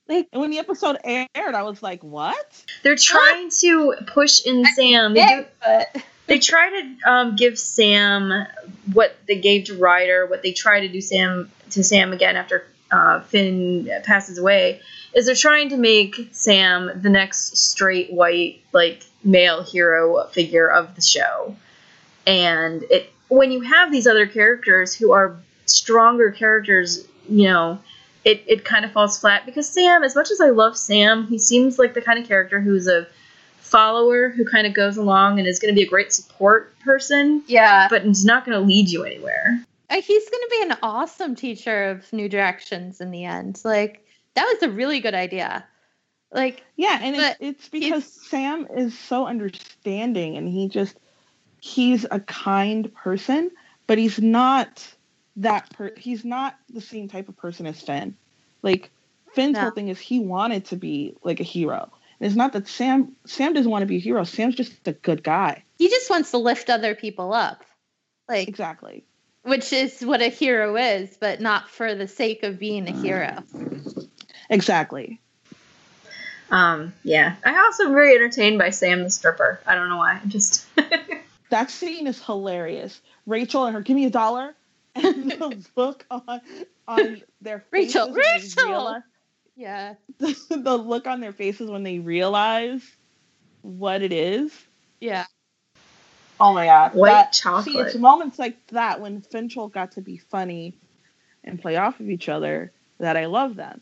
Like, 0.09 0.28
when 0.33 0.51
the 0.51 0.59
episode 0.59 0.99
aired 1.05 1.28
i 1.37 1.62
was 1.62 1.83
like 1.83 2.03
what 2.05 2.65
They're 2.83 2.97
trying 2.97 3.51
to 3.61 3.95
push 4.07 4.45
in 4.47 4.65
Sam. 4.65 5.15
They, 5.15 5.27
do, 5.27 5.45
but 5.61 6.03
they 6.27 6.39
try 6.39 6.70
to 6.70 7.11
um, 7.11 7.37
give 7.37 7.59
Sam 7.59 8.47
what 8.93 9.16
they 9.27 9.41
gave 9.41 9.65
to 9.65 9.77
Ryder, 9.77 10.27
what 10.27 10.43
they 10.43 10.53
try 10.53 10.81
to 10.81 10.89
do 10.89 11.01
Sam 11.01 11.51
to 11.70 11.83
Sam 11.83 12.12
again 12.12 12.37
after 12.37 12.66
uh, 12.91 13.20
Finn 13.23 13.91
passes 14.05 14.39
away, 14.39 14.81
is 15.15 15.27
they're 15.27 15.35
trying 15.35 15.70
to 15.70 15.77
make 15.77 16.28
Sam 16.33 17.01
the 17.01 17.11
next 17.11 17.57
straight 17.57 18.12
white 18.12 18.62
like 18.73 19.03
male 19.24 19.62
hero 19.62 20.27
figure 20.28 20.69
of 20.69 20.95
the 20.95 21.03
show. 21.03 21.57
And 22.27 22.85
it 22.91 23.12
when 23.28 23.51
you 23.51 23.62
have 23.62 23.91
these 23.91 24.07
other 24.07 24.27
characters 24.27 24.95
who 24.95 25.12
are 25.12 25.37
stronger 25.65 26.31
characters, 26.31 27.05
you 27.28 27.49
know, 27.49 27.81
it, 28.27 28.43
it 28.48 28.65
kind 28.65 28.85
of 28.85 28.90
falls 28.90 29.19
flat 29.20 29.47
because 29.47 29.69
Sam, 29.69 30.03
as 30.03 30.16
much 30.16 30.32
as 30.32 30.40
I 30.40 30.51
love 30.51 30.77
Sam, 30.77 31.28
he 31.28 31.39
seems 31.39 31.78
like 31.78 31.94
the 31.94 32.03
kind 32.03 32.19
of 32.19 32.27
character 32.27 32.61
who's 32.61 32.89
a 32.89 33.07
follower 33.61 34.31
who 34.31 34.44
kind 34.44 34.66
of 34.66 34.74
goes 34.74 34.97
along 34.97 35.39
and 35.39 35.47
is 35.47 35.61
going 35.61 35.73
to 35.73 35.77
be 35.78 35.85
a 35.85 35.89
great 35.89 36.12
support 36.12 36.77
person, 36.81 37.43
Yeah. 37.47 37.86
but 37.89 38.05
is 38.05 38.24
not 38.24 38.44
going 38.44 38.59
to 38.59 38.66
lead 38.66 38.90
you 38.90 39.05
anywhere. 39.05 39.61
Uh, 39.89 40.01
He's 40.03 40.28
going 40.28 40.43
to 40.43 40.48
be 40.51 40.62
an 40.70 40.77
awesome 40.82 41.36
teacher 41.36 41.85
of 41.90 42.12
new 42.12 42.28
directions 42.28 43.01
in 43.01 43.12
the 43.12 43.24
end. 43.24 43.61
Like, 43.65 44.05
that 44.35 44.44
was 44.44 44.62
a 44.65 44.70
really 44.73 44.98
good 44.98 45.15
idea. 45.15 45.65
Like, 46.32 46.65
Yeah, 46.74 46.98
and 47.01 47.15
But 47.16 47.36
it's, 47.39 47.61
it's 47.61 47.69
because 47.69 48.05
Sam 48.28 48.66
is 48.77 48.98
so 48.98 49.27
understanding 49.27 50.36
and 50.36 50.48
he 50.48 50.69
just 50.69 50.97
he's 51.61 52.05
a 52.11 52.19
kind 52.20 52.93
person, 52.93 53.53
but 53.86 53.98
he's 53.98 54.20
not 54.20 54.85
that 55.36 55.70
per 55.70 55.92
he's 55.96 56.24
not 56.24 56.56
the 56.72 56.80
same 56.80 57.08
type 57.08 57.28
of 57.28 57.36
person 57.36 57.66
as 57.66 57.80
Finn. 57.80 58.16
Like 58.62 58.90
Finn's 59.34 59.54
No. 59.54 59.62
whole 59.62 59.70
thing 59.70 59.88
is 59.88 59.98
he 59.98 60.18
wanted 60.18 60.66
to 60.66 60.76
be 60.76 61.14
like 61.22 61.40
a 61.40 61.44
hero. 61.44 61.90
And 62.18 62.26
it's 62.26 62.36
not 62.36 62.52
that 62.54 62.66
Sam 62.68 63.14
Sam 63.26 63.52
doesn't 63.52 63.70
want 63.70 63.82
to 63.82 63.86
be 63.86 63.96
a 63.96 64.00
hero. 64.00 64.24
Sam's 64.24 64.54
just 64.54 64.72
a 64.88 64.92
good 64.92 65.22
guy. 65.22 65.62
he 65.78 65.88
just 65.88 66.08
wants 66.10 66.30
to 66.30 66.38
lift 66.38 66.70
other 66.70 66.94
people 66.94 67.32
up. 67.34 67.62
Like, 68.28 68.48
Exactly. 68.48 69.04
which 69.42 69.72
is 69.72 70.00
what 70.04 70.20
a 70.22 70.28
hero 70.28 70.76
is, 70.76 71.16
but 71.20 71.40
not 71.40 71.68
for 71.70 71.94
the 71.94 72.08
sake 72.08 72.42
of 72.42 72.58
being 72.58 72.88
a 72.88 72.92
hero. 72.92 73.42
Exactly. 74.50 75.20
Um, 76.50 76.92
yeah. 77.02 77.34
I 77.44 77.56
also 77.64 77.84
am 77.84 77.92
very 77.92 78.14
entertained 78.14 78.58
by 78.58 78.70
Sam 78.70 79.02
the 79.02 79.10
stripper. 79.10 79.60
I 79.66 79.74
don't 79.74 79.88
know 79.88 79.96
why. 79.98 80.18
I'm 80.22 80.28
just 80.30 80.64
That 81.50 81.70
scene 81.70 82.06
is 82.06 82.22
hilarious. 82.24 83.00
Rachel 83.26 83.66
and 83.66 83.74
her 83.74 83.80
give 83.82 83.96
me 83.96 84.06
a 84.06 84.10
dollar 84.10 84.54
and 84.97 85.31
the 85.32 85.66
look 85.77 86.05
on 86.10 86.40
on 86.89 87.23
their 87.40 87.60
faces 87.70 87.94
Rachel, 87.94 88.06
when 88.12 88.14
they 88.14 88.20
Rachel! 88.40 88.66
realize- 88.68 89.02
Yeah. 89.56 89.94
the 90.18 90.77
look 90.77 91.06
on 91.06 91.20
their 91.20 91.32
faces 91.32 91.70
when 91.70 91.82
they 91.82 91.98
realize 91.98 92.82
what 93.62 94.02
it 94.02 94.12
is. 94.12 94.52
Yeah. 95.01 95.24
Oh 96.39 96.52
my 96.55 96.66
god. 96.66 96.94
White 96.94 97.10
That- 97.10 97.32
chocolate. 97.32 97.64
See, 97.64 97.78
it's 97.78 97.94
moments 97.97 98.39
like 98.39 98.64
that 98.68 99.01
when 99.01 99.23
Finchel 99.23 99.73
got 99.73 99.93
to 99.93 100.01
be 100.02 100.18
funny 100.18 100.77
and 101.44 101.60
play 101.60 101.77
off 101.77 102.01
of 102.01 102.10
each 102.10 102.28
other 102.28 102.73
that 102.98 103.16
I 103.16 103.27
love 103.27 103.56
them. 103.56 103.81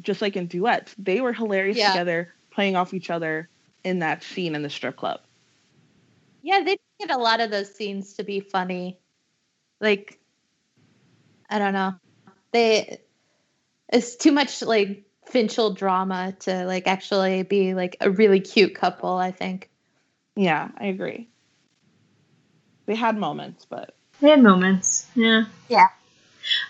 Just 0.00 0.22
like 0.22 0.36
in 0.36 0.46
duets. 0.46 0.94
They 0.98 1.20
were 1.20 1.32
hilarious 1.32 1.76
Yeah. 1.76 1.90
together, 1.92 2.32
playing 2.50 2.74
off 2.76 2.94
each 2.94 3.10
other 3.10 3.48
in 3.84 3.98
that 4.00 4.22
scene 4.22 4.54
in 4.54 4.62
the 4.62 4.70
strip 4.70 4.96
club. 4.96 5.20
Yeah, 6.42 6.62
they 6.64 6.76
get 6.98 7.10
a 7.10 7.18
lot 7.18 7.40
of 7.40 7.50
those 7.50 7.74
scenes 7.74 8.14
to 8.14 8.24
be 8.24 8.40
funny. 8.40 8.98
Like, 9.80 10.18
I 11.54 11.60
don't 11.60 11.72
know. 11.72 11.94
They, 12.50 12.98
it's 13.88 14.16
too 14.16 14.32
much 14.32 14.60
like 14.60 15.04
Finchel 15.30 15.76
drama 15.76 16.34
to 16.40 16.66
like 16.66 16.88
actually 16.88 17.44
be 17.44 17.74
like 17.74 17.96
a 18.00 18.10
really 18.10 18.40
cute 18.40 18.74
couple, 18.74 19.14
I 19.14 19.30
think. 19.30 19.70
Yeah, 20.34 20.68
I 20.76 20.86
agree. 20.86 21.28
They 22.86 22.96
had 22.96 23.16
moments, 23.16 23.66
but 23.70 23.94
They 24.20 24.30
had 24.30 24.42
moments. 24.42 25.06
Yeah. 25.14 25.44
Yeah. 25.68 25.86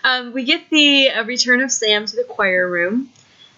Um, 0.03 0.33
we 0.33 0.43
get 0.43 0.69
the 0.69 1.09
uh, 1.09 1.23
return 1.23 1.63
of 1.63 1.71
Sam 1.71 2.05
to 2.05 2.15
the 2.15 2.23
choir 2.23 2.69
room, 2.69 3.09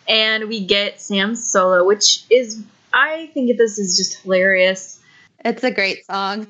and 0.07 0.47
we 0.47 0.65
get 0.65 1.01
Sam's 1.01 1.45
solo, 1.45 1.85
which 1.85 2.23
is, 2.29 2.63
I 2.93 3.29
think 3.33 3.57
this 3.57 3.79
is 3.79 3.97
just 3.97 4.21
hilarious. 4.21 4.97
It's 5.43 5.65
a 5.65 5.71
great 5.71 6.05
song. 6.05 6.47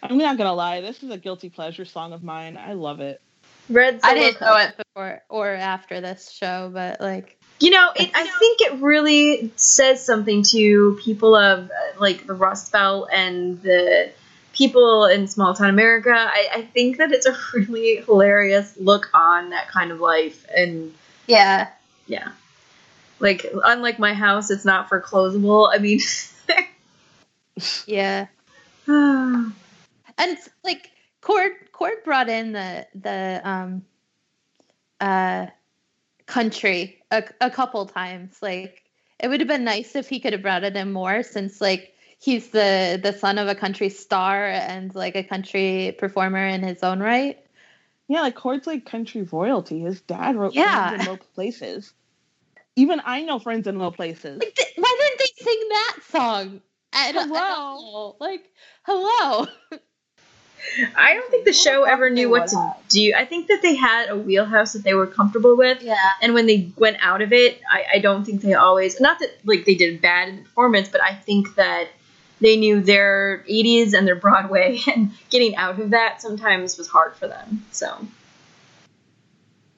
I'm 0.00 0.16
not 0.16 0.38
gonna 0.38 0.54
lie, 0.54 0.80
this 0.80 1.02
is 1.02 1.10
a 1.10 1.18
guilty 1.18 1.50
pleasure 1.50 1.84
song 1.84 2.12
of 2.12 2.22
mine. 2.22 2.56
I 2.56 2.74
love 2.74 3.00
it. 3.00 3.20
Red 3.68 4.00
solo 4.00 4.12
I 4.12 4.14
didn't 4.14 4.38
cup. 4.38 4.48
know 4.48 4.56
it 4.62 4.76
before 4.76 5.22
or 5.28 5.50
after 5.50 6.00
this 6.00 6.30
show, 6.30 6.70
but 6.72 7.00
like, 7.00 7.38
You 7.60 7.70
know, 7.70 7.90
it, 7.96 8.10
I 8.14 8.26
think 8.38 8.60
it 8.60 8.80
really 8.80 9.52
says 9.56 10.04
something 10.04 10.42
to 10.44 10.98
people 11.02 11.34
of 11.34 11.70
uh, 11.70 12.00
like 12.00 12.26
the 12.26 12.34
Rust 12.34 12.72
Belt 12.72 13.08
and 13.12 13.60
the 13.62 14.10
people 14.52 15.06
in 15.06 15.26
small 15.28 15.54
town 15.54 15.68
America. 15.70 16.14
I, 16.14 16.48
I 16.54 16.62
think 16.62 16.98
that 16.98 17.12
it's 17.12 17.26
a 17.26 17.36
really 17.54 17.96
hilarious 18.02 18.76
look 18.78 19.10
on 19.12 19.50
that 19.50 19.68
kind 19.68 19.90
of 19.90 20.00
life, 20.00 20.46
and 20.56 20.94
yeah, 21.26 21.68
yeah, 22.06 22.30
like 23.18 23.46
unlike 23.64 23.98
my 23.98 24.14
house, 24.14 24.50
it's 24.50 24.64
not 24.64 24.88
foreclosable. 24.88 25.70
I 25.72 25.78
mean, 25.78 26.00
yeah. 27.86 28.26
and 28.86 29.52
like 30.62 30.90
Chord 31.26 31.72
Chord 31.72 32.04
brought 32.04 32.28
in 32.28 32.52
the 32.52 32.86
the 32.94 33.40
um 33.42 33.82
uh 35.00 35.46
country 36.26 37.02
a, 37.10 37.24
a 37.40 37.50
couple 37.50 37.84
times. 37.86 38.38
Like 38.40 38.84
it 39.18 39.26
would 39.26 39.40
have 39.40 39.48
been 39.48 39.64
nice 39.64 39.96
if 39.96 40.08
he 40.08 40.20
could 40.20 40.34
have 40.34 40.42
brought 40.42 40.62
it 40.62 40.76
in 40.76 40.92
more 40.92 41.24
since 41.24 41.60
like 41.60 41.94
he's 42.20 42.50
the 42.50 43.00
the 43.02 43.12
son 43.12 43.38
of 43.38 43.48
a 43.48 43.56
country 43.56 43.88
star 43.88 44.46
and 44.46 44.94
like 44.94 45.16
a 45.16 45.24
country 45.24 45.96
performer 45.98 46.46
in 46.46 46.62
his 46.62 46.84
own 46.84 47.00
right. 47.00 47.44
Yeah, 48.06 48.20
like 48.20 48.36
Chord's 48.36 48.68
like 48.68 48.86
country 48.86 49.22
royalty. 49.22 49.80
His 49.80 50.00
dad 50.02 50.36
wrote 50.36 50.54
Yeah. 50.54 50.90
Friends 50.90 51.00
in 51.00 51.06
Low 51.08 51.16
Places. 51.34 51.92
Even 52.76 53.02
I 53.04 53.22
know 53.22 53.40
Friends 53.40 53.66
in 53.66 53.80
Low 53.80 53.90
Places. 53.90 54.38
Like 54.38 54.54
th- 54.54 54.74
why 54.76 54.96
didn't 55.00 55.18
they 55.18 55.44
sing 55.44 55.68
that 55.70 55.96
song? 56.08 56.60
I 56.92 57.10
don't, 57.10 57.32
I 57.32 57.36
Hello? 57.36 58.16
Like 58.20 58.52
hello. 58.84 59.48
I 60.96 61.14
don't 61.14 61.30
think 61.30 61.44
the 61.44 61.52
show 61.52 61.84
ever 61.84 62.10
knew 62.10 62.28
what 62.28 62.48
to 62.48 62.74
do. 62.88 63.12
I 63.16 63.24
think 63.24 63.48
that 63.48 63.60
they 63.62 63.74
had 63.74 64.08
a 64.08 64.16
wheelhouse 64.16 64.72
that 64.72 64.82
they 64.84 64.94
were 64.94 65.06
comfortable 65.06 65.56
with. 65.56 65.82
Yeah. 65.82 65.96
and 66.22 66.34
when 66.34 66.46
they 66.46 66.72
went 66.76 66.98
out 67.00 67.22
of 67.22 67.32
it 67.32 67.60
I, 67.70 67.84
I 67.94 67.98
don't 67.98 68.24
think 68.24 68.42
they 68.42 68.54
always 68.54 69.00
not 69.00 69.18
that 69.20 69.30
like 69.44 69.64
they 69.64 69.74
did 69.74 70.00
bad 70.00 70.28
in 70.28 70.36
the 70.36 70.42
performance 70.42 70.88
but 70.88 71.02
i 71.02 71.14
think 71.14 71.54
that 71.54 71.88
they 72.40 72.56
knew 72.56 72.80
their 72.80 73.44
80s 73.48 73.94
and 73.94 74.06
their 74.06 74.16
broadway 74.16 74.78
and 74.94 75.12
getting 75.30 75.56
out 75.56 75.80
of 75.80 75.90
that 75.90 76.20
sometimes 76.20 76.76
was 76.76 76.88
hard 76.88 77.14
for 77.16 77.28
them 77.28 77.64
so 77.70 78.06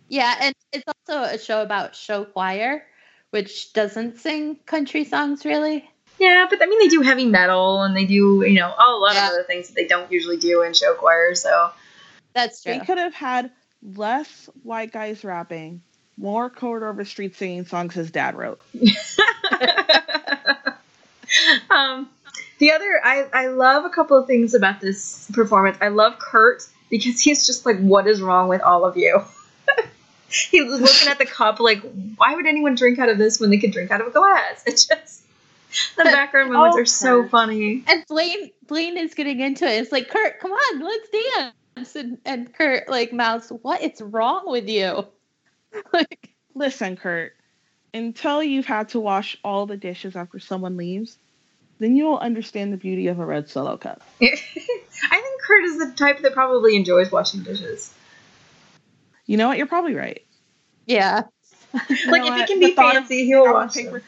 Yeah, 0.09 0.35
and 0.41 0.55
it's 0.73 0.85
also 0.87 1.23
a 1.23 1.39
show 1.39 1.63
about 1.63 1.95
show 1.95 2.25
choir, 2.25 2.83
which 3.31 3.73
doesn't 3.73 4.19
sing 4.19 4.57
country 4.67 5.05
songs 5.05 5.45
really. 5.45 5.89
Yeah 6.19 6.47
but 6.51 6.63
i 6.63 6.67
mean 6.67 6.79
they 6.81 6.89
do 6.89 7.01
heavy 7.03 7.27
metal 7.27 7.83
and 7.83 7.97
they 7.97 8.05
do 8.05 8.43
you 8.47 8.55
know 8.55 8.69
a 8.77 8.91
lot 8.93 9.15
Yeah. 9.15 9.27
of 9.29 9.33
other 9.35 9.43
things 9.45 9.69
that 9.69 9.75
they 9.75 9.87
don't 9.87 10.11
usually 10.11 10.37
do 10.39 10.63
in 10.63 10.75
show 10.75 10.95
choir 10.95 11.35
so 11.35 11.71
That's 12.35 12.63
true. 12.63 12.73
They 12.73 12.81
could 12.81 12.99
have 12.99 13.15
had 13.15 13.51
less 13.83 14.49
white 14.63 14.93
guys 14.93 15.25
rapping, 15.25 15.83
more 16.17 16.51
Chord 16.51 16.83
Overstreet 16.83 17.37
singing 17.37 17.65
songs 17.65 17.95
his 17.95 18.11
dad 18.11 18.35
wrote. 18.37 18.61
um, 21.71 22.09
the 22.59 22.73
other, 22.73 23.01
I, 23.05 23.27
I 23.33 23.47
love 23.49 23.85
a 23.85 23.91
couple 23.91 24.17
of 24.19 24.27
things 24.27 24.55
about 24.55 24.81
this 24.81 25.31
performance. 25.33 25.79
I 25.81 25.89
love 25.89 26.19
Kurt 26.19 26.67
because 26.91 27.21
he's 27.21 27.47
just 27.47 27.67
like, 27.67 27.79
what 27.79 28.07
is 28.07 28.21
wrong 28.21 28.49
with 28.49 28.63
all 28.63 28.85
of 28.85 28.97
you? 28.97 29.23
he 30.29 30.63
was 30.63 30.81
looking 30.81 31.09
at 31.09 31.19
the 31.19 31.27
cup 31.27 31.61
like, 31.61 31.83
why 32.17 32.35
would 32.35 32.47
anyone 32.47 32.75
drink 32.75 32.99
out 32.99 33.09
of 33.09 33.19
this 33.19 33.39
when 33.41 33.51
they 33.51 33.59
could 33.59 33.73
drink 33.73 33.91
out 33.91 34.01
of 34.01 34.09
a 34.09 34.11
glass? 34.11 34.63
It 34.67 34.73
just, 34.89 35.18
the 35.97 36.05
background 36.05 36.53
moments 36.53 36.77
Oh, 36.77 36.81
are 36.81 36.87
so 36.87 37.23
Kurt. 37.23 37.31
funny. 37.31 37.85
and 37.87 38.05
Blaine 38.09 38.51
Blaine 38.67 38.97
is 38.97 39.15
getting 39.15 39.41
into 39.41 39.65
it. 39.67 39.83
It's 39.83 39.93
like, 39.93 40.09
Kurt, 40.09 40.41
come 40.41 40.53
on, 40.53 40.81
let's 40.81 41.09
dance. 41.11 41.97
And 41.97 42.19
and 42.25 42.53
Kurt 42.53 42.89
like 42.89 43.13
mouths, 43.13 43.51
What 43.63 43.83
is 43.83 44.01
wrong 44.01 44.43
with 44.47 44.69
you? 44.69 45.07
like 45.93 46.31
Listen, 46.55 46.97
Kurt, 46.97 47.33
until 47.95 48.43
you've 48.43 48.67
had 48.67 48.89
to 48.91 49.01
wash 49.01 49.39
all 49.45 49.67
the 49.67 49.77
dishes 49.77 50.17
after 50.17 50.39
someone 50.41 50.77
leaves, 50.77 51.17
then 51.79 51.95
you 51.95 52.05
will 52.07 52.19
understand 52.19 52.73
the 52.73 52.77
beauty 52.77 53.07
of 53.07 53.21
a 53.21 53.25
red 53.27 53.49
solo 53.49 53.77
cup. 53.77 54.03
I 54.23 54.27
think 54.27 55.43
Kurt 55.47 55.65
is 55.65 55.79
the 55.79 55.93
type 55.97 56.23
that 56.23 56.33
probably 56.33 56.75
enjoys 56.75 57.13
washing 57.13 57.43
dishes. 57.45 57.93
You 59.27 59.37
know 59.37 59.49
what? 59.49 59.59
You're 59.59 59.67
probably 59.69 59.95
right. 59.95 60.23
Yeah. 60.87 61.23
like, 61.75 61.89
know 61.91 62.15
if 62.17 62.25
what? 62.25 62.41
it 62.41 62.47
can 62.49 62.59
be 62.61 62.75
thought 62.75 62.95
fancy, 62.95 63.27
he'll 63.27 63.53
wash 63.53 63.75
paper- 63.75 63.91
them. 64.01 64.03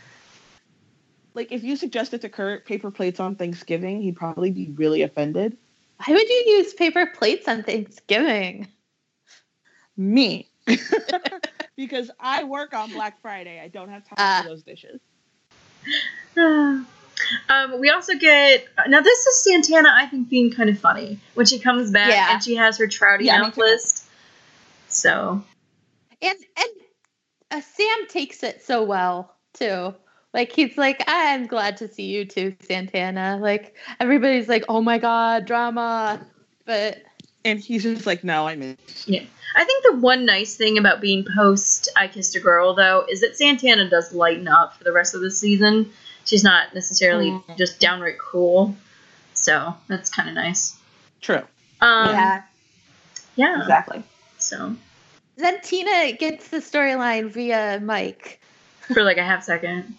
Like 1.40 1.52
if 1.52 1.64
you 1.64 1.74
suggested 1.74 2.20
to 2.20 2.28
Kurt 2.28 2.66
paper 2.66 2.90
plates 2.90 3.18
on 3.18 3.34
Thanksgiving, 3.34 4.02
he'd 4.02 4.14
probably 4.16 4.50
be 4.50 4.68
really 4.74 5.00
offended. 5.00 5.56
Why 5.96 6.12
would 6.12 6.28
you 6.28 6.44
use 6.58 6.74
paper 6.74 7.06
plates 7.06 7.48
on 7.48 7.62
Thanksgiving? 7.62 8.68
Me. 9.96 10.50
because 11.78 12.10
I 12.20 12.44
work 12.44 12.74
on 12.74 12.92
Black 12.92 13.22
Friday. 13.22 13.58
I 13.58 13.68
don't 13.68 13.88
have 13.88 14.04
time 14.06 14.16
Ah. 14.18 14.42
for 14.42 14.50
those 14.50 14.62
dishes. 14.64 15.00
um, 16.36 16.86
we 17.80 17.88
also 17.88 18.16
get 18.18 18.66
now. 18.86 19.00
This 19.00 19.18
is 19.26 19.42
Santana. 19.44 19.94
I 19.96 20.04
think 20.08 20.28
being 20.28 20.50
kind 20.52 20.68
of 20.68 20.78
funny 20.78 21.20
when 21.32 21.46
she 21.46 21.58
comes 21.58 21.90
back 21.90 22.10
Yeah. 22.10 22.34
and 22.34 22.44
she 22.44 22.56
has 22.56 22.76
her 22.76 22.86
trouty 22.86 23.22
Yeah, 23.24 23.40
mouth 23.40 23.56
list. 23.56 24.04
So 24.88 25.42
And 26.20 26.38
and 26.58 26.68
uh, 27.50 27.60
Sam 27.62 28.08
takes 28.10 28.42
it 28.42 28.62
so 28.62 28.82
well 28.82 29.34
too. 29.54 29.94
Like 30.32 30.52
he's 30.52 30.77
like, 30.78 31.02
I'm 31.07 31.47
glad 31.47 31.77
to 31.78 31.89
see 31.89 32.05
you 32.05 32.24
too, 32.24 32.55
Santana. 32.61 33.39
Like 33.40 33.74
everybody's 33.98 34.48
like, 34.48 34.65
oh 34.69 34.81
my 34.81 34.98
god, 34.98 35.44
drama. 35.47 36.20
But 36.65 37.02
And 37.44 37.59
he's 37.59 37.82
just 37.82 38.07
like, 38.07 38.23
no, 38.23 38.47
I 38.47 38.55
mean, 38.57 38.78
yeah. 39.07 39.24
I 39.57 39.65
think 39.65 39.85
the 39.85 39.97
one 39.97 40.24
nice 40.24 40.55
thing 40.55 40.78
about 40.78 41.01
being 41.01 41.27
post 41.36 41.89
I 41.97 42.07
Kissed 42.07 42.36
a 42.36 42.40
Girl 42.40 42.74
though 42.74 43.05
is 43.11 43.20
that 43.23 43.36
Santana 43.36 43.90
does 43.90 44.12
lighten 44.12 44.47
up 44.47 44.77
for 44.77 44.85
the 44.85 44.93
rest 44.93 45.15
of 45.15 45.20
the 45.20 45.31
season. 45.31 45.90
She's 46.24 46.44
not 46.44 46.74
necessarily 46.74 47.31
Mm. 47.31 47.57
just 47.59 47.81
downright 47.81 48.19
cruel. 48.19 48.77
So 49.35 49.74
that's 49.89 50.11
kind 50.11 50.28
of 50.28 50.35
nice. 50.36 50.77
True. 51.20 51.43
Um, 51.81 52.11
yeah. 52.11 52.43
yeah. 53.36 53.61
Exactly. 53.61 54.05
So 54.39 54.77
Then 55.36 55.61
Tina 55.62 56.12
gets 56.12 56.48
the 56.48 56.59
storyline 56.59 57.31
via 57.31 57.81
Mike 57.82 58.40
for 58.93 59.02
like 59.02 59.16
a 59.16 59.24
half 59.24 59.43
second. 59.43 59.94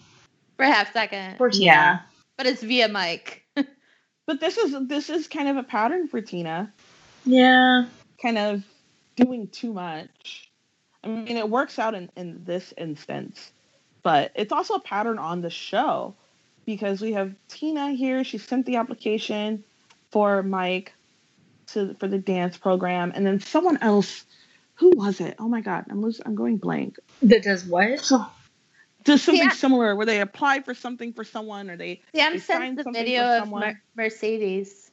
For 0.62 0.68
a 0.70 0.72
half 0.72 0.92
second, 0.92 1.36
Poor 1.38 1.50
Tina. 1.50 1.64
Yeah. 1.64 1.98
but 2.36 2.46
it's 2.46 2.62
via 2.62 2.88
Mike. 2.88 3.44
But 4.24 4.38
this 4.38 4.56
is 4.56 4.74
this 4.86 5.10
is 5.10 5.26
kind 5.26 5.48
of 5.48 5.56
a 5.56 5.64
pattern 5.64 6.06
for 6.06 6.20
Tina. 6.20 6.72
Yeah. 7.24 7.86
kind 8.22 8.38
of 8.38 8.62
doing 9.16 9.48
too 9.48 9.72
much. 9.72 10.48
I 11.02 11.08
mean, 11.08 11.36
it 11.36 11.50
works 11.50 11.80
out 11.80 11.94
in, 11.94 12.08
in 12.16 12.44
this 12.44 12.72
instance, 12.78 13.50
but 14.04 14.30
it's 14.36 14.52
also 14.52 14.74
a 14.74 14.80
pattern 14.80 15.18
on 15.18 15.40
the 15.40 15.50
show 15.50 16.14
because 16.64 17.00
we 17.00 17.12
have 17.14 17.34
Tina 17.48 17.90
here. 17.90 18.22
She 18.22 18.38
sent 18.38 18.64
the 18.64 18.76
application 18.76 19.64
for 20.12 20.44
Mike 20.44 20.92
to 21.72 21.94
for 21.98 22.06
the 22.06 22.18
dance 22.18 22.56
program, 22.56 23.10
and 23.16 23.26
then 23.26 23.40
someone 23.40 23.78
else. 23.82 24.24
Who 24.76 24.92
was 24.96 25.20
it? 25.20 25.34
Oh 25.40 25.48
my 25.48 25.60
god, 25.60 25.86
I'm 25.90 26.00
losing. 26.00 26.24
I'm 26.26 26.36
going 26.36 26.58
blank. 26.58 26.98
That 27.22 27.42
does 27.42 27.64
what? 27.64 27.98
So, 28.00 28.24
does 29.04 29.22
something 29.22 29.44
Yeah. 29.44 29.50
similar 29.50 29.94
where 29.96 30.06
they 30.06 30.20
apply 30.20 30.60
for 30.60 30.74
something 30.74 31.12
for 31.12 31.24
someone, 31.24 31.70
or 31.70 31.76
they 31.76 32.00
Sam 32.14 32.32
They 32.32 32.38
sent 32.38 32.60
find 32.60 32.78
the 32.78 32.84
something 32.84 33.04
video 33.04 33.22
of 33.24 33.40
someone. 33.42 33.60
Mer- 33.60 33.82
Mercedes. 33.96 34.90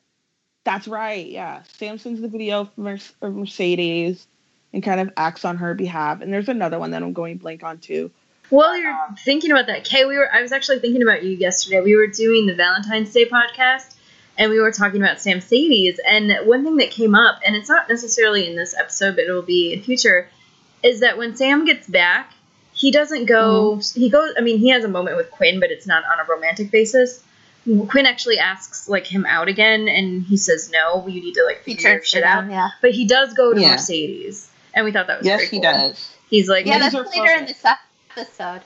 That's 0.63 0.87
right. 0.87 1.25
Yeah. 1.25 1.63
Sam 1.77 1.97
sends 1.97 2.21
the 2.21 2.27
video 2.27 2.61
of, 2.61 2.77
Mer- 2.77 2.99
of 3.21 3.35
Mercedes 3.35 4.27
and 4.73 4.83
kind 4.83 4.99
of 4.99 5.11
acts 5.17 5.45
on 5.45 5.57
her 5.57 5.73
behalf. 5.73 6.21
And 6.21 6.31
there's 6.31 6.49
another 6.49 6.77
one 6.79 6.91
that 6.91 7.01
I'm 7.01 7.13
going 7.13 7.37
blank 7.37 7.63
on 7.63 7.79
too. 7.79 8.11
While 8.49 8.77
you're 8.77 8.95
thinking 9.23 9.51
about 9.51 9.67
that, 9.67 9.83
Kay, 9.83 10.05
we 10.05 10.17
were 10.17 10.31
I 10.33 10.41
was 10.41 10.51
actually 10.51 10.79
thinking 10.79 11.01
about 11.03 11.23
you 11.23 11.31
yesterday. 11.31 11.81
We 11.81 11.95
were 11.95 12.07
doing 12.07 12.45
the 12.47 12.55
Valentine's 12.55 13.11
Day 13.13 13.25
podcast 13.29 13.95
and 14.37 14.49
we 14.51 14.59
were 14.59 14.71
talking 14.71 15.01
about 15.01 15.17
Samcedes 15.17 15.97
and 16.07 16.47
one 16.47 16.63
thing 16.63 16.77
that 16.77 16.91
came 16.91 17.13
up, 17.13 17.39
and 17.45 17.55
it's 17.55 17.67
not 17.69 17.89
necessarily 17.89 18.47
in 18.47 18.55
this 18.55 18.73
episode, 18.75 19.15
but 19.17 19.25
it'll 19.25 19.41
be 19.41 19.73
in 19.73 19.81
future, 19.83 20.29
is 20.81 21.01
that 21.01 21.17
when 21.17 21.35
Sam 21.35 21.65
gets 21.65 21.87
back, 21.87 22.31
he 22.79 22.91
doesn't 22.91 23.25
go 23.25 23.75
mm-hmm. 23.75 23.99
he 23.99 24.09
goes 24.09 24.33
I 24.37 24.41
mean, 24.41 24.57
he 24.59 24.69
has 24.69 24.83
a 24.83 24.87
moment 24.87 25.17
with 25.17 25.29
Quinn, 25.31 25.59
but 25.59 25.69
it's 25.69 25.85
not 25.85 26.03
on 26.05 26.19
a 26.19 26.29
romantic 26.29 26.71
basis. 26.71 27.21
Quinn 27.89 28.05
actually 28.05 28.39
asks 28.39 28.87
like 28.87 29.05
him 29.05 29.25
out 29.25 29.47
again 29.49 29.87
and 29.89 30.23
he 30.23 30.37
says 30.37 30.71
no, 30.71 31.05
you 31.07 31.21
need 31.21 31.33
to 31.33 31.43
like 31.43 31.63
He 31.65 31.75
figure 31.75 31.91
your 31.91 32.03
shit 32.03 32.23
out. 32.23 32.45
on, 32.45 32.49
yeah. 32.51 32.69
But 32.81 32.91
he 32.91 33.05
does 33.05 33.33
go 33.33 33.53
to 33.53 33.59
Yeah. 33.59 33.71
Mercedes. 33.71 34.49
And 34.73 34.85
we 34.85 34.91
thought 34.91 35.07
that 35.07 35.19
was 35.19 35.27
Yes, 35.27 35.41
very 35.41 35.49
he 35.49 35.59
does. 35.59 36.15
He's 36.29 36.47
like 36.47 36.65
Yeah, 36.65 36.79
that's 36.79 36.95
are 36.95 37.05
later 37.05 37.33
in 37.33 37.39
focused. 37.47 37.63
this 37.63 37.73
episode. 38.17 38.61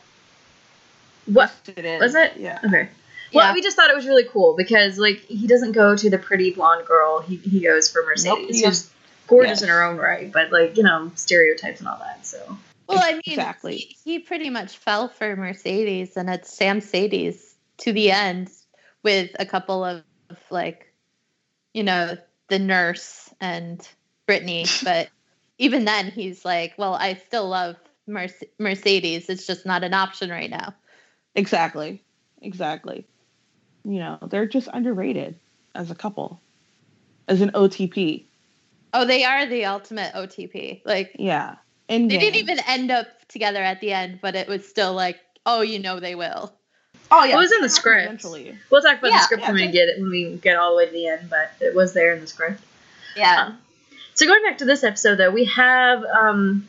what 1.25 1.51
Yes, 1.65 1.77
it 1.77 1.85
is. 1.85 2.01
Was 2.01 2.15
it? 2.15 2.33
Yeah. 2.37 2.59
Okay. 2.63 2.89
Well, 3.33 3.47
Yeah. 3.47 3.53
we 3.53 3.63
just 3.63 3.75
thought 3.75 3.89
it 3.89 3.95
was 3.95 4.05
really 4.05 4.25
cool 4.25 4.53
because 4.55 4.99
like 4.99 5.21
he 5.21 5.47
doesn't 5.47 5.71
go 5.71 5.95
to 5.95 6.09
the 6.09 6.19
pretty 6.19 6.51
blonde 6.51 6.85
girl. 6.85 7.21
He 7.21 7.37
he 7.37 7.61
goes 7.61 7.89
for 7.89 8.03
Mercedes, 8.05 8.59
he 8.59 8.65
who's 8.65 8.91
gorgeous 9.27 9.61
yes. 9.61 9.61
in 9.63 9.69
her 9.69 9.83
own 9.83 9.97
right, 9.97 10.31
but 10.31 10.51
like 10.51 10.77
you 10.77 10.83
know 10.83 11.11
stereotypes 11.15 11.79
and 11.79 11.89
all 11.89 11.97
that. 11.97 12.25
So 12.25 12.57
Well, 12.87 12.99
I 13.01 13.13
mean, 13.13 13.21
Exactly. 13.25 13.77
he, 13.77 13.97
he 14.03 14.19
pretty 14.19 14.49
much 14.49 14.77
fell 14.77 15.07
for 15.07 15.35
Mercedes, 15.35 16.17
and 16.17 16.29
it's 16.29 16.57
Samcedes 16.57 17.55
to 17.77 17.93
the 17.93 18.11
end 18.11 18.49
with 19.03 19.31
a 19.39 19.45
couple 19.45 19.83
of, 19.83 20.03
of 20.29 20.37
like, 20.49 20.93
you 21.73 21.83
know, 21.83 22.17
the 22.49 22.59
nurse 22.59 23.33
and 23.39 23.87
Brittany. 24.27 24.65
but 24.83 25.09
even 25.57 25.85
then, 25.85 26.11
he's 26.11 26.43
like, 26.43 26.73
well, 26.77 26.93
I 26.93 27.15
still 27.15 27.47
love 27.47 27.77
Merce- 28.07 28.43
Mercedes. 28.59 29.29
It's 29.29 29.47
just 29.47 29.65
not 29.65 29.83
an 29.83 29.93
option 29.93 30.29
right 30.29 30.49
now. 30.49 30.73
Exactly. 31.35 32.03
Exactly. 32.41 33.05
You 33.85 33.99
know, 33.99 34.19
they're 34.29 34.45
just 34.47 34.69
underrated 34.73 35.39
as 35.75 35.89
a 35.91 35.95
couple, 35.95 36.41
as 37.27 37.41
an 37.41 37.51
OTP. 37.51 38.25
Oh, 38.93 39.05
they 39.05 39.23
are 39.23 39.45
the 39.45 39.65
ultimate 39.65 40.13
OTP. 40.13 40.81
Like, 40.85 41.15
Yeah. 41.17 41.55
And 41.89 42.09
they 42.09 42.17
didn't 42.17 42.39
even 42.39 42.59
end 42.67 42.91
up 42.91 43.07
together 43.27 43.61
at 43.61 43.81
the 43.81 43.91
end, 43.91 44.19
but 44.21 44.35
it 44.35 44.47
was 44.47 44.67
still 44.67 44.93
like, 44.93 45.19
oh, 45.45 45.61
you 45.61 45.79
know, 45.79 45.99
they 45.99 46.15
will. 46.15 46.53
Oh 47.11 47.23
yeah. 47.23 47.35
It 47.35 47.37
was 47.37 47.51
in 47.51 47.61
the 47.61 47.69
script. 47.69 48.05
Eventually. 48.05 48.57
we'll 48.69 48.81
talk 48.81 48.99
about 48.99 49.11
Yeah, 49.11 49.17
the 49.17 49.23
script 49.23 49.43
yeah, 49.43 49.51
when 49.51 49.55
we 49.55 49.71
get 49.71 49.89
it 49.89 49.99
when 49.99 50.09
we 50.09 50.35
get 50.37 50.57
all 50.57 50.71
the 50.71 50.77
way 50.77 50.85
to 50.87 50.91
the 50.91 51.07
end, 51.07 51.29
but 51.29 51.51
it 51.59 51.75
was 51.75 51.93
there 51.93 52.13
in 52.13 52.21
the 52.21 52.27
script. 52.27 52.61
Yeah. 53.15 53.47
Um, 53.47 53.57
so 54.15 54.25
going 54.25 54.43
back 54.43 54.59
to 54.59 54.65
this 54.65 54.83
episode 54.83 55.17
though, 55.17 55.31
we 55.31 55.45
have 55.45 56.03
um 56.05 56.65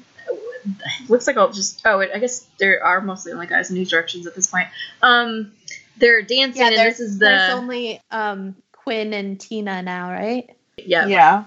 looks 1.09 1.27
like 1.27 1.36
I'll 1.36 1.53
just 1.53 1.81
oh 1.86 2.01
I 2.01 2.19
guess 2.19 2.47
there 2.59 2.82
are 2.85 3.01
mostly 3.01 3.32
only 3.32 3.47
guys 3.47 3.70
in 3.70 3.77
these 3.77 3.89
directions 3.89 4.27
at 4.27 4.35
this 4.35 4.47
point. 4.47 4.69
Um 5.03 5.53
they're 5.97 6.23
dancing 6.23 6.61
yeah, 6.61 6.69
and 6.69 6.77
there's, 6.77 6.99
this 6.99 7.09
is 7.09 7.19
there's 7.19 7.49
the 7.49 7.57
only 7.57 8.01
um, 8.11 8.57
Quinn 8.73 9.12
and 9.12 9.41
Tina 9.41 9.82
now, 9.82 10.11
right? 10.11 10.51
yeah. 10.77 11.07
Yeah. 11.07 11.45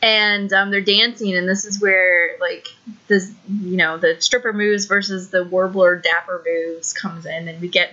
And 0.00 0.52
um, 0.52 0.70
they're 0.70 0.80
dancing 0.80 1.34
and 1.34 1.48
this 1.48 1.64
is 1.64 1.80
where 1.80 2.36
like 2.40 2.68
this 3.08 3.32
you 3.62 3.76
know 3.76 3.98
the 3.98 4.16
stripper 4.20 4.52
moves 4.52 4.86
versus 4.86 5.30
the 5.30 5.44
warbler 5.44 5.96
dapper 5.96 6.42
moves 6.46 6.92
comes 6.92 7.26
in 7.26 7.48
and 7.48 7.60
we 7.60 7.68
get 7.68 7.92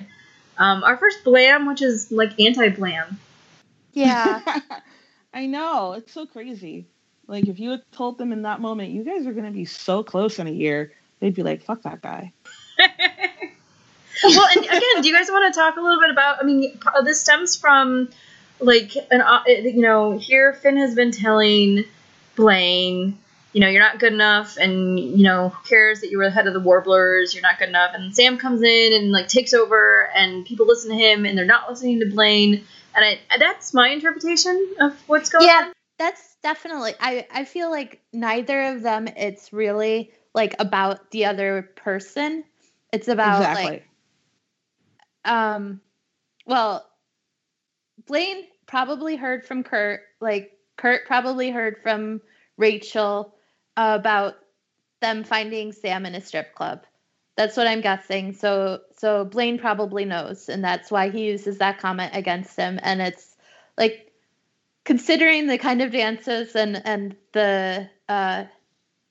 um, 0.57 0.84
our 0.84 0.98
first 0.98 1.23
blam 1.23 1.65
which 1.65 1.82
is 1.82 2.11
like 2.11 2.40
anti-blam 2.40 3.19
Yeah. 3.94 4.41
I 5.34 5.48
know. 5.48 5.94
It's 5.94 6.14
so 6.14 6.26
crazy. 6.26 6.88
Like 7.27 7.48
if 7.48 7.60
you 7.60 7.72
had 7.72 7.82
told 7.91 8.18
them 8.18 8.32
in 8.32 8.44
that 8.44 8.61
moment, 8.61 8.91
you 8.91 9.03
guys 9.03 9.26
are 9.26 9.34
gonna 9.34 9.52
be 9.52 9.65
so 9.65 10.03
close 10.03 10.38
in 10.38 10.48
a 10.48 10.52
year, 10.52 10.94
they'd 11.19 11.34
be 11.34 11.44
like, 11.44 11.64
"Fuck 11.64 11.82
that 11.82 12.02
guy." 12.02 12.32
well 14.23 14.48
and 14.56 14.65
again 14.65 15.02
do 15.02 15.07
you 15.07 15.14
guys 15.14 15.27
want 15.30 15.53
to 15.53 15.60
talk 15.60 15.76
a 15.76 15.82
little 15.82 15.99
bit 15.99 16.10
about 16.10 16.41
i 16.41 16.45
mean 16.45 16.77
this 17.03 17.22
stems 17.22 17.57
from 17.57 18.10
like 18.60 18.95
an 19.11 19.22
uh, 19.22 19.44
you 19.48 19.82
know 19.82 20.18
here 20.18 20.53
finn 20.53 20.77
has 20.77 20.95
been 20.95 21.11
telling 21.11 21.84
blaine 22.36 23.18
you 23.53 23.61
know 23.61 23.68
you're 23.68 23.82
not 23.82 23.99
good 23.99 24.14
enough 24.14 24.57
and 24.57 24.99
you 24.99 25.23
know 25.23 25.49
who 25.49 25.68
cares 25.68 26.02
that 26.02 26.11
you 26.11 26.18
were 26.18 26.26
the 26.26 26.32
head 26.32 26.48
of 26.48 26.53
the 26.53 26.60
warblers 26.60 27.34
you're 27.34 27.41
not 27.41 27.60
good 27.60 27.69
enough 27.69 27.91
and 27.94 28.15
sam 28.15 28.38
comes 28.38 28.61
in 28.61 28.94
and 28.94 29.11
like 29.11 29.27
takes 29.27 29.53
over 29.53 30.10
and 30.15 30.45
people 30.45 30.65
listen 30.65 30.90
to 30.90 30.98
him 30.98 31.26
and 31.26 31.38
they're 31.38 31.45
not 31.45 31.69
listening 31.69 31.99
to 31.99 32.10
blaine 32.10 32.64
and 32.95 33.03
I, 33.03 33.38
that's 33.38 33.73
my 33.73 33.90
interpretation 33.90 34.76
of 34.80 34.98
what's 35.07 35.30
going 35.30 35.45
yeah, 35.45 35.57
on 35.57 35.65
Yeah, 35.65 35.73
that's 35.98 36.38
definitely. 36.41 36.94
I 36.99 37.27
I 37.32 37.45
feel 37.45 37.69
like 37.69 38.02
neither 38.14 38.73
of 38.73 38.82
them. 38.82 39.07
It's 39.07 39.52
really 39.52 40.11
like 40.34 40.56
about 40.60 41.11
the 41.11 41.26
other 41.26 41.69
person. 41.76 42.44
It's 42.94 43.07
about 43.07 43.41
exactly. 43.41 43.65
like 43.65 43.88
um, 45.26 45.82
well, 46.45 46.88
Blaine 48.07 48.45
probably 48.68 49.15
heard 49.15 49.45
from 49.45 49.64
Kurt. 49.64 50.02
Like 50.19 50.57
Kurt 50.77 51.06
probably 51.06 51.49
heard 51.49 51.77
from 51.82 52.22
Rachel 52.57 53.36
about 53.77 54.36
them 55.02 55.23
finding 55.23 55.72
Sam 55.72 56.06
in 56.06 56.15
a 56.15 56.22
strip 56.22 56.56
club. 56.56 56.86
That's 57.36 57.57
what 57.57 57.68
I'm 57.68 57.82
guessing. 57.82 58.34
So 58.34 58.82
so 58.98 59.26
Blaine 59.26 59.60
probably 59.60 60.06
knows, 60.06 60.49
and 60.49 60.64
that's 60.64 60.90
why 60.90 61.10
he 61.10 61.26
uses 61.26 61.57
that 61.57 61.80
comment 61.80 62.11
against 62.15 62.56
him. 62.56 62.80
And 62.82 63.02
it's 63.02 63.36
like 63.77 64.11
considering 64.86 65.48
the 65.48 65.57
kind 65.57 65.82
of 65.82 65.91
dances 65.91 66.56
and 66.56 66.82
and 66.86 67.15
the 67.34 67.90
uh, 68.07 68.45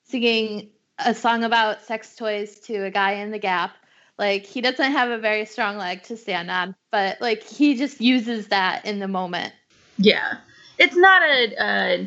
singing 0.04 0.70
a 0.98 1.14
song 1.14 1.44
about 1.44 1.82
sex 1.82 2.14
toys 2.16 2.60
to 2.60 2.84
a 2.84 2.90
guy 2.90 3.14
in 3.14 3.30
the 3.30 3.38
Gap. 3.38 3.72
Like 4.18 4.46
he 4.46 4.60
doesn't 4.60 4.92
have 4.92 5.10
a 5.10 5.18
very 5.18 5.44
strong 5.44 5.76
leg 5.76 6.04
to 6.04 6.16
stand 6.16 6.50
on, 6.50 6.74
but 6.92 7.20
like 7.20 7.42
he 7.42 7.76
just 7.76 8.00
uses 8.00 8.48
that 8.48 8.84
in 8.84 8.98
the 9.00 9.08
moment. 9.08 9.52
Yeah, 9.98 10.38
it's 10.78 10.96
not 10.96 11.22
a. 11.22 11.56
Uh, 11.56 12.06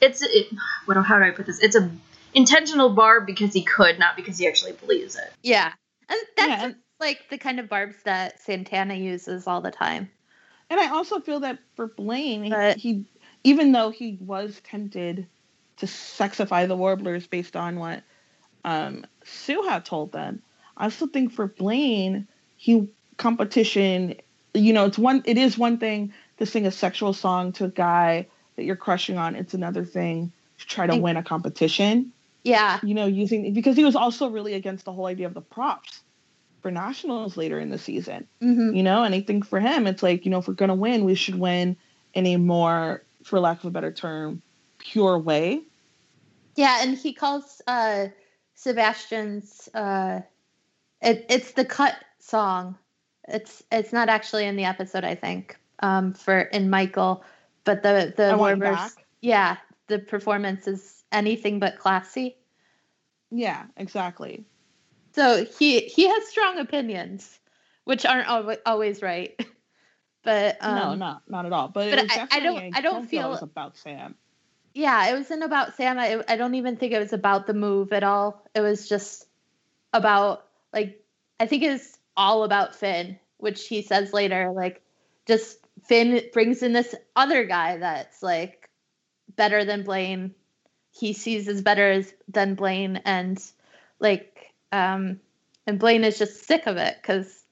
it's 0.00 0.22
it, 0.22 0.48
what? 0.84 0.96
How 0.98 1.18
do 1.18 1.24
I 1.24 1.30
put 1.30 1.46
this? 1.46 1.58
It's 1.60 1.76
a 1.76 1.90
intentional 2.34 2.90
barb 2.90 3.26
because 3.26 3.54
he 3.54 3.62
could, 3.62 3.98
not 3.98 4.16
because 4.16 4.38
he 4.38 4.46
actually 4.46 4.72
believes 4.72 5.16
it. 5.16 5.32
Yeah, 5.42 5.72
and 6.08 6.18
that's 6.36 6.62
Yeah, 6.62 6.72
like 7.00 7.28
the 7.30 7.38
kind 7.38 7.58
of 7.58 7.68
barbs 7.68 7.96
that 8.04 8.40
Santana 8.40 8.94
uses 8.94 9.46
all 9.46 9.62
the 9.62 9.70
time. 9.70 10.10
And 10.68 10.78
I 10.78 10.90
also 10.90 11.20
feel 11.20 11.40
that 11.40 11.58
for 11.74 11.86
Blaine, 11.86 12.44
he- 12.44 12.50
But- 12.50 12.76
he, 12.76 13.06
even 13.44 13.72
though 13.72 13.90
he 13.90 14.18
was 14.20 14.60
tempted 14.64 15.26
to 15.78 15.86
sexify 15.86 16.66
the 16.68 16.76
Warblers 16.76 17.26
based 17.26 17.56
on 17.56 17.78
what 17.78 18.02
um, 18.64 19.06
Sue 19.24 19.62
had 19.62 19.84
told 19.84 20.12
them, 20.12 20.42
I 20.76 20.84
also 20.84 21.06
think 21.06 21.32
for 21.32 21.46
Blaine, 21.46 22.28
he 22.56 22.88
competition. 23.16 24.16
You 24.54 24.72
know, 24.72 24.86
it's 24.86 24.98
one. 24.98 25.22
It 25.24 25.38
is 25.38 25.58
one 25.58 25.78
thing 25.78 26.12
to 26.38 26.46
sing 26.46 26.66
a 26.66 26.70
sexual 26.70 27.12
song 27.12 27.52
to 27.52 27.64
a 27.64 27.68
guy 27.68 28.28
that 28.56 28.64
you're 28.64 28.76
crushing 28.76 29.18
on. 29.18 29.36
It's 29.36 29.54
another 29.54 29.84
thing 29.84 30.32
to 30.58 30.66
try 30.66 30.86
to 30.86 30.96
win 30.96 31.16
a 31.16 31.22
competition. 31.22 32.12
Yeah, 32.42 32.78
You 32.84 32.94
know, 32.94 33.06
using 33.06 33.52
because 33.52 33.76
he 33.76 33.84
was 33.84 33.96
also 33.96 34.30
really 34.30 34.54
against 34.54 34.84
the 34.84 34.92
whole 34.92 35.06
idea 35.06 35.26
of 35.26 35.34
the 35.34 35.40
props 35.40 36.00
for 36.62 36.70
nationals 36.70 37.36
later 37.36 37.60
in 37.60 37.70
the 37.70 37.78
season 37.78 38.26
hmm 38.40 38.74
you 38.74 38.82
know 38.82 39.04
and 39.04 39.14
i 39.14 39.20
think 39.20 39.46
for 39.46 39.60
him 39.60 39.86
it's 39.86 40.02
like 40.02 40.24
you 40.24 40.32
know 40.32 40.38
if 40.38 40.48
we're 40.48 40.54
going 40.54 40.70
to 40.70 40.74
win 40.74 41.04
we 41.04 41.14
should 41.14 41.38
win 41.38 41.76
in 42.14 42.26
a 42.26 42.36
more 42.38 43.04
for 43.22 43.38
lack 43.38 43.58
of 43.60 43.66
a 43.66 43.70
better 43.70 43.92
term 43.92 44.42
pure 44.78 45.16
way 45.16 45.62
yeah, 46.56 46.82
and 46.82 46.96
he 46.96 47.12
calls 47.12 47.60
uh, 47.66 48.08
Sebastian's. 48.54 49.68
Uh, 49.72 50.22
it, 51.00 51.26
it's 51.28 51.52
the 51.52 51.64
cut 51.64 51.94
song. 52.18 52.76
it's 53.28 53.62
it's 53.72 53.92
not 53.92 54.08
actually 54.08 54.44
in 54.46 54.56
the 54.56 54.64
episode. 54.64 55.04
I 55.04 55.14
think 55.14 55.56
um, 55.80 56.12
for 56.14 56.40
in 56.40 56.70
Michael, 56.70 57.24
but 57.64 57.82
the 57.82 58.12
the 58.16 58.28
I 58.30 58.34
Want 58.36 58.60
Warbers, 58.60 58.74
Back? 58.76 59.06
yeah, 59.20 59.56
the 59.88 59.98
performance 59.98 60.66
is 60.66 61.04
anything 61.12 61.58
but 61.58 61.78
classy. 61.78 62.36
Yeah, 63.30 63.64
exactly. 63.76 64.44
So 65.14 65.44
he 65.44 65.80
he 65.80 66.06
has 66.08 66.26
strong 66.28 66.58
opinions, 66.58 67.38
which 67.84 68.04
aren't 68.06 68.28
always, 68.28 68.58
always 68.66 69.02
right. 69.02 69.38
But 70.22 70.56
um, 70.60 70.74
no, 70.74 70.94
not 70.96 71.22
not 71.28 71.46
at 71.46 71.52
all. 71.52 71.68
But, 71.68 71.90
but 71.90 72.00
I- 72.10 72.26
I 72.32 72.40
don't- 72.40 72.74
I 72.76 72.80
don't 72.80 73.06
feel 73.06 73.32
about 73.34 73.76
Sam. 73.76 74.16
yeah, 74.74 75.08
it 75.10 75.14
wasn't 75.14 75.44
about 75.44 75.76
Sam. 75.76 76.00
I, 76.00 76.20
I 76.28 76.36
don't 76.36 76.56
even 76.56 76.76
think 76.76 76.92
it 76.92 76.98
was 76.98 77.12
about 77.12 77.46
the 77.46 77.54
move 77.54 77.92
at 77.92 78.02
all. 78.02 78.42
It 78.52 78.60
was 78.60 78.88
just 78.88 79.26
about 79.92 80.45
like 80.72 81.02
I 81.38 81.46
think 81.46 81.62
is 81.62 81.96
all 82.16 82.44
about 82.44 82.74
Finn, 82.74 83.18
which 83.38 83.66
he 83.66 83.82
says 83.82 84.12
later. 84.12 84.52
Like, 84.54 84.82
just 85.26 85.58
Finn 85.84 86.22
brings 86.32 86.62
in 86.62 86.72
this 86.72 86.94
other 87.14 87.44
guy 87.44 87.78
that's 87.78 88.22
like 88.22 88.70
better 89.36 89.64
than 89.64 89.84
Blaine. 89.84 90.34
He 90.92 91.12
sees 91.12 91.48
as 91.48 91.60
better 91.62 91.90
as 91.90 92.12
than 92.28 92.54
Blaine, 92.54 93.02
and 93.04 93.42
like, 94.00 94.54
um, 94.72 95.20
and 95.66 95.78
Blaine 95.78 96.04
is 96.04 96.18
just 96.18 96.46
sick 96.46 96.66
of 96.66 96.76
it 96.78 96.96
because 97.00 97.44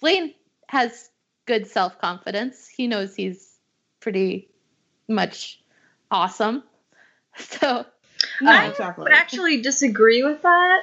Blaine 0.00 0.34
has 0.68 1.10
good 1.46 1.66
self 1.66 1.98
confidence. 1.98 2.66
He 2.66 2.86
knows 2.86 3.14
he's 3.14 3.58
pretty 4.00 4.48
much 5.08 5.60
awesome. 6.10 6.64
So 7.38 7.86
No, 8.42 8.52
I 8.52 8.66
exactly. 8.66 9.04
would 9.04 9.14
actually 9.14 9.62
disagree 9.62 10.22
with 10.22 10.42
that 10.42 10.82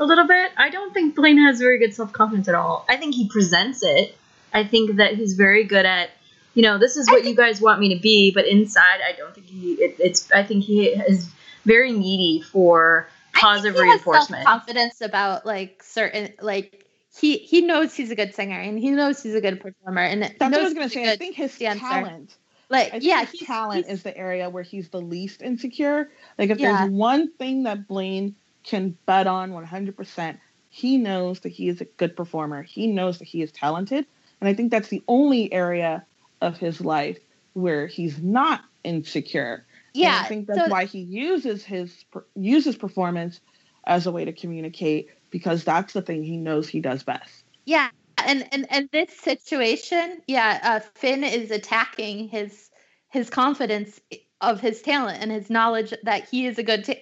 a 0.00 0.04
little 0.04 0.26
bit. 0.26 0.50
I 0.56 0.70
don't 0.70 0.92
think 0.92 1.14
Blaine 1.14 1.38
has 1.38 1.58
very 1.58 1.78
good 1.78 1.94
self 1.94 2.12
confidence 2.12 2.48
at 2.48 2.54
all. 2.54 2.84
I 2.88 2.96
think 2.96 3.14
he 3.14 3.28
presents 3.28 3.82
it. 3.82 4.16
I 4.52 4.64
think 4.64 4.96
that 4.96 5.14
he's 5.14 5.34
very 5.34 5.64
good 5.64 5.84
at, 5.86 6.10
you 6.54 6.62
know, 6.62 6.78
this 6.78 6.96
is 6.96 7.08
I 7.08 7.12
what 7.12 7.24
you 7.24 7.34
guys 7.34 7.60
want 7.60 7.80
me 7.80 7.94
to 7.94 8.00
be, 8.00 8.30
but 8.30 8.46
inside, 8.46 9.00
I 9.06 9.12
don't 9.16 9.34
think 9.34 9.46
he. 9.46 9.72
It, 9.74 9.96
it's. 9.98 10.30
I 10.32 10.42
think 10.44 10.64
he 10.64 10.86
is 10.88 11.28
very 11.64 11.92
needy 11.92 12.40
for 12.40 13.08
positive 13.32 13.80
reinforcement. 13.80 14.46
confidence 14.46 15.00
about 15.00 15.44
like 15.44 15.82
certain 15.82 16.32
like 16.40 16.86
he 17.18 17.38
he 17.38 17.62
knows 17.62 17.94
he's 17.94 18.10
a 18.10 18.14
good 18.16 18.34
singer 18.34 18.58
and 18.60 18.78
he 18.78 18.90
knows 18.90 19.22
he's 19.22 19.34
a 19.34 19.40
good 19.40 19.60
performer 19.60 20.02
and 20.02 20.22
That's 20.22 20.38
knows 20.40 20.50
what 20.52 20.60
I 20.60 20.62
was 20.64 20.74
gonna 20.74 20.88
say. 20.90 21.10
I 21.12 21.16
think 21.16 21.34
his 21.34 21.56
dancer. 21.58 21.80
talent. 21.80 22.36
like 22.68 22.88
I 22.88 22.90
think 22.90 23.04
yeah 23.04 23.20
his 23.24 23.30
he's, 23.40 23.46
talent 23.48 23.86
he's- 23.86 23.98
is 23.98 24.02
the 24.04 24.16
area 24.16 24.48
where 24.50 24.62
he's 24.62 24.88
the 24.90 25.00
least 25.00 25.42
insecure. 25.42 26.10
Like 26.38 26.50
if 26.50 26.58
Yeah. 26.60 26.76
there's 26.82 26.90
one 26.92 27.32
thing 27.32 27.64
that 27.64 27.88
Blaine 27.88 28.36
can 28.64 28.96
bet 29.06 29.26
on 29.26 29.52
100%, 29.52 30.38
he 30.68 30.96
knows 30.98 31.40
that 31.40 31.50
he 31.50 31.68
is 31.68 31.80
a 31.80 31.84
good 31.84 32.16
performer. 32.16 32.62
He 32.62 32.86
knows 32.86 33.18
that 33.18 33.26
he 33.26 33.42
is 33.42 33.52
talented, 33.52 34.06
and 34.40 34.48
I 34.48 34.54
think 34.54 34.70
that's 34.70 34.88
the 34.88 35.02
only 35.06 35.52
area 35.52 36.04
of 36.40 36.56
his 36.56 36.80
life 36.80 37.18
where 37.52 37.86
he's 37.86 38.20
not 38.20 38.62
insecure. 38.82 39.64
And 39.94 40.02
yeah 40.02 40.20
I 40.24 40.28
think 40.28 40.46
that's 40.48 40.58
so- 40.58 40.68
why 40.68 40.84
he 40.84 41.00
uses 41.00 41.64
his 41.64 42.04
uses 42.34 42.76
performance 42.76 43.40
as 43.86 44.06
a 44.06 44.12
way 44.12 44.24
to 44.24 44.32
communicate 44.32 45.08
because 45.30 45.64
that's 45.64 45.92
the 45.92 46.02
thing 46.02 46.22
he 46.22 46.36
knows 46.36 46.68
he 46.68 46.80
does 46.80 47.02
best. 47.02 47.44
Yeah, 47.66 47.88
and 48.18 48.46
and 48.52 48.66
and 48.70 48.88
this 48.92 49.16
situation, 49.16 50.20
yeah, 50.26 50.60
uh, 50.62 50.80
Finn 50.96 51.24
is 51.24 51.50
attacking 51.50 52.28
his 52.28 52.70
his 53.10 53.30
confidence 53.30 54.00
of 54.40 54.60
his 54.60 54.82
talent 54.82 55.22
and 55.22 55.30
his 55.30 55.48
knowledge 55.50 55.94
that 56.02 56.28
he 56.28 56.46
is 56.46 56.58
a 56.58 56.62
good 56.62 56.84
ta 56.84 56.94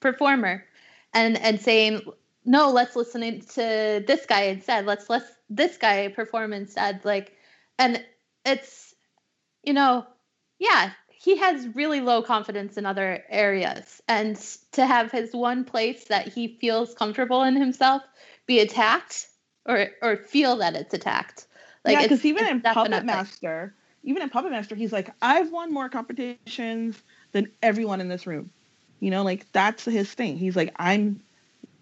performer, 0.00 0.64
and 1.16 1.38
and 1.38 1.60
saying 1.60 2.02
no, 2.44 2.70
let's 2.70 2.94
listen 2.94 3.40
to 3.40 4.04
this 4.06 4.24
guy 4.26 4.42
instead. 4.42 4.86
Let's 4.86 5.10
let 5.10 5.22
this 5.50 5.76
guy 5.76 6.06
perform 6.08 6.52
instead. 6.52 7.04
Like, 7.04 7.32
and 7.78 8.04
it's 8.44 8.94
you 9.64 9.72
know, 9.72 10.06
yeah, 10.60 10.92
he 11.08 11.36
has 11.38 11.74
really 11.74 12.00
low 12.00 12.22
confidence 12.22 12.76
in 12.76 12.86
other 12.86 13.24
areas, 13.28 14.00
and 14.06 14.36
to 14.72 14.86
have 14.86 15.10
his 15.10 15.34
one 15.34 15.64
place 15.64 16.04
that 16.04 16.28
he 16.28 16.56
feels 16.60 16.94
comfortable 16.94 17.42
in 17.42 17.56
himself 17.56 18.02
be 18.46 18.60
attacked 18.60 19.26
or 19.66 19.88
or 20.02 20.16
feel 20.16 20.56
that 20.58 20.76
it's 20.76 20.94
attacked. 20.94 21.46
yeah, 21.84 22.02
because 22.02 22.24
even 22.24 22.46
in 22.46 22.60
Puppet 22.60 23.04
Master, 23.04 23.74
even 24.04 24.22
in 24.22 24.28
Puppet 24.28 24.52
Master, 24.52 24.76
he's 24.76 24.92
like, 24.92 25.10
I've 25.20 25.50
won 25.50 25.72
more 25.72 25.88
competitions 25.88 27.02
than 27.32 27.50
everyone 27.62 28.00
in 28.00 28.08
this 28.08 28.26
room. 28.26 28.50
You 29.00 29.10
know, 29.10 29.22
like 29.22 29.50
that's 29.52 29.84
his 29.84 30.12
thing. 30.12 30.36
He's 30.36 30.56
like, 30.56 30.74
I'm. 30.76 31.20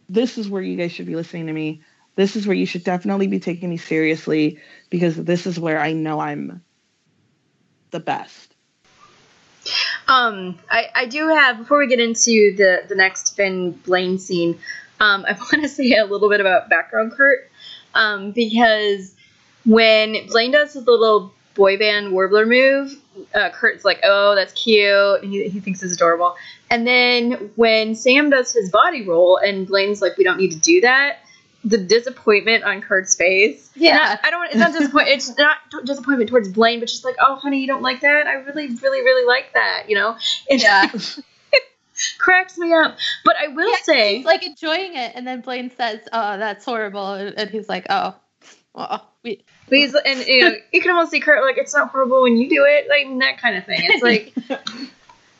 This 0.08 0.36
is 0.36 0.48
where 0.48 0.62
you 0.62 0.76
guys 0.76 0.92
should 0.92 1.06
be 1.06 1.16
listening 1.16 1.46
to 1.46 1.52
me. 1.52 1.82
This 2.16 2.36
is 2.36 2.46
where 2.46 2.56
you 2.56 2.66
should 2.66 2.84
definitely 2.84 3.26
be 3.26 3.40
taking 3.40 3.70
me 3.70 3.76
seriously 3.76 4.60
because 4.90 5.16
this 5.16 5.46
is 5.46 5.58
where 5.58 5.80
I 5.80 5.92
know 5.92 6.20
I'm 6.20 6.62
the 7.90 8.00
best. 8.00 8.54
Um, 10.06 10.58
I, 10.70 10.88
I 10.94 11.06
do 11.06 11.28
have 11.28 11.58
before 11.58 11.78
we 11.78 11.86
get 11.86 12.00
into 12.00 12.54
the 12.56 12.82
the 12.88 12.94
next 12.94 13.36
Finn 13.36 13.72
Blaine 13.72 14.18
scene. 14.18 14.58
Um, 15.00 15.24
I 15.28 15.32
want 15.32 15.62
to 15.62 15.68
say 15.68 15.92
a 15.92 16.04
little 16.04 16.28
bit 16.28 16.40
about 16.40 16.68
background 16.68 17.12
Kurt, 17.12 17.50
um, 17.94 18.32
because 18.32 19.14
when 19.64 20.26
Blaine 20.28 20.52
does 20.52 20.74
his 20.74 20.86
little 20.86 21.32
boy 21.54 21.78
band 21.78 22.12
warbler 22.12 22.46
move, 22.46 22.96
uh, 23.34 23.50
Kurt's 23.50 23.84
like, 23.84 24.00
"Oh, 24.04 24.34
that's 24.34 24.52
cute," 24.52 25.22
and 25.22 25.32
he, 25.32 25.48
he 25.48 25.60
thinks 25.60 25.82
it's 25.82 25.94
adorable. 25.94 26.36
And 26.74 26.84
then 26.84 27.52
when 27.54 27.94
Sam 27.94 28.30
does 28.30 28.52
his 28.52 28.68
body 28.70 29.06
roll, 29.06 29.36
and 29.36 29.64
Blaine's 29.64 30.02
like, 30.02 30.16
"We 30.16 30.24
don't 30.24 30.38
need 30.38 30.50
to 30.50 30.58
do 30.58 30.80
that." 30.80 31.18
The 31.64 31.78
disappointment 31.78 32.64
on 32.64 32.80
Kurt's 32.82 33.14
face. 33.14 33.70
Yeah. 33.76 33.96
Not- 33.96 34.20
I 34.24 34.30
don't. 34.30 34.46
It's 34.46 34.56
not 34.56 34.72
disappointment. 34.72 35.16
It's 35.16 35.38
not 35.38 35.56
disappointment 35.84 36.30
towards 36.30 36.48
Blaine, 36.48 36.80
but 36.80 36.88
just 36.88 37.04
like, 37.04 37.14
oh, 37.20 37.36
honey, 37.36 37.60
you 37.60 37.68
don't 37.68 37.80
like 37.82 38.00
that. 38.00 38.26
I 38.26 38.32
really, 38.34 38.74
really, 38.74 39.00
really 39.02 39.24
like 39.26 39.52
that. 39.54 39.84
You 39.88 39.94
know. 39.94 40.16
It 40.48 40.62
Yeah. 40.62 40.90
cracks 42.18 42.58
me 42.58 42.72
up. 42.72 42.96
But 43.24 43.36
I 43.36 43.48
will 43.48 43.70
Yeah, 43.70 43.76
say, 43.84 44.16
He's 44.16 44.26
like 44.26 44.44
enjoying 44.44 44.96
it, 44.96 45.12
and 45.14 45.24
then 45.24 45.42
Blaine 45.42 45.70
says, 45.76 46.00
"Oh, 46.12 46.36
that's 46.38 46.64
horrible," 46.64 47.12
and, 47.12 47.38
and 47.38 47.50
he's 47.50 47.68
like, 47.68 47.86
"Oh, 47.88 48.16
well, 48.74 49.08
we." 49.22 49.44
but 49.68 49.78
he's, 49.78 49.94
and 49.94 50.26
you 50.26 50.40
know, 50.40 50.56
you 50.72 50.80
can 50.82 50.90
almost 50.90 51.12
see 51.12 51.20
Kurt 51.20 51.40
like 51.44 51.56
it's 51.56 51.72
not 51.72 51.90
horrible 51.90 52.22
when 52.22 52.36
you 52.36 52.48
do 52.48 52.64
it, 52.68 52.88
like 52.88 53.06
that 53.20 53.40
kind 53.40 53.56
of 53.56 53.64
thing. 53.64 53.78
It's 53.80 54.02
like. 54.02 54.34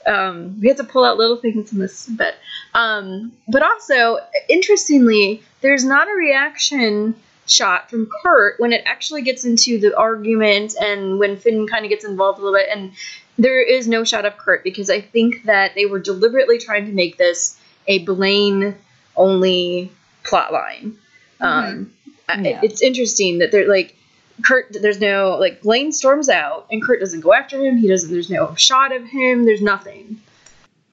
Um, 0.06 0.60
we 0.60 0.68
had 0.68 0.76
to 0.78 0.85
pull 0.85 1.05
out 1.05 1.16
little 1.16 1.36
things 1.36 1.72
in 1.72 1.78
this 1.78 2.06
bit. 2.06 2.35
Um, 2.74 3.32
but 3.48 3.62
also, 3.62 4.18
interestingly, 4.48 5.43
there's 5.60 5.85
not 5.85 6.09
a 6.09 6.12
reaction 6.12 7.14
shot 7.47 7.90
from 7.90 8.09
Kurt 8.22 8.59
when 8.59 8.72
it 8.72 8.82
actually 8.86 9.22
gets 9.22 9.44
into 9.44 9.78
the 9.78 9.97
argument 9.97 10.74
and 10.81 11.18
when 11.18 11.36
Finn 11.36 11.66
kind 11.66 11.85
of 11.85 11.90
gets 11.90 12.05
involved 12.05 12.39
a 12.39 12.43
little 12.43 12.59
bit. 12.59 12.68
And 12.70 12.93
there 13.39 13.60
is 13.60 13.86
no 13.89 14.05
shot 14.05 14.24
of 14.24 14.36
Kurt 14.36 14.64
because 14.64 14.90
I 14.90 15.01
think 15.01 15.44
that 15.44 15.74
they 15.74 15.86
were 15.86 15.98
deliberately 15.98 16.59
trying 16.59 16.86
to 16.86 16.93
make 16.93 17.18
this 17.18 17.59
a 17.86 17.98
Blaine 18.01 18.74
only 19.16 19.90
plot 20.22 20.52
line. 20.52 20.97
Um, 21.40 21.93
Yeah. 22.28 22.60
It's 22.62 22.81
interesting 22.81 23.39
that 23.39 23.52
they're 23.52 23.68
like, 23.68 23.97
Kurt, 24.43 24.77
there's 24.81 25.01
no 25.01 25.36
like 25.39 25.62
Blaine 25.62 25.93
storms 25.93 26.28
out 26.28 26.66
and 26.70 26.82
Kurt 26.82 27.01
doesn't 27.01 27.20
go 27.20 27.32
after 27.32 27.59
him. 27.65 27.77
He 27.77 27.89
doesn't. 27.89 28.11
There's 28.11 28.31
no 28.31 28.55
shot 28.56 28.90
of 28.94 29.05
him. 29.05 29.44
There's 29.44 29.62
nothing. 29.62 30.20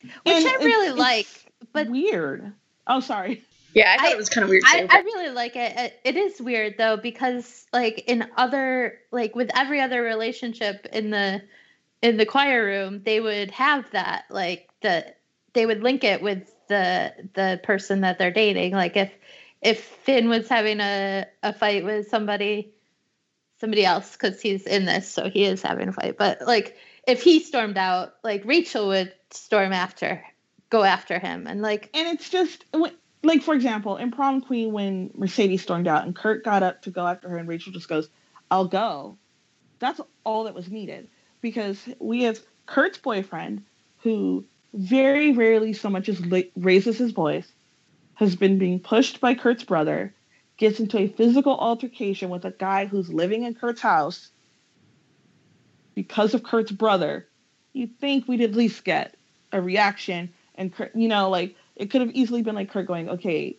Which 0.01 0.35
And 0.35 0.47
I 0.47 0.55
really 0.63 0.88
it's 0.89 0.97
like, 0.97 1.27
but 1.73 1.89
weird. 1.89 2.53
Oh, 2.88 2.99
sorry. 2.99 3.43
Yeah, 3.73 3.93
I 3.93 3.97
thought 3.97 4.07
I- 4.07 4.11
it 4.11 4.18
was 4.18 4.30
kind 4.30 4.43
of 4.43 4.49
weird 4.49 4.63
I, 4.68 4.80
too. 4.81 4.88
I 4.91 4.97
but- 4.97 5.05
really 5.05 5.30
like 5.30 5.55
it. 5.55 5.73
it. 5.77 5.99
It 6.03 6.18
is 6.18 6.41
weird 6.41 6.77
though 6.77 6.97
because 6.97 7.65
like 7.72 8.03
in 8.07 8.27
other 8.38 8.99
like 9.11 9.35
with 9.35 9.49
every 9.55 9.80
other 9.81 10.01
relationship 10.01 10.85
in 10.91 11.09
the 11.09 11.41
in 12.01 12.18
the 12.18 12.26
choir 12.26 12.65
room, 12.65 13.01
they 13.05 13.19
would 13.22 13.51
have 13.51 13.89
that 13.91 14.26
like 14.30 14.69
the 14.81 15.05
they 15.53 15.65
would 15.65 15.81
link 15.84 16.03
it 16.03 16.22
with 16.22 16.51
the 16.68 17.13
the 17.34 17.59
person 17.63 18.01
that 18.01 18.18
they're 18.19 18.31
dating. 18.31 18.73
Like 18.73 18.97
if 18.97 19.11
if 19.61 19.81
Finn 19.84 20.27
was 20.30 20.49
having 20.49 20.80
a 20.80 21.26
a 21.43 21.53
fight 21.53 21.85
with 21.85 22.09
somebody 22.09 22.73
somebody 23.61 23.85
else 23.85 24.11
because 24.13 24.41
he's 24.41 24.65
in 24.65 24.85
this, 24.85 25.09
so 25.09 25.29
he 25.29 25.45
is 25.45 25.61
having 25.61 25.88
a 25.88 25.93
fight. 25.93 26.17
But 26.17 26.41
like 26.41 26.75
if 27.07 27.21
he 27.23 27.39
stormed 27.39 27.77
out, 27.77 28.15
like 28.23 28.43
Rachel 28.43 28.88
would 28.88 29.13
storm 29.29 29.71
after 29.71 30.21
go 30.69 30.83
after 30.83 31.19
him 31.19 31.47
and 31.47 31.61
like 31.61 31.89
And 31.93 32.07
it's 32.07 32.29
just 32.29 32.65
like, 33.23 33.43
for 33.43 33.53
example, 33.53 33.97
in 33.97 34.11
Prom 34.11 34.41
Queen, 34.41 34.73
when 34.73 35.11
Mercedes 35.15 35.61
stormed 35.61 35.88
out 35.88 36.03
and 36.05 36.15
Kurt 36.15 36.43
got 36.43 36.63
up 36.63 36.81
to 36.81 36.89
go 36.89 37.05
after 37.05 37.29
her, 37.29 37.38
and 37.38 37.47
Rachel 37.47 37.71
just 37.71 37.88
goes, 37.88 38.09
"I'll 38.49 38.67
go." 38.67 39.17
That's 39.79 40.01
all 40.23 40.43
that 40.45 40.55
was 40.55 40.69
needed 40.69 41.07
because 41.39 41.88
we 41.99 42.23
have 42.23 42.39
Kurt's 42.65 42.97
boyfriend, 42.97 43.63
who 43.99 44.45
very 44.73 45.33
rarely 45.33 45.73
so 45.73 45.89
much 45.89 46.09
as 46.09 46.21
raises 46.55 46.97
his 46.97 47.11
voice, 47.11 47.51
has 48.15 48.35
been 48.35 48.57
being 48.57 48.79
pushed 48.79 49.19
by 49.19 49.33
Kurt's 49.35 49.63
brother, 49.63 50.13
gets 50.61 50.79
into 50.79 50.99
a 50.99 51.07
physical 51.07 51.57
altercation 51.57 52.29
with 52.29 52.45
a 52.45 52.51
guy 52.51 52.85
who's 52.85 53.11
living 53.11 53.45
in 53.45 53.55
Kurt's 53.55 53.81
house 53.81 54.29
because 55.95 56.35
of 56.35 56.43
Kurt's 56.43 56.71
brother. 56.71 57.27
You'd 57.73 57.99
think 57.99 58.27
we'd 58.27 58.41
at 58.41 58.51
least 58.53 58.83
get 58.83 59.15
a 59.51 59.59
reaction, 59.59 60.31
and 60.53 60.71
Kurt, 60.71 60.95
you 60.95 61.07
know, 61.07 61.31
like 61.31 61.55
it 61.75 61.89
could 61.89 62.01
have 62.01 62.11
easily 62.11 62.43
been 62.43 62.53
like 62.53 62.69
Kurt 62.69 62.85
going, 62.85 63.09
okay, 63.09 63.57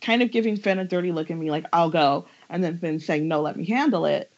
kind 0.00 0.22
of 0.22 0.32
giving 0.32 0.56
Finn 0.56 0.80
a 0.80 0.84
dirty 0.84 1.12
look 1.12 1.30
at 1.30 1.36
me 1.36 1.52
like, 1.52 1.66
I'll 1.72 1.90
go. 1.90 2.26
and 2.50 2.64
then 2.64 2.78
Finn 2.78 2.98
saying, 2.98 3.28
no, 3.28 3.40
let 3.40 3.56
me 3.56 3.64
handle 3.64 4.04
it, 4.04 4.28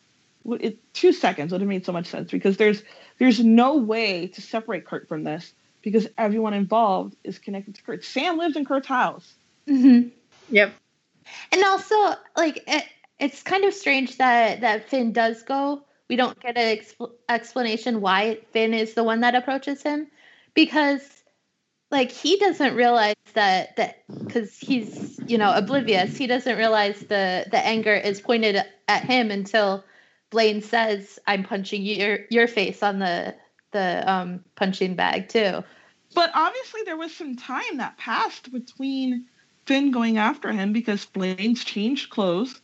it 0.45 0.77
two 0.93 1.15
seconds 1.15 1.51
would 1.51 1.63
have 1.63 1.69
made 1.69 1.87
so 1.87 1.93
much 1.93 2.09
sense 2.09 2.31
because 2.31 2.59
there's 2.59 2.83
there's 3.19 3.43
no 3.43 3.79
way 3.79 4.27
to 4.27 4.43
separate 4.43 4.85
Kurt 4.85 5.09
from 5.09 5.25
this 5.25 5.51
because 5.81 6.07
everyone 6.19 6.53
involved 6.53 7.17
is 7.25 7.39
connected 7.39 7.75
to 7.77 7.83
Kurt. 7.83 8.05
Sam 8.05 8.37
lives 8.37 8.55
in 8.55 8.67
Kurt's 8.67 8.87
house. 8.87 9.35
Mhm. 9.67 10.11
Yep. 10.51 10.75
And 11.53 11.63
also, 11.65 11.95
like, 12.37 12.63
it, 12.67 12.85
it's 13.19 13.43
kind 13.43 13.65
of 13.65 13.75
strange 13.75 14.19
that 14.19 14.61
that 14.61 14.89
Finn 14.89 15.13
does 15.13 15.43
go. 15.43 15.83
We 16.09 16.17
don't 16.17 16.39
get 16.41 16.57
an 16.57 16.77
expl- 16.77 17.13
explanation 17.29 18.01
why 18.01 18.39
Finn 18.53 18.75
is 18.75 18.95
the 18.95 19.05
one 19.05 19.21
that 19.21 19.35
approaches 19.35 19.83
him, 19.83 20.07
because, 20.55 21.03
like, 21.91 22.11
he 22.11 22.37
doesn't 22.37 22.75
realize 22.75 23.15
that 23.35 23.77
that 23.77 24.05
because 24.25 24.57
he's 24.59 25.19
you 25.27 25.39
know 25.39 25.53
oblivious. 25.53 26.17
He 26.17 26.27
doesn't 26.27 26.57
realize 26.57 27.01
the 27.01 27.47
the 27.51 27.59
anger 27.59 27.95
is 27.95 28.21
pointed 28.21 28.63
at 28.89 29.05
him 29.05 29.31
until 29.31 29.85
Blaine 30.31 30.63
says, 30.63 31.19
"I'm 31.27 31.45
punching 31.45 31.83
your 31.83 32.21
your 32.31 32.47
face 32.47 32.83
on 32.83 32.99
the 32.99 33.35
the 33.73 34.11
um, 34.11 34.45
punching 34.55 34.95
bag 34.95 35.29
too." 35.29 35.65
But 36.15 36.31
obviously, 36.35 36.83
there 36.85 36.97
was 36.97 37.15
some 37.15 37.37
time 37.37 37.79
that 37.79 37.99
passed 37.99 38.53
between 38.53 39.27
Finn 39.67 39.91
going 39.91 40.17
after 40.17 40.53
him 40.53 40.73
because 40.73 41.05
Blaine's 41.05 41.65
changed 41.65 42.11
clothes. 42.11 42.61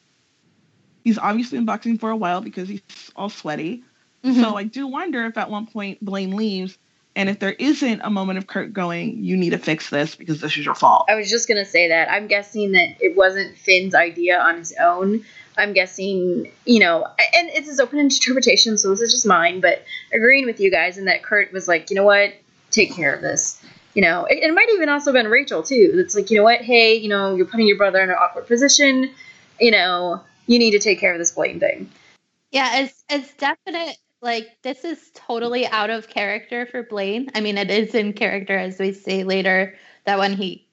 He's 1.05 1.19
obviously 1.19 1.59
been 1.59 1.67
boxing 1.67 1.99
for 1.99 2.11
a 2.11 2.17
while 2.17 2.41
because 2.41 2.69
he's 2.69 2.83
all 3.17 3.29
sweaty. 3.29 3.83
Mm-hmm. 4.25 4.41
So 4.41 4.57
I 4.57 4.65
do 4.65 4.87
wonder 4.87 5.27
if 5.27 5.37
at 5.37 5.51
one 5.51 5.67
point 5.67 6.03
Blaine 6.05 6.37
leaves, 6.37 6.79
and 7.17 7.29
if 7.29 7.41
there 7.41 7.53
isn't 7.53 8.01
a 8.03 8.11
moment 8.11 8.39
of 8.39 8.47
Kurt 8.47 8.73
going, 8.73 9.25
"You 9.25 9.37
need 9.37 9.51
to 9.51 9.59
fix 9.59 9.91
this 9.91 10.15
because 10.15 10.41
this 10.41 10.57
is 10.57 10.65
your 10.65 10.77
fault." 10.77 11.07
I 11.09 11.17
was 11.17 11.29
just 11.29 11.49
gonna 11.49 11.65
say 11.65 11.89
that. 11.89 12.11
I'm 12.11 12.29
guessing 12.29 12.73
that 12.73 12.97
it 13.01 13.17
wasn't 13.17 13.59
Finn's 13.59 13.97
idea 13.97 14.39
on 14.39 14.59
his 14.59 14.73
own. 14.81 15.25
I'm 15.59 15.73
guessing, 15.73 16.51
you 16.65 16.79
know, 16.79 17.05
and 17.37 17.51
it's 17.51 17.69
his 17.69 17.81
open 17.81 17.99
interpretation, 17.99 18.79
so 18.79 18.91
this 18.91 19.01
is 19.01 19.13
just 19.13 19.27
mine. 19.27 19.61
But 19.61 19.85
agreeing 20.15 20.47
with 20.47 20.61
you 20.61 20.71
guys, 20.71 20.99
and 20.99 21.09
that 21.09 21.25
Kurt 21.25 21.53
was 21.53 21.67
like, 21.67 21.91
you 21.91 21.97
know 21.97 22.05
what, 22.05 22.33
take 22.71 22.95
care 22.95 23.13
of 23.13 23.21
this. 23.21 23.61
You 23.95 24.03
know, 24.03 24.25
it, 24.25 24.39
it 24.43 24.55
might 24.55 24.69
even 24.71 24.89
also 24.89 25.13
been 25.13 25.29
Rachel 25.29 25.63
too. 25.63 25.93
It's 25.95 26.15
like, 26.15 26.31
you 26.31 26.39
know 26.39 26.45
what, 26.45 26.61
hey, 26.61 26.95
you 26.95 27.09
know, 27.09 27.35
you're 27.35 27.47
putting 27.47 27.67
your 27.67 27.77
brother 27.77 28.01
in 28.01 28.11
an 28.11 28.17
awkward 28.19 28.47
position. 28.47 29.11
You 29.61 29.71
know, 29.71 30.23
you 30.47 30.59
need 30.59 30.73
to 30.73 30.79
take 30.79 30.99
care 30.99 31.13
of 31.13 31.19
this 31.19 31.33
Blaine 31.33 31.61
thing. 31.61 31.91
Yeah, 32.51 32.81
it's 32.81 33.05
it's 33.09 33.33
definite. 33.35 33.97
Like 34.21 34.57
this 34.63 34.85
is 34.85 35.11
totally 35.15 35.67
out 35.67 35.91
of 35.91 36.09
character 36.09 36.67
for 36.67 36.83
Blaine. 36.83 37.31
I 37.35 37.41
mean, 37.41 37.59
it 37.59 37.71
is 37.71 37.95
in 37.95 38.13
character 38.13 38.57
as 38.57 38.79
we 38.79 38.93
see 38.93 39.25
later 39.25 39.77
that 40.05 40.19
when 40.19 40.35
he 40.35 40.67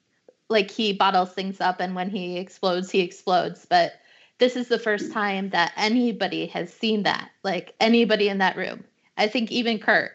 like 0.48 0.70
he 0.70 0.92
bottles 0.92 1.32
things 1.32 1.60
up 1.60 1.80
and 1.80 1.94
when 1.94 2.10
he 2.10 2.38
explodes, 2.38 2.90
he 2.90 3.00
explodes. 3.00 3.66
But 3.68 3.94
this 4.38 4.56
is 4.56 4.68
the 4.68 4.78
first 4.78 5.12
time 5.12 5.50
that 5.50 5.72
anybody 5.76 6.46
has 6.46 6.72
seen 6.72 7.02
that. 7.04 7.30
Like 7.42 7.74
anybody 7.80 8.28
in 8.28 8.38
that 8.38 8.56
room. 8.56 8.84
I 9.16 9.28
think 9.28 9.52
even 9.52 9.78
Kurt. 9.78 10.12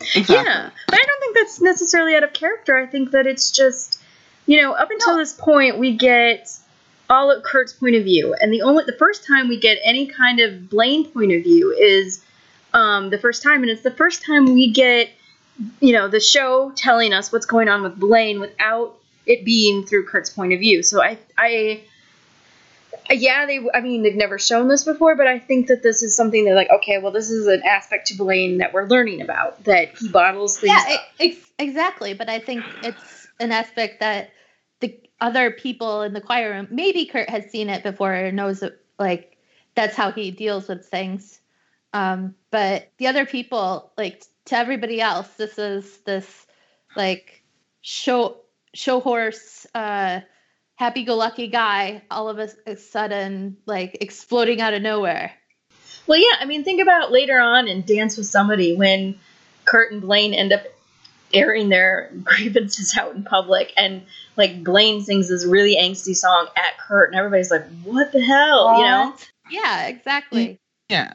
Exactly. 0.00 0.36
Yeah, 0.36 0.70
but 0.86 0.94
I 0.94 1.04
don't 1.04 1.17
think 1.32 1.46
that's 1.46 1.60
necessarily 1.60 2.14
out 2.14 2.24
of 2.24 2.32
character. 2.32 2.78
I 2.78 2.86
think 2.86 3.10
that 3.12 3.26
it's 3.26 3.50
just, 3.50 4.00
you 4.46 4.60
know, 4.60 4.72
up 4.72 4.90
until 4.90 5.14
No. 5.14 5.18
this 5.18 5.32
point, 5.32 5.78
we 5.78 5.96
get 5.96 6.50
all 7.10 7.30
of 7.30 7.42
Kurt's 7.42 7.72
point 7.72 7.96
of 7.96 8.04
view, 8.04 8.34
and 8.40 8.52
the 8.52 8.62
only 8.62 8.84
the 8.84 8.92
first 8.92 9.26
time 9.26 9.48
we 9.48 9.58
get 9.58 9.78
any 9.82 10.06
kind 10.06 10.40
of 10.40 10.68
Blaine 10.68 11.06
point 11.06 11.32
of 11.32 11.42
view 11.42 11.72
is 11.72 12.22
um, 12.74 13.10
the 13.10 13.18
first 13.18 13.42
time, 13.42 13.62
and 13.62 13.70
it's 13.70 13.82
the 13.82 13.90
first 13.90 14.24
time 14.24 14.52
we 14.52 14.70
get, 14.70 15.08
you 15.80 15.92
know, 15.92 16.08
the 16.08 16.20
show 16.20 16.70
telling 16.76 17.12
us 17.12 17.32
what's 17.32 17.46
going 17.46 17.68
on 17.68 17.82
with 17.82 17.98
Blaine 17.98 18.40
without 18.40 18.94
it 19.26 19.44
being 19.44 19.86
through 19.86 20.06
Kurt's 20.06 20.30
point 20.30 20.52
of 20.52 20.60
view. 20.60 20.82
So 20.82 21.02
I, 21.02 21.18
I. 21.36 21.80
Yeah, 23.10 23.46
they. 23.46 23.60
I 23.74 23.80
mean, 23.80 24.02
they've 24.02 24.14
never 24.16 24.38
shown 24.38 24.68
this 24.68 24.84
before, 24.84 25.16
but 25.16 25.26
I 25.26 25.38
think 25.38 25.68
that 25.68 25.82
this 25.82 26.02
is 26.02 26.14
something 26.16 26.44
they're 26.44 26.54
like, 26.54 26.70
okay, 26.70 26.98
well, 26.98 27.12
this 27.12 27.30
is 27.30 27.46
an 27.46 27.62
aspect 27.64 28.08
to 28.08 28.16
Blaine 28.16 28.58
that 28.58 28.72
we're 28.72 28.86
learning 28.86 29.20
about. 29.22 29.64
That 29.64 29.96
he 29.98 30.08
bottles 30.08 30.58
things 30.58 30.72
Yeah, 30.72 30.94
up. 30.94 31.00
ex- 31.18 31.50
exactly. 31.58 32.14
But 32.14 32.28
I 32.28 32.38
think 32.38 32.64
it's 32.84 33.26
an 33.40 33.52
aspect 33.52 34.00
that 34.00 34.30
the 34.80 34.98
other 35.20 35.50
people 35.50 36.02
in 36.02 36.12
the 36.12 36.20
choir 36.20 36.50
room, 36.52 36.68
maybe 36.70 37.06
Kurt 37.06 37.30
has 37.30 37.50
seen 37.50 37.68
it 37.70 37.82
before 37.82 38.14
or 38.14 38.32
knows 38.32 38.62
it, 38.62 38.80
like 38.98 39.36
that's 39.74 39.96
how 39.96 40.12
he 40.12 40.30
deals 40.30 40.68
with 40.68 40.86
things. 40.86 41.40
Um, 41.92 42.34
but 42.50 42.90
the 42.98 43.06
other 43.06 43.24
people, 43.26 43.90
like 43.96 44.22
to 44.46 44.56
everybody 44.56 45.00
else, 45.00 45.28
this 45.36 45.58
is 45.58 45.98
this 45.98 46.46
like 46.96 47.42
show 47.80 48.36
show 48.74 49.00
horse, 49.00 49.66
uh, 49.74 50.20
happy 50.78 51.02
go 51.02 51.16
lucky 51.16 51.48
guy, 51.48 52.02
all 52.10 52.28
of 52.28 52.38
a, 52.38 52.48
a 52.66 52.76
sudden 52.76 53.56
like 53.66 53.98
exploding 54.00 54.60
out 54.60 54.74
of 54.74 54.80
nowhere. 54.80 55.32
Well, 56.06 56.18
yeah, 56.18 56.36
I 56.40 56.46
mean, 56.46 56.64
think 56.64 56.80
about 56.80 57.12
later 57.12 57.38
on 57.38 57.68
in 57.68 57.82
Dance 57.82 58.16
with 58.16 58.26
Somebody 58.26 58.74
when 58.74 59.18
Kurt 59.66 59.92
and 59.92 60.00
Blaine 60.00 60.32
end 60.32 60.52
up 60.52 60.62
airing 61.34 61.68
their 61.68 62.10
grievances 62.24 62.96
out 62.96 63.14
in 63.14 63.24
public, 63.24 63.72
and 63.76 64.02
like 64.36 64.64
Blaine 64.64 65.02
sings 65.02 65.28
this 65.28 65.44
really 65.44 65.76
angsty 65.76 66.16
song 66.16 66.46
at 66.56 66.78
Kurt, 66.78 67.10
and 67.10 67.18
everybody's 67.18 67.50
like, 67.50 67.66
"What 67.82 68.12
the 68.12 68.22
hell?" 68.22 68.78
You 68.78 68.84
know. 68.84 69.16
Yeah, 69.50 69.88
exactly. 69.88 70.58
Yeah. 70.88 71.12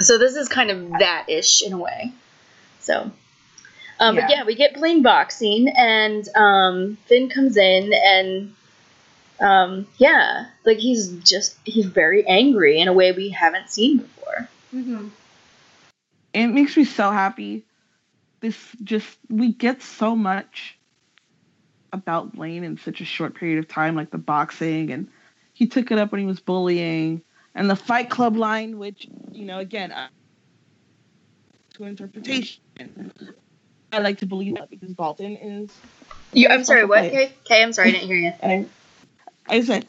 So 0.00 0.18
this 0.18 0.34
is 0.34 0.48
kind 0.48 0.70
of 0.70 0.90
that 0.98 1.26
ish 1.28 1.62
in 1.62 1.72
a 1.72 1.78
way. 1.78 2.12
So, 2.80 3.12
um, 4.00 4.14
but 4.16 4.28
Yeah. 4.28 4.38
yeah, 4.38 4.44
we 4.44 4.54
get 4.54 4.74
Blaine 4.74 5.02
boxing, 5.02 5.68
and 5.68 6.28
um, 6.36 6.98
Finn 7.06 7.28
comes 7.28 7.56
in, 7.56 7.92
and 7.92 8.54
um, 9.40 9.86
yeah, 9.98 10.46
like 10.64 10.78
he's 10.78 11.08
just 11.22 11.56
he's 11.64 11.86
very 11.86 12.26
angry 12.26 12.80
in 12.80 12.88
a 12.88 12.92
way 12.92 13.12
we 13.12 13.30
haven't 13.30 13.70
seen 13.70 13.98
before. 13.98 14.48
hmm 14.70 15.08
it 16.34 16.48
makes 16.48 16.76
me 16.76 16.84
so 16.84 17.10
happy. 17.10 17.64
This 18.40 18.58
just 18.82 19.06
we 19.30 19.52
get 19.52 19.82
so 19.82 20.14
much 20.14 20.76
about 21.92 22.34
Blaine 22.34 22.64
in 22.64 22.76
such 22.76 23.00
a 23.00 23.04
short 23.04 23.36
period 23.36 23.60
of 23.60 23.68
time, 23.68 23.94
like 23.94 24.10
the 24.10 24.18
boxing, 24.18 24.90
and 24.90 25.08
he 25.54 25.66
took 25.66 25.90
it 25.92 25.98
up 25.98 26.12
when 26.12 26.20
he 26.20 26.26
was 26.26 26.40
bullying, 26.40 27.22
and 27.54 27.70
the 27.70 27.76
Fight 27.76 28.10
Club 28.10 28.36
line, 28.36 28.78
which 28.78 29.06
you 29.32 29.46
know, 29.46 29.60
again, 29.60 29.92
uh, 29.92 30.08
to 31.74 31.84
interpretation. 31.84 32.60
I 33.94 33.98
like 33.98 34.18
to 34.18 34.26
believe 34.26 34.54
that 34.56 34.70
because 34.70 34.90
Dalton 34.92 35.36
is, 35.36 35.70
You, 36.32 36.48
I'm 36.48 36.64
sorry, 36.64 36.84
what? 36.84 37.04
Okay, 37.04 37.32
okay, 37.46 37.62
I'm 37.62 37.72
sorry, 37.72 37.88
I 37.88 37.92
didn't 37.92 38.06
hear 38.06 38.16
you. 38.16 38.32
and 38.40 38.68
I, 39.48 39.56
I 39.56 39.60
said, 39.62 39.86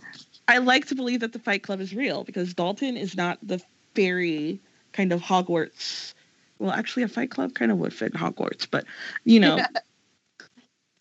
I 0.48 0.60
like 0.60 0.88
to 0.88 0.96
believe 0.96 1.22
that 1.22 1.34
the 1.34 1.40
Fight 1.40 1.64
Club 1.64 1.80
is 1.82 1.94
real 1.94 2.24
because 2.24 2.54
Dalton 2.54 2.98
is 2.98 3.18
not 3.18 3.40
the 3.42 3.62
fairy 3.96 4.60
kind 4.94 5.12
of 5.12 5.22
Hogwarts. 5.22 6.14
Well, 6.60 6.72
actually, 6.72 7.04
a 7.04 7.08
Fight 7.08 7.32
Club 7.32 7.54
kind 7.56 7.72
of 7.72 7.78
would 7.80 7.94
fit 7.94 8.14
in 8.14 8.20
Hogwarts, 8.20 8.68
but 8.70 8.86
you 9.24 9.40
know, 9.40 9.60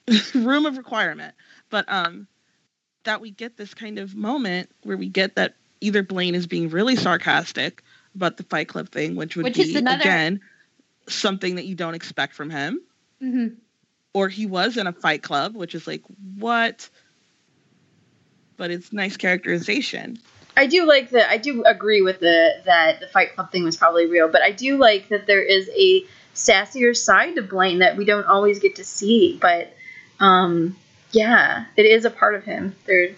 room 0.35 0.67
of 0.67 0.77
requirement. 0.77 1.35
But 1.71 1.85
um, 1.89 2.27
that 3.05 3.21
we 3.21 3.31
get 3.31 3.57
this 3.57 3.75
kind 3.75 3.99
of 3.99 4.15
moment 4.15 4.71
where 4.83 4.97
we 4.97 5.09
get 5.09 5.37
that 5.37 5.55
either 5.81 6.03
Blaine 6.03 6.35
is 6.35 6.47
being 6.47 6.71
really 6.71 6.97
sarcastic 6.97 7.83
about 8.15 8.37
the 8.37 8.45
Fight 8.45 8.69
Club 8.69 8.89
thing, 8.89 9.15
which 9.17 9.37
would 9.37 9.45
Which 9.45 9.57
be 9.57 9.77
another- 9.77 10.01
again 10.01 10.41
something 11.07 11.57
that 11.57 11.67
you 11.67 11.75
don't 11.75 11.95
expect 11.95 12.35
from 12.35 12.49
him, 12.49 12.81
hmm 13.21 13.49
or 14.15 14.29
he 14.29 14.47
was 14.47 14.77
in 14.77 14.87
a 14.87 14.93
Fight 14.93 15.23
Club, 15.23 15.55
which 15.55 15.75
is 15.75 15.87
like 15.87 16.03
what. 16.39 16.89
But 18.57 18.71
it's 18.71 18.93
nice 18.93 19.17
characterization. 19.17 20.19
I 20.57 20.69
do 20.69 20.87
like 20.87 21.11
that. 21.11 21.29
I 21.29 21.39
do 21.39 21.65
agree 21.65 22.01
with 22.01 22.21
the 22.21 22.63
that 22.65 23.01
the 23.01 23.09
Fight 23.09 23.35
Club 23.35 23.51
thing 23.51 23.65
was 23.65 23.77
probably 23.77 24.07
real, 24.07 24.29
but 24.29 24.41
I 24.43 24.53
do 24.53 24.79
like 24.79 25.09
that 25.09 25.27
there 25.27 25.43
is 25.43 25.69
a 25.77 26.05
sassier 26.35 26.97
side 26.97 27.35
to 27.35 27.43
Blaine 27.43 27.81
that 27.81 27.97
we 27.97 28.05
don't 28.05 28.27
always 28.27 28.61
get 28.61 28.77
to 28.77 28.85
see. 28.85 29.37
But 29.41 29.77
um, 30.21 30.77
yeah, 31.11 31.67
it 31.77 31.85
is 31.87 32.05
a 32.05 32.11
part 32.11 32.37
of 32.37 32.45
him. 32.45 32.77
There, 32.87 33.09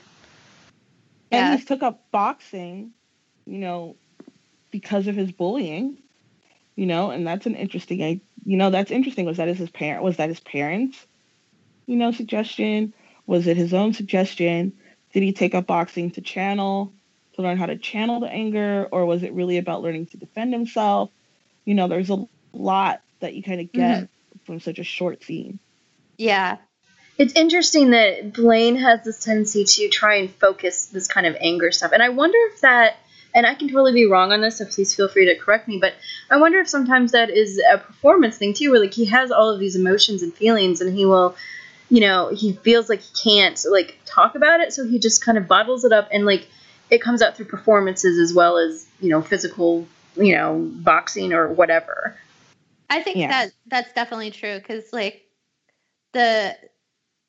Yeah. 1.31 1.53
And 1.53 1.61
he 1.61 1.67
took 1.67 1.83
up 1.83 2.11
boxing, 2.11 2.93
you 3.45 3.59
know, 3.59 3.97
because 4.71 5.07
of 5.07 5.15
his 5.15 5.31
bullying. 5.31 5.99
You 6.75 6.87
know, 6.87 7.11
and 7.11 7.27
that's 7.27 7.47
an 7.47 7.55
interesting. 7.55 8.21
I, 8.47 8.51
you 8.51 8.57
know, 8.57 8.71
that's 8.71 8.91
interesting. 8.91 9.27
Was 9.27 9.37
that 9.39 9.49
his 9.49 9.71
parent? 9.71 10.03
Was 10.03 10.17
that 10.19 10.29
his 10.29 10.41
parents? 10.41 11.07
You 11.87 11.97
know, 11.97 12.13
suggestion. 12.13 12.93
Was 13.27 13.47
it 13.47 13.57
his 13.57 13.75
own 13.75 13.93
suggestion? 13.93 14.73
Did 15.13 15.23
he 15.23 15.33
take 15.33 15.55
up 15.55 15.67
boxing 15.67 16.11
to 16.13 16.21
channel, 16.21 16.93
to 17.35 17.43
learn 17.43 17.59
how 17.59 17.67
to 17.67 17.77
channel 17.77 18.21
the 18.21 18.29
anger, 18.29 18.89
or 18.91 19.07
was 19.07 19.23
it 19.23 19.33
really 19.33 19.59
about 19.59 19.83
learning 19.83 20.07
to 20.07 20.17
defend 20.17 20.53
himself? 20.53 21.11
You 21.65 21.75
know, 21.75 21.89
there's 21.89 22.11
a 22.11 22.27
lot 22.53 23.01
that 23.21 23.35
you 23.35 23.43
kind 23.43 23.61
of 23.61 23.73
get 23.73 24.05
mm-hmm. 24.05 24.39
from 24.45 24.61
such 24.61 24.79
a 24.79 24.85
short 24.85 25.25
scene. 25.25 25.59
Yeah. 26.19 26.59
it's 27.19 27.35
interesting 27.35 27.91
that 27.91 28.33
Blaine 28.33 28.77
has 28.77 29.05
this 29.05 29.25
tendency 29.25 29.65
to 29.65 29.89
try 29.89 30.17
and 30.17 30.31
focus 30.31 30.87
this 30.87 31.09
kind 31.09 31.27
of 31.27 31.37
anger 31.41 31.73
stuff, 31.73 31.93
and 31.93 32.03
I 32.03 32.11
wonder 32.11 32.39
if 32.53 32.61
that. 32.61 32.97
And 33.37 33.47
I 33.47 33.55
can 33.55 33.69
totally 33.69 33.93
be 33.93 34.07
wrong 34.07 34.33
on 34.33 34.41
this, 34.41 34.57
so 34.57 34.65
please 34.65 34.95
feel 34.95 35.09
free 35.09 35.27
to 35.27 35.37
correct 35.37 35.69
me. 35.69 35.79
But 35.79 35.93
I 36.31 36.39
wonder 36.39 36.59
if 36.59 36.69
sometimes 36.69 37.13
that 37.13 37.29
is 37.29 37.61
a 37.71 37.77
performance 37.77 38.39
thing 38.39 38.55
too, 38.55 38.71
where 38.71 38.81
like 38.81 38.95
he 38.95 39.05
has 39.05 39.31
all 39.31 39.51
of 39.51 39.61
these 39.61 39.77
emotions 39.77 40.23
and 40.23 40.33
feelings, 40.33 40.81
and 40.81 40.97
he 40.97 41.05
will, 41.05 41.37
you 41.91 42.01
know, 42.01 42.31
he 42.31 42.55
feels 42.55 42.89
like 42.89 43.03
he 43.03 43.15
can't 43.23 43.63
like 43.71 43.99
talk 44.07 44.37
about 44.37 44.61
it, 44.61 44.73
so 44.73 44.87
he 44.87 44.99
just 44.99 45.23
kind 45.23 45.37
of 45.37 45.47
bottles 45.47 45.85
it 45.85 45.93
up 45.93 46.09
and 46.11 46.25
like 46.25 46.49
it 46.91 47.03
comes 47.03 47.21
out 47.21 47.37
through 47.37 47.47
performances 47.47 48.19
as 48.19 48.35
well 48.35 48.57
as 48.57 48.87
you 49.01 49.11
know 49.11 49.21
physical 49.21 49.87
you 50.17 50.35
know 50.35 50.71
boxing 50.77 51.33
or 51.33 51.49
whatever. 51.49 52.17
I 52.89 53.03
think 53.03 53.17
Yeah. 53.19 53.29
that 53.29 53.53
that's 53.67 53.93
definitely 53.93 54.31
true 54.31 54.59
because 54.59 54.93
like 54.93 55.23
the 56.15 56.57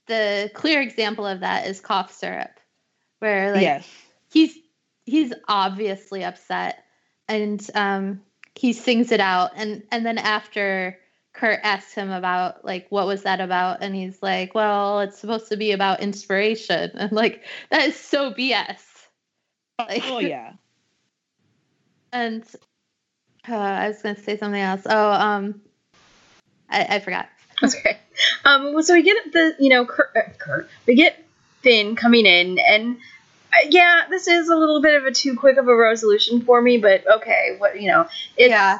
the 0.08 0.50
clear 0.54 0.82
example 0.82 1.26
of 1.26 1.42
that 1.42 1.68
is 1.68 1.82
cough 1.82 2.14
syrup, 2.14 2.52
where 3.20 3.52
like 3.52 3.62
yes. 3.62 3.90
he's 4.32 4.58
he's 5.08 5.34
obviously 5.48 6.24
upset 6.24 6.84
and 7.28 7.66
um 7.74 8.22
he 8.56 8.74
sings 8.74 9.12
it 9.12 9.22
out 9.22 9.52
and 9.56 9.84
and 9.92 10.06
then 10.06 10.18
after 10.18 11.00
Kurt 11.34 11.60
asks 11.64 11.94
him 11.94 12.12
about 12.12 12.66
like 12.66 12.88
what 12.90 13.08
was 13.08 13.24
that 13.24 13.40
about 13.40 13.82
and 13.82 13.96
he's 13.96 14.22
like 14.22 14.54
well 14.54 15.00
it's 15.00 15.18
supposed 15.18 15.50
to 15.50 15.58
be 15.58 15.72
about 15.72 16.02
inspiration 16.02 16.92
and 16.96 17.12
like 17.12 17.44
that 17.72 17.88
is 17.88 17.96
so 17.96 18.32
BS 18.32 18.82
like 19.80 20.04
Oh 20.06 20.20
yeah. 20.20 20.54
and 22.12 22.44
uh, 23.48 23.56
I 23.56 23.88
was 23.88 24.02
gonna 24.02 24.20
say 24.20 24.38
something 24.38 24.62
else 24.62 24.82
oh 24.86 25.12
um 25.12 25.62
I, 26.70 26.84
I 26.96 27.00
forgot 27.00 27.30
That's 27.62 27.76
okay. 27.76 27.98
Um, 28.46 28.80
so 28.84 28.94
we 28.94 29.02
get 29.02 29.32
the 29.34 29.56
you 29.58 29.70
know 29.70 29.86
Kurt, 29.86 30.12
uh, 30.16 30.30
Kurt 30.38 30.70
we 30.86 30.96
get 30.96 31.26
Finn 31.62 31.96
coming 31.96 32.26
in 32.26 32.60
and. 32.60 32.98
Yeah, 33.70 34.04
this 34.10 34.28
is 34.28 34.50
a 34.50 34.56
little 34.56 34.82
bit 34.82 34.96
of 34.96 35.06
a 35.06 35.12
too 35.12 35.36
quick 35.36 35.58
of 35.58 35.68
a 35.68 35.76
resolution 35.76 36.42
for 36.42 36.62
me, 36.62 36.78
but 36.78 37.04
okay, 37.08 37.56
what 37.58 37.80
you 37.82 37.90
know, 37.90 38.08
it's 38.36 38.50
yeah. 38.50 38.80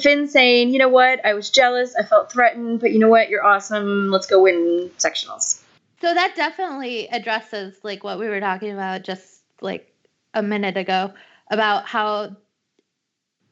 Finn 0.00 0.28
saying, 0.28 0.70
you 0.70 0.78
know 0.78 0.88
what, 0.88 1.24
I 1.26 1.34
was 1.34 1.50
jealous, 1.50 1.94
I 1.96 2.04
felt 2.04 2.30
threatened, 2.30 2.80
but 2.80 2.92
you 2.92 3.00
know 3.00 3.08
what, 3.08 3.28
you're 3.28 3.44
awesome, 3.44 4.10
let's 4.10 4.26
go 4.26 4.42
win 4.42 4.90
sectionals. 4.98 5.60
So 6.00 6.12
that 6.12 6.34
definitely 6.36 7.08
addresses 7.08 7.76
like 7.82 8.04
what 8.04 8.18
we 8.18 8.28
were 8.28 8.40
talking 8.40 8.72
about 8.72 9.02
just 9.02 9.42
like 9.60 9.92
a 10.34 10.42
minute 10.42 10.76
ago 10.76 11.12
about 11.50 11.86
how 11.86 12.36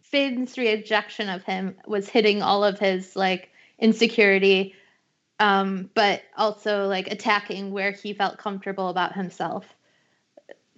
Finn's 0.03 0.59
rejection 0.59 1.29
of 1.29 1.45
him 1.45 1.77
was 1.87 2.09
hitting 2.09 2.43
all 2.43 2.65
of 2.65 2.79
his 2.79 3.15
like 3.15 3.51
insecurity, 3.79 4.75
um, 5.39 5.91
but 5.95 6.23
also 6.37 6.87
like 6.87 7.07
attacking 7.09 7.71
where 7.71 7.93
he 7.93 8.15
felt 8.15 8.39
comfortable 8.39 8.89
about 8.89 9.15
himself, 9.15 9.65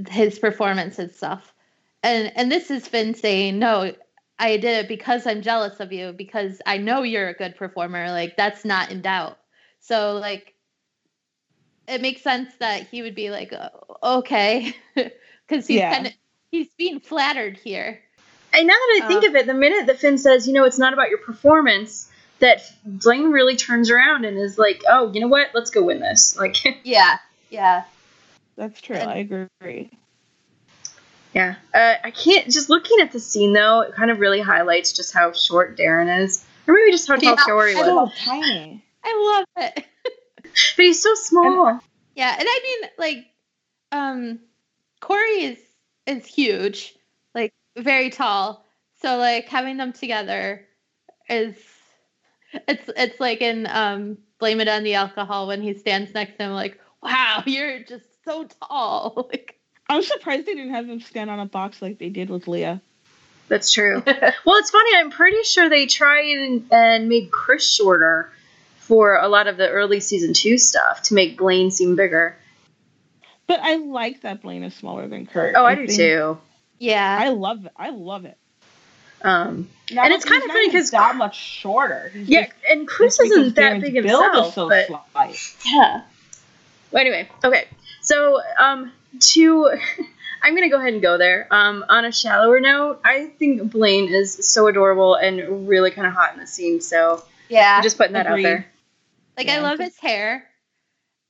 his 0.09 0.39
performance 0.39 0.99
and 0.99 1.11
stuff. 1.11 1.53
And 2.03 2.33
and 2.37 2.51
this 2.51 2.71
is 2.71 2.87
Finn 2.87 3.15
saying, 3.15 3.59
No, 3.59 3.93
I 4.39 4.57
did 4.57 4.85
it 4.85 4.89
because 4.89 5.27
I'm 5.27 5.43
jealous 5.43 5.81
of 5.81 5.93
you, 5.93 6.13
because 6.13 6.61
I 6.67 6.79
know 6.79 7.03
you're 7.03 7.29
a 7.29 7.35
good 7.35 7.57
performer. 7.57 8.11
Like 8.11 8.37
that's 8.37 8.65
not 8.65 8.91
in 8.91 9.03
doubt. 9.03 9.39
So 9.81 10.15
like 10.15 10.55
it 11.89 12.01
makes 12.01 12.23
sense 12.23 12.53
that 12.61 12.89
he 12.89 13.03
would 13.03 13.15
be 13.15 13.31
like, 13.31 13.53
"Oh, 13.53 14.19
okay, 14.21 14.75
because 14.95 15.67
he's 15.67 15.81
Yeah. 15.81 15.95
kind 15.95 16.07
of 16.07 16.13
he's 16.51 16.69
being 16.79 17.01
flattered 17.01 17.57
here. 17.59 18.01
And 18.55 18.67
now 18.67 18.75
that 18.75 19.01
I 19.03 19.07
think 19.07 19.25
Uh. 19.25 19.29
of 19.29 19.35
it, 19.37 19.47
the 19.47 19.55
minute 19.55 19.87
that 19.87 19.99
Finn 19.99 20.19
says, 20.19 20.47
you 20.47 20.53
know, 20.53 20.65
it's 20.65 20.79
not 20.79 20.93
about 20.93 21.09
your 21.09 21.19
performance, 21.19 22.11
that 22.41 22.63
Blaine 22.85 23.31
really 23.31 23.57
turns 23.57 23.91
around 23.91 24.25
and 24.25 24.37
is 24.39 24.59
like, 24.59 24.83
oh, 24.89 25.11
you 25.13 25.21
know 25.21 25.29
what, 25.29 25.49
let's 25.55 25.71
go 25.71 25.83
win 25.85 26.01
this. 26.01 26.37
Like, 26.39 26.57
Yeah, 26.85 27.19
yeah, 27.51 27.85
That's 28.57 28.81
true. 28.81 28.97
And- 28.97 29.11
I 29.11 29.17
agree. 29.17 29.91
yeah. 31.35 31.57
Uh, 31.75 31.95
I 32.05 32.11
can't, 32.11 32.47
just 32.51 32.69
looking 32.71 32.99
at 33.01 33.13
the 33.13 33.21
scene 33.21 33.53
though, 33.53 33.81
it 33.81 33.95
kind 33.95 34.11
of 34.11 34.21
really 34.21 34.41
highlights 34.41 34.93
just 34.93 35.13
how 35.15 35.33
short 35.33 35.79
Darren 35.79 36.23
is. 36.23 36.45
Or 36.67 36.75
maybe 36.75 36.93
just 36.93 37.09
how 37.09 37.17
tall 37.17 37.35
Yeah, 37.37 37.45
Tori 37.47 37.75
I 37.75 37.79
was. 37.81 37.87
know. 37.87 38.13
Tiny. 38.25 38.85
I 39.05 39.45
love 39.57 39.65
it. 39.65 39.85
But 40.77 40.85
he's 40.85 41.01
so 41.03 41.15
small. 41.15 41.81
Yeah, 42.15 42.37
and 42.39 42.47
I 42.47 42.61
mean, 42.63 42.91
like, 42.99 43.27
um, 43.91 44.39
Corey 45.01 45.45
is 45.45 45.59
is 46.07 46.27
huge, 46.27 46.95
like 47.35 47.55
very 47.77 48.11
tall. 48.11 48.63
So 49.01 49.17
like 49.17 49.47
having 49.49 49.79
them 49.79 49.95
together 49.95 50.67
is 51.31 51.57
it's 52.69 52.91
it's 52.97 53.19
like 53.19 53.41
in 53.41 53.67
um 53.67 54.19
Blame 54.39 54.61
It 54.61 54.69
on 54.69 54.83
the 54.83 54.95
Alcohol 54.95 55.47
when 55.47 55.63
he 55.63 55.73
stands 55.73 56.13
next 56.13 56.37
to 56.37 56.45
him, 56.45 56.53
like, 56.53 56.79
wow, 57.03 57.43
you're 57.47 57.83
just 57.83 58.05
so 58.25 58.47
tall. 58.69 59.29
Like, 59.33 59.59
I'm 59.89 60.03
surprised 60.03 60.47
they 60.47 60.55
didn't 60.55 60.73
have 60.73 60.89
him 60.89 61.01
stand 61.01 61.29
on 61.31 61.39
a 61.41 61.47
box 61.47 61.83
like 61.83 61.99
they 61.99 62.09
did 62.09 62.31
with 62.31 62.49
Lea. 62.49 62.81
That's 63.49 63.71
true. 63.73 64.03
well, 64.07 64.57
it's 64.59 64.71
funny, 64.71 64.91
I'm 64.97 65.11
pretty 65.11 65.43
sure 65.43 65.69
they 65.69 65.87
tried 65.87 66.39
and, 66.39 66.65
and 66.73 67.09
made 67.09 67.31
Chris 67.31 67.69
shorter 67.75 68.31
for 68.79 69.17
a 69.17 69.29
lot 69.29 69.49
of 69.49 69.57
the 69.59 69.69
early 69.69 70.01
season 70.01 70.33
two 70.33 70.57
stuff 70.57 71.03
to 71.03 71.15
make 71.15 71.37
Blaine 71.37 71.71
seem 71.71 71.95
bigger. 71.97 72.37
But 73.47 73.61
I 73.61 73.77
like 73.77 74.23
that 74.23 74.41
Blaine 74.41 74.63
is 74.63 74.75
smaller 74.75 75.07
than 75.09 75.27
Kurt. 75.27 75.55
Oh, 75.57 75.65
I 75.65 75.75
do 75.75 75.87
think- 75.87 75.99
too. 75.99 76.39
yeah, 76.79 77.19
I 77.21 77.29
love 77.31 77.67
it. 77.67 77.73
I 77.77 77.91
love 77.91 78.25
it. 78.25 78.39
Um, 79.21 79.69
Not 79.91 80.07
And 80.07 80.15
it's 80.15 80.25
kinda 80.25 80.47
funny 80.47 80.69
because 80.69 80.91
that 80.93 81.17
much 81.17 81.37
shorter. 81.39 82.11
He's 82.15 82.29
yeah, 82.29 82.47
just- 82.47 82.57
and 82.71 82.89
Chris 82.89 83.21
isn't 83.21 83.57
that 83.57 83.81
big 83.81 83.93
build 83.95 84.05
himself, 84.25 84.49
is 84.49 84.55
so 84.55 84.69
but 84.69 84.87
slight. 84.87 85.37
yeah. 85.67 86.03
Well, 86.91 87.01
anyway, 87.01 87.29
okay. 87.45 87.67
So, 88.03 88.41
um, 88.59 88.93
to 89.19 89.71
I'm 90.43 90.55
gonna 90.55 90.69
go 90.69 90.79
ahead 90.79 90.93
and 90.93 91.01
go 91.03 91.17
there. 91.19 91.47
Um, 91.51 91.85
on 91.89 92.05
a 92.05 92.13
shallower 92.13 92.61
note, 92.61 93.01
I 93.05 93.27
think 93.39 93.71
Blaine 93.71 94.09
is 94.13 94.35
so 94.49 94.67
adorable 94.67 95.15
and 95.15 95.69
really 95.69 95.91
kind 95.91 96.07
of 96.07 96.13
hot 96.13 96.35
in 96.35 96.41
the 96.41 96.47
scene. 96.47 96.81
So, 96.81 97.23
yeah. 97.49 97.77
I'm 97.77 97.83
just 97.83 97.97
putting 97.97 98.15
that 98.15 98.27
Agreed. 98.27 98.47
out 98.47 98.49
there. 98.49 98.67
Like 99.37 99.49
I 99.49 99.61
love 99.61 99.79
his 99.79 99.97
hair, 99.99 100.45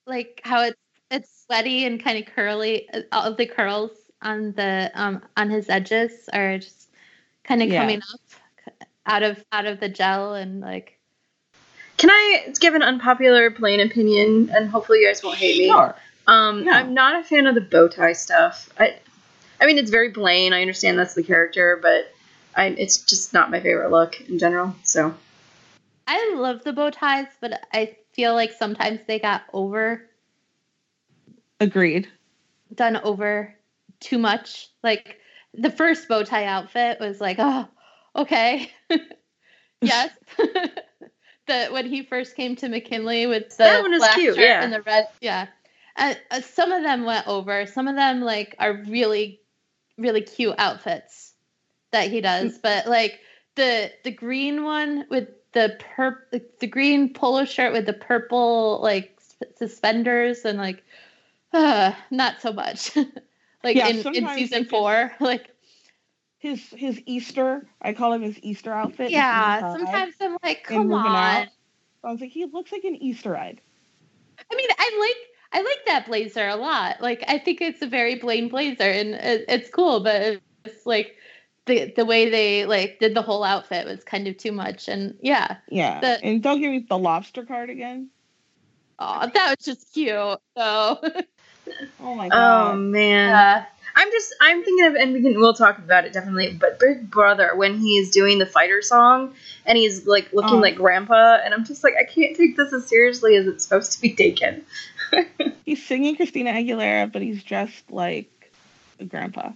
like 0.06 0.40
how 0.44 0.62
it's 0.64 0.76
it's 1.10 1.44
sweaty 1.46 1.84
and 1.84 2.02
kind 2.02 2.18
of 2.18 2.34
curly. 2.34 2.88
uh, 2.90 3.02
All 3.12 3.24
of 3.24 3.36
the 3.36 3.46
curls 3.46 3.90
on 4.22 4.52
the 4.52 4.90
um 4.94 5.22
on 5.36 5.50
his 5.50 5.68
edges 5.68 6.28
are 6.32 6.58
just 6.58 6.88
kind 7.44 7.62
of 7.62 7.68
Yeah. 7.68 7.80
coming 7.80 7.98
up 7.98 8.20
out 9.06 9.22
of 9.22 9.44
out 9.52 9.66
of 9.66 9.78
the 9.78 9.88
gel 9.88 10.34
and 10.34 10.60
like 10.60 10.98
Can 11.96 12.10
I 12.10 12.52
give 12.58 12.74
an 12.74 12.82
unpopular 12.82 13.50
Blaine 13.50 13.80
opinion, 13.80 14.50
and 14.54 14.68
hopefully 14.70 15.00
you 15.00 15.06
guys 15.06 15.22
won't 15.22 15.36
hate 15.38 15.58
me? 15.58 15.66
Sure. 15.68 15.94
Um, 16.26 16.64
No. 16.64 16.72
I'm 16.72 16.94
not 16.94 17.20
a 17.20 17.24
fan 17.24 17.46
of 17.46 17.54
the 17.54 17.60
bow 17.60 17.88
tie 17.88 18.12
stuff. 18.12 18.68
I, 18.78 18.96
I 19.60 19.66
mean, 19.66 19.78
it's 19.78 19.90
very 19.90 20.10
plain. 20.10 20.52
I 20.52 20.60
understand 20.60 20.98
that's 20.98 21.14
the 21.14 21.22
character, 21.22 21.78
but 21.80 22.12
I, 22.54 22.66
it's 22.66 22.98
just 22.98 23.32
not 23.32 23.50
my 23.50 23.60
favorite 23.60 23.90
look 23.90 24.20
in 24.28 24.38
general. 24.38 24.74
So, 24.82 25.14
I 26.06 26.34
love 26.36 26.64
the 26.64 26.72
bow 26.72 26.90
ties, 26.90 27.28
but 27.40 27.60
I 27.72 27.96
feel 28.12 28.34
like 28.34 28.52
sometimes 28.52 29.00
they 29.06 29.18
got 29.18 29.42
over 29.52 30.08
Agreed. 31.60 32.08
done 32.74 32.96
over 32.98 33.54
too 34.00 34.18
much. 34.18 34.68
Like 34.82 35.18
the 35.54 35.70
first 35.70 36.08
bow 36.08 36.24
tie 36.24 36.44
outfit 36.44 36.98
was 37.00 37.20
like, 37.20 37.36
oh, 37.38 37.68
okay, 38.16 38.70
yes. 39.80 40.10
the 41.46 41.68
when 41.70 41.86
he 41.86 42.02
first 42.02 42.36
came 42.36 42.56
to 42.56 42.68
McKinley 42.68 43.26
with 43.26 43.50
the 43.56 43.64
That 43.64 43.82
one 43.82 43.94
is 43.94 44.00
black 44.00 44.14
cute, 44.14 44.34
shirt 44.36 44.44
yeah. 44.44 44.62
and 44.62 44.72
the 44.72 44.82
red, 44.82 45.08
yeah. 45.20 45.46
Uh, 45.96 46.14
uh, 46.30 46.40
some 46.40 46.72
of 46.72 46.82
them 46.82 47.04
went 47.04 47.26
over. 47.26 47.66
Some 47.66 47.88
of 47.88 47.96
them 47.96 48.20
like 48.20 48.54
are 48.58 48.82
really, 48.88 49.40
really 49.98 50.22
cute 50.22 50.54
outfits 50.58 51.34
that 51.92 52.10
he 52.10 52.20
does. 52.20 52.58
But 52.58 52.86
like 52.86 53.20
the 53.56 53.92
the 54.04 54.10
green 54.10 54.64
one 54.64 55.06
with 55.10 55.28
the 55.52 55.78
purp 55.94 56.30
the 56.60 56.66
green 56.66 57.12
polo 57.12 57.44
shirt 57.44 57.72
with 57.72 57.86
the 57.86 57.92
purple 57.92 58.80
like 58.82 59.18
suspenders 59.56 60.44
and 60.44 60.58
like 60.58 60.82
uh, 61.52 61.92
not 62.10 62.40
so 62.40 62.52
much. 62.52 62.96
like 63.64 63.76
Yeah, 63.76 63.88
in, 63.88 63.98
in 64.14 64.28
season 64.30 64.64
four, 64.64 65.12
like 65.20 65.50
His 66.38 66.66
his 66.70 67.00
Easter, 67.06 67.66
I 67.80 67.92
call 67.92 68.12
him 68.12 68.22
his 68.22 68.38
Easter 68.42 68.72
outfit. 68.72 69.10
yeah. 69.10 69.60
Sometimes 69.60 70.14
I'm 70.20 70.36
like, 70.42 70.64
come 70.64 70.92
on. 70.92 71.06
out. 71.06 71.48
I 72.04 72.10
was 72.10 72.20
like, 72.20 72.30
he 72.30 72.46
looks 72.46 72.72
like 72.72 72.84
an 72.84 72.96
Easter 72.96 73.36
egg. 73.36 73.60
I 74.50 74.56
mean, 74.56 74.68
I 74.76 74.98
like 75.00 75.28
I 75.52 75.60
like 75.60 75.84
that 75.86 76.06
blazer 76.06 76.48
a 76.48 76.56
lot. 76.56 77.00
Like 77.00 77.24
I 77.28 77.38
think 77.38 77.60
it's 77.60 77.82
a 77.82 77.86
very 77.86 78.14
Blaine 78.16 78.48
blazer, 78.48 78.84
and 78.84 79.14
it, 79.14 79.44
it's 79.48 79.70
cool. 79.70 80.00
But 80.00 80.40
it's 80.64 80.86
like 80.86 81.16
the 81.66 81.92
the 81.94 82.04
way 82.04 82.30
they 82.30 82.64
like 82.66 82.98
did 82.98 83.14
the 83.14 83.22
whole 83.22 83.44
outfit 83.44 83.86
was 83.86 84.02
kind 84.04 84.26
of 84.28 84.36
too 84.36 84.52
much. 84.52 84.88
And 84.88 85.16
yeah, 85.20 85.56
Yeah. 85.68 86.00
The- 86.00 86.24
and 86.24 86.42
don't 86.42 86.60
give 86.60 86.70
me 86.70 86.86
the 86.88 86.98
lobster 86.98 87.44
cardigan. 87.44 88.08
oh, 88.98 89.30
that 89.32 89.56
was 89.58 89.64
just 89.64 89.92
cute. 89.92 90.10
So 90.16 90.38
Oh 92.00 92.14
my 92.16 92.26
oh, 92.26 92.30
god. 92.30 92.72
oh 92.72 92.76
man, 92.76 93.28
yeah, 93.28 93.64
I'm 93.94 94.10
just 94.10 94.34
I'm 94.40 94.64
thinking 94.64 94.86
of, 94.86 94.94
and 94.96 95.12
we 95.12 95.22
can 95.22 95.38
we'll 95.40 95.54
talk 95.54 95.78
about 95.78 96.04
it 96.04 96.12
definitely. 96.12 96.56
But 96.60 96.80
Big 96.80 97.08
Brother 97.10 97.54
when 97.54 97.78
he's 97.78 98.10
doing 98.10 98.38
the 98.40 98.46
fighter 98.46 98.82
song 98.82 99.32
and 99.64 99.78
he's 99.78 100.04
like 100.06 100.32
looking 100.32 100.54
Oh. 100.56 100.60
like 100.60 100.74
Grandpa, 100.74 101.38
and 101.44 101.54
I'm 101.54 101.64
just 101.64 101.84
like 101.84 101.94
I 102.00 102.04
can't 102.04 102.36
take 102.36 102.56
this 102.56 102.72
as 102.72 102.86
seriously 102.88 103.36
as 103.36 103.46
it's 103.46 103.62
supposed 103.62 103.92
to 103.92 104.00
be 104.00 104.12
taken. 104.14 104.64
He's 105.64 105.84
singing 105.84 106.16
Christina 106.16 106.52
Aguilera, 106.52 107.10
but 107.10 107.22
he's 107.22 107.42
dressed 107.42 107.90
like 107.90 108.52
a 108.98 109.04
grandpa. 109.04 109.52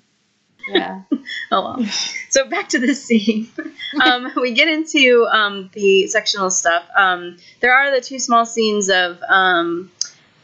yeah. 0.69 1.03
Oh 1.51 1.63
well. 1.63 1.87
so 2.31 2.49
back 2.49 2.71
to 2.71 2.79
this 2.79 3.05
scene. 3.05 3.49
um, 4.05 4.33
we 4.37 4.53
get 4.53 4.69
into 4.69 5.27
um, 5.31 5.71
the 5.73 6.07
sectional 6.09 6.51
stuff. 6.51 6.85
Um, 6.97 7.37
there 7.61 7.75
are 7.75 7.95
the 7.95 8.01
two 8.01 8.19
small 8.19 8.47
scenes 8.47 8.89
of 8.89 9.19
um, 9.29 9.91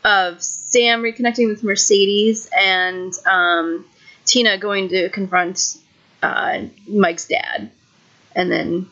of 0.04 0.42
Sam 0.42 1.02
reconnecting 1.02 1.48
with 1.48 1.62
Mercedes 1.62 2.48
and 2.56 3.12
um, 3.26 3.84
Tina 4.24 4.58
going 4.58 4.88
to 4.88 5.08
confront 5.10 5.76
uh, 6.22 6.62
Mike's 6.86 7.26
dad, 7.26 7.70
and 8.34 8.50
then 8.50 8.88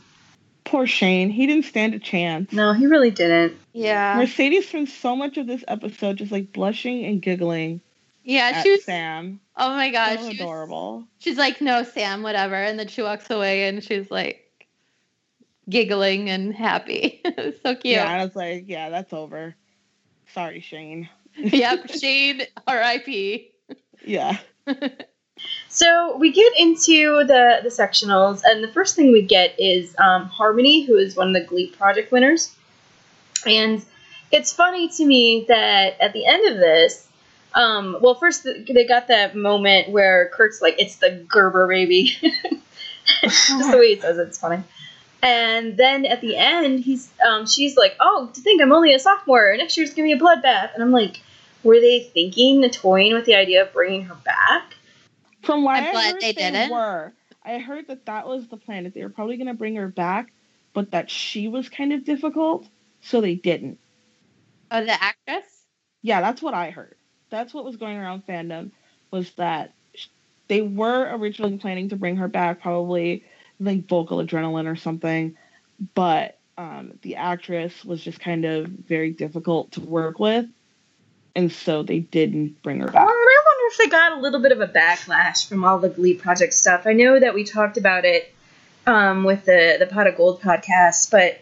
Poor 0.64 0.86
Shane. 0.86 1.30
He 1.30 1.46
didn't 1.46 1.64
stand 1.64 1.94
a 1.94 1.98
chance. 1.98 2.52
no, 2.52 2.72
he 2.72 2.86
really 2.86 3.10
didn't. 3.10 3.56
Yeah. 3.72 4.14
Mercedes 4.16 4.68
spent 4.68 4.88
so 4.88 5.16
much 5.16 5.36
of 5.36 5.46
this 5.46 5.64
episode 5.68 6.16
just 6.18 6.30
like 6.32 6.52
blushing 6.52 7.04
and 7.04 7.20
giggling 7.22 7.80
Yeah, 8.24 8.52
at 8.54 8.62
she 8.62 8.72
was. 8.72 8.84
Sam. 8.84 9.40
Oh 9.56 9.70
my 9.70 9.90
gosh, 9.90 10.16
so 10.16 10.22
she 10.22 10.28
was- 10.28 10.40
adorable. 10.40 11.04
she's 11.18 11.36
like, 11.38 11.60
"No, 11.60 11.82
Sam, 11.82 12.22
whatever," 12.22 12.54
and 12.54 12.78
then 12.78 12.88
she 12.88 13.02
walks 13.02 13.28
away, 13.30 13.68
and 13.68 13.82
she's 13.82 14.10
like 14.10 14.46
giggling 15.68 16.28
and 16.30 16.54
happy. 16.54 17.20
so 17.62 17.74
cute. 17.74 17.84
Yeah, 17.84 18.10
I 18.10 18.24
was 18.24 18.34
like, 18.34 18.64
yeah, 18.68 18.88
that's 18.90 19.12
over. 19.12 19.54
Sorry, 20.34 20.60
Shane. 20.60 21.08
yep, 21.36 21.90
Shane, 22.00 22.42
R.I.P. 22.66 23.50
Yeah. 24.04 24.38
So 25.72 26.16
we 26.16 26.32
get 26.32 26.52
into 26.58 27.24
the 27.26 27.60
the 27.62 27.68
sectionals, 27.68 28.42
and 28.44 28.62
the 28.62 28.72
first 28.72 28.96
thing 28.96 29.12
we 29.12 29.22
get 29.22 29.54
is 29.58 29.94
um, 29.98 30.24
Harmony, 30.24 30.82
who 30.82 30.96
is 30.96 31.14
one 31.14 31.28
of 31.28 31.34
the 31.34 31.48
Glee 31.48 31.68
Project 31.68 32.10
winners, 32.10 32.54
and 33.46 33.80
it's 34.32 34.52
funny 34.52 34.88
to 34.88 35.06
me 35.06 35.44
that 35.46 36.00
at 36.00 36.12
the 36.12 36.26
end 36.26 36.52
of 36.52 36.58
this, 36.58 37.06
um, 37.54 37.98
well, 38.00 38.16
first 38.16 38.42
they 38.42 38.84
got 38.84 39.06
that 39.08 39.36
moment 39.36 39.90
where 39.90 40.28
Kurt's 40.34 40.60
like, 40.60 40.74
"It's 40.80 40.96
the 40.96 41.24
Gerber 41.28 41.68
baby," 41.68 42.16
just 43.22 43.70
the 43.70 43.78
way 43.78 43.94
he 43.94 44.00
says 44.00 44.18
it, 44.18 44.26
it's 44.26 44.38
funny. 44.38 44.64
And 45.22 45.76
then 45.76 46.04
at 46.04 46.20
the 46.20 46.36
end, 46.36 46.80
he's 46.80 47.12
um, 47.24 47.46
she's 47.46 47.76
like, 47.76 47.94
"Oh, 48.00 48.28
to 48.34 48.40
think 48.40 48.60
I'm 48.60 48.72
only 48.72 48.92
a 48.92 48.98
sophomore. 48.98 49.54
Next 49.56 49.76
year's 49.76 49.94
gonna 49.94 50.08
be 50.08 50.12
a 50.12 50.18
bloodbath," 50.18 50.74
and 50.74 50.82
I'm 50.82 50.90
like, 50.90 51.20
were 51.62 51.78
they 51.78 52.00
thinking, 52.00 52.68
toying 52.70 53.14
with 53.14 53.24
the 53.24 53.36
idea 53.36 53.62
of 53.62 53.72
bringing 53.72 54.02
her 54.06 54.16
back? 54.16 54.74
From 55.50 55.64
what 55.64 55.76
I'm 55.76 55.84
I 55.84 55.92
glad 55.92 56.12
heard, 56.12 56.22
they 56.22 56.32
they, 56.32 56.50
didn't. 56.50 56.70
were. 56.70 57.12
I 57.44 57.58
heard 57.58 57.88
that 57.88 58.06
that 58.06 58.26
was 58.26 58.46
the 58.48 58.56
plan. 58.56 58.84
That 58.84 58.94
they 58.94 59.02
were 59.02 59.08
probably 59.08 59.36
going 59.36 59.48
to 59.48 59.54
bring 59.54 59.76
her 59.76 59.88
back, 59.88 60.32
but 60.72 60.92
that 60.92 61.10
she 61.10 61.48
was 61.48 61.68
kind 61.68 61.92
of 61.92 62.04
difficult, 62.04 62.68
so 63.00 63.20
they 63.20 63.34
didn't. 63.34 63.78
Oh, 64.70 64.84
the 64.84 65.02
actress. 65.02 65.44
Yeah, 66.02 66.20
that's 66.20 66.40
what 66.40 66.54
I 66.54 66.70
heard. 66.70 66.94
That's 67.30 67.52
what 67.52 67.64
was 67.64 67.76
going 67.76 67.96
around 67.96 68.26
fandom 68.26 68.70
was 69.10 69.32
that 69.32 69.72
they 70.48 70.62
were 70.62 71.08
originally 71.16 71.58
planning 71.58 71.88
to 71.88 71.96
bring 71.96 72.16
her 72.16 72.28
back, 72.28 72.60
probably 72.60 73.24
like 73.58 73.88
vocal 73.88 74.18
adrenaline 74.18 74.66
or 74.70 74.76
something, 74.76 75.36
but 75.94 76.38
um, 76.58 76.92
the 77.02 77.16
actress 77.16 77.84
was 77.84 78.02
just 78.02 78.20
kind 78.20 78.44
of 78.44 78.66
very 78.66 79.10
difficult 79.10 79.72
to 79.72 79.80
work 79.80 80.18
with, 80.18 80.46
and 81.34 81.50
so 81.50 81.82
they 81.82 82.00
didn't 82.00 82.62
bring 82.62 82.80
her 82.80 82.88
back. 82.88 83.08
They 83.78 83.86
got 83.88 84.12
a 84.12 84.20
little 84.20 84.40
bit 84.40 84.52
of 84.52 84.60
a 84.60 84.68
backlash 84.68 85.48
from 85.48 85.64
all 85.64 85.78
the 85.78 85.88
Glee 85.88 86.14
Project 86.14 86.54
stuff. 86.54 86.86
I 86.86 86.92
know 86.92 87.18
that 87.18 87.34
we 87.34 87.44
talked 87.44 87.76
about 87.76 88.04
it 88.04 88.32
um, 88.86 89.24
with 89.24 89.44
the 89.44 89.76
the 89.78 89.86
Pot 89.86 90.06
of 90.06 90.16
Gold 90.16 90.40
podcast, 90.40 91.10
but 91.10 91.40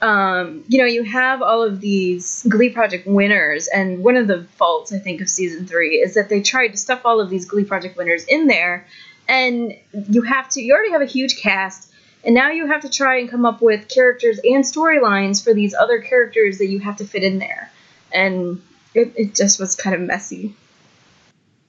um, 0.00 0.64
you 0.68 0.78
know, 0.78 0.86
you 0.86 1.02
have 1.04 1.42
all 1.42 1.62
of 1.62 1.80
these 1.80 2.44
Glee 2.48 2.70
Project 2.70 3.06
winners, 3.06 3.66
and 3.68 4.04
one 4.04 4.16
of 4.16 4.26
the 4.26 4.44
faults 4.56 4.92
I 4.92 4.98
think 4.98 5.20
of 5.20 5.28
season 5.28 5.66
three 5.66 5.96
is 5.96 6.14
that 6.14 6.28
they 6.28 6.40
tried 6.40 6.68
to 6.68 6.76
stuff 6.76 7.02
all 7.04 7.20
of 7.20 7.30
these 7.30 7.46
Glee 7.46 7.64
Project 7.64 7.96
winners 7.96 8.24
in 8.24 8.46
there, 8.46 8.86
and 9.28 9.74
you 9.92 10.22
have 10.22 10.48
to. 10.50 10.62
You 10.62 10.74
already 10.74 10.92
have 10.92 11.02
a 11.02 11.06
huge 11.06 11.40
cast. 11.40 11.86
And 12.24 12.34
now 12.34 12.50
you 12.50 12.66
have 12.66 12.82
to 12.82 12.90
try 12.90 13.20
and 13.20 13.30
come 13.30 13.46
up 13.46 13.62
with 13.62 13.88
characters 13.88 14.40
and 14.42 14.64
storylines 14.64 15.42
for 15.42 15.54
these 15.54 15.72
other 15.72 16.00
characters 16.00 16.58
that 16.58 16.66
you 16.66 16.80
have 16.80 16.96
to 16.96 17.04
fit 17.04 17.22
in 17.22 17.38
there. 17.38 17.70
And 18.12 18.60
it, 18.92 19.12
it 19.16 19.34
just 19.36 19.60
was 19.60 19.76
kind 19.76 19.94
of 19.94 20.02
messy. 20.02 20.56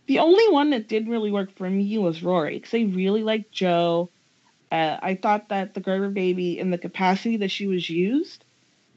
The 0.09 0.19
only 0.21 0.49
one 0.49 0.71
that 0.71 0.87
didn't 0.89 1.11
really 1.11 1.31
work 1.31 1.55
for 1.55 1.69
me 1.69 1.95
was 1.99 2.23
Rory 2.23 2.55
because 2.57 2.73
I 2.73 2.91
really 2.95 3.21
liked 3.23 3.51
Joe. 3.51 4.11
Uh, 4.71 4.97
I 5.03 5.13
thought 5.15 5.49
that 5.49 5.75
the 5.75 5.81
Gerber 5.81 6.09
baby, 6.09 6.57
in 6.57 6.71
the 6.71 6.79
capacity 6.79 7.37
that 7.37 7.51
she 7.51 7.67
was 7.67 7.87
used, 7.87 8.43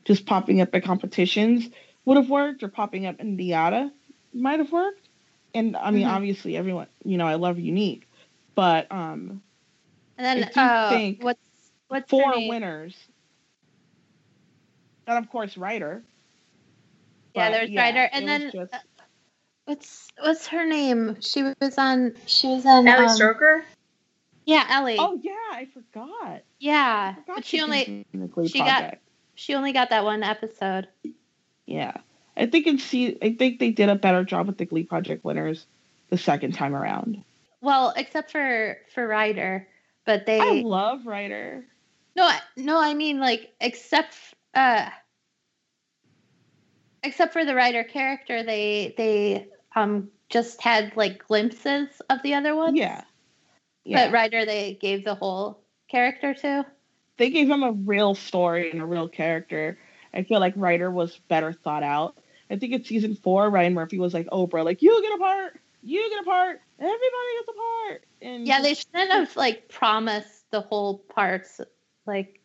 just 0.06 0.24
popping 0.24 0.62
up 0.62 0.74
at 0.74 0.84
competitions, 0.84 1.68
would 2.06 2.16
have 2.16 2.30
worked, 2.30 2.62
or 2.62 2.68
popping 2.68 3.04
up 3.04 3.20
in 3.20 3.36
NYADA 3.36 3.92
might 4.32 4.60
have 4.60 4.72
worked. 4.72 5.06
And 5.52 5.76
I 5.76 5.90
mean, 5.90 6.06
Mhm. 6.06 6.12
obviously, 6.12 6.56
everyone, 6.56 6.88
you 7.04 7.18
know, 7.18 7.26
I 7.26 7.34
love 7.34 7.58
Unique, 7.60 8.08
but 8.54 8.90
um, 8.90 9.42
And 10.16 10.26
then, 10.26 10.44
I 10.44 10.52
do 10.54 10.60
uh, 10.60 10.88
think 10.88 11.22
what's 11.22 11.72
what's 11.88 12.08
four 12.08 12.48
winners, 12.48 12.96
and 15.06 15.18
of 15.22 15.30
course, 15.30 15.58
Ryder. 15.58 16.04
Yeah, 17.34 17.50
But, 17.50 17.52
there's 17.52 17.70
yeah, 17.70 17.82
Ryder, 17.82 18.08
and 18.12 18.26
then 18.28 18.50
just- 18.50 18.72
uh, 18.72 18.78
what's 19.72 20.08
what's 20.18 20.46
her 20.48 20.66
name? 20.66 21.16
She 21.20 21.42
was 21.42 21.78
on. 21.78 22.14
She 22.26 22.48
was 22.48 22.66
on. 22.66 22.86
Ellie 22.86 23.06
um, 23.06 23.18
Stroker? 23.18 23.62
Yeah, 24.44 24.66
Ellie. 24.68 24.96
oh 24.98 25.18
yeah, 25.22 25.32
I 25.52 25.66
forgot. 25.72 26.42
yeah, 26.58 27.14
I 27.16 27.20
forgot 27.20 27.36
but 27.36 27.44
she 27.44 27.56
was 27.58 27.64
only 27.64 28.06
in 28.12 28.20
the 28.20 28.26
Glee 28.26 28.48
she 28.48 28.58
got- 28.58 28.98
she 29.34 29.54
only 29.54 29.72
got 29.72 29.90
that 29.90 30.04
one 30.04 30.22
episode. 30.22 30.88
Yeah, 31.64 31.92
I 32.36 32.46
think 32.46 32.66
in 32.66 32.78
see, 32.78 33.16
I 33.22 33.34
think 33.34 33.60
they 33.60 33.70
did 33.70 33.88
a 33.88 33.94
better 33.94 34.24
job 34.24 34.46
with 34.46 34.58
the 34.58 34.66
Glee 34.66 34.84
Project 34.84 35.24
winners 35.24 35.64
the 36.10 36.18
second 36.18 36.52
time 36.52 36.74
around. 36.74 37.24
Well, 37.62 37.94
except 37.96 38.30
for 38.30 38.76
for 38.94 39.06
Ryder, 39.06 39.66
but 40.04 40.26
they 40.26 40.40
I 40.40 40.62
love 40.64 41.06
Ryder. 41.06 41.64
no 42.14 42.24
I- 42.24 42.40
no 42.56 42.78
I 42.78 42.92
mean 42.92 43.20
like 43.20 43.52
except 43.60 44.16
uh 44.54 44.90
except 47.02 47.32
for 47.32 47.44
the 47.44 47.54
Ryder 47.54 47.84
character, 47.84 48.42
they 48.42 48.94
they 48.96 49.46
um 49.74 50.08
just 50.28 50.60
had 50.62 50.96
like 50.96 51.26
glimpses 51.26 51.88
of 52.10 52.22
the 52.22 52.34
other 52.34 52.54
ones. 52.56 52.78
Yeah, 52.78 53.02
yeah. 53.84 54.06
But 54.06 54.12
Ryder 54.12 54.44
they 54.46 54.74
gave 54.80 55.04
the 55.04 55.14
whole 55.14 55.60
character 55.88 56.34
to. 56.34 56.66
they 57.18 57.30
gave 57.30 57.48
him 57.50 57.62
a 57.62 57.72
real 57.72 58.14
story 58.14 58.70
and 58.70 58.80
a 58.80 58.86
real 58.86 59.08
character. 59.08 59.78
I 60.14 60.22
feel 60.24 60.40
like 60.40 60.54
Ryder 60.56 60.90
was 60.90 61.18
better 61.28 61.52
thought 61.52 61.82
out. 61.82 62.16
I 62.50 62.56
think 62.56 62.72
in 62.72 62.84
season 62.84 63.14
four, 63.14 63.48
Ryan 63.48 63.74
Murphy 63.74 63.98
was 63.98 64.12
like 64.12 64.26
Oprah, 64.28 64.64
like 64.64 64.82
you 64.82 65.00
get 65.02 65.14
a 65.14 65.18
part, 65.18 65.58
you 65.82 66.08
get 66.10 66.20
a 66.20 66.24
part, 66.24 66.60
everybody 66.78 67.32
gets 67.38 67.48
a 67.48 67.52
part. 67.52 68.04
And 68.20 68.46
Yeah, 68.46 68.60
they 68.60 68.74
shouldn't 68.74 69.10
have 69.10 69.36
like 69.36 69.68
promised 69.68 70.50
the 70.50 70.60
whole 70.60 70.98
parts. 70.98 71.60
Like, 72.06 72.40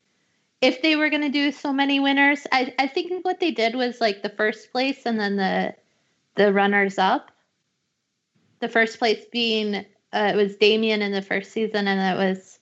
if 0.61 0.81
they 0.81 0.95
were 0.95 1.09
gonna 1.09 1.29
do 1.29 1.51
so 1.51 1.73
many 1.73 1.99
winners, 1.99 2.47
I 2.51 2.73
I 2.79 2.87
think 2.87 3.25
what 3.25 3.39
they 3.39 3.51
did 3.51 3.75
was 3.75 3.99
like 3.99 4.23
the 4.23 4.29
first 4.29 4.71
place 4.71 5.05
and 5.05 5.19
then 5.19 5.35
the 5.35 5.75
the 6.37 6.53
runners 6.53 6.97
up. 6.97 7.31
The 8.59 8.69
first 8.69 8.99
place 8.99 9.25
being 9.31 9.75
uh, 10.13 10.31
it 10.33 10.35
was 10.35 10.55
Damian 10.57 11.01
in 11.01 11.11
the 11.11 11.21
first 11.21 11.51
season, 11.51 11.87
and 11.87 12.17
it 12.17 12.21
was 12.21 12.59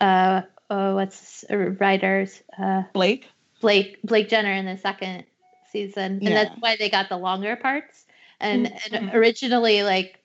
uh 0.00 0.42
oh 0.70 0.94
what's 0.96 1.44
uh, 1.50 1.56
Ryder's 1.56 2.42
uh 2.58 2.82
Blake. 2.92 3.28
Blake 3.60 4.00
Blake 4.02 4.28
Jenner 4.28 4.52
in 4.52 4.66
the 4.66 4.76
second 4.78 5.24
season, 5.70 6.22
and 6.26 6.36
Yeah. 6.36 6.44
that's 6.44 6.60
why 6.60 6.76
they 6.76 6.90
got 6.90 7.08
the 7.08 7.16
longer 7.18 7.56
parts. 7.56 8.06
And, 8.40 8.66
and 8.66 9.10
Mhm. 9.10 9.14
originally, 9.14 9.84
like, 9.84 10.20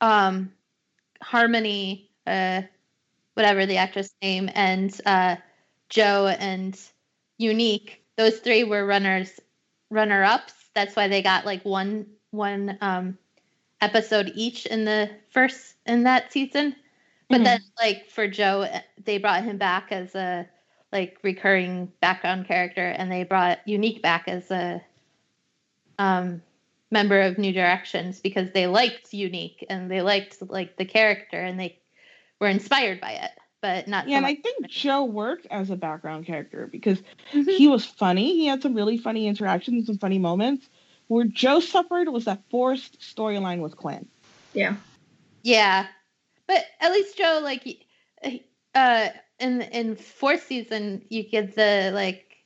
um, 0.00 0.52
Harmony, 1.22 2.10
uh, 2.26 2.62
whatever 3.34 3.66
the 3.66 3.78
actress 3.78 4.14
name, 4.22 4.50
and 4.54 5.00
uh, 5.06 5.36
Joe 5.88 6.26
and 6.28 6.78
Unique, 7.38 8.02
those 8.16 8.38
three 8.40 8.64
were 8.64 8.84
runners, 8.86 9.40
runner 9.90 10.22
ups. 10.24 10.57
That's 10.78 10.94
why 10.94 11.08
they 11.08 11.22
got 11.22 11.44
like 11.44 11.64
one 11.64 12.06
one 12.30 12.78
um 12.80 13.18
episode 13.80 14.30
each 14.36 14.66
in 14.66 14.84
the 14.84 15.10
first 15.30 15.74
in 15.86 16.04
that 16.04 16.32
season. 16.32 16.76
But 17.30 17.40
Mhm. 17.40 17.44
then, 17.44 17.60
like 17.80 18.06
for 18.10 18.28
Joe, 18.28 18.62
uh, 18.62 18.80
they 19.04 19.18
brought 19.18 19.42
him 19.44 19.58
back 19.58 19.90
as 19.90 20.14
a 20.14 20.48
like 20.92 21.18
recurring 21.24 21.92
background 22.00 22.46
character, 22.46 22.86
and 22.86 23.10
they 23.10 23.24
brought 23.24 23.66
Unique 23.66 24.02
back 24.02 24.28
as 24.28 24.50
a 24.52 24.82
um, 25.98 26.42
member 26.90 27.20
of 27.22 27.38
New 27.38 27.52
Directions 27.52 28.20
because 28.20 28.52
they 28.52 28.66
liked 28.68 29.12
Unique 29.12 29.66
and 29.68 29.90
they 29.90 30.02
liked 30.02 30.42
like 30.48 30.76
the 30.76 30.84
character 30.84 31.40
and 31.40 31.58
they 31.58 31.78
were 32.40 32.48
inspired 32.48 33.00
by 33.00 33.12
it, 33.12 33.32
but 33.60 33.88
not. 33.88 34.08
Yeah, 34.08 34.14
so 34.14 34.16
and 34.18 34.26
I 34.26 34.34
think 34.34 34.68
Joe 34.68 35.04
worked 35.04 35.46
as 35.50 35.70
a 35.70 35.76
background 35.76 36.26
character 36.26 36.66
because 36.66 37.02
Mhm. 37.32 37.56
he 37.56 37.68
was 37.68 37.84
funny. 37.84 38.34
He 38.34 38.46
had 38.46 38.62
some 38.62 38.74
really 38.74 38.98
funny 38.98 39.26
interactions 39.26 39.88
and 39.88 40.00
funny 40.00 40.18
moments. 40.18 40.68
Where 41.08 41.24
Joe 41.24 41.60
suffered 41.60 42.08
was 42.08 42.26
that 42.26 42.42
forced 42.50 43.00
storyline 43.00 43.60
with 43.60 43.76
Quinn. 43.76 44.06
Yeah. 44.52 44.76
Yeah, 45.42 45.86
but 46.46 46.64
at 46.80 46.92
least 46.92 47.16
Joe, 47.16 47.40
like, 47.42 47.86
uh, 48.74 49.08
in 49.38 49.62
in 49.62 49.96
fourth 49.96 50.44
season, 50.46 51.04
you 51.08 51.22
get 51.22 51.54
the 51.54 51.90
like, 51.94 52.36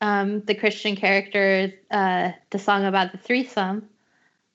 um, 0.00 0.40
the 0.40 0.54
Christian 0.54 0.96
character, 0.96 1.72
uh, 1.90 2.32
the 2.50 2.58
song 2.58 2.84
about 2.84 3.12
the 3.12 3.18
threesome, 3.18 3.88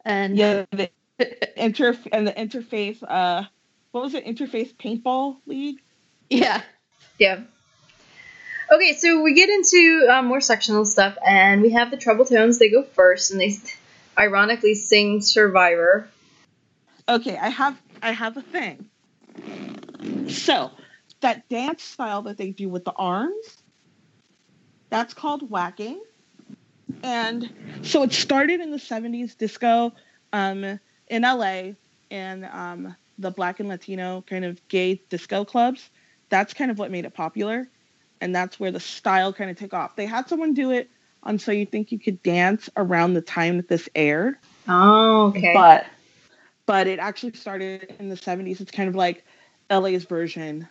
and 0.04 0.38
Yeah, 0.38 0.66
the 0.72 0.90
inter 1.58 1.96
and 2.12 2.28
the 2.28 2.34
interfaith. 2.34 3.02
Uh, 3.08 3.44
what 3.92 4.04
was 4.04 4.14
it? 4.14 4.26
Interfaith 4.26 4.76
paintball 4.76 5.38
league. 5.46 5.82
Yeah, 6.30 6.62
Yeah. 7.20 7.42
Okay, 8.74 8.94
so 8.94 9.22
we 9.22 9.36
get 9.36 9.50
into 9.50 10.08
um, 10.12 10.26
more 10.26 10.42
sectional 10.42 10.86
stuff, 10.86 11.18
and 11.26 11.62
we 11.62 11.72
have 11.72 11.92
the 11.92 11.98
Troubletones. 11.98 12.58
They 12.58 12.70
go 12.70 12.82
first, 12.82 13.32
and 13.32 13.40
they 13.40 13.56
ironically 14.18 14.74
sing 14.74 15.22
Survivor. 15.22 16.10
Okay, 17.08 17.38
I 17.38 17.50
have 17.50 17.80
I 18.02 18.12
have 18.12 18.38
a 18.38 18.42
thing. 18.42 18.90
So, 20.30 20.72
that 21.22 21.48
dance 21.48 21.84
style 21.84 22.24
that 22.24 22.38
they 22.38 22.50
do 22.52 22.68
with 22.68 22.86
the 22.86 22.94
arms, 22.94 23.62
that's 24.90 25.14
called 25.14 25.50
waacking. 25.50 26.00
And 27.04 27.52
so 27.84 28.04
it 28.04 28.14
started 28.14 28.62
in 28.62 28.72
the 28.72 28.78
70s 28.78 29.38
disco 29.38 29.94
um, 30.34 30.80
in 31.08 31.22
LA 31.22 31.74
and 32.10 32.46
um, 32.46 32.96
the 33.18 33.32
black 33.32 33.60
and 33.60 33.70
Latino 33.70 34.24
kind 34.28 34.46
of 34.46 34.66
gay 34.68 35.02
disco 35.10 35.46
clubs. 35.46 35.90
That's 36.30 36.54
kind 36.54 36.72
of 36.72 36.80
what 36.80 36.92
made 36.92 37.06
it 37.06 37.14
popular. 37.14 37.68
And 38.22 38.36
that's 38.36 38.60
where 38.60 38.72
the 38.72 38.80
style 38.80 39.34
kind 39.34 39.50
of 39.50 39.58
took 39.58 39.74
off. 39.74 39.96
They 39.96 40.06
had 40.06 40.30
someone 40.30 40.54
do 40.54 40.72
it 40.72 40.90
on 41.24 41.40
So 41.40 41.52
You 41.52 41.66
Think 41.66 41.92
You 41.92 42.00
Could 42.00 42.24
Dance 42.24 42.70
around 42.78 43.14
the 43.14 43.22
time 43.22 43.58
that 43.58 43.68
this 43.68 43.90
aired 43.96 44.36
Oh, 44.68 45.28
okay. 45.28 45.54
but 45.54 45.86
but 46.66 46.88
it 46.88 47.00
actually 47.00 47.34
started 47.34 47.94
in 48.00 48.10
the 48.10 48.16
70s 48.16 48.62
it's 48.62 48.72
kind 48.72 48.90
of 48.90 48.96
like 48.96 49.24
la's 49.70 50.06
version 50.06 50.68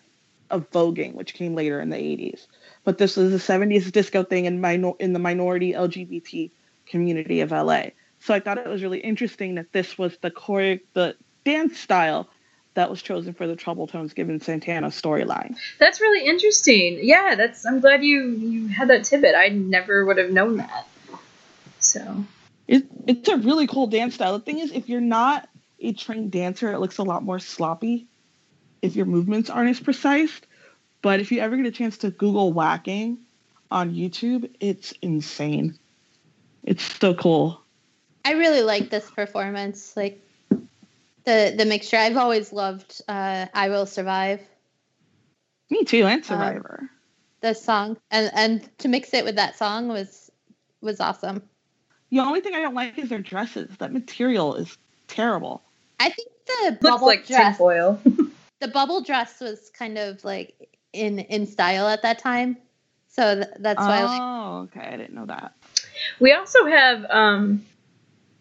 of 0.51 0.69
voguing 0.71 1.15
which 1.15 1.35
came 1.35 1.55
later 1.55 1.81
in 1.81 1.91
the 1.91 1.97
80s 1.97 2.47
but 2.85 2.99
this 2.99 3.17
was 3.17 3.31
the 3.31 3.53
70s 3.53 3.91
disco 3.93 4.25
thing 4.25 4.45
in 4.45 4.61
minor 4.61 4.93
in 4.99 5.13
the 5.13 5.19
minority 5.19 5.73
lgbt 5.73 6.51
community 6.87 7.41
of 7.41 7.51
la 7.51 7.85
so 8.19 8.35
i 8.35 8.41
thought 8.41 8.59
it 8.59 8.67
was 8.67 8.83
really 8.83 8.99
interesting 8.99 9.55
that 9.55 9.73
this 9.73 9.97
was 9.97 10.17
the 10.19 10.31
chore 10.31 10.79
the 10.95 11.17
dance 11.45 11.79
style 11.79 12.29
that 12.75 12.91
was 12.91 13.03
chosen 13.03 13.35
for 13.35 13.47
the 13.47 13.57
Troubletones 13.57 14.15
given 14.15 14.41
santana's 14.41 15.01
storyline 15.01 15.57
That's 15.79 16.01
really 16.01 16.27
interesting. 16.27 16.99
Yeah, 17.03 17.35
that's. 17.35 17.65
I'm 17.67 17.81
glad 17.81 18.05
you 18.05 18.31
you 18.31 18.69
had 18.69 18.89
that 18.89 19.05
tidbit. 19.05 19.35
I 19.35 19.49
never 19.49 20.05
would 20.05 20.19
have 20.19 20.31
known 20.31 20.57
that. 20.59 20.87
So 21.79 22.25
it, 22.67 22.85
it's 23.07 23.29
a 23.29 23.37
really 23.37 23.67
cool 23.67 23.87
dance 23.87 24.15
style. 24.15 24.39
The 24.39 24.45
thing 24.45 24.59
is, 24.59 24.73
if 24.73 24.89
you're 24.89 25.01
not 25.01 25.49
a 25.81 25.93
trained 25.93 26.33
dancer, 26.33 26.73
it 26.73 26.79
looks 26.79 26.99
a 26.99 27.03
lot 27.03 27.23
more 27.23 27.39
sloppy 27.39 28.07
if 28.83 28.97
your 28.97 29.07
movements 29.07 29.51
aren't 29.51 29.71
as 29.71 29.81
precise. 29.81 30.41
But 31.03 31.21
if 31.21 31.31
you 31.31 31.41
ever 31.41 31.57
get 31.57 31.67
a 31.67 31.71
chance 31.71 31.99
to 31.99 32.11
Google 32.11 32.55
waacking 32.55 33.19
on 33.71 33.95
YouTube, 33.95 34.51
it's 34.61 34.93
insane. 35.03 35.79
It's 36.63 36.83
so 36.99 37.15
cool. 37.15 37.61
I 38.25 38.33
really 38.33 38.63
like 38.63 38.89
this 38.89 39.11
performance. 39.11 39.95
Like 39.97 40.23
the 41.25 41.55
the 41.57 41.65
mixture. 41.65 41.97
I've 41.97 42.17
always 42.17 42.53
loved 42.53 43.01
uh, 43.09 43.47
"I 43.53 43.69
Will 43.69 43.87
Survive" 43.87 44.41
Me 45.71 45.85
too, 45.85 46.05
and 46.05 46.25
Survivor. 46.25 46.89
The 47.41 47.55
song, 47.55 47.97
and 48.11 48.31
and 48.35 48.79
to 48.79 48.89
mix 48.89 49.13
it 49.15 49.25
with 49.25 49.37
that 49.37 49.57
song 49.57 49.89
was 49.89 50.31
was 50.81 51.01
awesome. 51.01 51.43
the 52.11 52.21
only 52.21 52.41
thing 52.41 52.55
I 52.55 52.61
don't 52.61 52.75
like 52.75 52.99
is 52.99 53.09
their 53.09 53.19
dresses. 53.19 53.77
That 53.79 53.93
material 53.93 54.55
is 54.57 54.77
terrible. 55.09 55.63
I 55.99 56.11
think 56.11 56.29
the 56.47 56.71
looks 56.71 56.81
bubble 56.81 57.07
like 57.07 57.27
dress, 57.27 57.57
tinfoil. 57.57 58.01
the 58.61 58.69
bubble 58.69 59.03
dress 59.03 59.41
was 59.41 59.71
kind 59.71 59.99
of 59.99 60.25
like 60.25 60.79
in 60.93 61.19
in 61.19 61.47
style 61.47 61.89
at 61.89 62.03
that 62.03 62.19
time, 62.19 62.57
so 63.09 63.35
th- 63.35 63.49
that's 63.59 63.81
why. 63.81 64.01
I 64.01 64.05
like, 64.05 64.21
oh, 64.21 64.59
okay. 64.65 64.89
I 64.89 64.97
didn't 64.97 65.15
know 65.15 65.27
that. 65.27 65.55
we 66.21 66.33
also 66.33 66.67
have 66.67 67.05
um 67.09 67.65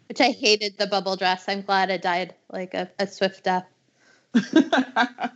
which 0.08 0.20
I 0.20 0.30
hated 0.30 0.78
the 0.78 0.86
bubble 0.86 1.16
dress. 1.16 1.44
I'm 1.48 1.62
glad 1.62 1.90
it 1.90 2.02
died 2.02 2.34
like 2.50 2.74
a, 2.74 2.90
a 2.98 3.06
swift 3.06 3.44
death. 3.44 3.66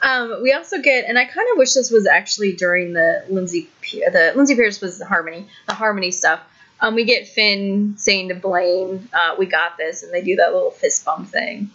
Um, 0.00 0.42
we 0.42 0.52
also 0.52 0.80
get, 0.80 1.06
and 1.08 1.18
I 1.18 1.24
kind 1.24 1.48
of 1.52 1.58
wish 1.58 1.74
this 1.74 1.90
was 1.90 2.06
actually 2.06 2.52
during 2.52 2.92
the 2.92 3.24
Lindsay, 3.28 3.68
the 3.90 4.32
Lindsay 4.36 4.54
Pearce 4.54 4.80
was 4.80 4.98
the 4.98 5.04
harmony, 5.04 5.48
the 5.66 5.74
harmony 5.74 6.10
stuff. 6.10 6.40
Um, 6.80 6.94
we 6.94 7.04
get 7.04 7.26
Finn 7.26 7.94
saying 7.98 8.28
to 8.28 8.36
Blaine, 8.36 9.08
uh, 9.12 9.34
"We 9.36 9.46
got 9.46 9.76
this," 9.76 10.04
and 10.04 10.14
they 10.14 10.22
do 10.22 10.36
that 10.36 10.52
little 10.52 10.70
fist 10.70 11.04
bump 11.04 11.28
thing. 11.28 11.70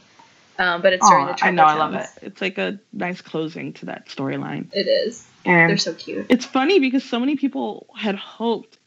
Um, 0.57 0.81
but 0.81 0.93
it's 0.93 1.07
during 1.09 1.25
the 1.25 1.31
Aw, 1.31 1.33
I 1.33 1.37
Triple 1.37 1.55
know, 1.55 1.63
I 1.63 1.73
love 1.73 1.93
it. 1.95 2.07
It's 2.21 2.39
like 2.39 2.57
a 2.57 2.79
nice 2.93 3.19
closing 3.21 3.73
to 3.73 3.87
that 3.87 4.07
storyline. 4.07 4.67
It 4.71 4.87
is. 4.87 5.27
And 5.45 5.69
They're 5.69 5.77
so 5.77 5.93
cute. 5.93 6.27
it's 6.29 6.45
funny 6.45 6.79
because 6.79 7.03
so 7.03 7.19
many 7.19 7.35
people 7.35 7.87
had 7.97 8.15
hoped 8.15 8.77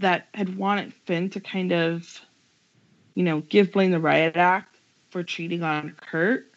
that 0.00 0.26
had 0.34 0.56
wanted 0.56 0.92
Finn 1.04 1.30
to 1.30 1.40
kind 1.40 1.72
of, 1.72 2.20
you 3.20 3.24
know, 3.26 3.42
give 3.42 3.70
Blaine 3.70 3.90
the 3.90 4.00
riot 4.00 4.34
act 4.38 4.74
for 5.10 5.22
cheating 5.22 5.62
on 5.62 5.94
Kurt. 6.10 6.50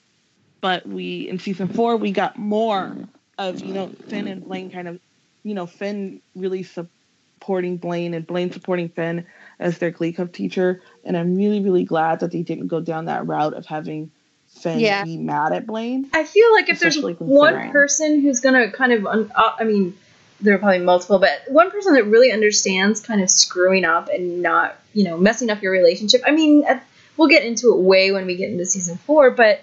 But 0.62 0.88
we 0.88 1.28
in 1.28 1.38
season 1.38 1.68
four 1.68 1.98
we 1.98 2.12
got 2.14 2.38
more 2.40 2.96
of 3.38 3.60
you 3.60 3.74
know 3.74 3.90
Finn 4.08 4.30
and 4.30 4.46
Blaine 4.46 4.72
kind 4.72 4.88
of, 4.88 4.98
you 5.44 5.54
know, 5.56 5.66
Finn 5.66 6.22
really 6.38 6.64
supporting 6.64 7.76
Blaine 7.76 8.14
and 8.14 8.26
Blaine 8.26 8.50
supporting 8.54 8.88
Finn 8.88 9.26
as 9.60 9.80
their 9.80 9.92
Glee 9.92 10.14
Club 10.14 10.32
teacher. 10.32 10.82
And 11.04 11.18
I'm 11.18 11.36
really 11.36 11.60
really 11.60 11.84
glad 11.84 12.22
that 12.22 12.32
they 12.32 12.44
didn't 12.44 12.68
go 12.68 12.80
down 12.80 13.06
that 13.06 13.28
route 13.28 13.56
of 13.56 13.66
having 13.66 14.10
Finn 14.48 14.80
Yeah. 14.80 15.04
be 15.04 15.18
mad 15.18 15.52
at 15.52 15.68
Blaine. 15.68 16.10
I 16.14 16.24
feel 16.24 16.50
like 16.54 16.70
if 16.70 16.80
there's 16.80 16.98
one 17.20 17.72
person 17.72 18.22
who's 18.22 18.40
gonna 18.40 18.72
kind 18.72 18.94
of, 18.94 19.06
un- 19.06 19.32
uh, 19.36 19.52
I 19.60 19.66
mean, 19.66 19.98
there 20.44 20.54
are 20.56 20.60
probably 20.60 20.80
multiple, 20.80 21.20
but 21.20 21.44
one 21.48 21.72
person 21.72 21.94
that 21.96 22.06
really 22.06 22.32
understands 22.32 23.00
kind 23.00 23.22
of 23.22 23.30
screwing 23.30 23.86
up 23.86 24.10
and 24.10 24.42
not, 24.42 24.76
you 24.94 25.04
know, 25.06 25.18
messing 25.18 25.50
up 25.50 25.62
your 25.62 25.72
relationship. 25.72 26.22
I 26.26 26.32
mean, 26.32 26.66
uh, 26.68 26.80
we'll 27.18 27.30
get 27.30 27.44
into 27.44 27.74
it 27.74 27.78
way 27.80 28.12
when 28.12 28.26
we 28.26 28.36
get 28.36 28.50
into 28.52 28.66
season 28.66 28.98
four, 28.98 29.32
but 29.32 29.62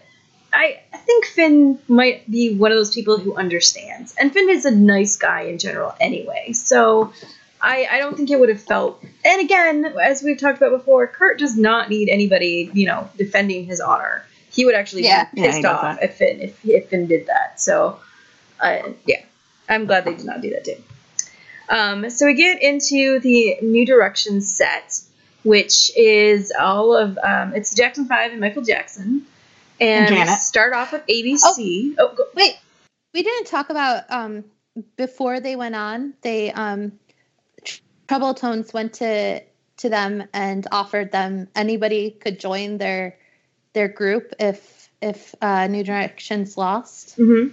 I, 0.52 0.80
I 0.92 0.96
think 0.96 1.26
Finn 1.26 1.78
might 1.86 2.28
be 2.30 2.54
one 2.56 2.72
of 2.72 2.76
those 2.78 2.92
people 2.94 3.18
who 3.18 3.36
understands. 3.36 4.14
And 4.18 4.32
Finn 4.32 4.48
is 4.48 4.64
a 4.64 4.70
nice 4.70 5.16
guy 5.16 5.42
in 5.42 5.58
general 5.58 5.94
anyway. 6.00 6.52
So 6.54 7.12
I, 7.60 7.86
I 7.90 7.98
don't 7.98 8.16
think 8.16 8.30
it 8.30 8.40
would 8.40 8.48
have 8.48 8.62
felt. 8.62 9.04
And 9.24 9.40
again, 9.42 9.84
as 10.02 10.22
we've 10.22 10.38
talked 10.38 10.58
about 10.58 10.70
before, 10.76 11.06
Kurt 11.06 11.38
does 11.38 11.56
not 11.56 11.88
need 11.90 12.08
anybody, 12.08 12.70
you 12.72 12.86
know, 12.86 13.08
defending 13.16 13.66
his 13.66 13.80
honor. 13.80 14.24
He 14.50 14.64
would 14.64 14.74
actually 14.74 15.04
Yeah. 15.04 15.28
be 15.34 15.42
pissed 15.42 15.62
does 15.62 15.64
off 15.66 15.82
that. 15.82 16.02
at 16.02 16.14
Finn 16.14 16.40
if, 16.40 16.64
if 16.64 16.88
Finn 16.88 17.06
did 17.06 17.26
that. 17.26 17.60
So, 17.60 18.00
uh, 18.60 18.78
yeah, 19.06 19.22
I'm 19.70 19.86
glad 19.86 20.04
they 20.04 20.14
did 20.14 20.26
not 20.26 20.40
do 20.42 20.50
that 20.50 20.64
too. 20.64 20.76
Um, 21.68 22.10
so 22.10 22.26
we 22.26 22.34
get 22.34 22.60
into 22.60 23.20
the 23.20 23.58
New 23.62 23.86
Directions 23.86 24.52
set, 24.54 25.00
which 25.44 25.96
is 25.96 26.52
all 26.58 26.96
of 26.96 27.16
um, 27.22 27.54
it's 27.54 27.74
Jackson 27.74 28.06
Five 28.06 28.32
and 28.32 28.40
Michael 28.40 28.62
Jackson, 28.62 29.24
and, 29.80 30.14
And 30.14 30.30
start 30.30 30.72
off 30.72 30.92
with 30.92 31.06
ABC. 31.06 31.94
Oh, 31.98 32.12
go, 32.14 32.24
Wait, 32.34 32.58
we 33.14 33.22
didn't 33.22 33.46
talk 33.46 33.70
about 33.70 34.04
um 34.10 34.44
before 34.96 35.38
they 35.38 35.54
went 35.54 35.76
on. 35.76 36.14
They 36.22 36.52
um 36.52 36.98
Troubletones 38.08 38.74
went 38.74 38.94
to 38.94 39.40
to 39.78 39.88
them 39.88 40.24
and 40.34 40.66
offered 40.72 41.12
them 41.12 41.48
anybody 41.54 42.10
could 42.10 42.40
join 42.40 42.78
their 42.78 43.16
their 43.72 43.86
group 43.88 44.34
if 44.40 44.90
if 45.00 45.34
uh, 45.40 45.68
New 45.68 45.84
Directions 45.84 46.58
lost. 46.58 47.16
mhm. 47.16 47.52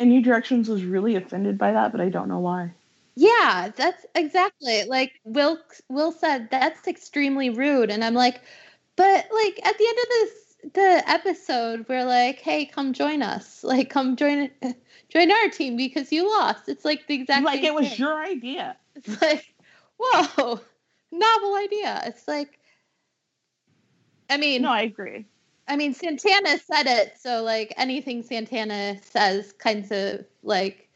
And 0.00 0.10
New 0.10 0.22
Directions 0.22 0.68
was 0.68 0.84
really 0.84 1.16
offended 1.16 1.56
by 1.56 1.72
that, 1.72 1.92
but 1.92 2.00
I 2.00 2.08
don't 2.08 2.28
know 2.28 2.40
why. 2.40 2.72
Yeah, 3.16 3.70
that's 3.76 4.04
exactly 4.14 4.84
like 4.84 5.20
Will. 5.24 5.58
Will 5.88 6.10
said 6.10 6.48
that's 6.50 6.88
extremely 6.88 7.48
rude, 7.50 7.90
and 7.90 8.02
I'm 8.04 8.14
like, 8.14 8.40
but 8.96 9.26
like 9.32 9.60
at 9.64 9.78
the 9.78 9.86
end 9.86 9.98
of 9.98 10.08
this 10.08 10.30
the 10.72 11.02
episode, 11.06 11.86
we're 11.88 12.04
like, 12.04 12.40
hey, 12.40 12.64
come 12.64 12.92
join 12.92 13.22
us, 13.22 13.62
like 13.62 13.88
come 13.88 14.16
join 14.16 14.50
join 15.08 15.30
our 15.30 15.48
team 15.50 15.76
because 15.76 16.10
you 16.10 16.28
lost. 16.28 16.68
It's 16.68 16.84
like 16.84 17.06
the 17.06 17.14
exact 17.14 17.44
like 17.44 17.62
it 17.62 17.74
was 17.74 17.88
thing. 17.88 17.98
your 17.98 18.24
idea. 18.24 18.76
It's 18.96 19.20
like, 19.22 19.54
whoa, 19.98 20.60
novel 21.12 21.54
idea. 21.56 22.02
It's 22.06 22.26
like, 22.26 22.58
I 24.28 24.38
mean, 24.38 24.62
No, 24.62 24.70
I 24.70 24.82
agree. 24.82 25.26
I 25.66 25.76
mean, 25.76 25.94
Santana 25.94 26.58
said 26.58 26.86
it, 26.86 27.14
so 27.20 27.42
like 27.42 27.72
anything 27.76 28.22
Santana 28.22 28.98
says, 29.02 29.52
kinds 29.52 29.90
of 29.92 30.24
like, 30.42 30.88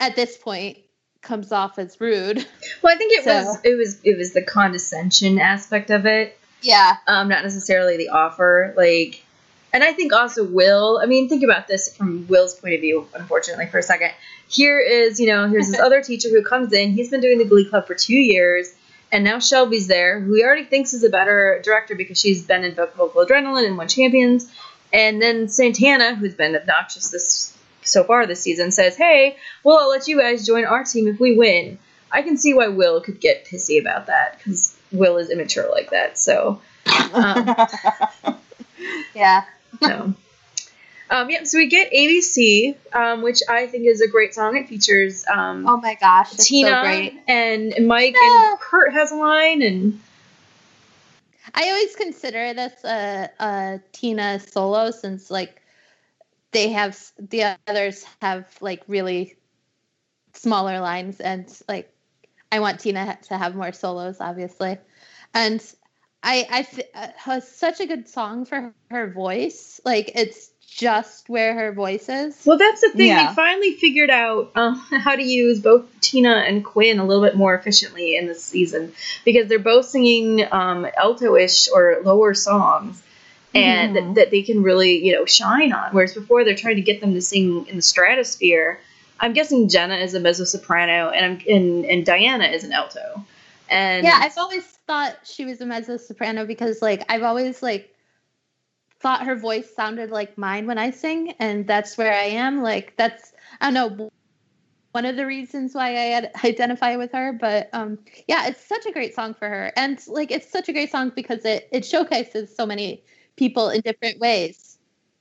at 0.00 0.14
this 0.16 0.36
point, 0.36 0.78
comes 1.22 1.50
off 1.52 1.78
as 1.78 2.00
rude. 2.00 2.46
Well, 2.82 2.94
I 2.94 2.98
think 2.98 3.12
it 3.14 3.24
So- 3.24 3.34
was 3.44 3.58
it 3.64 3.74
was 3.76 4.00
it 4.04 4.16
was 4.18 4.32
the 4.32 4.42
condescension 4.42 5.38
aspect 5.38 5.90
of 5.90 6.06
it. 6.06 6.38
Yeah, 6.62 6.96
um, 7.06 7.28
not 7.28 7.42
necessarily 7.42 7.96
the 7.96 8.10
offer. 8.10 8.72
Like, 8.76 9.22
and 9.72 9.82
I 9.82 9.92
think 9.92 10.12
also 10.12 10.44
Will. 10.44 11.00
I 11.02 11.06
mean, 11.06 11.28
think 11.28 11.42
about 11.42 11.66
this 11.66 11.94
from 11.94 12.26
Will's 12.28 12.54
point 12.54 12.74
of 12.74 12.80
view. 12.80 13.06
Unfortunately, 13.14 13.66
for 13.66 13.78
a 13.78 13.82
second, 13.82 14.12
here 14.48 14.78
is 14.78 15.18
you 15.18 15.26
know 15.26 15.48
here's 15.48 15.68
this 15.70 15.80
other 15.86 16.00
teacher 16.02 16.28
who 16.28 16.42
comes 16.42 16.72
in. 16.72 16.92
He's 16.92 17.10
been 17.10 17.20
doing 17.20 17.38
the 17.38 17.44
Glee 17.44 17.64
Club 17.68 17.86
for 17.86 17.94
two 17.94 18.14
years, 18.16 18.72
and 19.14 19.22
now 19.22 19.38
Shelby's 19.38 19.86
there, 19.86 20.18
who 20.18 20.34
he 20.34 20.42
already 20.42 20.64
thinks 20.64 20.92
is 20.92 21.04
a 21.04 21.08
better 21.08 21.60
director 21.62 21.94
because 21.94 22.18
she's 22.18 22.44
been 22.44 22.64
in 22.64 22.74
Vocal 22.74 23.24
Adrenaline 23.24 23.64
and 23.64 23.78
won 23.78 23.86
Champions. 23.86 24.52
And 24.92 25.22
then 25.22 25.48
Santana, 25.48 26.16
who's 26.16 26.34
been 26.34 26.56
obnoxious 26.56 27.10
this 27.10 27.56
so 27.84 28.02
far 28.02 28.26
this 28.26 28.40
season, 28.40 28.72
says, 28.72 28.96
"Hey, 28.96 29.36
well, 29.62 29.78
I'll 29.78 29.88
let 29.88 30.08
you 30.08 30.18
guys 30.18 30.44
join 30.44 30.64
our 30.64 30.82
team 30.82 31.06
if 31.06 31.20
we 31.20 31.36
win." 31.36 31.78
I 32.10 32.22
can 32.22 32.36
see 32.36 32.54
why 32.54 32.66
Will 32.66 33.00
could 33.00 33.20
get 33.20 33.46
pissy 33.46 33.80
about 33.80 34.08
that 34.08 34.38
because 34.38 34.76
Will 34.90 35.16
is 35.18 35.30
immature 35.30 35.68
like 35.70 35.90
that. 35.90 36.18
So. 36.18 36.60
Um, 37.12 37.54
yeah. 39.14 39.44
so, 39.80 40.14
um, 41.10 41.30
yeah, 41.30 41.44
so 41.44 41.58
we 41.58 41.68
get 41.68 41.92
ABC, 41.92 42.74
um, 42.92 43.22
which 43.22 43.40
I 43.48 43.66
think 43.66 43.86
is 43.86 44.00
a 44.00 44.08
great 44.08 44.34
song. 44.34 44.56
It 44.56 44.68
features 44.68 45.24
um, 45.32 45.66
Oh 45.68 45.76
my 45.76 45.96
gosh, 46.00 46.30
Tina 46.32 46.70
so 46.70 46.80
great. 46.80 47.20
and 47.28 47.74
Mike 47.86 48.14
No. 48.14 48.50
and 48.50 48.58
Kurt 48.60 48.92
has 48.92 49.12
a 49.12 49.16
line, 49.16 49.62
and 49.62 50.00
I 51.54 51.68
always 51.68 51.94
consider 51.96 52.54
this 52.54 52.84
a, 52.84 53.30
a 53.38 53.80
Tina 53.92 54.40
solo 54.40 54.90
since 54.90 55.30
like 55.30 55.60
they 56.52 56.70
have 56.70 56.98
the 57.18 57.56
others 57.66 58.04
have 58.22 58.46
like 58.60 58.82
really 58.86 59.36
smaller 60.34 60.80
lines 60.80 61.20
and 61.20 61.46
like 61.68 61.92
I 62.50 62.60
want 62.60 62.80
Tina 62.80 63.18
to 63.28 63.36
have 63.38 63.54
more 63.54 63.72
solos 63.72 64.16
obviously. 64.20 64.78
And 65.34 65.62
I 66.22 66.46
I 66.50 66.62
th- 66.62 66.90
uh, 67.26 67.40
such 67.40 67.80
a 67.80 67.86
good 67.86 68.08
song 68.08 68.44
for 68.46 68.72
her 68.90 69.10
voice. 69.10 69.80
Like 69.84 70.12
it's 70.14 70.50
just 70.66 71.28
where 71.28 71.54
her 71.54 71.72
voice 71.72 72.08
is. 72.08 72.42
Well, 72.44 72.58
that's 72.58 72.80
the 72.80 72.90
thing. 72.90 73.06
Yeah. 73.08 73.28
They 73.28 73.34
finally 73.34 73.74
figured 73.74 74.10
out 74.10 74.52
um, 74.54 74.74
how 74.90 75.14
to 75.16 75.22
use 75.22 75.60
both 75.60 75.84
Tina 76.00 76.44
and 76.46 76.64
Quinn 76.64 76.98
a 76.98 77.04
little 77.06 77.22
bit 77.22 77.36
more 77.36 77.54
efficiently 77.54 78.16
in 78.16 78.26
this 78.26 78.42
season 78.44 78.92
because 79.24 79.48
they're 79.48 79.58
both 79.58 79.86
singing 79.86 80.46
um, 80.50 80.86
alto-ish 80.96 81.68
or 81.70 82.00
lower 82.04 82.34
songs, 82.34 83.02
and 83.54 83.94
Mhm. 83.94 83.94
that, 83.94 84.14
that 84.20 84.30
they 84.30 84.42
can 84.42 84.62
really 84.62 85.04
you 85.04 85.12
know 85.12 85.24
shine 85.26 85.72
on. 85.72 85.92
Whereas 85.92 86.14
before 86.14 86.44
they're 86.44 86.56
trying 86.56 86.76
to 86.76 86.82
get 86.82 87.00
them 87.00 87.14
to 87.14 87.20
sing 87.22 87.66
in 87.68 87.76
the 87.76 87.82
stratosphere. 87.82 88.80
I'm 89.20 89.32
guessing 89.32 89.68
Jenna 89.68 89.94
is 89.98 90.14
a 90.14 90.20
mezzo 90.20 90.42
soprano 90.44 91.10
and 91.10 91.24
I'm, 91.24 91.40
and 91.48 91.84
and 91.84 92.04
Dianna 92.04 92.52
is 92.52 92.64
an 92.64 92.72
alto. 92.72 93.24
And 93.70 94.04
Yeah, 94.04 94.18
I've 94.20 94.36
always 94.36 94.64
thought 94.88 95.16
she 95.22 95.44
was 95.44 95.60
a 95.60 95.66
mezzo 95.66 95.96
soprano 95.98 96.44
because 96.44 96.82
like 96.82 97.04
I've 97.08 97.22
always 97.22 97.62
like 97.62 97.93
thought 99.04 99.26
her 99.26 99.36
voice 99.36 99.70
sounded 99.76 100.10
like 100.10 100.38
mine 100.38 100.66
when 100.66 100.78
I 100.78 100.90
sing, 100.90 101.34
and 101.38 101.66
that's 101.66 101.98
where 101.98 102.14
I 102.14 102.24
am. 102.24 102.62
Like 102.62 102.96
that's 102.96 103.34
I 103.60 103.70
don't 103.70 103.98
know 103.98 104.10
one 104.92 105.04
of 105.04 105.16
the 105.16 105.26
reasons 105.26 105.74
why 105.74 105.90
I 105.90 106.10
ad- 106.12 106.30
identify 106.42 106.96
with 106.96 107.12
her. 107.12 107.34
But 107.34 107.68
um, 107.74 107.98
yeah, 108.26 108.46
it's 108.46 108.64
such 108.64 108.86
a 108.86 108.92
great 108.92 109.14
song 109.14 109.34
for 109.34 109.46
her, 109.46 109.70
and 109.76 110.00
like 110.08 110.30
it's 110.30 110.50
such 110.50 110.70
a 110.70 110.72
great 110.72 110.90
song 110.90 111.12
because 111.14 111.44
it 111.44 111.68
it 111.70 111.84
showcases 111.84 112.56
so 112.56 112.64
many 112.64 113.04
people 113.36 113.68
in 113.68 113.82
different 113.82 114.20
ways. 114.20 114.78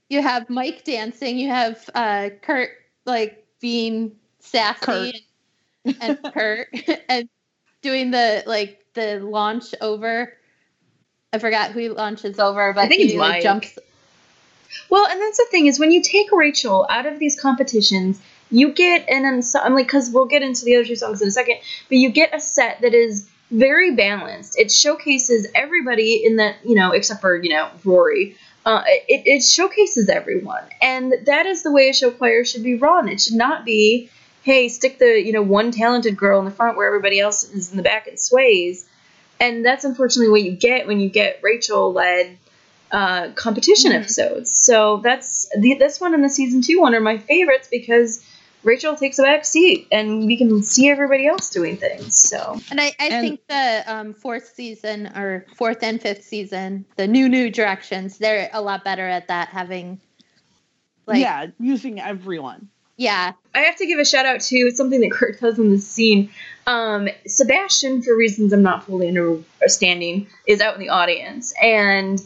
You 0.07 0.21
have 0.21 0.49
Mike 0.49 0.85
dancing, 0.85 1.37
you 1.37 1.49
have 1.49 1.89
uh, 1.93 2.29
Kurt 2.41 2.69
like 3.05 3.45
being 3.59 4.15
sassy 4.39 4.79
Kurt. 4.85 5.15
and, 5.83 6.17
and 6.23 6.33
Kurt 6.33 6.67
and 7.09 7.27
doing 7.81 8.11
the 8.11 8.43
like 8.47 8.85
the 8.93 9.19
launch 9.19 9.75
over. 9.81 10.37
I 11.33 11.39
forgot 11.39 11.71
who 11.71 11.79
he 11.79 11.89
launches 11.89 12.39
over, 12.39 12.73
but 12.73 12.81
I 12.81 12.87
think 12.87 13.01
he 13.01 13.07
it's 13.07 13.15
like, 13.15 13.31
Mike. 13.31 13.43
jumps. 13.43 13.79
Well, 14.89 15.07
and 15.07 15.19
that's 15.19 15.37
the 15.37 15.47
thing 15.49 15.65
is 15.65 15.79
when 15.79 15.91
you 15.91 16.01
take 16.01 16.31
Rachel 16.31 16.85
out 16.89 17.07
of 17.07 17.17
these 17.17 17.39
competitions, 17.39 18.21
you 18.51 18.71
get 18.71 19.09
an 19.09 19.25
ensemble. 19.25 19.73
Like, 19.73 19.87
because 19.87 20.11
we'll 20.11 20.27
get 20.27 20.43
into 20.43 20.63
the 20.63 20.75
other 20.75 20.85
two 20.85 20.95
songs 20.95 21.21
in 21.21 21.27
a 21.27 21.31
second, 21.31 21.57
but 21.89 21.97
you 21.97 22.11
get 22.11 22.35
a 22.35 22.39
set 22.39 22.81
that 22.81 22.93
is 22.93 23.27
very 23.49 23.95
balanced. 23.95 24.59
It 24.59 24.71
showcases 24.71 25.47
everybody 25.55 26.23
in 26.23 26.37
that, 26.37 26.57
you 26.63 26.75
know, 26.75 26.91
except 26.91 27.21
for 27.21 27.35
you 27.35 27.49
know 27.49 27.69
Rory. 27.83 28.37
Uh, 28.65 28.83
it, 28.85 29.23
it 29.25 29.43
showcases 29.43 30.07
everyone, 30.07 30.63
and 30.81 31.13
that 31.25 31.47
is 31.47 31.63
the 31.63 31.71
way 31.71 31.89
a 31.89 31.93
show 31.93 32.11
choir 32.11 32.45
should 32.45 32.63
be 32.63 32.75
run. 32.75 33.09
It 33.09 33.19
should 33.19 33.33
not 33.33 33.65
be, 33.65 34.09
hey, 34.43 34.69
stick 34.69 34.99
the 34.99 35.19
you 35.19 35.33
know 35.33 35.41
one 35.41 35.71
talented 35.71 36.15
girl 36.15 36.37
in 36.39 36.45
the 36.45 36.51
front 36.51 36.77
where 36.77 36.87
everybody 36.87 37.19
else 37.19 37.43
is 37.43 37.71
in 37.71 37.77
the 37.77 37.83
back 37.83 38.07
and 38.07 38.19
sways. 38.19 38.85
And 39.39 39.65
that's 39.65 39.83
unfortunately 39.83 40.29
what 40.29 40.43
you 40.43 40.51
get 40.53 40.87
when 40.87 40.99
you 40.99 41.09
get 41.09 41.39
Rachel 41.43 41.91
led 41.93 42.37
uh, 42.91 43.29
competition 43.31 43.91
Mhm. 43.91 43.95
episodes. 44.01 44.55
So 44.55 44.97
that's 44.97 45.49
the, 45.57 45.73
this 45.75 45.99
one 45.99 46.13
and 46.13 46.23
the 46.23 46.29
season 46.29 46.61
two 46.61 46.79
one 46.79 46.93
are 46.95 46.99
my 47.01 47.17
favorites 47.17 47.67
because 47.71 48.23
Rachel 48.63 48.95
takes 48.95 49.19
a 49.19 49.23
back 49.23 49.43
seat 49.43 49.87
and 49.91 50.25
we 50.25 50.37
can 50.37 50.61
see 50.63 50.87
everybody 50.89 51.27
else 51.27 51.49
doing 51.49 51.75
things. 51.75 52.15
So 52.15 52.59
And 52.71 52.79
I, 52.79 52.93
I 52.99 53.07
And- 53.09 53.27
think 53.27 53.41
the 53.47 53.83
um, 53.87 54.13
fourth 54.13 54.53
season 54.55 55.07
or 55.07 55.45
fourth 55.57 55.81
and 55.83 55.99
fifth 56.01 56.23
season, 56.23 56.85
the 56.95 57.07
new 57.07 57.27
new 57.27 57.49
directions, 57.49 58.17
they're 58.19 58.49
a 58.53 58.61
lot 58.61 58.83
better 58.85 59.05
at 59.07 59.27
that. 59.27 59.49
Having 59.49 59.99
like 61.07 61.19
yeah, 61.19 61.47
using 61.59 61.99
everyone. 61.99 62.69
Yeah, 62.97 63.33
I 63.53 63.59
have 63.59 63.75
to 63.77 63.85
give 63.85 63.99
a 63.99 64.05
shout 64.05 64.25
out 64.25 64.41
to 64.41 64.71
something 64.71 65.01
that 65.01 65.11
Kurt 65.11 65.39
does 65.39 65.59
in 65.59 65.69
this 65.69 65.87
scene. 65.87 66.29
Um, 66.67 67.09
Sebastian, 67.27 68.01
for 68.01 68.15
reasons 68.15 68.53
I'm 68.53 68.61
not 68.61 68.85
fully 68.85 69.07
understanding, 69.07 70.27
is 70.47 70.61
out 70.61 70.75
in 70.75 70.79
the 70.79 70.89
audience 70.89 71.53
and. 71.61 72.21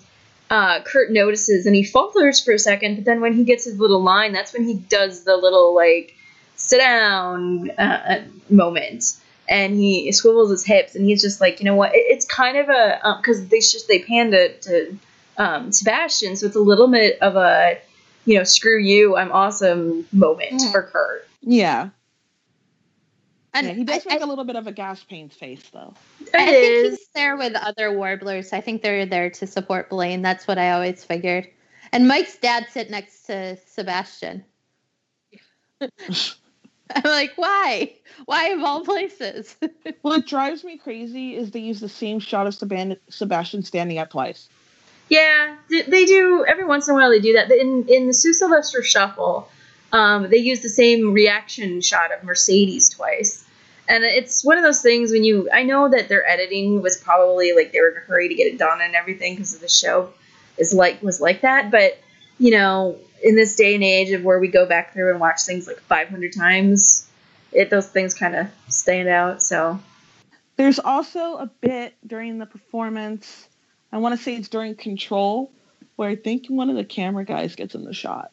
Uh, 0.49 0.81
Kurt 0.81 1.11
notices 1.11 1.65
and 1.65 1.75
he 1.75 1.83
falters 1.83 2.41
for 2.41 2.53
a 2.53 2.57
second, 2.57 2.95
but 2.95 3.03
then 3.03 3.19
when 3.19 3.33
he 3.33 3.43
gets 3.43 3.65
his 3.65 3.77
little 3.79 4.01
line, 4.01 4.31
that's 4.31 4.53
when 4.53 4.63
he 4.63 4.75
does 4.75 5.25
the 5.25 5.35
little 5.35 5.75
like 5.75 6.15
sit 6.55 6.79
down 6.79 7.69
uh, 7.71 8.23
moment, 8.49 9.17
and 9.49 9.75
he 9.75 10.11
swivels 10.11 10.49
his 10.49 10.65
hips, 10.65 10.95
and 10.95 11.05
he's 11.05 11.21
just 11.21 11.41
like, 11.41 11.59
you 11.59 11.65
know 11.65 11.75
what? 11.75 11.93
It, 11.93 12.03
it's 12.07 12.25
kind 12.25 12.57
of 12.57 12.69
a 12.69 13.17
because 13.21 13.47
they 13.47 13.59
just 13.59 13.87
they 13.89 13.99
panned 13.99 14.33
it 14.33 14.61
to 14.63 14.97
um, 15.37 15.71
Sebastian, 15.71 16.35
so 16.37 16.45
it's 16.45 16.55
a 16.55 16.61
little 16.61 16.87
bit 16.87 17.21
of 17.21 17.35
a 17.35 17.77
you 18.27 18.37
know 18.37 18.43
screw 18.43 18.79
you, 18.79 19.15
I'm 19.17 19.31
awesome 19.31 20.05
moment 20.11 20.51
Mhm. 20.61 20.71
for 20.71 20.83
Kurt. 20.83 21.27
Yeah. 21.41 21.89
and 23.53 23.67
yeah, 23.67 23.73
he 23.73 23.83
does 23.83 24.05
I, 24.05 24.09
make 24.09 24.21
I, 24.21 24.25
a 24.25 24.27
little 24.27 24.43
bit 24.43 24.55
of 24.55 24.67
a 24.67 24.71
gas 24.71 25.03
pains 25.03 25.33
face 25.33 25.63
though. 25.73 25.93
I 26.35 26.43
It 26.43 26.61
think 26.83 26.91
he's 26.99 27.07
there 27.15 27.35
with 27.37 27.55
other 27.55 27.97
warblers. 27.97 28.53
I 28.53 28.61
think 28.61 28.83
they're 28.83 29.05
there 29.07 29.29
to 29.31 29.47
support 29.47 29.89
Blaine. 29.89 30.21
That's 30.21 30.45
what 30.47 30.57
I 30.59 30.71
always 30.71 31.03
figured. 31.03 31.47
And 31.91 32.07
Mike's 32.07 32.37
dad 32.37 32.67
sit 32.69 32.91
next 32.91 33.23
to 33.27 33.57
Sebastian. 33.65 34.43
I'm 35.81 37.03
like, 37.03 37.33
why? 37.37 37.93
Why 38.25 38.49
of 38.49 38.61
all 38.63 38.83
places? 38.83 39.55
What 40.01 40.25
drives 40.27 40.63
me 40.63 40.77
crazy 40.77 41.35
is 41.35 41.51
they 41.51 41.59
use 41.59 41.79
the 41.81 41.89
same 41.89 42.19
shot 42.19 42.47
of 42.47 42.53
Sebastian 43.09 43.63
standing 43.63 43.97
up 43.97 44.09
twice. 44.09 44.47
Yeah, 45.09 45.55
they 45.69 46.05
do. 46.05 46.45
Every 46.47 46.65
once 46.65 46.87
in 46.87 46.95
a 46.95 46.97
while, 46.97 47.09
they 47.09 47.19
do 47.19 47.33
that. 47.33 47.51
In 47.51 47.85
in 47.87 48.07
the 48.07 48.13
Sue 48.13 48.33
Sylvester 48.33 48.83
Shuffle, 48.83 49.49
um, 49.91 50.29
they 50.29 50.37
use 50.37 50.61
the 50.61 50.69
same 50.69 51.13
reaction 51.13 51.81
shot 51.81 52.11
of 52.11 52.23
Mercedes 52.23 52.89
twice, 52.89 53.45
and 53.87 54.03
it's 54.03 54.43
one 54.43 54.57
of 54.57 54.63
those 54.63 54.81
things 54.81 55.11
when 55.11 55.23
you. 55.23 55.49
I 55.51 55.63
know 55.63 55.89
that 55.89 56.09
their 56.09 56.27
editing 56.27 56.81
was 56.81 56.97
probably 56.97 57.53
like 57.53 57.71
they 57.71 57.79
were 57.79 57.91
in 57.91 57.97
a 57.97 58.01
hurry 58.01 58.27
to 58.27 58.35
get 58.35 58.47
it 58.47 58.57
done 58.57 58.81
and 58.81 58.95
everything 58.95 59.35
because 59.35 59.53
of 59.55 59.61
the 59.61 59.69
show 59.69 60.11
is 60.57 60.73
like 60.73 61.01
was 61.01 61.21
like 61.21 61.41
that, 61.41 61.71
but 61.71 61.97
you 62.39 62.51
know, 62.51 62.97
in 63.23 63.35
this 63.35 63.55
day 63.55 63.75
and 63.75 63.83
age 63.83 64.11
of 64.11 64.23
where 64.23 64.39
we 64.39 64.47
go 64.47 64.65
back 64.67 64.93
through 64.93 65.11
and 65.11 65.19
watch 65.19 65.41
things 65.43 65.67
like 65.67 65.79
500 65.79 66.33
times, 66.33 67.09
it 67.51 67.69
those 67.69 67.87
things 67.87 68.13
kind 68.13 68.35
of 68.35 68.47
stand 68.69 69.07
out. 69.07 69.41
So 69.41 69.79
There's 70.55 70.79
also 70.79 71.37
a 71.37 71.47
bit 71.61 71.95
during 72.05 72.37
the 72.37 72.45
performance, 72.45 73.47
I 73.91 73.97
want 73.97 74.17
to 74.17 74.21
say 74.21 74.35
it's 74.35 74.49
during 74.49 74.75
Control, 74.75 75.51
where 75.95 76.09
I 76.09 76.15
think 76.15 76.47
one 76.47 76.69
of 76.69 76.75
the 76.75 76.83
camera 76.83 77.25
guys 77.25 77.55
gets 77.55 77.75
in 77.75 77.83
the 77.85 77.93
shot. 77.93 78.31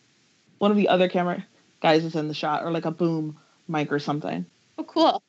One 0.59 0.71
of 0.71 0.77
the 0.77 0.89
other 0.89 1.09
camera 1.09 1.45
guys 1.81 2.05
is 2.05 2.15
in 2.15 2.29
the 2.29 2.35
shot, 2.35 2.65
or 2.65 2.71
like 2.71 2.85
a 2.85 2.91
boom 2.91 3.39
mic 3.69 3.93
or 3.93 3.99
something. 3.99 4.45
oh, 4.79 4.85
cool. 4.85 5.23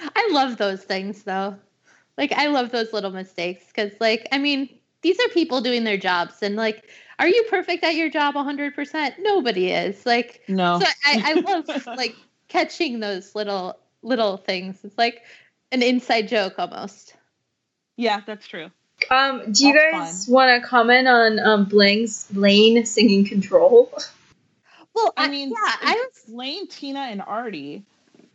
I 0.00 0.28
love 0.32 0.56
those 0.56 0.82
things 0.84 1.22
though. 1.24 1.56
Like 2.16 2.32
I 2.32 2.46
love 2.48 2.70
those 2.70 2.92
little 2.92 3.10
mistakes 3.10 3.64
because, 3.66 3.92
like, 4.00 4.28
I 4.32 4.38
mean, 4.38 4.68
these 5.02 5.18
are 5.20 5.28
people 5.28 5.60
doing 5.60 5.84
their 5.84 5.96
jobs, 5.96 6.42
and 6.42 6.56
like, 6.56 6.84
are 7.18 7.28
you 7.28 7.44
perfect 7.50 7.84
at 7.84 7.94
your 7.94 8.10
job 8.10 8.34
100%? 8.34 9.12
Nobody 9.20 9.70
is. 9.70 10.04
Like, 10.06 10.42
No. 10.48 10.80
so 10.80 10.86
I, 11.04 11.22
I 11.24 11.32
love 11.40 11.86
like 11.96 12.16
catching 12.48 13.00
those 13.00 13.34
little 13.34 13.78
little 14.02 14.36
things. 14.36 14.78
It's 14.84 14.98
like 14.98 15.22
an 15.72 15.82
inside 15.82 16.28
joke 16.28 16.54
almost. 16.58 17.16
yeah, 17.96 18.20
that's 18.26 18.46
true. 18.46 18.70
Um, 19.10 19.52
do 19.52 19.66
you 19.66 19.72
That's 19.72 20.26
guys 20.26 20.28
want 20.28 20.62
to 20.62 20.68
comment 20.68 21.08
on 21.08 21.38
um, 21.38 21.64
Blaine's 21.64 22.26
Blaine 22.30 22.84
singing 22.84 23.24
"Control"? 23.24 23.90
Well, 24.94 25.12
I 25.16 25.28
mean, 25.28 25.50
yeah, 25.50 25.56
I 25.82 25.94
was 25.94 26.34
Blaine, 26.34 26.66
Tina, 26.68 27.00
and 27.00 27.22
Artie. 27.22 27.84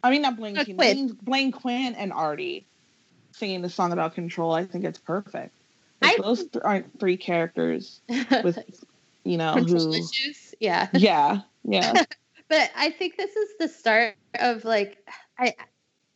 I 0.04 0.12
mean, 0.12 0.22
not 0.22 0.38
Blaine, 0.38 0.56
Tina, 0.56 0.78
Quinn. 0.78 1.08
Blaine, 1.08 1.18
Blaine 1.22 1.52
Quinn 1.52 1.96
and 1.96 2.14
Artie 2.14 2.66
singing 3.34 3.62
the 3.62 3.70
song 3.70 3.92
about 3.92 4.16
control. 4.16 4.54
I 4.54 4.66
think 4.66 4.86
it's 4.86 5.00
perfect. 5.00 5.54
I- 6.02 6.18
those 6.22 6.40
th- 6.40 6.64
aren't 6.64 7.00
three 7.00 7.18
characters 7.18 8.02
with, 8.44 8.60
you 9.24 9.38
know, 9.38 9.54
control 9.54 9.94
who. 9.94 9.94
issues. 9.94 10.56
Yeah. 10.60 10.90
Yeah, 10.94 11.42
yeah. 11.64 11.94
but 12.50 12.72
I 12.76 12.90
think 12.92 13.18
this 13.18 13.36
is 13.36 13.50
the 13.60 13.68
start 13.68 14.16
of 14.36 14.66
like 14.66 14.98
I 15.38 15.56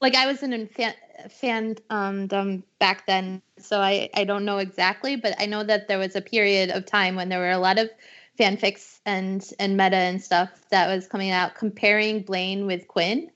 like 0.01 0.15
I 0.15 0.27
was 0.27 0.43
an 0.43 0.67
fan 0.67 0.93
fandom 1.29 2.63
back 2.79 3.05
then, 3.07 3.41
so 3.57 3.79
I 3.79 4.09
I 4.13 4.23
don't 4.23 4.45
know 4.45 4.57
exactly, 4.59 5.15
but 5.15 5.33
I 5.39 5.45
know 5.45 5.63
that 5.63 5.87
there 5.87 5.97
was 5.99 6.15
a 6.15 6.21
period 6.21 6.69
of 6.69 6.85
time 6.85 7.15
when 7.15 7.29
there 7.29 7.39
were 7.39 7.51
a 7.51 7.57
lot 7.57 7.79
of 7.79 7.89
fanfics 8.39 8.99
and 9.05 9.47
and 9.59 9.77
meta 9.77 9.95
and 9.95 10.21
stuff 10.21 10.49
that 10.69 10.87
was 10.87 11.07
coming 11.07 11.31
out 11.31 11.55
comparing 11.55 12.21
Blaine 12.21 12.65
with 12.67 12.87
Quinn, 12.87 13.31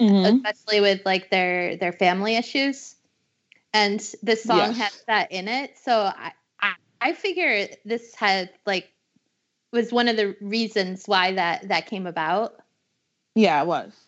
Mhm. 0.00 0.36
especially 0.36 0.80
with 0.80 1.02
like 1.04 1.30
their 1.30 1.76
their 1.76 1.92
family 1.92 2.36
issues. 2.36 2.96
And 3.74 4.00
this 4.22 4.42
song 4.44 4.72
Yes. 4.72 4.78
has 4.78 5.04
that 5.06 5.32
in 5.32 5.48
it, 5.48 5.76
so 5.78 5.92
I 5.92 6.32
I, 6.60 6.74
I 7.00 7.12
figure 7.12 7.68
this 7.84 8.14
had 8.14 8.50
like 8.64 8.90
was 9.72 9.92
one 9.92 10.08
of 10.08 10.16
the 10.16 10.36
reasons 10.40 11.06
why 11.06 11.32
that 11.34 11.68
that 11.68 11.86
came 11.86 12.06
about. 12.06 12.54
Yeah, 13.34 13.60
it 13.62 13.66
was. 13.66 14.05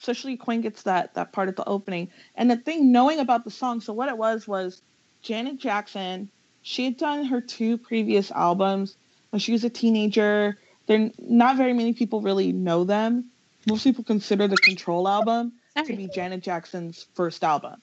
Especially 0.00 0.36
Quinn 0.36 0.60
gets 0.60 0.82
that 0.82 1.14
that 1.14 1.32
part 1.32 1.48
at 1.48 1.56
the 1.56 1.68
opening. 1.68 2.10
And 2.34 2.50
the 2.50 2.56
thing 2.56 2.92
knowing 2.92 3.18
about 3.18 3.44
the 3.44 3.50
song, 3.50 3.80
so 3.80 3.92
what 3.92 4.08
it 4.08 4.18
was 4.18 4.46
was 4.46 4.82
Janet 5.22 5.58
Jackson 5.58 6.30
she 6.66 6.84
had 6.84 6.96
done 6.96 7.24
her 7.26 7.40
two 7.40 7.78
previous 7.78 8.32
albums 8.32 8.96
when 9.30 9.38
she 9.38 9.52
was 9.52 9.62
a 9.62 9.70
teenager. 9.70 10.58
There, 10.86 11.12
not 11.16 11.56
very 11.56 11.72
many 11.72 11.92
people 11.92 12.22
really 12.22 12.50
know 12.52 12.82
them. 12.82 13.30
Most 13.68 13.84
people 13.84 14.02
consider 14.02 14.48
the 14.48 14.56
Control 14.56 15.06
album 15.06 15.52
to 15.76 15.96
be 15.96 16.08
Janet 16.12 16.42
Jackson's 16.42 17.06
first 17.14 17.44
album. 17.44 17.80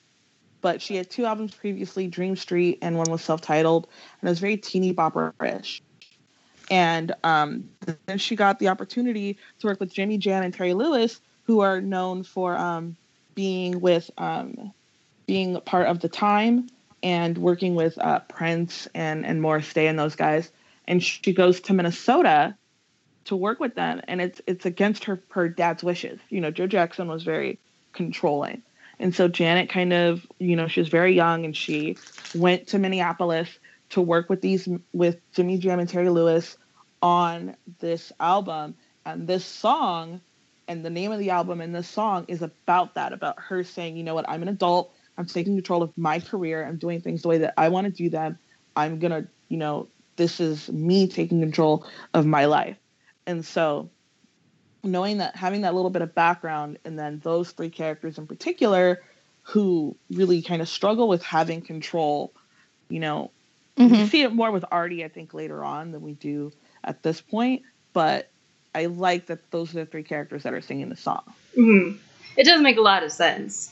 But 0.59 0.81
she 0.81 0.97
had 0.97 1.09
two 1.09 1.23
albums 1.23 1.55
previously, 1.55 2.07
Dream 2.07 2.35
Street, 2.35 2.79
and 2.81 2.97
one 2.97 3.09
was 3.09 3.21
self-titled, 3.21 3.87
and 4.19 4.27
it 4.27 4.31
was 4.31 4.39
very 4.39 4.57
teeny 4.57 4.93
bopper-ish. 4.93 5.81
And 6.69 7.13
um, 7.23 7.69
then 8.05 8.17
she 8.17 8.35
got 8.35 8.59
the 8.59 8.67
opportunity 8.67 9.37
to 9.59 9.67
work 9.67 9.79
with 9.79 9.93
Jimmy 9.93 10.17
Jam 10.17 10.43
and 10.43 10.53
Terry 10.53 10.73
Lewis, 10.73 11.21
who 11.45 11.59
are 11.61 11.81
known 11.81 12.23
for 12.23 12.55
um, 12.57 12.95
being 13.35 13.79
with 13.81 14.09
um, 14.17 14.73
being 15.25 15.59
part 15.61 15.87
of 15.87 15.99
the 15.99 16.09
time 16.09 16.67
and 17.01 17.37
working 17.37 17.75
with 17.75 17.97
uh, 17.97 18.19
Prince 18.21 18.87
and 18.93 19.25
and 19.25 19.41
Morris 19.41 19.73
Day 19.73 19.87
and 19.87 19.99
those 19.99 20.15
guys. 20.15 20.51
And 20.87 21.01
she 21.03 21.33
goes 21.33 21.61
to 21.61 21.73
Minnesota 21.73 22.55
to 23.25 23.35
work 23.35 23.59
with 23.59 23.75
them, 23.75 24.01
and 24.07 24.21
it's 24.21 24.41
it's 24.47 24.65
against 24.65 25.05
her 25.05 25.21
her 25.29 25.49
dad's 25.49 25.83
wishes. 25.83 26.19
You 26.29 26.41
know, 26.41 26.51
Joe 26.51 26.67
Jackson 26.67 27.07
was 27.07 27.23
very 27.23 27.59
controlling, 27.93 28.63
and 28.99 29.13
so 29.13 29.27
Janet 29.27 29.69
kind 29.69 29.93
of 29.93 30.25
you 30.39 30.55
know 30.55 30.67
she 30.67 30.79
was 30.79 30.89
very 30.89 31.13
young, 31.13 31.45
and 31.45 31.55
she 31.55 31.97
went 32.35 32.67
to 32.67 32.79
Minneapolis 32.79 33.49
to 33.91 34.01
work 34.01 34.29
with 34.29 34.41
these 34.41 34.67
with 34.93 35.19
Jimmy 35.33 35.57
Jam 35.57 35.79
and 35.79 35.89
Terry 35.89 36.09
Lewis 36.09 36.57
on 37.01 37.55
this 37.79 38.11
album, 38.19 38.75
and 39.05 39.27
this 39.27 39.45
song. 39.45 40.21
And 40.67 40.83
the 40.83 40.89
name 40.89 41.11
of 41.11 41.19
the 41.19 41.29
album 41.29 41.61
and 41.61 41.73
the 41.73 41.83
song 41.83 42.25
is 42.27 42.41
about 42.41 42.95
that, 42.95 43.13
about 43.13 43.39
her 43.39 43.63
saying, 43.63 43.97
you 43.97 44.03
know 44.03 44.15
what, 44.15 44.29
I'm 44.29 44.41
an 44.41 44.47
adult. 44.47 44.93
I'm 45.17 45.25
taking 45.25 45.55
control 45.55 45.83
of 45.83 45.91
my 45.97 46.19
career. 46.19 46.65
I'm 46.65 46.77
doing 46.77 47.01
things 47.01 47.21
the 47.21 47.27
way 47.27 47.39
that 47.39 47.53
I 47.57 47.69
want 47.69 47.85
to 47.85 47.91
do 47.91 48.09
them. 48.09 48.39
I'm 48.75 48.99
going 48.99 49.11
to, 49.11 49.27
you 49.49 49.57
know, 49.57 49.87
this 50.15 50.39
is 50.39 50.71
me 50.71 51.07
taking 51.07 51.39
control 51.39 51.85
of 52.13 52.25
my 52.25 52.45
life. 52.45 52.77
And 53.27 53.45
so 53.45 53.89
knowing 54.83 55.19
that 55.19 55.35
having 55.35 55.61
that 55.61 55.75
little 55.75 55.89
bit 55.89 56.01
of 56.01 56.15
background 56.15 56.79
and 56.85 56.97
then 56.97 57.19
those 57.23 57.51
three 57.51 57.69
characters 57.69 58.17
in 58.17 58.27
particular 58.27 59.01
who 59.43 59.95
really 60.11 60.41
kind 60.41 60.61
of 60.61 60.69
struggle 60.69 61.07
with 61.07 61.23
having 61.23 61.61
control, 61.61 62.33
you 62.89 62.99
know, 62.99 63.31
Mm-hmm. 63.77 63.91
we 63.91 64.07
see 64.07 64.21
it 64.21 64.33
more 64.33 64.51
with 64.51 64.65
Artie, 64.71 65.03
I 65.03 65.07
think, 65.07 65.33
later 65.33 65.63
on 65.63 65.91
than 65.91 66.01
we 66.01 66.13
do 66.13 66.51
at 66.83 67.01
this 67.01 67.21
point. 67.21 67.63
But 67.91 68.29
I 68.75 68.87
like 68.87 69.27
that 69.27 69.51
those 69.51 69.71
are 69.75 69.79
the 69.79 69.85
three 69.85 70.03
characters 70.03 70.43
that 70.43 70.53
are 70.53 70.61
singing 70.61 70.89
the 70.89 70.95
song. 70.95 71.23
Mhm. 71.57 71.97
It 72.35 72.45
does 72.45 72.61
make 72.61 72.77
a 72.77 72.81
lot 72.81 73.03
of 73.03 73.11
sense. 73.11 73.71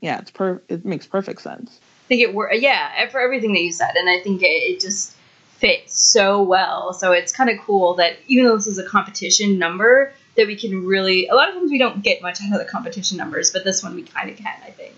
Yeah, 0.00 0.18
it's 0.18 0.30
per 0.30 0.62
it 0.68 0.84
makes 0.84 1.06
perfect 1.06 1.40
sense. 1.42 1.80
I 2.06 2.08
think 2.08 2.20
it 2.22 2.34
wor 2.34 2.52
yeah 2.52 3.08
for 3.10 3.20
everything 3.20 3.52
that 3.54 3.62
you 3.62 3.72
said, 3.72 3.94
and 3.96 4.08
I 4.08 4.20
think 4.20 4.42
it, 4.42 4.46
it 4.46 4.80
just 4.80 5.14
fits 5.58 6.12
so 6.12 6.42
well. 6.42 6.92
So 6.92 7.12
it's 7.12 7.34
kind 7.34 7.48
of 7.48 7.58
cool 7.60 7.94
that 7.94 8.16
even 8.26 8.44
though 8.44 8.56
this 8.56 8.66
is 8.66 8.78
a 8.78 8.84
competition 8.84 9.58
number, 9.58 10.12
that 10.36 10.46
we 10.46 10.56
can 10.56 10.84
really 10.84 11.28
a 11.28 11.34
lot 11.34 11.48
of 11.48 11.54
times 11.54 11.70
we 11.70 11.78
don't 11.78 12.02
get 12.02 12.20
much 12.20 12.40
out 12.42 12.52
of 12.52 12.58
the 12.58 12.70
competition 12.70 13.16
numbers, 13.16 13.50
but 13.50 13.64
this 13.64 13.82
one 13.82 13.94
we 13.94 14.02
kind 14.02 14.28
of 14.28 14.36
can. 14.36 14.56
I 14.64 14.70
think. 14.70 14.94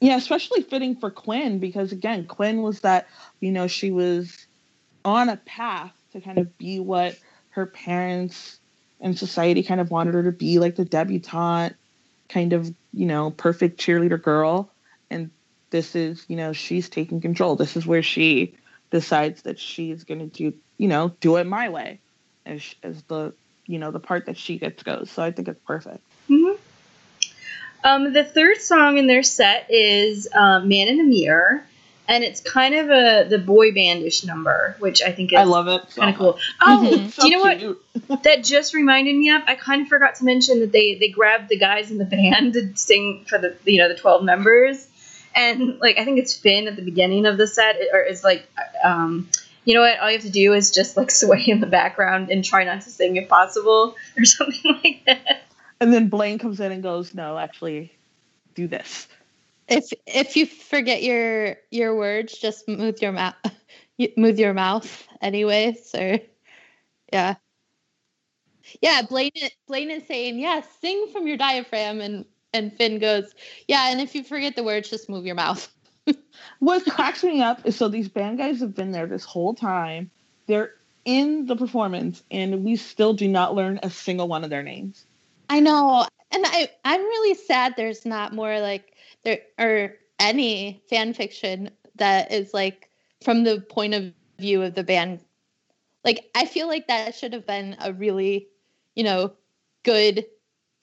Yeah, 0.00 0.16
especially 0.16 0.62
fitting 0.62 0.96
for 0.96 1.10
Quinn 1.10 1.60
because 1.60 1.90
again, 1.90 2.26
Quinn 2.26 2.60
was 2.60 2.80
that, 2.80 3.08
you 3.40 3.50
know, 3.50 3.66
she 3.66 3.90
was 3.90 4.46
on 5.04 5.30
a 5.30 5.38
path 5.38 5.92
to 6.12 6.20
kind 6.20 6.38
of 6.38 6.58
be 6.58 6.78
what 6.78 7.18
her 7.54 7.66
parents 7.66 8.58
and 9.00 9.18
society 9.18 9.62
kind 9.62 9.80
of 9.80 9.90
wanted 9.90 10.14
her 10.14 10.24
to 10.24 10.32
be, 10.32 10.58
like 10.58 10.76
the 10.76 10.84
debutante, 10.84 11.74
kind 12.28 12.52
of, 12.52 12.72
you 12.92 13.06
know, 13.06 13.30
perfect 13.30 13.80
cheerleader 13.80 14.20
girl. 14.20 14.70
And 15.10 15.30
this 15.70 15.94
is, 15.94 16.24
you 16.28 16.36
know, 16.36 16.52
she's 16.52 16.88
taking 16.88 17.20
control. 17.20 17.56
This 17.56 17.76
is 17.76 17.86
where 17.86 18.02
she 18.02 18.54
decides 18.90 19.42
that 19.42 19.58
she's 19.58 20.04
going 20.04 20.20
to 20.20 20.26
do, 20.26 20.54
you 20.78 20.88
know, 20.88 21.12
do 21.20 21.36
it 21.36 21.46
my 21.46 21.68
way 21.68 22.00
as, 22.46 22.62
as 22.82 23.02
the, 23.04 23.34
you 23.66 23.78
know, 23.78 23.90
the 23.90 24.00
part 24.00 24.26
that 24.26 24.36
she 24.36 24.58
gets 24.58 24.82
goes. 24.82 25.10
So 25.10 25.22
I 25.22 25.30
think 25.30 25.48
it's 25.48 25.60
perfect. 25.66 26.00
hmm 26.28 26.52
Um, 27.84 28.12
the 28.12 28.24
third 28.24 28.60
song 28.60 28.98
in 28.98 29.06
their 29.06 29.22
set 29.22 29.66
is 29.68 30.26
um, 30.34 30.68
"Man 30.68 30.88
in 30.88 30.96
the 30.96 31.04
Mirror," 31.04 31.64
and 32.08 32.22
it's 32.24 32.40
kind 32.40 32.74
of 32.74 32.90
a 32.90 33.26
the 33.28 33.38
boy 33.38 33.72
bandish 33.72 34.24
number, 34.24 34.76
which 34.78 35.02
I 35.02 35.12
think 35.12 35.32
is 35.32 35.38
I 35.38 35.44
love 35.44 35.68
it. 35.68 35.82
so 35.90 36.00
kind 36.02 36.14
of 36.14 36.18
cool. 36.18 36.38
Oh, 36.60 36.80
Mhm. 36.82 37.14
do 37.20 37.28
you 37.28 37.36
know 37.36 37.76
what? 37.98 38.22
that 38.24 38.44
just 38.44 38.74
reminded 38.74 39.14
me 39.14 39.30
of 39.30 39.42
i 39.46 39.54
kind 39.54 39.82
of 39.82 39.88
forgot 39.88 40.16
to 40.16 40.24
mention 40.24 40.60
that 40.60 40.72
they 40.72 40.96
they 40.96 41.08
grabbed 41.08 41.48
the 41.48 41.56
guys 41.56 41.90
in 41.90 41.98
the 41.98 42.04
band 42.04 42.52
to 42.54 42.76
sing 42.76 43.24
for 43.28 43.38
the 43.38 43.56
you 43.64 43.78
know 43.78 43.88
the 43.88 43.94
12 43.94 44.24
members 44.24 44.86
and 45.34 45.78
like 45.78 45.96
i 45.98 46.04
think 46.04 46.18
it's 46.18 46.34
finn 46.36 46.66
at 46.66 46.74
the 46.76 46.82
beginning 46.82 47.24
of 47.24 47.38
the 47.38 47.46
set 47.46 47.76
or 47.92 48.00
it's 48.00 48.24
like 48.24 48.46
um 48.82 49.28
you 49.64 49.74
know 49.74 49.80
what 49.80 49.98
all 50.00 50.10
you 50.10 50.16
have 50.16 50.24
to 50.26 50.30
do 50.30 50.52
is 50.52 50.72
just 50.72 50.96
like 50.96 51.10
sway 51.22 51.44
in 51.46 51.60
the 51.60 51.66
background 51.68 52.30
and 52.30 52.44
try 52.44 52.64
not 52.64 52.82
to 52.82 52.90
sing 52.90 53.16
if 53.16 53.28
possible 53.28 53.94
or 54.18 54.24
something 54.36 54.74
like 54.84 55.02
that 55.06 55.44
And 55.80 55.92
then 55.92 56.08
Blaine 56.08 56.38
comes 56.38 56.60
in 56.60 56.72
and 56.72 56.82
goes, 56.82 57.14
"No, 57.14 57.36
actually, 57.38 57.92
do 58.54 58.66
this." 58.68 59.06
If 59.68 59.92
if 60.06 60.36
you 60.36 60.46
forget 60.46 61.02
your 61.02 61.56
your 61.70 61.96
words, 61.96 62.36
just 62.38 62.68
move 62.68 63.00
your 63.00 63.12
mouth, 63.12 63.34
move 64.16 64.38
your 64.38 64.54
mouth, 64.54 65.06
anyways. 65.22 65.94
Or 65.94 66.18
yeah, 67.12 67.36
yeah. 68.82 69.02
Blaine 69.02 69.30
Blaine 69.66 69.90
is 69.90 70.06
saying, 70.06 70.38
"Yeah, 70.38 70.62
sing 70.80 71.08
from 71.12 71.26
your 71.26 71.36
diaphragm," 71.36 72.00
and 72.00 72.24
and 72.52 72.76
Finn 72.76 72.98
goes, 72.98 73.34
"Yeah, 73.68 73.90
and 73.90 74.00
if 74.00 74.14
you 74.14 74.22
forget 74.22 74.56
the 74.56 74.64
words, 74.64 74.90
just 74.90 75.08
move 75.08 75.24
your 75.26 75.34
mouth." 75.34 75.68
What 76.58 76.84
cracks 76.84 77.24
me 77.24 77.42
up 77.42 77.64
is 77.66 77.76
so 77.76 77.88
these 77.88 78.08
band 78.08 78.38
guys 78.38 78.60
have 78.60 78.74
been 78.74 78.92
there 78.92 79.06
this 79.06 79.24
whole 79.24 79.54
time. 79.54 80.10
They're 80.46 80.72
in 81.04 81.46
the 81.46 81.56
performance, 81.56 82.22
and 82.30 82.64
we 82.64 82.76
still 82.76 83.14
do 83.14 83.28
not 83.28 83.54
learn 83.54 83.80
a 83.82 83.90
single 83.90 84.28
one 84.28 84.44
of 84.44 84.50
their 84.50 84.62
names. 84.62 85.06
I 85.48 85.60
know, 85.60 86.06
and 86.30 86.44
I 86.46 86.70
I'm 86.84 87.00
really 87.00 87.34
sad. 87.34 87.74
There's 87.76 88.04
not 88.04 88.34
more 88.34 88.60
like 88.60 88.93
there 89.24 89.40
or 89.58 89.94
any 90.18 90.82
fan 90.88 91.14
fiction 91.14 91.70
that 91.96 92.32
is 92.32 92.54
like 92.54 92.88
from 93.22 93.44
the 93.44 93.60
point 93.60 93.94
of 93.94 94.12
view 94.38 94.62
of 94.62 94.74
the 94.74 94.84
band. 94.84 95.20
Like 96.04 96.30
I 96.34 96.46
feel 96.46 96.68
like 96.68 96.86
that 96.88 97.14
should 97.14 97.32
have 97.32 97.46
been 97.46 97.76
a 97.80 97.92
really, 97.92 98.48
you 98.94 99.04
know, 99.04 99.32
good 99.82 100.26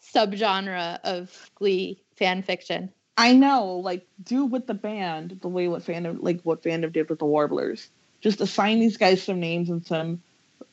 subgenre 0.02 1.00
of 1.04 1.52
Glee 1.56 2.04
fan 2.16 2.42
fiction. 2.44 2.92
I 3.18 3.34
know, 3.34 3.76
like, 3.76 4.08
do 4.24 4.46
with 4.46 4.68
the 4.68 4.74
band 4.74 5.40
the 5.42 5.48
way 5.48 5.68
what 5.68 5.84
fandom, 5.84 6.18
like 6.22 6.42
what 6.42 6.64
fandom 6.64 6.92
did 6.92 7.10
with 7.10 7.20
the 7.20 7.26
Warblers. 7.26 7.90
Just 8.22 8.42
assign 8.42 8.80
these 8.80 8.98
guys 8.98 9.22
some 9.22 9.40
names 9.40 9.70
and 9.70 9.86
some, 9.86 10.22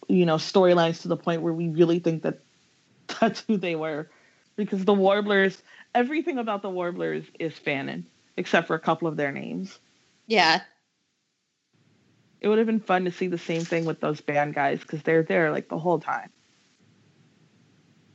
you 0.06 0.24
know, 0.24 0.36
storylines 0.36 1.02
to 1.02 1.08
the 1.08 1.16
point 1.16 1.42
where 1.42 1.52
we 1.52 1.68
really 1.68 1.98
think 1.98 2.22
that 2.22 2.40
that's 3.20 3.40
who 3.40 3.56
they 3.56 3.74
were. 3.74 4.08
Because 4.56 4.84
the 4.84 4.94
Warblers, 4.94 5.62
everything 5.94 6.38
about 6.38 6.62
the 6.62 6.70
Warblers 6.70 7.24
is 7.38 7.54
fanon, 7.54 8.04
except 8.36 8.66
for 8.66 8.74
a 8.74 8.80
couple 8.80 9.08
of 9.08 9.16
their 9.16 9.32
names. 9.32 9.78
Yeah, 10.26 10.62
It 12.40 12.48
would 12.48 12.58
have 12.58 12.66
been 12.66 12.80
fun 12.80 13.04
to 13.04 13.10
see 13.12 13.26
the 13.28 13.38
same 13.38 13.64
thing 13.64 13.84
with 13.84 14.00
those 14.00 14.20
band 14.20 14.54
guys 14.54 14.80
because 14.80 15.02
they're 15.02 15.22
there 15.22 15.50
like 15.50 15.68
the 15.68 15.78
whole 15.78 15.98
time. 16.00 16.30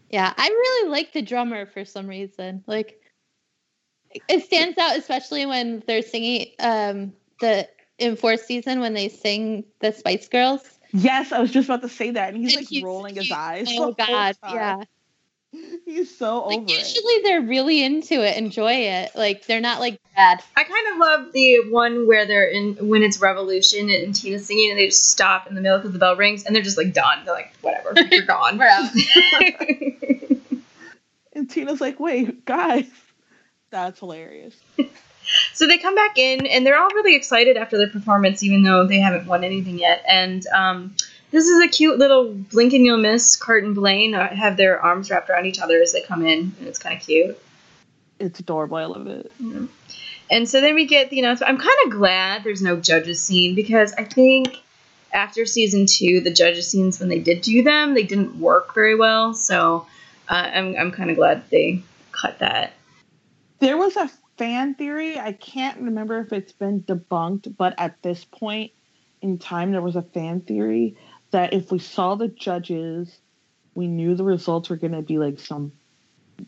yeah. 0.10 0.34
I 0.38 0.48
really 0.48 0.90
like 0.90 1.14
the 1.14 1.22
drummer 1.22 1.66
for 1.66 1.86
some 1.86 2.08
reason. 2.08 2.64
Like 2.68 3.00
it 4.28 4.44
stands 4.44 4.78
out, 4.78 4.98
especially 4.98 5.46
when 5.46 5.84
they're 5.88 6.02
singing 6.02 6.48
um 6.60 7.14
the 7.40 7.68
in 7.98 8.16
fourth 8.16 8.42
season 8.46 8.80
when 8.80 8.94
they 8.94 9.10
sing 9.10 9.66
the 9.82 9.92
Spice 9.92 10.28
Girls. 10.28 10.80
Yes, 10.94 11.32
I 11.32 11.40
was 11.40 11.52
just 11.52 11.68
about 11.68 11.82
to 11.82 11.90
say 11.90 12.12
that, 12.12 12.34
and 12.34 12.38
he's 12.44 12.54
And 12.54 12.62
like 12.62 12.68
he's 12.68 12.84
rolling 12.84 13.16
his 13.16 13.32
eyes. 13.32 13.70
Oh 13.80 13.94
God, 13.94 14.38
yeah. 14.48 14.84
He's 15.86 16.16
so 16.18 16.44
over 16.46 16.56
Like 16.56 16.70
it. 16.70 16.80
usually 16.88 17.22
they're 17.24 17.42
really 17.42 17.84
into 17.84 18.16
it, 18.26 18.38
enjoy 18.38 18.72
it. 18.74 19.12
Like 19.16 19.46
they're 19.46 19.62
not 19.62 19.80
like 19.80 20.00
bad. 20.16 20.42
i 20.58 20.64
kind 20.64 20.88
of 20.94 20.98
love 21.00 21.32
the 21.34 21.70
one 21.70 22.08
where 22.08 22.26
they're 22.26 22.48
in 22.50 22.88
when 22.88 23.04
it's 23.04 23.20
revolution 23.20 23.90
and 23.90 24.14
tina's 24.16 24.46
singing 24.46 24.70
and 24.72 24.80
they 24.80 24.88
just 24.88 25.10
stop 25.10 25.48
in 25.48 25.56
the 25.56 25.62
middle 25.62 25.78
because 25.80 25.92
the 25.92 26.00
bell 26.00 26.16
rings 26.16 26.44
and 26.46 26.56
they're 26.56 26.62
just 26.64 26.78
like 26.78 26.94
done 26.94 27.24
they're 27.26 27.34
like 27.34 27.54
whatever 27.62 27.94
you're 28.12 28.26
gone 28.26 28.58
We're 28.58 28.68
out. 28.68 28.90
And 31.36 31.50
Tina's 31.50 31.82
like, 31.82 32.00
wait, 32.00 32.46
guys. 32.46 32.86
That's 33.72 33.98
hilarious. 34.00 34.56
So 35.56 35.66
they 35.68 35.80
come 35.80 35.96
back 35.96 36.18
in 36.20 36.46
and 36.46 36.64
they're 36.64 36.78
all 36.78 36.90
really 36.92 37.16
excited 37.16 37.58
after 37.58 37.76
their 37.78 37.90
performance, 37.90 38.44
even 38.44 38.62
though 38.62 38.86
they 38.86 39.00
haven't 39.00 39.26
won 39.26 39.44
anything 39.44 39.80
yet. 39.80 40.04
And 40.08 40.46
um, 40.48 40.96
this 41.34 41.48
is 41.48 41.64
a 41.64 41.68
cute 41.68 41.98
little 41.98 42.32
blink 42.32 42.74
and 42.74 42.86
you'll 42.86 42.98
miss. 42.98 43.36
Kurt 43.36 43.64
and 43.64 43.74
Blaine 43.74 44.14
uh, 44.14 44.34
have 44.34 44.56
their 44.56 44.80
arms 44.80 45.10
wrapped 45.10 45.32
around 45.32 45.48
each 45.48 45.60
other 45.60 45.82
as 45.82 45.92
they 45.92 46.02
come 46.02 46.24
in, 46.24 46.54
and 46.60 46.68
it's 46.68 46.78
kind 46.78 46.96
of 46.96 47.04
cute. 47.04 47.38
It's 48.20 48.40
adorable. 48.40 48.78
I 48.78 48.86
love 48.86 49.08
it. 49.08 49.32
And 50.30 50.48
so 50.48 50.62
then 50.62 50.76
we 50.76 50.86
get 50.86 51.10
the 51.10 51.20
announcement. 51.20 51.50
I'm 51.50 51.58
kind 51.58 51.76
of 51.86 51.92
glad 51.92 52.44
there's 52.44 52.62
no 52.62 52.78
judges 52.78 53.20
scene 53.20 53.56
because 53.56 53.94
I 53.94 54.04
think 54.04 54.62
after 55.12 55.48
season 55.48 55.88
two, 55.88 56.22
the 56.22 56.32
judges 56.32 56.70
scenes 56.70 57.00
when 57.00 57.10
they 57.10 57.20
did 57.20 57.42
do 57.42 57.64
them, 57.64 57.96
they 57.96 58.04
didn't 58.04 58.40
work 58.40 58.76
very 58.76 58.96
well. 58.96 59.34
So 59.34 59.88
uh, 60.30 60.34
I'm 60.54 60.76
I'm 60.78 60.92
kind 60.92 61.10
of 61.10 61.16
glad 61.16 61.50
they 61.50 61.82
cut 62.12 62.40
that. 62.40 62.74
There 63.58 63.78
was 63.78 63.96
a 63.96 64.10
fan 64.38 64.76
theory. 64.76 65.18
I 65.18 65.32
can't 65.32 65.82
remember 65.82 66.20
if 66.20 66.32
it's 66.32 66.52
been 66.52 66.82
debunked, 66.84 67.58
but 67.58 67.74
at 67.80 68.04
this 68.04 68.24
point 68.24 68.72
in 69.22 69.40
time, 69.40 69.72
there 69.72 69.82
was 69.82 69.96
a 69.96 70.02
fan 70.02 70.42
theory 70.42 70.96
that 71.34 71.54
if 71.54 71.72
we 71.72 71.80
saw 71.80 72.16
the 72.16 72.28
judges, 72.28 73.16
we 73.76 73.88
knew 73.88 74.16
the 74.16 74.24
results 74.24 74.70
were 74.70 74.78
going 74.78 74.94
to 74.94 75.02
be 75.02 75.18
like 75.18 75.40
some, 75.40 75.72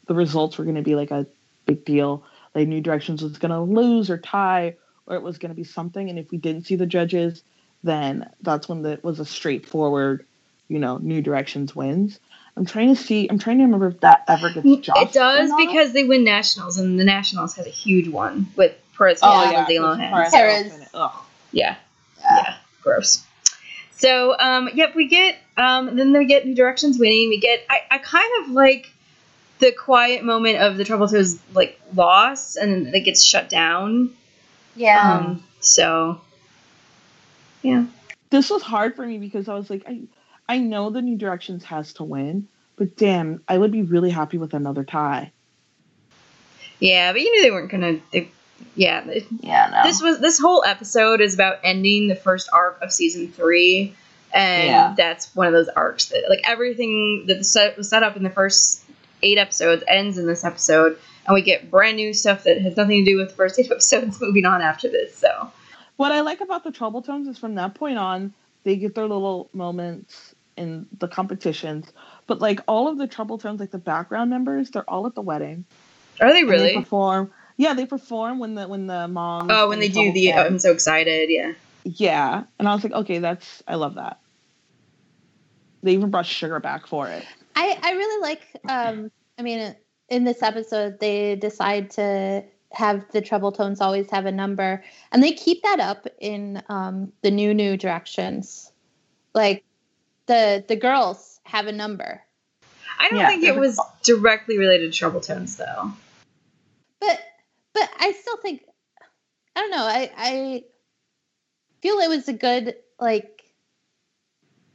the 0.07 0.15
results 0.15 0.57
were 0.57 0.63
going 0.63 0.77
to 0.77 0.81
be 0.81 0.95
like 0.95 1.11
a 1.11 1.27
big 1.65 1.83
deal. 1.85 2.23
Like 2.53 2.67
New 2.67 2.81
Directions 2.81 3.21
was 3.21 3.37
going 3.37 3.51
to 3.51 3.59
lose 3.61 4.09
or 4.09 4.17
tie, 4.17 4.75
or 5.05 5.15
it 5.15 5.21
was 5.21 5.37
going 5.37 5.49
to 5.49 5.55
be 5.55 5.65
something. 5.65 6.09
And 6.09 6.17
if 6.17 6.31
we 6.31 6.37
didn't 6.37 6.65
see 6.65 6.75
the 6.75 6.85
judges, 6.85 7.43
then 7.83 8.29
that's 8.41 8.69
when 8.69 8.85
it 8.85 9.03
was 9.03 9.19
a 9.19 9.25
straightforward, 9.25 10.25
you 10.69 10.79
know, 10.79 10.97
New 10.97 11.21
Directions 11.21 11.75
wins. 11.75 12.19
I'm 12.57 12.65
trying 12.65 12.95
to 12.95 13.01
see. 13.01 13.27
I'm 13.27 13.37
trying 13.37 13.57
to 13.57 13.63
remember 13.65 13.87
if 13.87 13.99
that 13.99 14.23
ever 14.29 14.49
gets 14.49 14.65
just 14.81 15.01
It 15.01 15.11
does 15.11 15.51
because 15.57 15.91
they 15.91 16.05
win 16.05 16.23
nationals, 16.23 16.77
and 16.77 16.97
the 16.97 17.03
nationals 17.03 17.55
has 17.55 17.65
a 17.65 17.69
huge 17.69 18.07
one 18.07 18.47
with 18.55 18.73
Perez 18.97 19.19
Oh 19.21 19.43
yeah, 19.43 19.47
and 19.49 19.55
Lindsay 19.57 19.73
because 19.73 19.97
Lohan. 19.97 20.09
Paris 20.09 20.31
Paris. 20.31 20.61
Hilton- 20.71 20.87
Yeah. 21.51 21.75
yeah, 22.21 22.57
gross. 22.81 23.24
So, 23.97 24.37
um, 24.37 24.69
yep, 24.73 24.95
we 24.95 25.07
get, 25.07 25.37
um, 25.57 25.95
then 25.95 26.11
we 26.11 26.25
get 26.25 26.45
New 26.45 26.55
Directions 26.55 26.99
winning. 26.99 27.29
We 27.29 27.39
get, 27.39 27.65
I, 27.69 27.81
I 27.91 27.97
kind 27.99 28.29
of 28.43 28.51
like 28.51 28.91
the 29.59 29.71
quiet 29.71 30.23
moment 30.23 30.57
of 30.57 30.77
the 30.77 30.83
Troubletones 30.83 31.39
like 31.53 31.79
loss, 31.93 32.57
and 32.57 32.85
then 32.87 32.93
it 32.93 33.05
gets 33.05 33.23
shut 33.23 33.49
down. 33.49 34.13
Yeah. 34.75 35.13
Um, 35.13 35.43
so, 35.61 36.19
yeah. 37.61 37.85
This 38.29 38.49
was 38.49 38.61
hard 38.61 38.95
for 38.95 39.05
me 39.05 39.17
because 39.17 39.47
I 39.47 39.53
was 39.53 39.69
like, 39.69 39.83
I, 39.87 40.01
I 40.47 40.57
know 40.59 40.89
the 40.89 41.01
New 41.01 41.17
Directions 41.17 41.63
has 41.63 41.93
to 41.93 42.03
win, 42.03 42.47
but 42.75 42.97
damn, 42.97 43.41
I 43.47 43.57
would 43.57 43.71
be 43.71 43.83
really 43.83 44.09
happy 44.09 44.37
with 44.37 44.53
another 44.53 44.83
tie. 44.83 45.31
Yeah, 46.79 47.13
but 47.13 47.21
you 47.21 47.31
knew 47.31 47.43
they 47.43 47.51
weren't 47.51 47.71
gonna. 47.71 47.99
They, 48.11 48.29
yeah, 48.75 49.05
it- 49.07 49.27
Yeah, 49.41 49.69
no. 49.71 49.83
this 49.89 50.01
was 50.01 50.19
this 50.19 50.39
whole 50.39 50.63
episode 50.65 51.21
is 51.21 51.33
about 51.33 51.59
ending 51.63 52.07
the 52.07 52.15
first 52.15 52.49
arc 52.53 52.81
of 52.81 52.91
season 52.91 53.31
three, 53.31 53.93
and 54.33 54.67
Yeah. 54.67 54.93
that's 54.97 55.33
one 55.35 55.47
of 55.47 55.53
those 55.53 55.69
arcs 55.69 56.05
that 56.07 56.23
like 56.29 56.41
everything 56.45 57.25
that 57.27 57.37
the 57.37 57.43
set 57.43 57.77
was 57.77 57.89
set 57.89 58.03
up 58.03 58.15
in 58.17 58.23
the 58.23 58.29
first 58.29 58.81
eight 59.21 59.37
episodes 59.37 59.83
ends 59.87 60.17
in 60.17 60.27
this 60.27 60.43
episode, 60.43 60.97
and 61.25 61.33
we 61.33 61.41
get 61.41 61.69
brand 61.71 61.95
new 61.97 62.13
stuff 62.13 62.43
that 62.43 62.61
has 62.61 62.75
nothing 62.77 63.03
to 63.05 63.11
do 63.11 63.17
with 63.17 63.29
the 63.29 63.35
first 63.35 63.59
eight 63.59 63.71
episodes 63.71 64.19
moving 64.21 64.45
on 64.45 64.61
after 64.61 64.89
this. 64.89 65.15
So 65.17 65.51
What 65.97 66.11
I 66.11 66.21
like 66.21 66.41
about 66.41 66.63
the 66.63 66.71
Troubletones 66.71 67.27
is 67.29 67.37
from 67.37 67.55
that 67.55 67.73
point 67.75 67.97
on, 67.97 68.33
they 68.63 68.75
get 68.75 68.95
their 68.95 69.07
little 69.07 69.49
moments 69.53 70.35
in 70.57 70.85
the 70.99 71.07
competitions. 71.07 71.91
But 72.27 72.39
like 72.39 72.59
all 72.67 72.87
of 72.89 72.97
the 72.97 73.07
Troubletones, 73.07 73.59
like 73.59 73.71
the 73.71 73.77
background 73.77 74.29
members, 74.29 74.69
they're 74.71 74.89
all 74.89 75.05
at 75.07 75.15
the 75.15 75.21
wedding. 75.21 75.63
are 76.19 76.33
they 76.33 76.41
And 76.41 76.49
really? 76.49 76.67
They 76.69 76.75
perform. 76.75 77.31
Yeah, 77.57 77.73
they 77.73 77.85
perform 77.85 78.39
when 78.39 78.55
the 78.55 78.67
when 78.67 78.87
the 78.87 79.07
mom. 79.07 79.49
oh, 79.49 79.69
when 79.69 79.79
they 79.79 79.89
do 79.89 80.11
the 80.11 80.33
I'm 80.33 80.59
so 80.59 80.71
excited. 80.71 81.29
Yeah. 81.29 81.53
yeah, 81.83 82.43
and 82.59 82.67
I 82.67 82.73
was 82.73 82.83
like, 82.83 82.93
okay, 82.93 83.19
that's 83.19 83.63
I 83.67 83.75
love 83.75 83.95
that. 83.95 84.19
They 85.83 85.93
even 85.93 86.09
brought 86.09 86.25
sugar 86.25 86.59
back 86.59 86.87
for 86.87 87.07
it. 87.07 87.23
I, 87.55 87.77
I 87.81 87.91
really 87.91 88.21
like 88.21 88.41
um 88.67 89.11
I 89.37 89.41
mean 89.43 89.75
in 90.09 90.23
this 90.23 90.43
episode 90.43 90.99
they 90.99 91.35
decide 91.35 91.91
to 91.91 92.43
have 92.71 93.05
the 93.11 93.21
Troubletones 93.21 93.79
always 93.79 94.09
have 94.11 94.25
a 94.25 94.31
number 94.31 94.83
and 95.11 95.23
they 95.23 95.31
keep 95.31 95.63
that 95.63 95.79
up 95.79 96.07
in 96.19 96.61
um 96.67 97.13
the 97.21 97.31
new 97.31 97.53
new 97.53 97.77
directions 97.77 98.71
like 99.33 99.63
the 100.25 100.65
the 100.67 100.75
girls 100.75 101.39
have 101.43 101.67
a 101.67 101.71
number 101.71 102.21
I 102.99 103.09
don't 103.09 103.19
Yeah, 103.19 103.27
think 103.27 103.43
it 103.43 103.55
was 103.55 103.79
directly 104.03 104.57
related 104.57 104.91
to 104.91 105.05
Troubletones 105.05 105.55
though. 105.57 105.93
but 106.99 107.19
but 107.75 107.87
I 107.99 108.13
still 108.13 108.37
think 108.37 108.63
I 109.55 109.61
don't 109.61 109.71
know 109.71 109.85
I 109.85 110.11
I 110.17 110.63
feel 111.81 111.99
it 111.99 112.07
was 112.09 112.27
a 112.27 112.33
good 112.33 112.75
like 112.99 113.43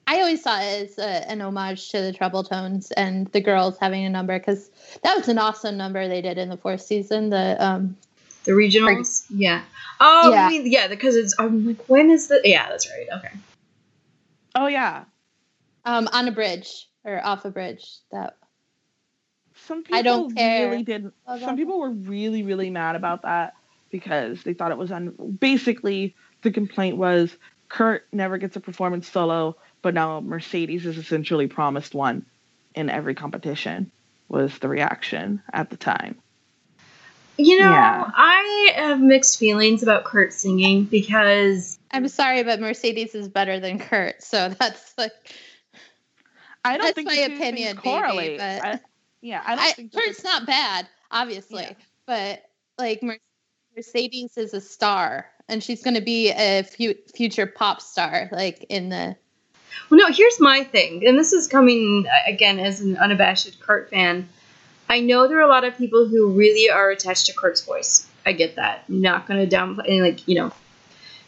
I 0.06 0.20
always 0.20 0.42
saw 0.42 0.60
it 0.60 0.90
as 0.90 0.98
a, 0.98 1.30
an 1.30 1.40
homage 1.40 1.90
to 1.90 2.00
the 2.00 2.12
Troubletones 2.12 2.90
and 2.96 3.28
the 3.28 3.40
girls 3.40 3.78
having 3.78 4.04
a 4.04 4.10
number 4.10 4.36
because 4.38 4.68
that 5.04 5.16
was 5.16 5.28
an 5.28 5.38
awesome 5.38 5.76
number 5.76 6.08
they 6.08 6.20
did 6.20 6.36
in 6.36 6.48
the 6.48 6.56
fourth 6.56 6.82
season. 6.82 7.30
The 7.30 7.56
um, 7.64 7.96
The 8.42 8.50
regionals? 8.52 9.24
Yeah. 9.30 9.62
Oh, 10.00 10.32
Yeah. 10.32 10.48
you 10.48 10.62
mean, 10.62 10.72
yeah, 10.72 10.88
because 10.88 11.14
it's, 11.14 11.32
I'm 11.38 11.64
like, 11.64 11.88
when 11.88 12.10
is 12.10 12.26
the, 12.26 12.40
yeah, 12.42 12.68
that's 12.70 12.90
right. 12.90 13.06
Okay. 13.18 13.34
Oh 14.56 14.66
yeah, 14.66 15.04
um 15.84 16.08
on 16.12 16.26
a 16.26 16.32
bridge 16.32 16.88
or 17.04 17.24
off 17.24 17.44
a 17.44 17.50
bridge. 17.50 17.86
That 18.10 18.36
some 19.66 19.82
people 19.82 19.98
I 19.98 20.02
don't 20.02 20.34
care 20.36 20.70
really 20.70 20.82
did. 20.82 21.12
about 21.26 21.40
Some 21.40 21.56
people 21.56 21.78
were 21.80 21.90
really 21.90 22.42
really 22.42 22.70
mad 22.70 22.96
about 22.96 23.22
that 23.22 23.54
because 23.90 24.42
they 24.42 24.54
thought 24.54 24.70
it 24.70 24.78
was 24.78 24.90
un. 24.92 25.14
Basically, 25.40 26.14
the 26.42 26.50
complaint 26.50 26.96
was 26.96 27.34
Kurt 27.68 28.06
never 28.12 28.38
gets 28.38 28.56
a 28.56 28.60
performance 28.60 29.08
solo, 29.08 29.56
but 29.82 29.94
now 29.94 30.20
Mercedes 30.20 30.86
is 30.86 30.98
essentially 30.98 31.46
promised 31.46 31.94
one 31.94 32.24
in 32.74 32.90
every 32.90 33.14
competition. 33.14 33.90
Was 34.28 34.58
the 34.58 34.68
reaction 34.68 35.42
at 35.52 35.70
the 35.70 35.76
time? 35.76 36.16
You 37.36 37.58
know, 37.58 37.70
Yeah. 37.70 38.04
I 38.14 38.72
have 38.76 39.00
mixed 39.00 39.38
feelings 39.38 39.82
about 39.82 40.04
Kurt 40.04 40.32
singing 40.32 40.84
because 40.84 41.78
I'm 41.90 42.06
sorry, 42.08 42.42
but 42.44 42.60
Mercedes 42.60 43.14
is 43.14 43.28
better 43.28 43.58
than 43.58 43.78
Kurt, 43.78 44.22
so 44.22 44.48
that's 44.58 44.94
like 44.98 45.12
I 46.64 46.76
don't 46.76 46.84
That's 46.84 46.94
think 46.94 47.08
my 47.08 47.16
the 47.16 47.26
two 47.28 47.34
opinion, 47.36 47.76
baby, 47.76 47.82
correlate. 47.82 48.38
but- 48.38 48.64
I- 48.64 48.80
yeah, 49.20 49.42
I 49.44 49.54
don't 49.54 49.64
I, 49.64 49.72
think 49.72 49.92
Kurt's 49.94 50.24
not 50.24 50.46
bad, 50.46 50.86
obviously, 51.10 51.62
Yeah. 51.62 51.72
but 52.06 52.42
like 52.78 53.02
Mercedes 53.76 54.36
is 54.36 54.54
a 54.54 54.60
star, 54.60 55.26
and 55.48 55.62
she's 55.62 55.82
going 55.82 55.94
to 55.94 56.00
be 56.00 56.30
a 56.30 56.62
fu- 56.62 56.94
future 57.14 57.46
pop 57.46 57.80
star, 57.80 58.28
like 58.32 58.64
in 58.68 58.88
the 58.88 59.16
Well, 59.90 60.00
no, 60.00 60.12
here's 60.12 60.40
my 60.40 60.64
thing, 60.64 61.06
and 61.06 61.18
this 61.18 61.32
is 61.32 61.46
coming 61.46 62.06
uh, 62.10 62.30
again 62.30 62.58
as 62.58 62.80
an 62.80 62.96
unabashed 62.96 63.60
Kurt 63.60 63.90
fan. 63.90 64.28
I 64.88 65.00
know 65.00 65.28
there 65.28 65.38
are 65.38 65.42
a 65.42 65.48
lot 65.48 65.64
of 65.64 65.76
people 65.78 66.08
who 66.08 66.30
really 66.32 66.68
are 66.68 66.90
attached 66.90 67.26
to 67.26 67.32
Kurt's 67.32 67.64
voice. 67.64 68.06
I 68.26 68.32
get 68.32 68.56
that. 68.56 68.84
I'm 68.88 69.00
not 69.00 69.26
going 69.28 69.48
to 69.48 69.56
downplay, 69.56 69.88
and 69.88 70.02
like 70.02 70.26
you 70.26 70.34
know, 70.36 70.52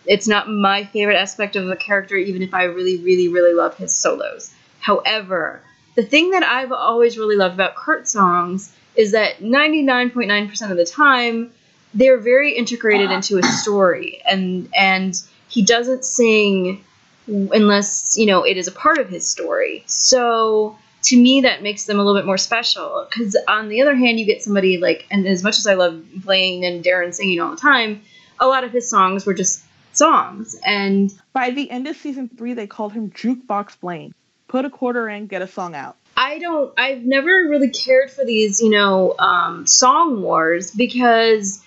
it's 0.04 0.26
not 0.26 0.48
my 0.48 0.84
favorite 0.84 1.16
aspect 1.16 1.54
of 1.56 1.66
the 1.66 1.76
character, 1.76 2.16
even 2.16 2.42
if 2.42 2.52
I 2.54 2.64
really, 2.64 2.96
really, 2.96 3.28
really 3.28 3.54
love 3.54 3.76
his 3.76 3.94
solos. 3.94 4.52
However, 4.80 5.62
the 5.94 6.02
thing 6.02 6.30
that 6.30 6.42
I've 6.42 6.72
always 6.72 7.18
really 7.18 7.36
loved 7.36 7.54
about 7.54 7.74
Kurt 7.74 8.08
songs 8.08 8.74
is 8.94 9.12
that 9.12 9.38
99.9% 9.38 10.70
of 10.70 10.76
the 10.76 10.84
time 10.84 11.52
they're 11.94 12.18
very 12.18 12.56
integrated 12.56 13.10
into 13.10 13.38
a 13.38 13.42
story, 13.42 14.22
and 14.24 14.68
and 14.74 15.20
he 15.48 15.62
doesn't 15.62 16.04
sing 16.04 16.84
unless 17.26 18.16
you 18.16 18.26
know 18.26 18.44
it 18.44 18.56
is 18.56 18.66
a 18.66 18.72
part 18.72 18.98
of 18.98 19.08
his 19.08 19.28
story. 19.28 19.84
So 19.86 20.78
to 21.04 21.20
me, 21.20 21.42
that 21.42 21.62
makes 21.62 21.84
them 21.84 21.98
a 21.98 22.04
little 22.04 22.18
bit 22.18 22.26
more 22.26 22.38
special. 22.38 23.06
Because 23.08 23.36
on 23.48 23.68
the 23.68 23.82
other 23.82 23.94
hand, 23.94 24.20
you 24.20 24.26
get 24.26 24.42
somebody 24.42 24.78
like, 24.78 25.06
and 25.10 25.26
as 25.26 25.42
much 25.42 25.58
as 25.58 25.66
I 25.66 25.74
love 25.74 26.02
Blaine 26.16 26.64
and 26.64 26.84
Darren 26.84 27.12
singing 27.12 27.40
all 27.40 27.50
the 27.50 27.56
time, 27.56 28.02
a 28.38 28.46
lot 28.46 28.64
of 28.64 28.70
his 28.70 28.88
songs 28.88 29.26
were 29.26 29.34
just 29.34 29.64
songs, 29.92 30.58
and 30.64 31.12
by 31.34 31.50
the 31.50 31.70
end 31.70 31.86
of 31.86 31.96
season 31.96 32.30
three, 32.36 32.54
they 32.54 32.66
called 32.66 32.94
him 32.94 33.10
Jukebox 33.10 33.78
Blaine. 33.80 34.14
Put 34.52 34.66
a 34.66 34.70
quarter 34.70 35.08
in, 35.08 35.28
get 35.28 35.40
a 35.40 35.47
song 35.47 35.74
out. 35.74 35.97
I 36.14 36.39
don't. 36.39 36.78
I've 36.78 37.05
never 37.05 37.31
really 37.48 37.70
cared 37.70 38.10
for 38.10 38.22
these, 38.22 38.60
you 38.60 38.68
know, 38.68 39.14
um, 39.18 39.66
song 39.66 40.20
wars 40.20 40.70
because 40.70 41.64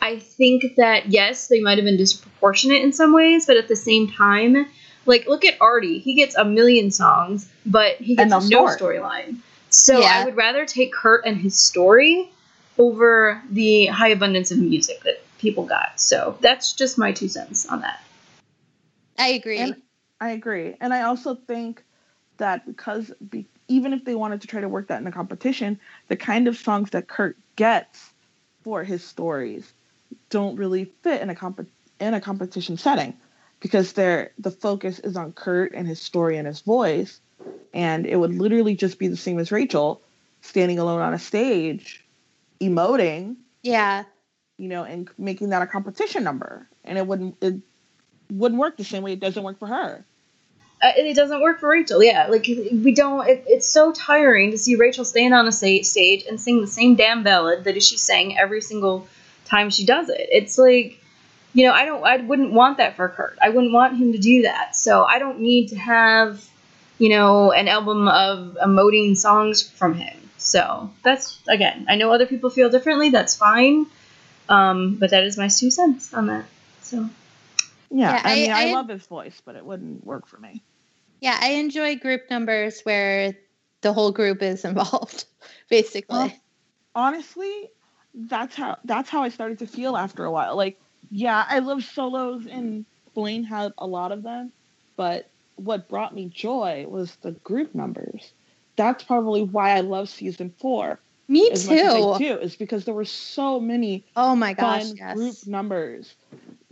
I 0.00 0.20
think 0.20 0.76
that 0.76 1.08
yes, 1.08 1.48
they 1.48 1.58
might 1.60 1.78
have 1.78 1.84
been 1.84 1.96
disproportionate 1.96 2.82
in 2.82 2.92
some 2.92 3.12
ways, 3.12 3.46
but 3.46 3.56
at 3.56 3.66
the 3.66 3.74
same 3.74 4.08
time, 4.08 4.68
like 5.04 5.26
look 5.26 5.44
at 5.44 5.56
Artie. 5.60 5.98
He 5.98 6.14
gets 6.14 6.36
a 6.36 6.44
million 6.44 6.92
songs, 6.92 7.50
but 7.66 7.96
he 7.96 8.14
gets 8.14 8.30
no 8.30 8.38
no 8.38 8.66
storyline. 8.66 9.38
So 9.70 9.98
Yeah. 9.98 10.20
I 10.20 10.24
would 10.24 10.36
rather 10.36 10.64
take 10.64 10.92
Kurt 10.92 11.26
and 11.26 11.36
his 11.38 11.58
story 11.58 12.30
over 12.78 13.42
the 13.50 13.86
high 13.86 14.10
abundance 14.10 14.52
of 14.52 14.58
music 14.58 15.02
that 15.02 15.24
people 15.38 15.64
got. 15.64 16.00
So 16.00 16.38
that's 16.40 16.72
just 16.72 16.98
my 16.98 17.10
two 17.10 17.26
cents 17.26 17.66
on 17.66 17.80
that. 17.80 18.00
I 19.18 19.30
agree. 19.30 19.58
And 19.58 19.82
I 20.20 20.30
agree. 20.30 20.76
And 20.80 20.94
I 20.94 21.02
also 21.02 21.34
think 21.34 21.82
that 22.38 22.66
because 22.66 23.12
be, 23.30 23.46
even 23.68 23.92
if 23.92 24.04
they 24.04 24.14
wanted 24.14 24.40
to 24.40 24.46
try 24.46 24.60
to 24.60 24.68
work 24.68 24.88
that 24.88 25.00
in 25.00 25.06
a 25.06 25.12
competition, 25.12 25.78
the 26.08 26.16
kind 26.16 26.48
of 26.48 26.56
songs 26.56 26.90
that 26.90 27.08
Kurt 27.08 27.36
gets 27.56 28.10
for 28.62 28.84
his 28.84 29.04
stories 29.04 29.72
don't 30.30 30.56
really 30.56 30.86
fit 31.02 31.22
in 31.22 31.30
a 31.30 31.34
comp- 31.34 31.68
in 32.00 32.14
a 32.14 32.20
competition 32.20 32.76
setting 32.76 33.14
because 33.60 33.92
they're 33.92 34.32
the 34.38 34.50
focus 34.50 34.98
is 35.00 35.16
on 35.16 35.32
Kurt 35.32 35.72
and 35.74 35.86
his 35.86 36.00
story 36.00 36.36
and 36.38 36.46
his 36.46 36.60
voice 36.60 37.20
and 37.74 38.06
it 38.06 38.16
would 38.16 38.34
literally 38.34 38.74
just 38.74 38.98
be 38.98 39.08
the 39.08 39.16
same 39.16 39.38
as 39.38 39.52
Rachel 39.52 40.00
standing 40.40 40.78
alone 40.78 41.02
on 41.02 41.14
a 41.14 41.18
stage 41.18 42.04
emoting 42.60 43.36
yeah, 43.62 44.04
you 44.56 44.68
know, 44.68 44.84
and 44.84 45.08
making 45.18 45.50
that 45.50 45.62
a 45.62 45.66
competition 45.66 46.24
number. 46.24 46.68
And 46.84 46.98
it 46.98 47.06
wouldn't 47.06 47.36
it 47.40 47.56
wouldn't 48.30 48.60
work 48.60 48.76
the 48.76 48.84
same 48.84 49.02
way 49.02 49.12
it 49.12 49.20
doesn't 49.20 49.42
work 49.42 49.58
for 49.58 49.68
her. 49.68 50.04
Uh, 50.80 50.92
it 50.96 51.14
doesn't 51.16 51.40
work 51.40 51.58
for 51.58 51.68
Rachel. 51.68 52.02
Yeah, 52.02 52.28
like 52.28 52.46
we 52.46 52.92
don't. 52.94 53.28
It, 53.28 53.44
it's 53.48 53.66
so 53.66 53.92
tiring 53.92 54.52
to 54.52 54.58
see 54.58 54.76
Rachel 54.76 55.04
stand 55.04 55.34
on 55.34 55.48
a 55.48 55.52
stage 55.52 56.24
and 56.28 56.40
sing 56.40 56.60
the 56.60 56.66
same 56.68 56.94
damn 56.94 57.24
ballad 57.24 57.64
that 57.64 57.82
she 57.82 57.96
sang 57.96 58.38
every 58.38 58.60
single 58.60 59.08
time 59.44 59.70
she 59.70 59.84
does 59.84 60.08
it. 60.08 60.28
It's 60.30 60.56
like, 60.56 61.00
you 61.52 61.66
know, 61.66 61.72
I 61.72 61.84
don't, 61.84 62.04
I 62.04 62.18
wouldn't 62.18 62.52
want 62.52 62.76
that 62.76 62.94
for 62.96 63.08
Kurt. 63.08 63.38
I 63.42 63.48
wouldn't 63.48 63.72
want 63.72 63.96
him 63.96 64.12
to 64.12 64.18
do 64.18 64.42
that. 64.42 64.76
So 64.76 65.02
I 65.04 65.18
don't 65.18 65.40
need 65.40 65.68
to 65.70 65.76
have, 65.76 66.48
you 66.98 67.08
know, 67.08 67.50
an 67.50 67.66
album 67.66 68.06
of 68.06 68.56
emoting 68.62 69.16
songs 69.16 69.62
from 69.68 69.94
him. 69.94 70.14
So 70.36 70.92
that's 71.02 71.40
again, 71.48 71.86
I 71.88 71.96
know 71.96 72.12
other 72.12 72.26
people 72.26 72.50
feel 72.50 72.70
differently. 72.70 73.10
That's 73.10 73.34
fine. 73.34 73.86
Um, 74.48 74.94
but 74.94 75.10
that 75.10 75.24
is 75.24 75.36
my 75.36 75.48
two 75.48 75.70
cents 75.72 76.14
on 76.14 76.28
that. 76.28 76.44
So 76.82 77.08
Yeah, 77.90 78.12
Yeah, 78.12 78.20
I, 78.24 78.32
I- 78.32 78.34
mean, 78.36 78.50
I, 78.52 78.68
I- 78.68 78.72
love 78.72 78.88
his 78.88 79.04
voice, 79.06 79.42
but 79.44 79.56
it 79.56 79.64
wouldn't 79.64 80.06
work 80.06 80.28
for 80.28 80.38
me. 80.38 80.62
Yeah, 81.20 81.38
I 81.40 81.50
enjoy 81.52 81.96
group 81.96 82.22
numbers 82.30 82.80
where 82.82 83.34
the 83.82 83.92
whole 83.92 84.12
group 84.12 84.42
is 84.42 84.64
involved, 84.64 85.24
basically. 85.70 86.18
Well, 86.18 86.40
honestly, 86.94 87.70
that's 88.14 88.54
how 88.54 88.78
that's 88.84 89.10
how 89.10 89.22
I 89.22 89.28
started 89.28 89.58
to 89.60 89.66
feel 89.66 89.96
after 89.96 90.24
a 90.24 90.30
while. 90.30 90.56
Like, 90.56 90.78
yeah, 91.10 91.44
I 91.48 91.58
love 91.60 91.82
solos, 91.84 92.46
and 92.46 92.84
Blaine 93.14 93.44
had 93.44 93.72
a 93.78 93.86
lot 93.86 94.12
of 94.12 94.22
them, 94.22 94.52
but 94.96 95.30
what 95.56 95.88
brought 95.88 96.14
me 96.14 96.26
joy 96.26 96.86
was 96.88 97.16
the 97.16 97.32
group 97.32 97.74
numbers. 97.74 98.32
That's 98.76 99.02
probably 99.04 99.42
why 99.42 99.70
I 99.76 99.80
love 99.80 100.08
season 100.08 100.50
four 100.58 101.00
Me 101.28 101.50
as 101.50 101.64
much 101.64 101.82
as 101.84 101.94
I 101.94 102.02
too. 102.02 102.12
do, 102.16 102.38
is 102.38 102.56
because 102.56 102.84
there 102.84 102.94
were 102.94 103.04
so 103.04 103.60
many 103.60 104.04
Oh 104.16 104.34
my 104.36 104.52
gosh, 104.54 104.84
fun 104.84 104.96
yes. 104.96 105.16
group 105.16 105.36
numbers, 105.46 106.14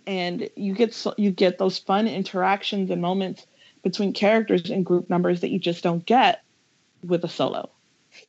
and 0.07 0.49
you 0.57 0.75
get 0.75 0.95
so, 0.95 1.15
you 1.19 1.31
get 1.31 1.59
those 1.59 1.79
fun 1.79 2.07
interactions 2.07 2.91
and 2.91 3.01
moments 3.03 3.47
between 3.87 4.13
characters 4.13 4.69
and 4.69 4.85
group 4.85 5.09
numbers 5.09 5.43
that 5.43 5.51
you 5.51 5.61
just 5.61 5.85
don't 5.85 6.05
get 6.07 6.43
with 7.05 7.23
a 7.23 7.29
solo. 7.29 7.71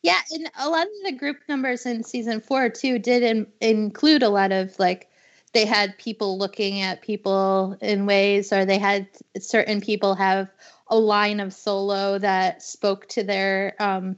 Yeah, 0.03 0.19
and 0.31 0.51
a 0.59 0.69
lot 0.69 0.85
of 0.85 0.93
the 1.03 1.13
group 1.13 1.37
numbers 1.49 1.87
in 1.87 2.03
season 2.03 2.41
four 2.41 2.69
too 2.69 2.99
did 2.99 3.23
in, 3.23 3.47
include 3.59 4.21
a 4.21 4.29
lot 4.29 4.51
of 4.51 4.77
like 4.77 5.09
they 5.53 5.65
had 5.65 5.97
people 5.97 6.37
looking 6.37 6.81
at 6.81 7.01
people 7.01 7.75
in 7.81 8.05
ways, 8.05 8.53
or 8.53 8.65
they 8.65 8.77
had 8.77 9.07
certain 9.39 9.81
people 9.81 10.13
have 10.13 10.47
a 10.89 10.99
line 10.99 11.39
of 11.39 11.51
solo 11.51 12.19
that 12.19 12.61
spoke 12.61 13.07
to 13.09 13.23
their 13.23 13.73
um, 13.79 14.15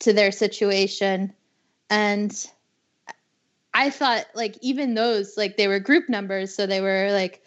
to 0.00 0.12
their 0.12 0.30
situation, 0.30 1.32
and 1.88 2.50
I 3.72 3.88
thought 3.88 4.26
like 4.34 4.58
even 4.60 4.92
those 4.92 5.38
like 5.38 5.56
they 5.56 5.68
were 5.68 5.80
group 5.80 6.10
numbers, 6.10 6.54
so 6.54 6.66
they 6.66 6.82
were 6.82 7.08
like 7.12 7.42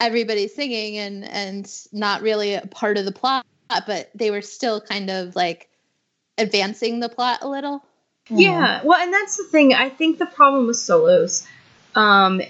everybody 0.00 0.48
singing 0.48 0.98
and 0.98 1.24
and 1.24 1.70
not 1.92 2.22
really 2.22 2.54
a 2.54 2.66
part 2.66 2.98
of 2.98 3.04
the 3.04 3.12
plot, 3.12 3.46
but 3.86 4.10
they 4.14 4.30
were 4.30 4.42
still 4.42 4.80
kind 4.80 5.10
of 5.10 5.36
like 5.36 5.68
advancing 6.38 7.00
the 7.00 7.08
plot 7.08 7.40
a 7.42 7.48
little. 7.48 7.84
Yeah, 8.30 8.82
well, 8.84 9.00
and 9.00 9.12
that's 9.12 9.36
the 9.36 9.44
thing. 9.44 9.74
I 9.74 9.90
think 9.90 10.18
the 10.18 10.26
problem 10.26 10.66
with 10.66 10.76
solos, 10.76 11.46
um, 11.94 12.40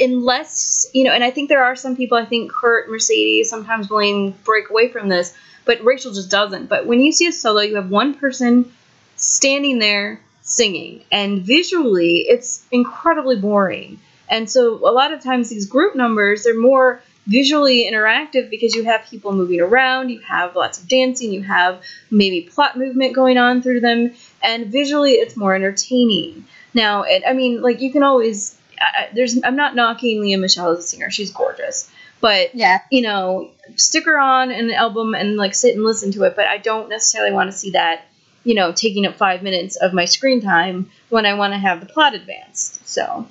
unless 0.00 0.86
you 0.92 1.04
know, 1.04 1.12
and 1.12 1.24
I 1.24 1.30
think 1.30 1.48
there 1.48 1.64
are 1.64 1.76
some 1.76 1.96
people. 1.96 2.18
I 2.18 2.26
think 2.26 2.52
Kurt, 2.52 2.90
Mercedes, 2.90 3.48
sometimes 3.48 3.88
Blaine 3.88 4.32
break 4.44 4.70
away 4.70 4.88
from 4.88 5.08
this, 5.08 5.34
but 5.64 5.82
Rachel 5.82 6.12
just 6.12 6.30
doesn't. 6.30 6.68
But 6.68 6.86
when 6.86 7.00
you 7.00 7.12
see 7.12 7.26
a 7.26 7.32
solo, 7.32 7.62
you 7.62 7.76
have 7.76 7.90
one 7.90 8.14
person 8.14 8.72
standing 9.16 9.78
there 9.78 10.20
singing, 10.42 11.04
and 11.10 11.42
visually, 11.42 12.26
it's 12.28 12.66
incredibly 12.70 13.36
boring. 13.36 13.98
And 14.32 14.50
so, 14.50 14.74
a 14.76 14.90
lot 15.00 15.12
of 15.12 15.22
times, 15.22 15.50
these 15.50 15.66
group 15.66 15.94
numbers 15.94 16.42
they're 16.44 16.58
more 16.58 17.02
visually 17.26 17.78
interactive 17.88 18.50
because 18.50 18.74
you 18.74 18.82
have 18.84 19.00
people 19.08 19.30
moving 19.32 19.60
around, 19.60 20.08
you 20.08 20.18
have 20.20 20.56
lots 20.56 20.80
of 20.80 20.88
dancing, 20.88 21.30
you 21.32 21.42
have 21.42 21.82
maybe 22.10 22.40
plot 22.52 22.76
movement 22.76 23.14
going 23.14 23.38
on 23.38 23.62
through 23.62 23.80
them, 23.80 24.12
and 24.42 24.66
visually 24.78 25.12
it's 25.12 25.36
more 25.36 25.54
entertaining. 25.54 26.44
Now, 26.74 27.02
it, 27.02 27.22
I 27.28 27.32
mean, 27.34 27.60
like 27.62 27.80
you 27.80 27.92
can 27.92 28.02
always 28.02 28.56
I, 28.80 29.02
I- 29.04 29.08
there's 29.14 29.38
I'm 29.44 29.54
not 29.56 29.76
knocking 29.76 30.22
Lea 30.22 30.36
Michele 30.36 30.70
as 30.72 30.78
a 30.78 30.82
singer; 30.82 31.10
she's 31.10 31.30
gorgeous, 31.30 31.90
but 32.20 32.54
Yeah. 32.54 32.78
you 32.90 33.02
know, 33.02 33.50
stick 33.76 34.06
her 34.06 34.18
on 34.18 34.50
an 34.50 34.70
album 34.70 35.14
and 35.14 35.36
like 35.36 35.54
sit 35.54 35.74
and 35.74 35.84
listen 35.84 36.10
to 36.12 36.22
it. 36.24 36.34
But 36.36 36.46
I 36.46 36.56
don't 36.58 36.88
necessarily 36.88 37.32
want 37.32 37.50
to 37.52 37.56
see 37.56 37.70
that, 37.72 38.06
you 38.44 38.54
know, 38.54 38.72
taking 38.72 39.04
up 39.06 39.16
five 39.16 39.42
minutes 39.42 39.76
of 39.76 39.92
my 39.92 40.06
screen 40.06 40.40
time 40.40 40.90
when 41.10 41.26
I 41.26 41.34
want 41.34 41.52
to 41.52 41.58
have 41.58 41.80
the 41.80 41.86
plot 41.86 42.14
advanced. 42.14 42.88
So 42.88 43.26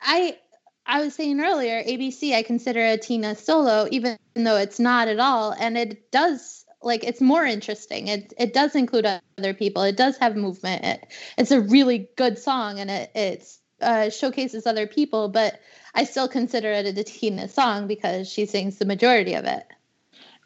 I 0.00 0.38
I 0.86 1.02
was 1.02 1.14
saying 1.14 1.40
earlier, 1.40 1.82
ABC 1.82 2.34
I 2.34 2.42
consider 2.42 2.84
a 2.84 2.96
Tina 2.96 3.34
solo, 3.34 3.88
even 3.90 4.18
though 4.34 4.56
it's 4.56 4.80
not 4.80 5.08
at 5.08 5.20
all, 5.20 5.52
and 5.52 5.76
it 5.76 6.10
does 6.10 6.64
like 6.82 7.04
it's 7.04 7.20
more 7.20 7.44
interesting. 7.44 8.08
It 8.08 8.32
it 8.38 8.54
does 8.54 8.74
include 8.74 9.06
other 9.06 9.54
people. 9.54 9.82
It 9.82 9.96
does 9.96 10.16
have 10.18 10.36
movement. 10.36 10.84
It, 10.84 11.06
it's 11.36 11.50
a 11.50 11.60
really 11.60 12.08
good 12.16 12.38
song, 12.38 12.78
and 12.78 12.90
it 12.90 13.10
it's 13.14 13.58
uh, 13.80 14.10
showcases 14.10 14.66
other 14.66 14.86
people. 14.86 15.28
But 15.28 15.60
I 15.94 16.04
still 16.04 16.28
consider 16.28 16.70
it 16.72 16.86
a 16.86 17.04
Tina 17.04 17.48
song 17.48 17.86
because 17.86 18.30
she 18.30 18.46
sings 18.46 18.78
the 18.78 18.84
majority 18.86 19.34
of 19.34 19.44
it. 19.44 19.66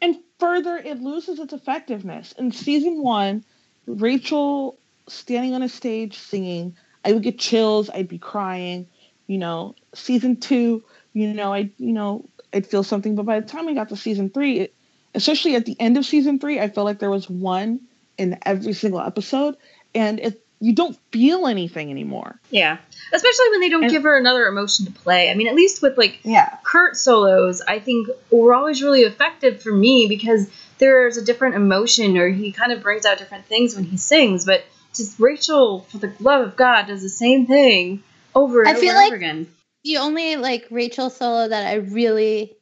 And 0.01 0.17
further, 0.39 0.75
it 0.77 1.01
loses 1.01 1.39
its 1.39 1.53
effectiveness. 1.53 2.33
In 2.33 2.51
season 2.51 3.01
one, 3.01 3.45
Rachel 3.87 4.77
standing 5.07 5.53
on 5.53 5.63
a 5.63 5.69
stage 5.69 6.17
singing, 6.17 6.75
I 7.05 7.13
would 7.13 7.23
get 7.23 7.39
chills, 7.39 7.89
I'd 7.89 8.07
be 8.07 8.17
crying. 8.17 8.87
You 9.27 9.37
know, 9.37 9.75
season 9.93 10.37
two, 10.37 10.83
you 11.13 11.33
know, 11.33 11.53
I, 11.53 11.69
you 11.77 11.93
know, 11.93 12.25
I'd 12.53 12.67
feel 12.67 12.83
something. 12.83 13.15
But 13.15 13.25
by 13.25 13.39
the 13.39 13.47
time 13.47 13.65
we 13.65 13.73
got 13.73 13.89
to 13.89 13.95
season 13.95 14.29
three, 14.29 14.59
it, 14.61 14.73
especially 15.15 15.55
at 15.55 15.65
the 15.65 15.75
end 15.79 15.97
of 15.97 16.05
season 16.05 16.39
three, 16.39 16.59
I 16.59 16.69
felt 16.69 16.85
like 16.85 16.99
there 16.99 17.09
was 17.09 17.29
one 17.29 17.79
in 18.17 18.37
every 18.45 18.73
single 18.73 18.99
episode, 18.99 19.55
and 19.95 20.19
it, 20.19 20.45
you 20.59 20.73
don't 20.73 20.97
feel 21.11 21.47
anything 21.47 21.89
anymore. 21.89 22.39
yeah, 22.51 22.77
especially 23.11 23.49
when 23.51 23.59
they 23.61 23.69
don't 23.69 23.83
And- 23.83 23.91
give 23.91 24.03
her 24.03 24.17
another 24.17 24.45
emotion 24.45 24.85
to 24.85 24.91
play. 24.91 25.29
I 25.29 25.33
mean, 25.35 25.47
at 25.47 25.55
least 25.55 25.81
with 25.81 25.97
like 25.97 26.19
Yeah. 26.23 26.57
Kurt 26.63 26.95
solos, 26.95 27.61
I 27.67 27.79
think 27.79 28.07
were 28.31 28.53
always 28.53 28.81
really 28.83 29.01
effective 29.01 29.61
for 29.61 29.71
me 29.73 30.07
because 30.07 30.49
there's 30.77 31.17
a 31.17 31.23
different 31.25 31.55
emotion 31.55 32.17
or 32.17 32.29
he 32.29 32.51
kind 32.51 32.71
of 32.71 32.81
brings 32.81 33.05
out 33.05 33.17
different 33.17 33.45
things 33.45 33.75
when 33.75 33.83
he 33.85 33.97
sings. 33.97 34.45
But 34.45 34.63
just 34.93 35.19
Rachel, 35.19 35.81
for 35.89 35.97
the 35.97 36.13
love 36.19 36.47
of 36.47 36.55
God, 36.55 36.87
does 36.87 37.01
the 37.01 37.09
same 37.09 37.45
thing 37.47 38.03
over 38.35 38.61
and 38.61 38.69
I 38.69 38.71
over 38.73 38.81
feel 38.81 38.89
and 38.91 38.97
like- 38.97 39.07
over 39.07 39.15
again. 39.15 39.47
The 39.83 39.97
only 39.97 40.37
like 40.37 40.67
Rachel 40.71 41.09
solo 41.09 41.49
that 41.49 41.65
I 41.67 41.75
really, 41.75 42.55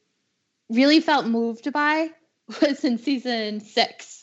really 0.68 0.98
felt 1.00 1.24
moved 1.26 1.72
by 1.72 2.10
was 2.60 2.84
in 2.84 2.98
season 2.98 3.60
six. 3.60 4.18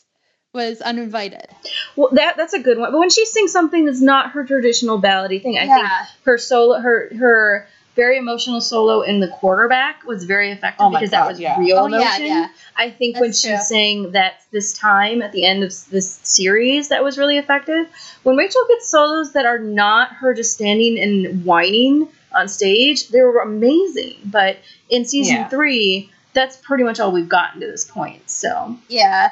Was 0.52 0.80
uninvited. 0.80 1.46
Well, 1.94 2.08
that 2.14 2.36
that's 2.36 2.54
a 2.54 2.58
good 2.58 2.76
one. 2.76 2.90
But 2.90 2.98
when 2.98 3.08
she 3.10 3.24
sings 3.24 3.52
something 3.52 3.84
that's 3.84 4.00
not 4.00 4.32
her 4.32 4.44
traditional 4.44 5.00
ballady 5.00 5.40
thing, 5.40 5.56
I 5.56 5.66
think 5.68 5.86
her 6.24 6.38
solo, 6.38 6.80
her 6.80 7.08
her 7.16 7.68
very 7.96 8.16
emotional 8.18 8.60
solo 8.60 9.02
in 9.02 9.20
the 9.20 9.28
quarterback 9.28 10.04
was 10.04 10.24
very 10.24 10.50
effective 10.52 10.86
Oh 10.86 10.90
because 10.90 11.10
God, 11.10 11.24
that 11.24 11.28
was 11.28 11.40
yeah. 11.40 11.58
real 11.58 11.78
Oh, 11.78 11.86
emotion. 11.86 12.26
yeah. 12.26 12.48
I 12.76 12.90
think 12.90 13.16
when 13.18 13.30
That's 13.30 13.40
she 13.40 13.48
true. 13.48 13.58
sang 13.58 14.12
that 14.12 14.40
this 14.52 14.72
time 14.72 15.22
at 15.22 15.32
the 15.32 15.44
end 15.44 15.62
of 15.64 15.70
this 15.90 16.20
series, 16.22 16.88
that 16.88 17.02
was 17.04 17.18
really 17.18 17.36
effective. 17.36 17.88
When 18.22 18.36
Rachel 18.36 18.62
gets 18.68 18.88
solos 18.88 19.32
that 19.32 19.44
are 19.44 19.58
not 19.58 20.12
her 20.12 20.34
just 20.34 20.54
standing 20.54 20.98
and 20.98 21.44
whining 21.44 22.08
on 22.34 22.48
stage, 22.48 23.08
they 23.08 23.20
were 23.22 23.40
amazing. 23.40 24.14
But 24.24 24.58
in 24.88 25.04
season 25.04 25.36
Yeah. 25.36 25.48
three, 25.48 26.10
that's 26.32 26.56
pretty 26.58 26.84
much 26.84 27.00
all 27.00 27.10
we've 27.12 27.28
gotten 27.28 27.60
to 27.60 27.66
this 27.66 27.84
point. 27.84 28.30
So 28.30 28.76
Yeah. 28.88 29.30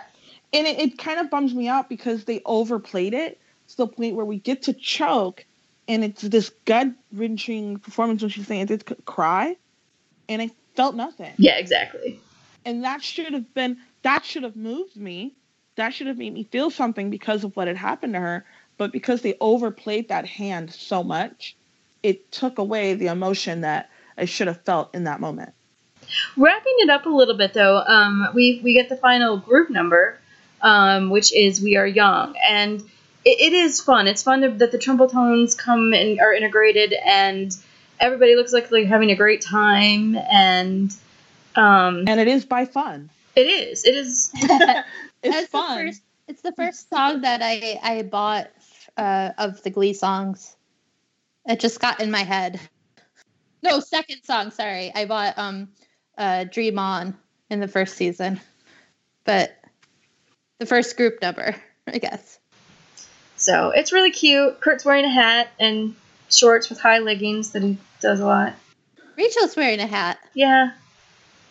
and 0.53 0.67
it, 0.67 0.79
it 0.81 0.99
kind 0.99 1.21
of 1.21 1.31
bums 1.31 1.55
me 1.55 1.69
out 1.69 1.89
because 1.89 2.25
they 2.25 2.43
overplayed 2.45 3.15
it 3.15 3.39
to 3.69 3.77
the 3.77 3.87
point 3.87 4.17
where 4.17 4.25
we 4.25 4.39
get 4.39 4.63
to 4.63 4.73
choke 4.73 5.45
and 5.89 6.05
it's 6.05 6.23
this 6.23 6.51
gut 6.65 6.89
wrenching 7.13 7.79
performance 7.79 8.23
when 8.23 8.29
she's 8.31 8.47
saying 8.47 8.63
it 8.63 8.69
did 8.69 9.05
cry? 9.05 9.57
And 10.29 10.43
i 10.43 10.51
felt 10.77 10.95
nothing. 10.95 11.33
Yeah, 11.39 11.59
exactly. 11.59 12.21
and 12.65 12.85
that 12.85 13.03
should 13.03 13.33
have 13.33 13.53
been 13.55 13.79
that 14.03 14.25
should 14.25 14.45
have 14.45 14.57
moved 14.57 14.97
me. 14.97 15.35
That 15.77 15.95
should 15.95 16.07
have 16.07 16.19
made 16.19 16.33
me 16.35 16.45
feel 16.45 16.71
something 16.71 17.11
because 17.11 17.45
of 17.45 17.57
what 17.57 17.67
had 17.69 17.77
happened 17.77 18.13
to 18.15 18.21
her. 18.21 18.45
But 18.77 18.93
because 18.93 19.23
they 19.23 19.37
overplayed 19.41 20.09
that 20.09 20.27
hand 20.27 20.73
so 20.73 21.03
much 21.03 21.57
it 22.03 22.31
took 22.31 22.59
away 22.59 22.95
the 22.95 23.09
emotion 23.09 23.63
that 23.63 23.91
i 24.17 24.25
should 24.25 24.47
have 24.47 24.61
felt 24.63 24.95
in 24.95 25.05
that 25.05 25.21
moment. 25.21 25.53
Wrapping 26.37 26.75
it 26.79 26.91
up 26.91 27.07
a 27.07 27.11
little 27.11 27.37
bit 27.37 27.53
though, 27.55 27.79
um, 27.79 28.29
we 28.35 28.61
we 28.65 28.73
get 28.73 28.89
the 28.89 28.97
final 28.97 29.37
group 29.37 29.69
number, 29.69 30.19
um, 30.63 31.11
which 31.11 31.35
is 31.35 31.61
"We 31.61 31.77
Are 31.77 31.87
Young," 31.87 32.35
and 32.49 32.83
it, 33.29 33.41
it 33.41 33.53
is 33.53 33.81
fun. 33.81 34.07
It's 34.07 34.23
fun 34.23 34.59
that 34.59 34.73
the 34.73 34.79
Troubletones 34.79 35.57
come 35.57 35.93
and 35.93 36.21
are 36.21 36.33
integrated, 36.33 36.93
and 36.93 37.57
everybody 38.01 38.37
looks 38.37 38.53
like 38.53 38.69
they're 38.69 38.87
having 38.87 39.11
a 39.11 39.17
great 39.17 39.43
time. 39.43 40.17
And 40.17 40.95
um, 41.57 42.05
and 42.07 42.21
it 42.21 42.29
is 42.29 42.45
by 42.45 42.65
fun 42.65 43.11
it 43.39 43.47
is, 43.47 43.85
it 43.85 43.95
is. 43.95 44.31
it's 44.35 44.49
That's 45.23 45.43
the 45.43 45.47
fun 45.47 45.87
first- 45.87 46.03
it's 46.27 46.43
the 46.43 46.53
first 46.53 46.91
song 46.91 47.23
that 47.23 47.41
I 47.43 47.79
I 47.83 48.03
bought 48.03 48.51
uh, 48.97 49.31
of 49.39 49.63
the 49.63 49.71
Glee 49.71 49.95
songs. 49.95 50.57
It 51.47 51.61
just 51.61 51.81
got 51.81 52.01
in 52.01 52.11
my 52.11 52.25
head. 52.25 52.61
No, 53.63 53.81
second 53.81 54.23
song. 54.25 54.51
Sorry, 54.51 54.93
I 54.95 55.05
bought 55.07 55.39
um, 55.39 55.69
uh, 56.19 56.45
"Dream 56.45 56.79
On" 56.79 57.17
in 57.49 57.61
the 57.61 57.69
first 57.69 57.97
season, 57.97 58.41
but 59.25 59.57
the 60.59 60.67
first 60.67 60.97
group 60.97 61.23
number, 61.23 61.55
I 61.87 61.99
guess. 61.99 62.38
So 63.49 63.71
it's 63.71 63.93
really 63.95 64.11
cute. 64.11 64.61
Kurt's 64.61 64.85
wearing 64.85 65.07
a 65.07 65.09
hat, 65.11 65.49
and 65.59 65.97
shorts 66.29 66.69
with 66.69 66.79
high 66.79 66.99
leggings 66.99 67.53
that 67.53 67.63
he 67.63 67.79
does 67.99 68.21
a 68.21 68.27
lot. 68.27 68.53
Rachel's 69.17 69.57
wearing 69.57 69.81
a 69.81 69.87
hat. 69.87 70.19
Yeah. 70.35 70.73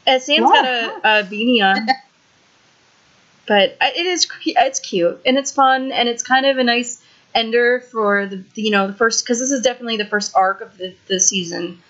Uh, 0.06 0.20
Sam's 0.20 0.46
Wow. 0.46 0.54
got 0.54 0.66
a, 0.66 0.96
a 0.98 1.24
beanie 1.24 1.64
on. 1.64 1.88
but 3.48 3.76
it 3.82 4.06
is 4.06 4.28
it's 4.46 4.80
cute 4.80 5.20
and 5.26 5.38
it's 5.40 5.52
fun 5.52 5.92
and 5.92 6.08
it's 6.08 6.22
kind 6.22 6.46
of 6.46 6.60
a 6.60 6.64
nice 6.64 7.02
ender 7.34 7.80
for 7.92 8.28
the 8.28 8.44
the, 8.54 8.62
you 8.62 8.70
know 8.70 8.86
the 8.88 8.94
first 8.94 9.24
because 9.26 9.40
this 9.40 9.50
is 9.50 9.62
definitely 9.64 9.98
the 9.98 10.06
first 10.06 10.36
arc 10.36 10.62
of 10.62 10.78
the, 10.78 10.94
the 11.08 11.20
season 11.20 11.82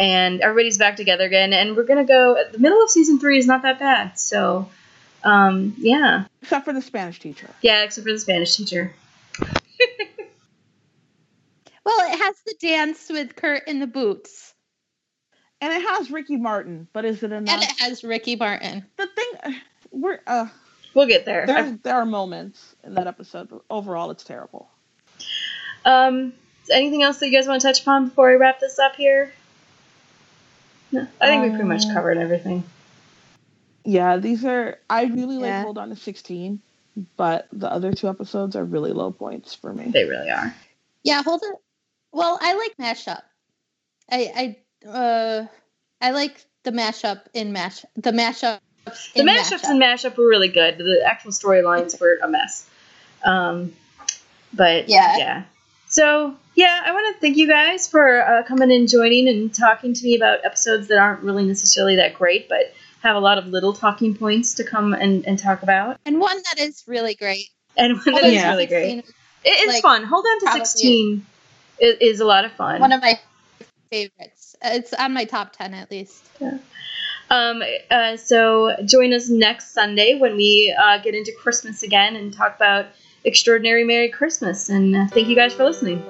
and 0.00 0.40
everybody's 0.40 0.78
back 0.78 0.96
together 0.96 1.24
again 1.24 1.52
and 1.52 1.76
we're 1.76 1.84
gonna 1.84 2.04
go 2.04 2.42
the 2.50 2.58
middle 2.58 2.82
of 2.82 2.90
season 2.90 3.20
three 3.20 3.38
is 3.38 3.46
not 3.46 3.62
that 3.62 3.78
bad 3.78 4.18
so 4.18 4.68
um 5.22 5.74
yeah 5.78 6.24
Except 6.42 6.64
for 6.64 6.72
the 6.72 6.82
Spanish 6.82 7.20
teacher. 7.20 7.48
yeah 7.62 7.82
except 7.84 8.06
for 8.06 8.12
the 8.12 8.18
spanish 8.18 8.56
teacher 8.56 8.92
Well, 11.86 12.00
it 12.06 12.12
has 12.24 12.36
the 12.46 12.54
dance 12.60 13.06
with 13.10 13.36
Kurt 13.36 13.68
in 13.68 13.80
the 13.80 13.86
boots, 13.86 14.54
And 15.60 15.72
it 15.72 15.82
has 15.82 16.10
Ricky 16.10 16.36
Martin, 16.36 16.88
but 16.92 17.04
is 17.04 17.22
it 17.22 17.32
enough? 17.32 17.54
and 17.54 17.62
it 17.62 17.80
has 17.80 18.04
Ricky 18.04 18.36
Martin. 18.36 18.84
the 18.96 19.06
thing, 19.06 19.56
we're 19.90 20.20
uh, 20.26 20.46
we'll 20.94 21.06
get 21.06 21.24
there 21.24 21.46
there 21.46 21.78
there 21.82 21.94
are 21.96 22.06
moments 22.06 22.74
in 22.84 22.94
that 22.94 23.06
episode, 23.06 23.48
but 23.50 23.62
overall 23.70 24.10
it's 24.10 24.24
terrible. 24.24 24.68
um 25.84 26.32
anything 26.72 27.02
else 27.02 27.18
that 27.18 27.28
you 27.28 27.36
guys 27.36 27.46
want 27.46 27.60
to 27.60 27.68
touch 27.68 27.82
upon 27.82 28.08
before 28.08 28.30
we 28.30 28.36
wrap 28.36 28.58
this 28.60 28.78
up 28.78 28.96
here 28.96 29.30
no 30.92 31.06
i 31.20 31.26
think 31.26 31.42
we 31.42 31.48
pretty 31.50 31.64
much 31.64 31.84
Um, 31.84 31.94
covered 31.94 32.18
everything 32.18 32.64
Yeah, 33.84 34.16
these 34.16 34.44
are 34.44 34.78
I 34.88 35.04
really 35.04 35.36
like 35.36 35.48
Yeah. 35.48 35.62
Hold 35.62 35.78
On 35.78 35.90
to 35.90 35.96
16, 35.96 36.60
but 37.16 37.48
the 37.52 37.70
other 37.70 37.92
two 37.92 38.08
episodes 38.08 38.56
are 38.56 38.64
really 38.64 38.92
low 38.92 39.12
points 39.12 39.54
for 39.54 39.72
me. 39.74 39.90
they 39.92 40.04
really 40.04 40.30
are 40.30 40.54
Yeah, 41.02 41.22
hold 41.22 41.42
it. 41.44 41.56
Well, 42.14 42.38
I 42.40 42.54
like 42.54 42.78
Mash 42.78 43.08
Off. 43.08 43.22
I 44.10 44.56
I 44.84 44.88
uh 44.88 45.46
I 46.00 46.10
like 46.12 46.44
the 46.62 46.70
mashup 46.70 47.22
in 47.34 47.52
mash 47.52 47.84
the 47.96 48.12
mashup. 48.12 48.60
The 49.14 49.22
mashups 49.22 49.64
and 49.64 49.82
mashup 49.82 50.16
were 50.16 50.28
really 50.28 50.48
good. 50.48 50.78
The 50.78 51.02
actual 51.04 51.32
storylines 51.32 51.98
were 52.00 52.18
a 52.22 52.28
mess. 52.28 52.68
Um, 53.24 53.74
but 54.52 54.88
Yeah. 54.88 55.16
yeah. 55.16 55.42
So 55.88 56.36
yeah, 56.54 56.82
I 56.84 56.92
want 56.92 57.14
to 57.14 57.20
thank 57.20 57.36
you 57.36 57.48
guys 57.48 57.88
for 57.88 58.22
uh, 58.22 58.42
coming 58.44 58.70
and 58.70 58.88
joining 58.88 59.28
and 59.28 59.52
talking 59.52 59.94
to 59.94 60.04
me 60.04 60.16
about 60.16 60.44
episodes 60.44 60.88
that 60.88 60.98
aren't 60.98 61.22
really 61.22 61.44
necessarily 61.44 61.96
that 61.96 62.14
great, 62.14 62.48
but 62.48 62.74
have 63.02 63.16
a 63.16 63.20
lot 63.20 63.38
of 63.38 63.46
little 63.48 63.72
talking 63.72 64.14
points 64.14 64.54
to 64.54 64.64
come 64.64 64.92
and, 64.92 65.26
and 65.26 65.38
talk 65.38 65.62
about. 65.62 65.98
and 66.06 66.20
one 66.20 66.36
that 66.36 66.60
is 66.60 66.84
really 66.86 67.14
great. 67.14 67.48
And 67.76 67.96
one 67.96 68.14
that 68.14 68.24
is 68.24 68.44
really 68.44 68.66
great. 68.66 69.04
It's 69.44 69.72
like, 69.74 69.82
fun. 69.82 70.04
Hold 70.04 70.24
on 70.24 70.40
to 70.40 70.52
sixteen 70.52 71.26
is, 71.78 71.96
is 72.00 72.20
a 72.20 72.24
lot 72.24 72.44
of 72.44 72.52
fun. 72.52 72.80
One 72.80 72.92
of 72.92 73.00
my 73.00 73.18
favorites. 73.90 74.56
It's 74.62 74.92
on 74.94 75.12
my 75.12 75.24
top 75.24 75.52
ten 75.52 75.74
at 75.74 75.90
least. 75.90 76.24
Um, 77.30 77.62
uh, 77.90 78.16
so 78.16 78.76
join 78.84 79.12
us 79.12 79.28
next 79.28 79.72
Sunday 79.72 80.18
when 80.18 80.36
we 80.36 80.74
uh, 80.78 80.98
get 80.98 81.14
into 81.14 81.32
Christmas 81.32 81.82
again 81.82 82.16
and 82.16 82.32
talk 82.32 82.56
about 82.56 82.86
Extraordinary 83.24 83.84
Merry 83.84 84.10
Christmas. 84.10 84.68
And 84.68 84.94
uh, 84.94 85.06
thank 85.08 85.28
you 85.28 85.36
guys 85.36 85.54
for 85.54 85.64
listening. 85.64 86.04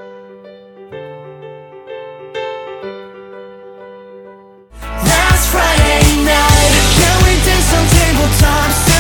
Last 4.83 5.51
Friday 5.51 6.25
night, 6.25 6.73
yeah, 6.99 7.17
we 7.23 7.37
danced 7.45 7.75
on 7.75 7.87
tabletops 7.87 8.94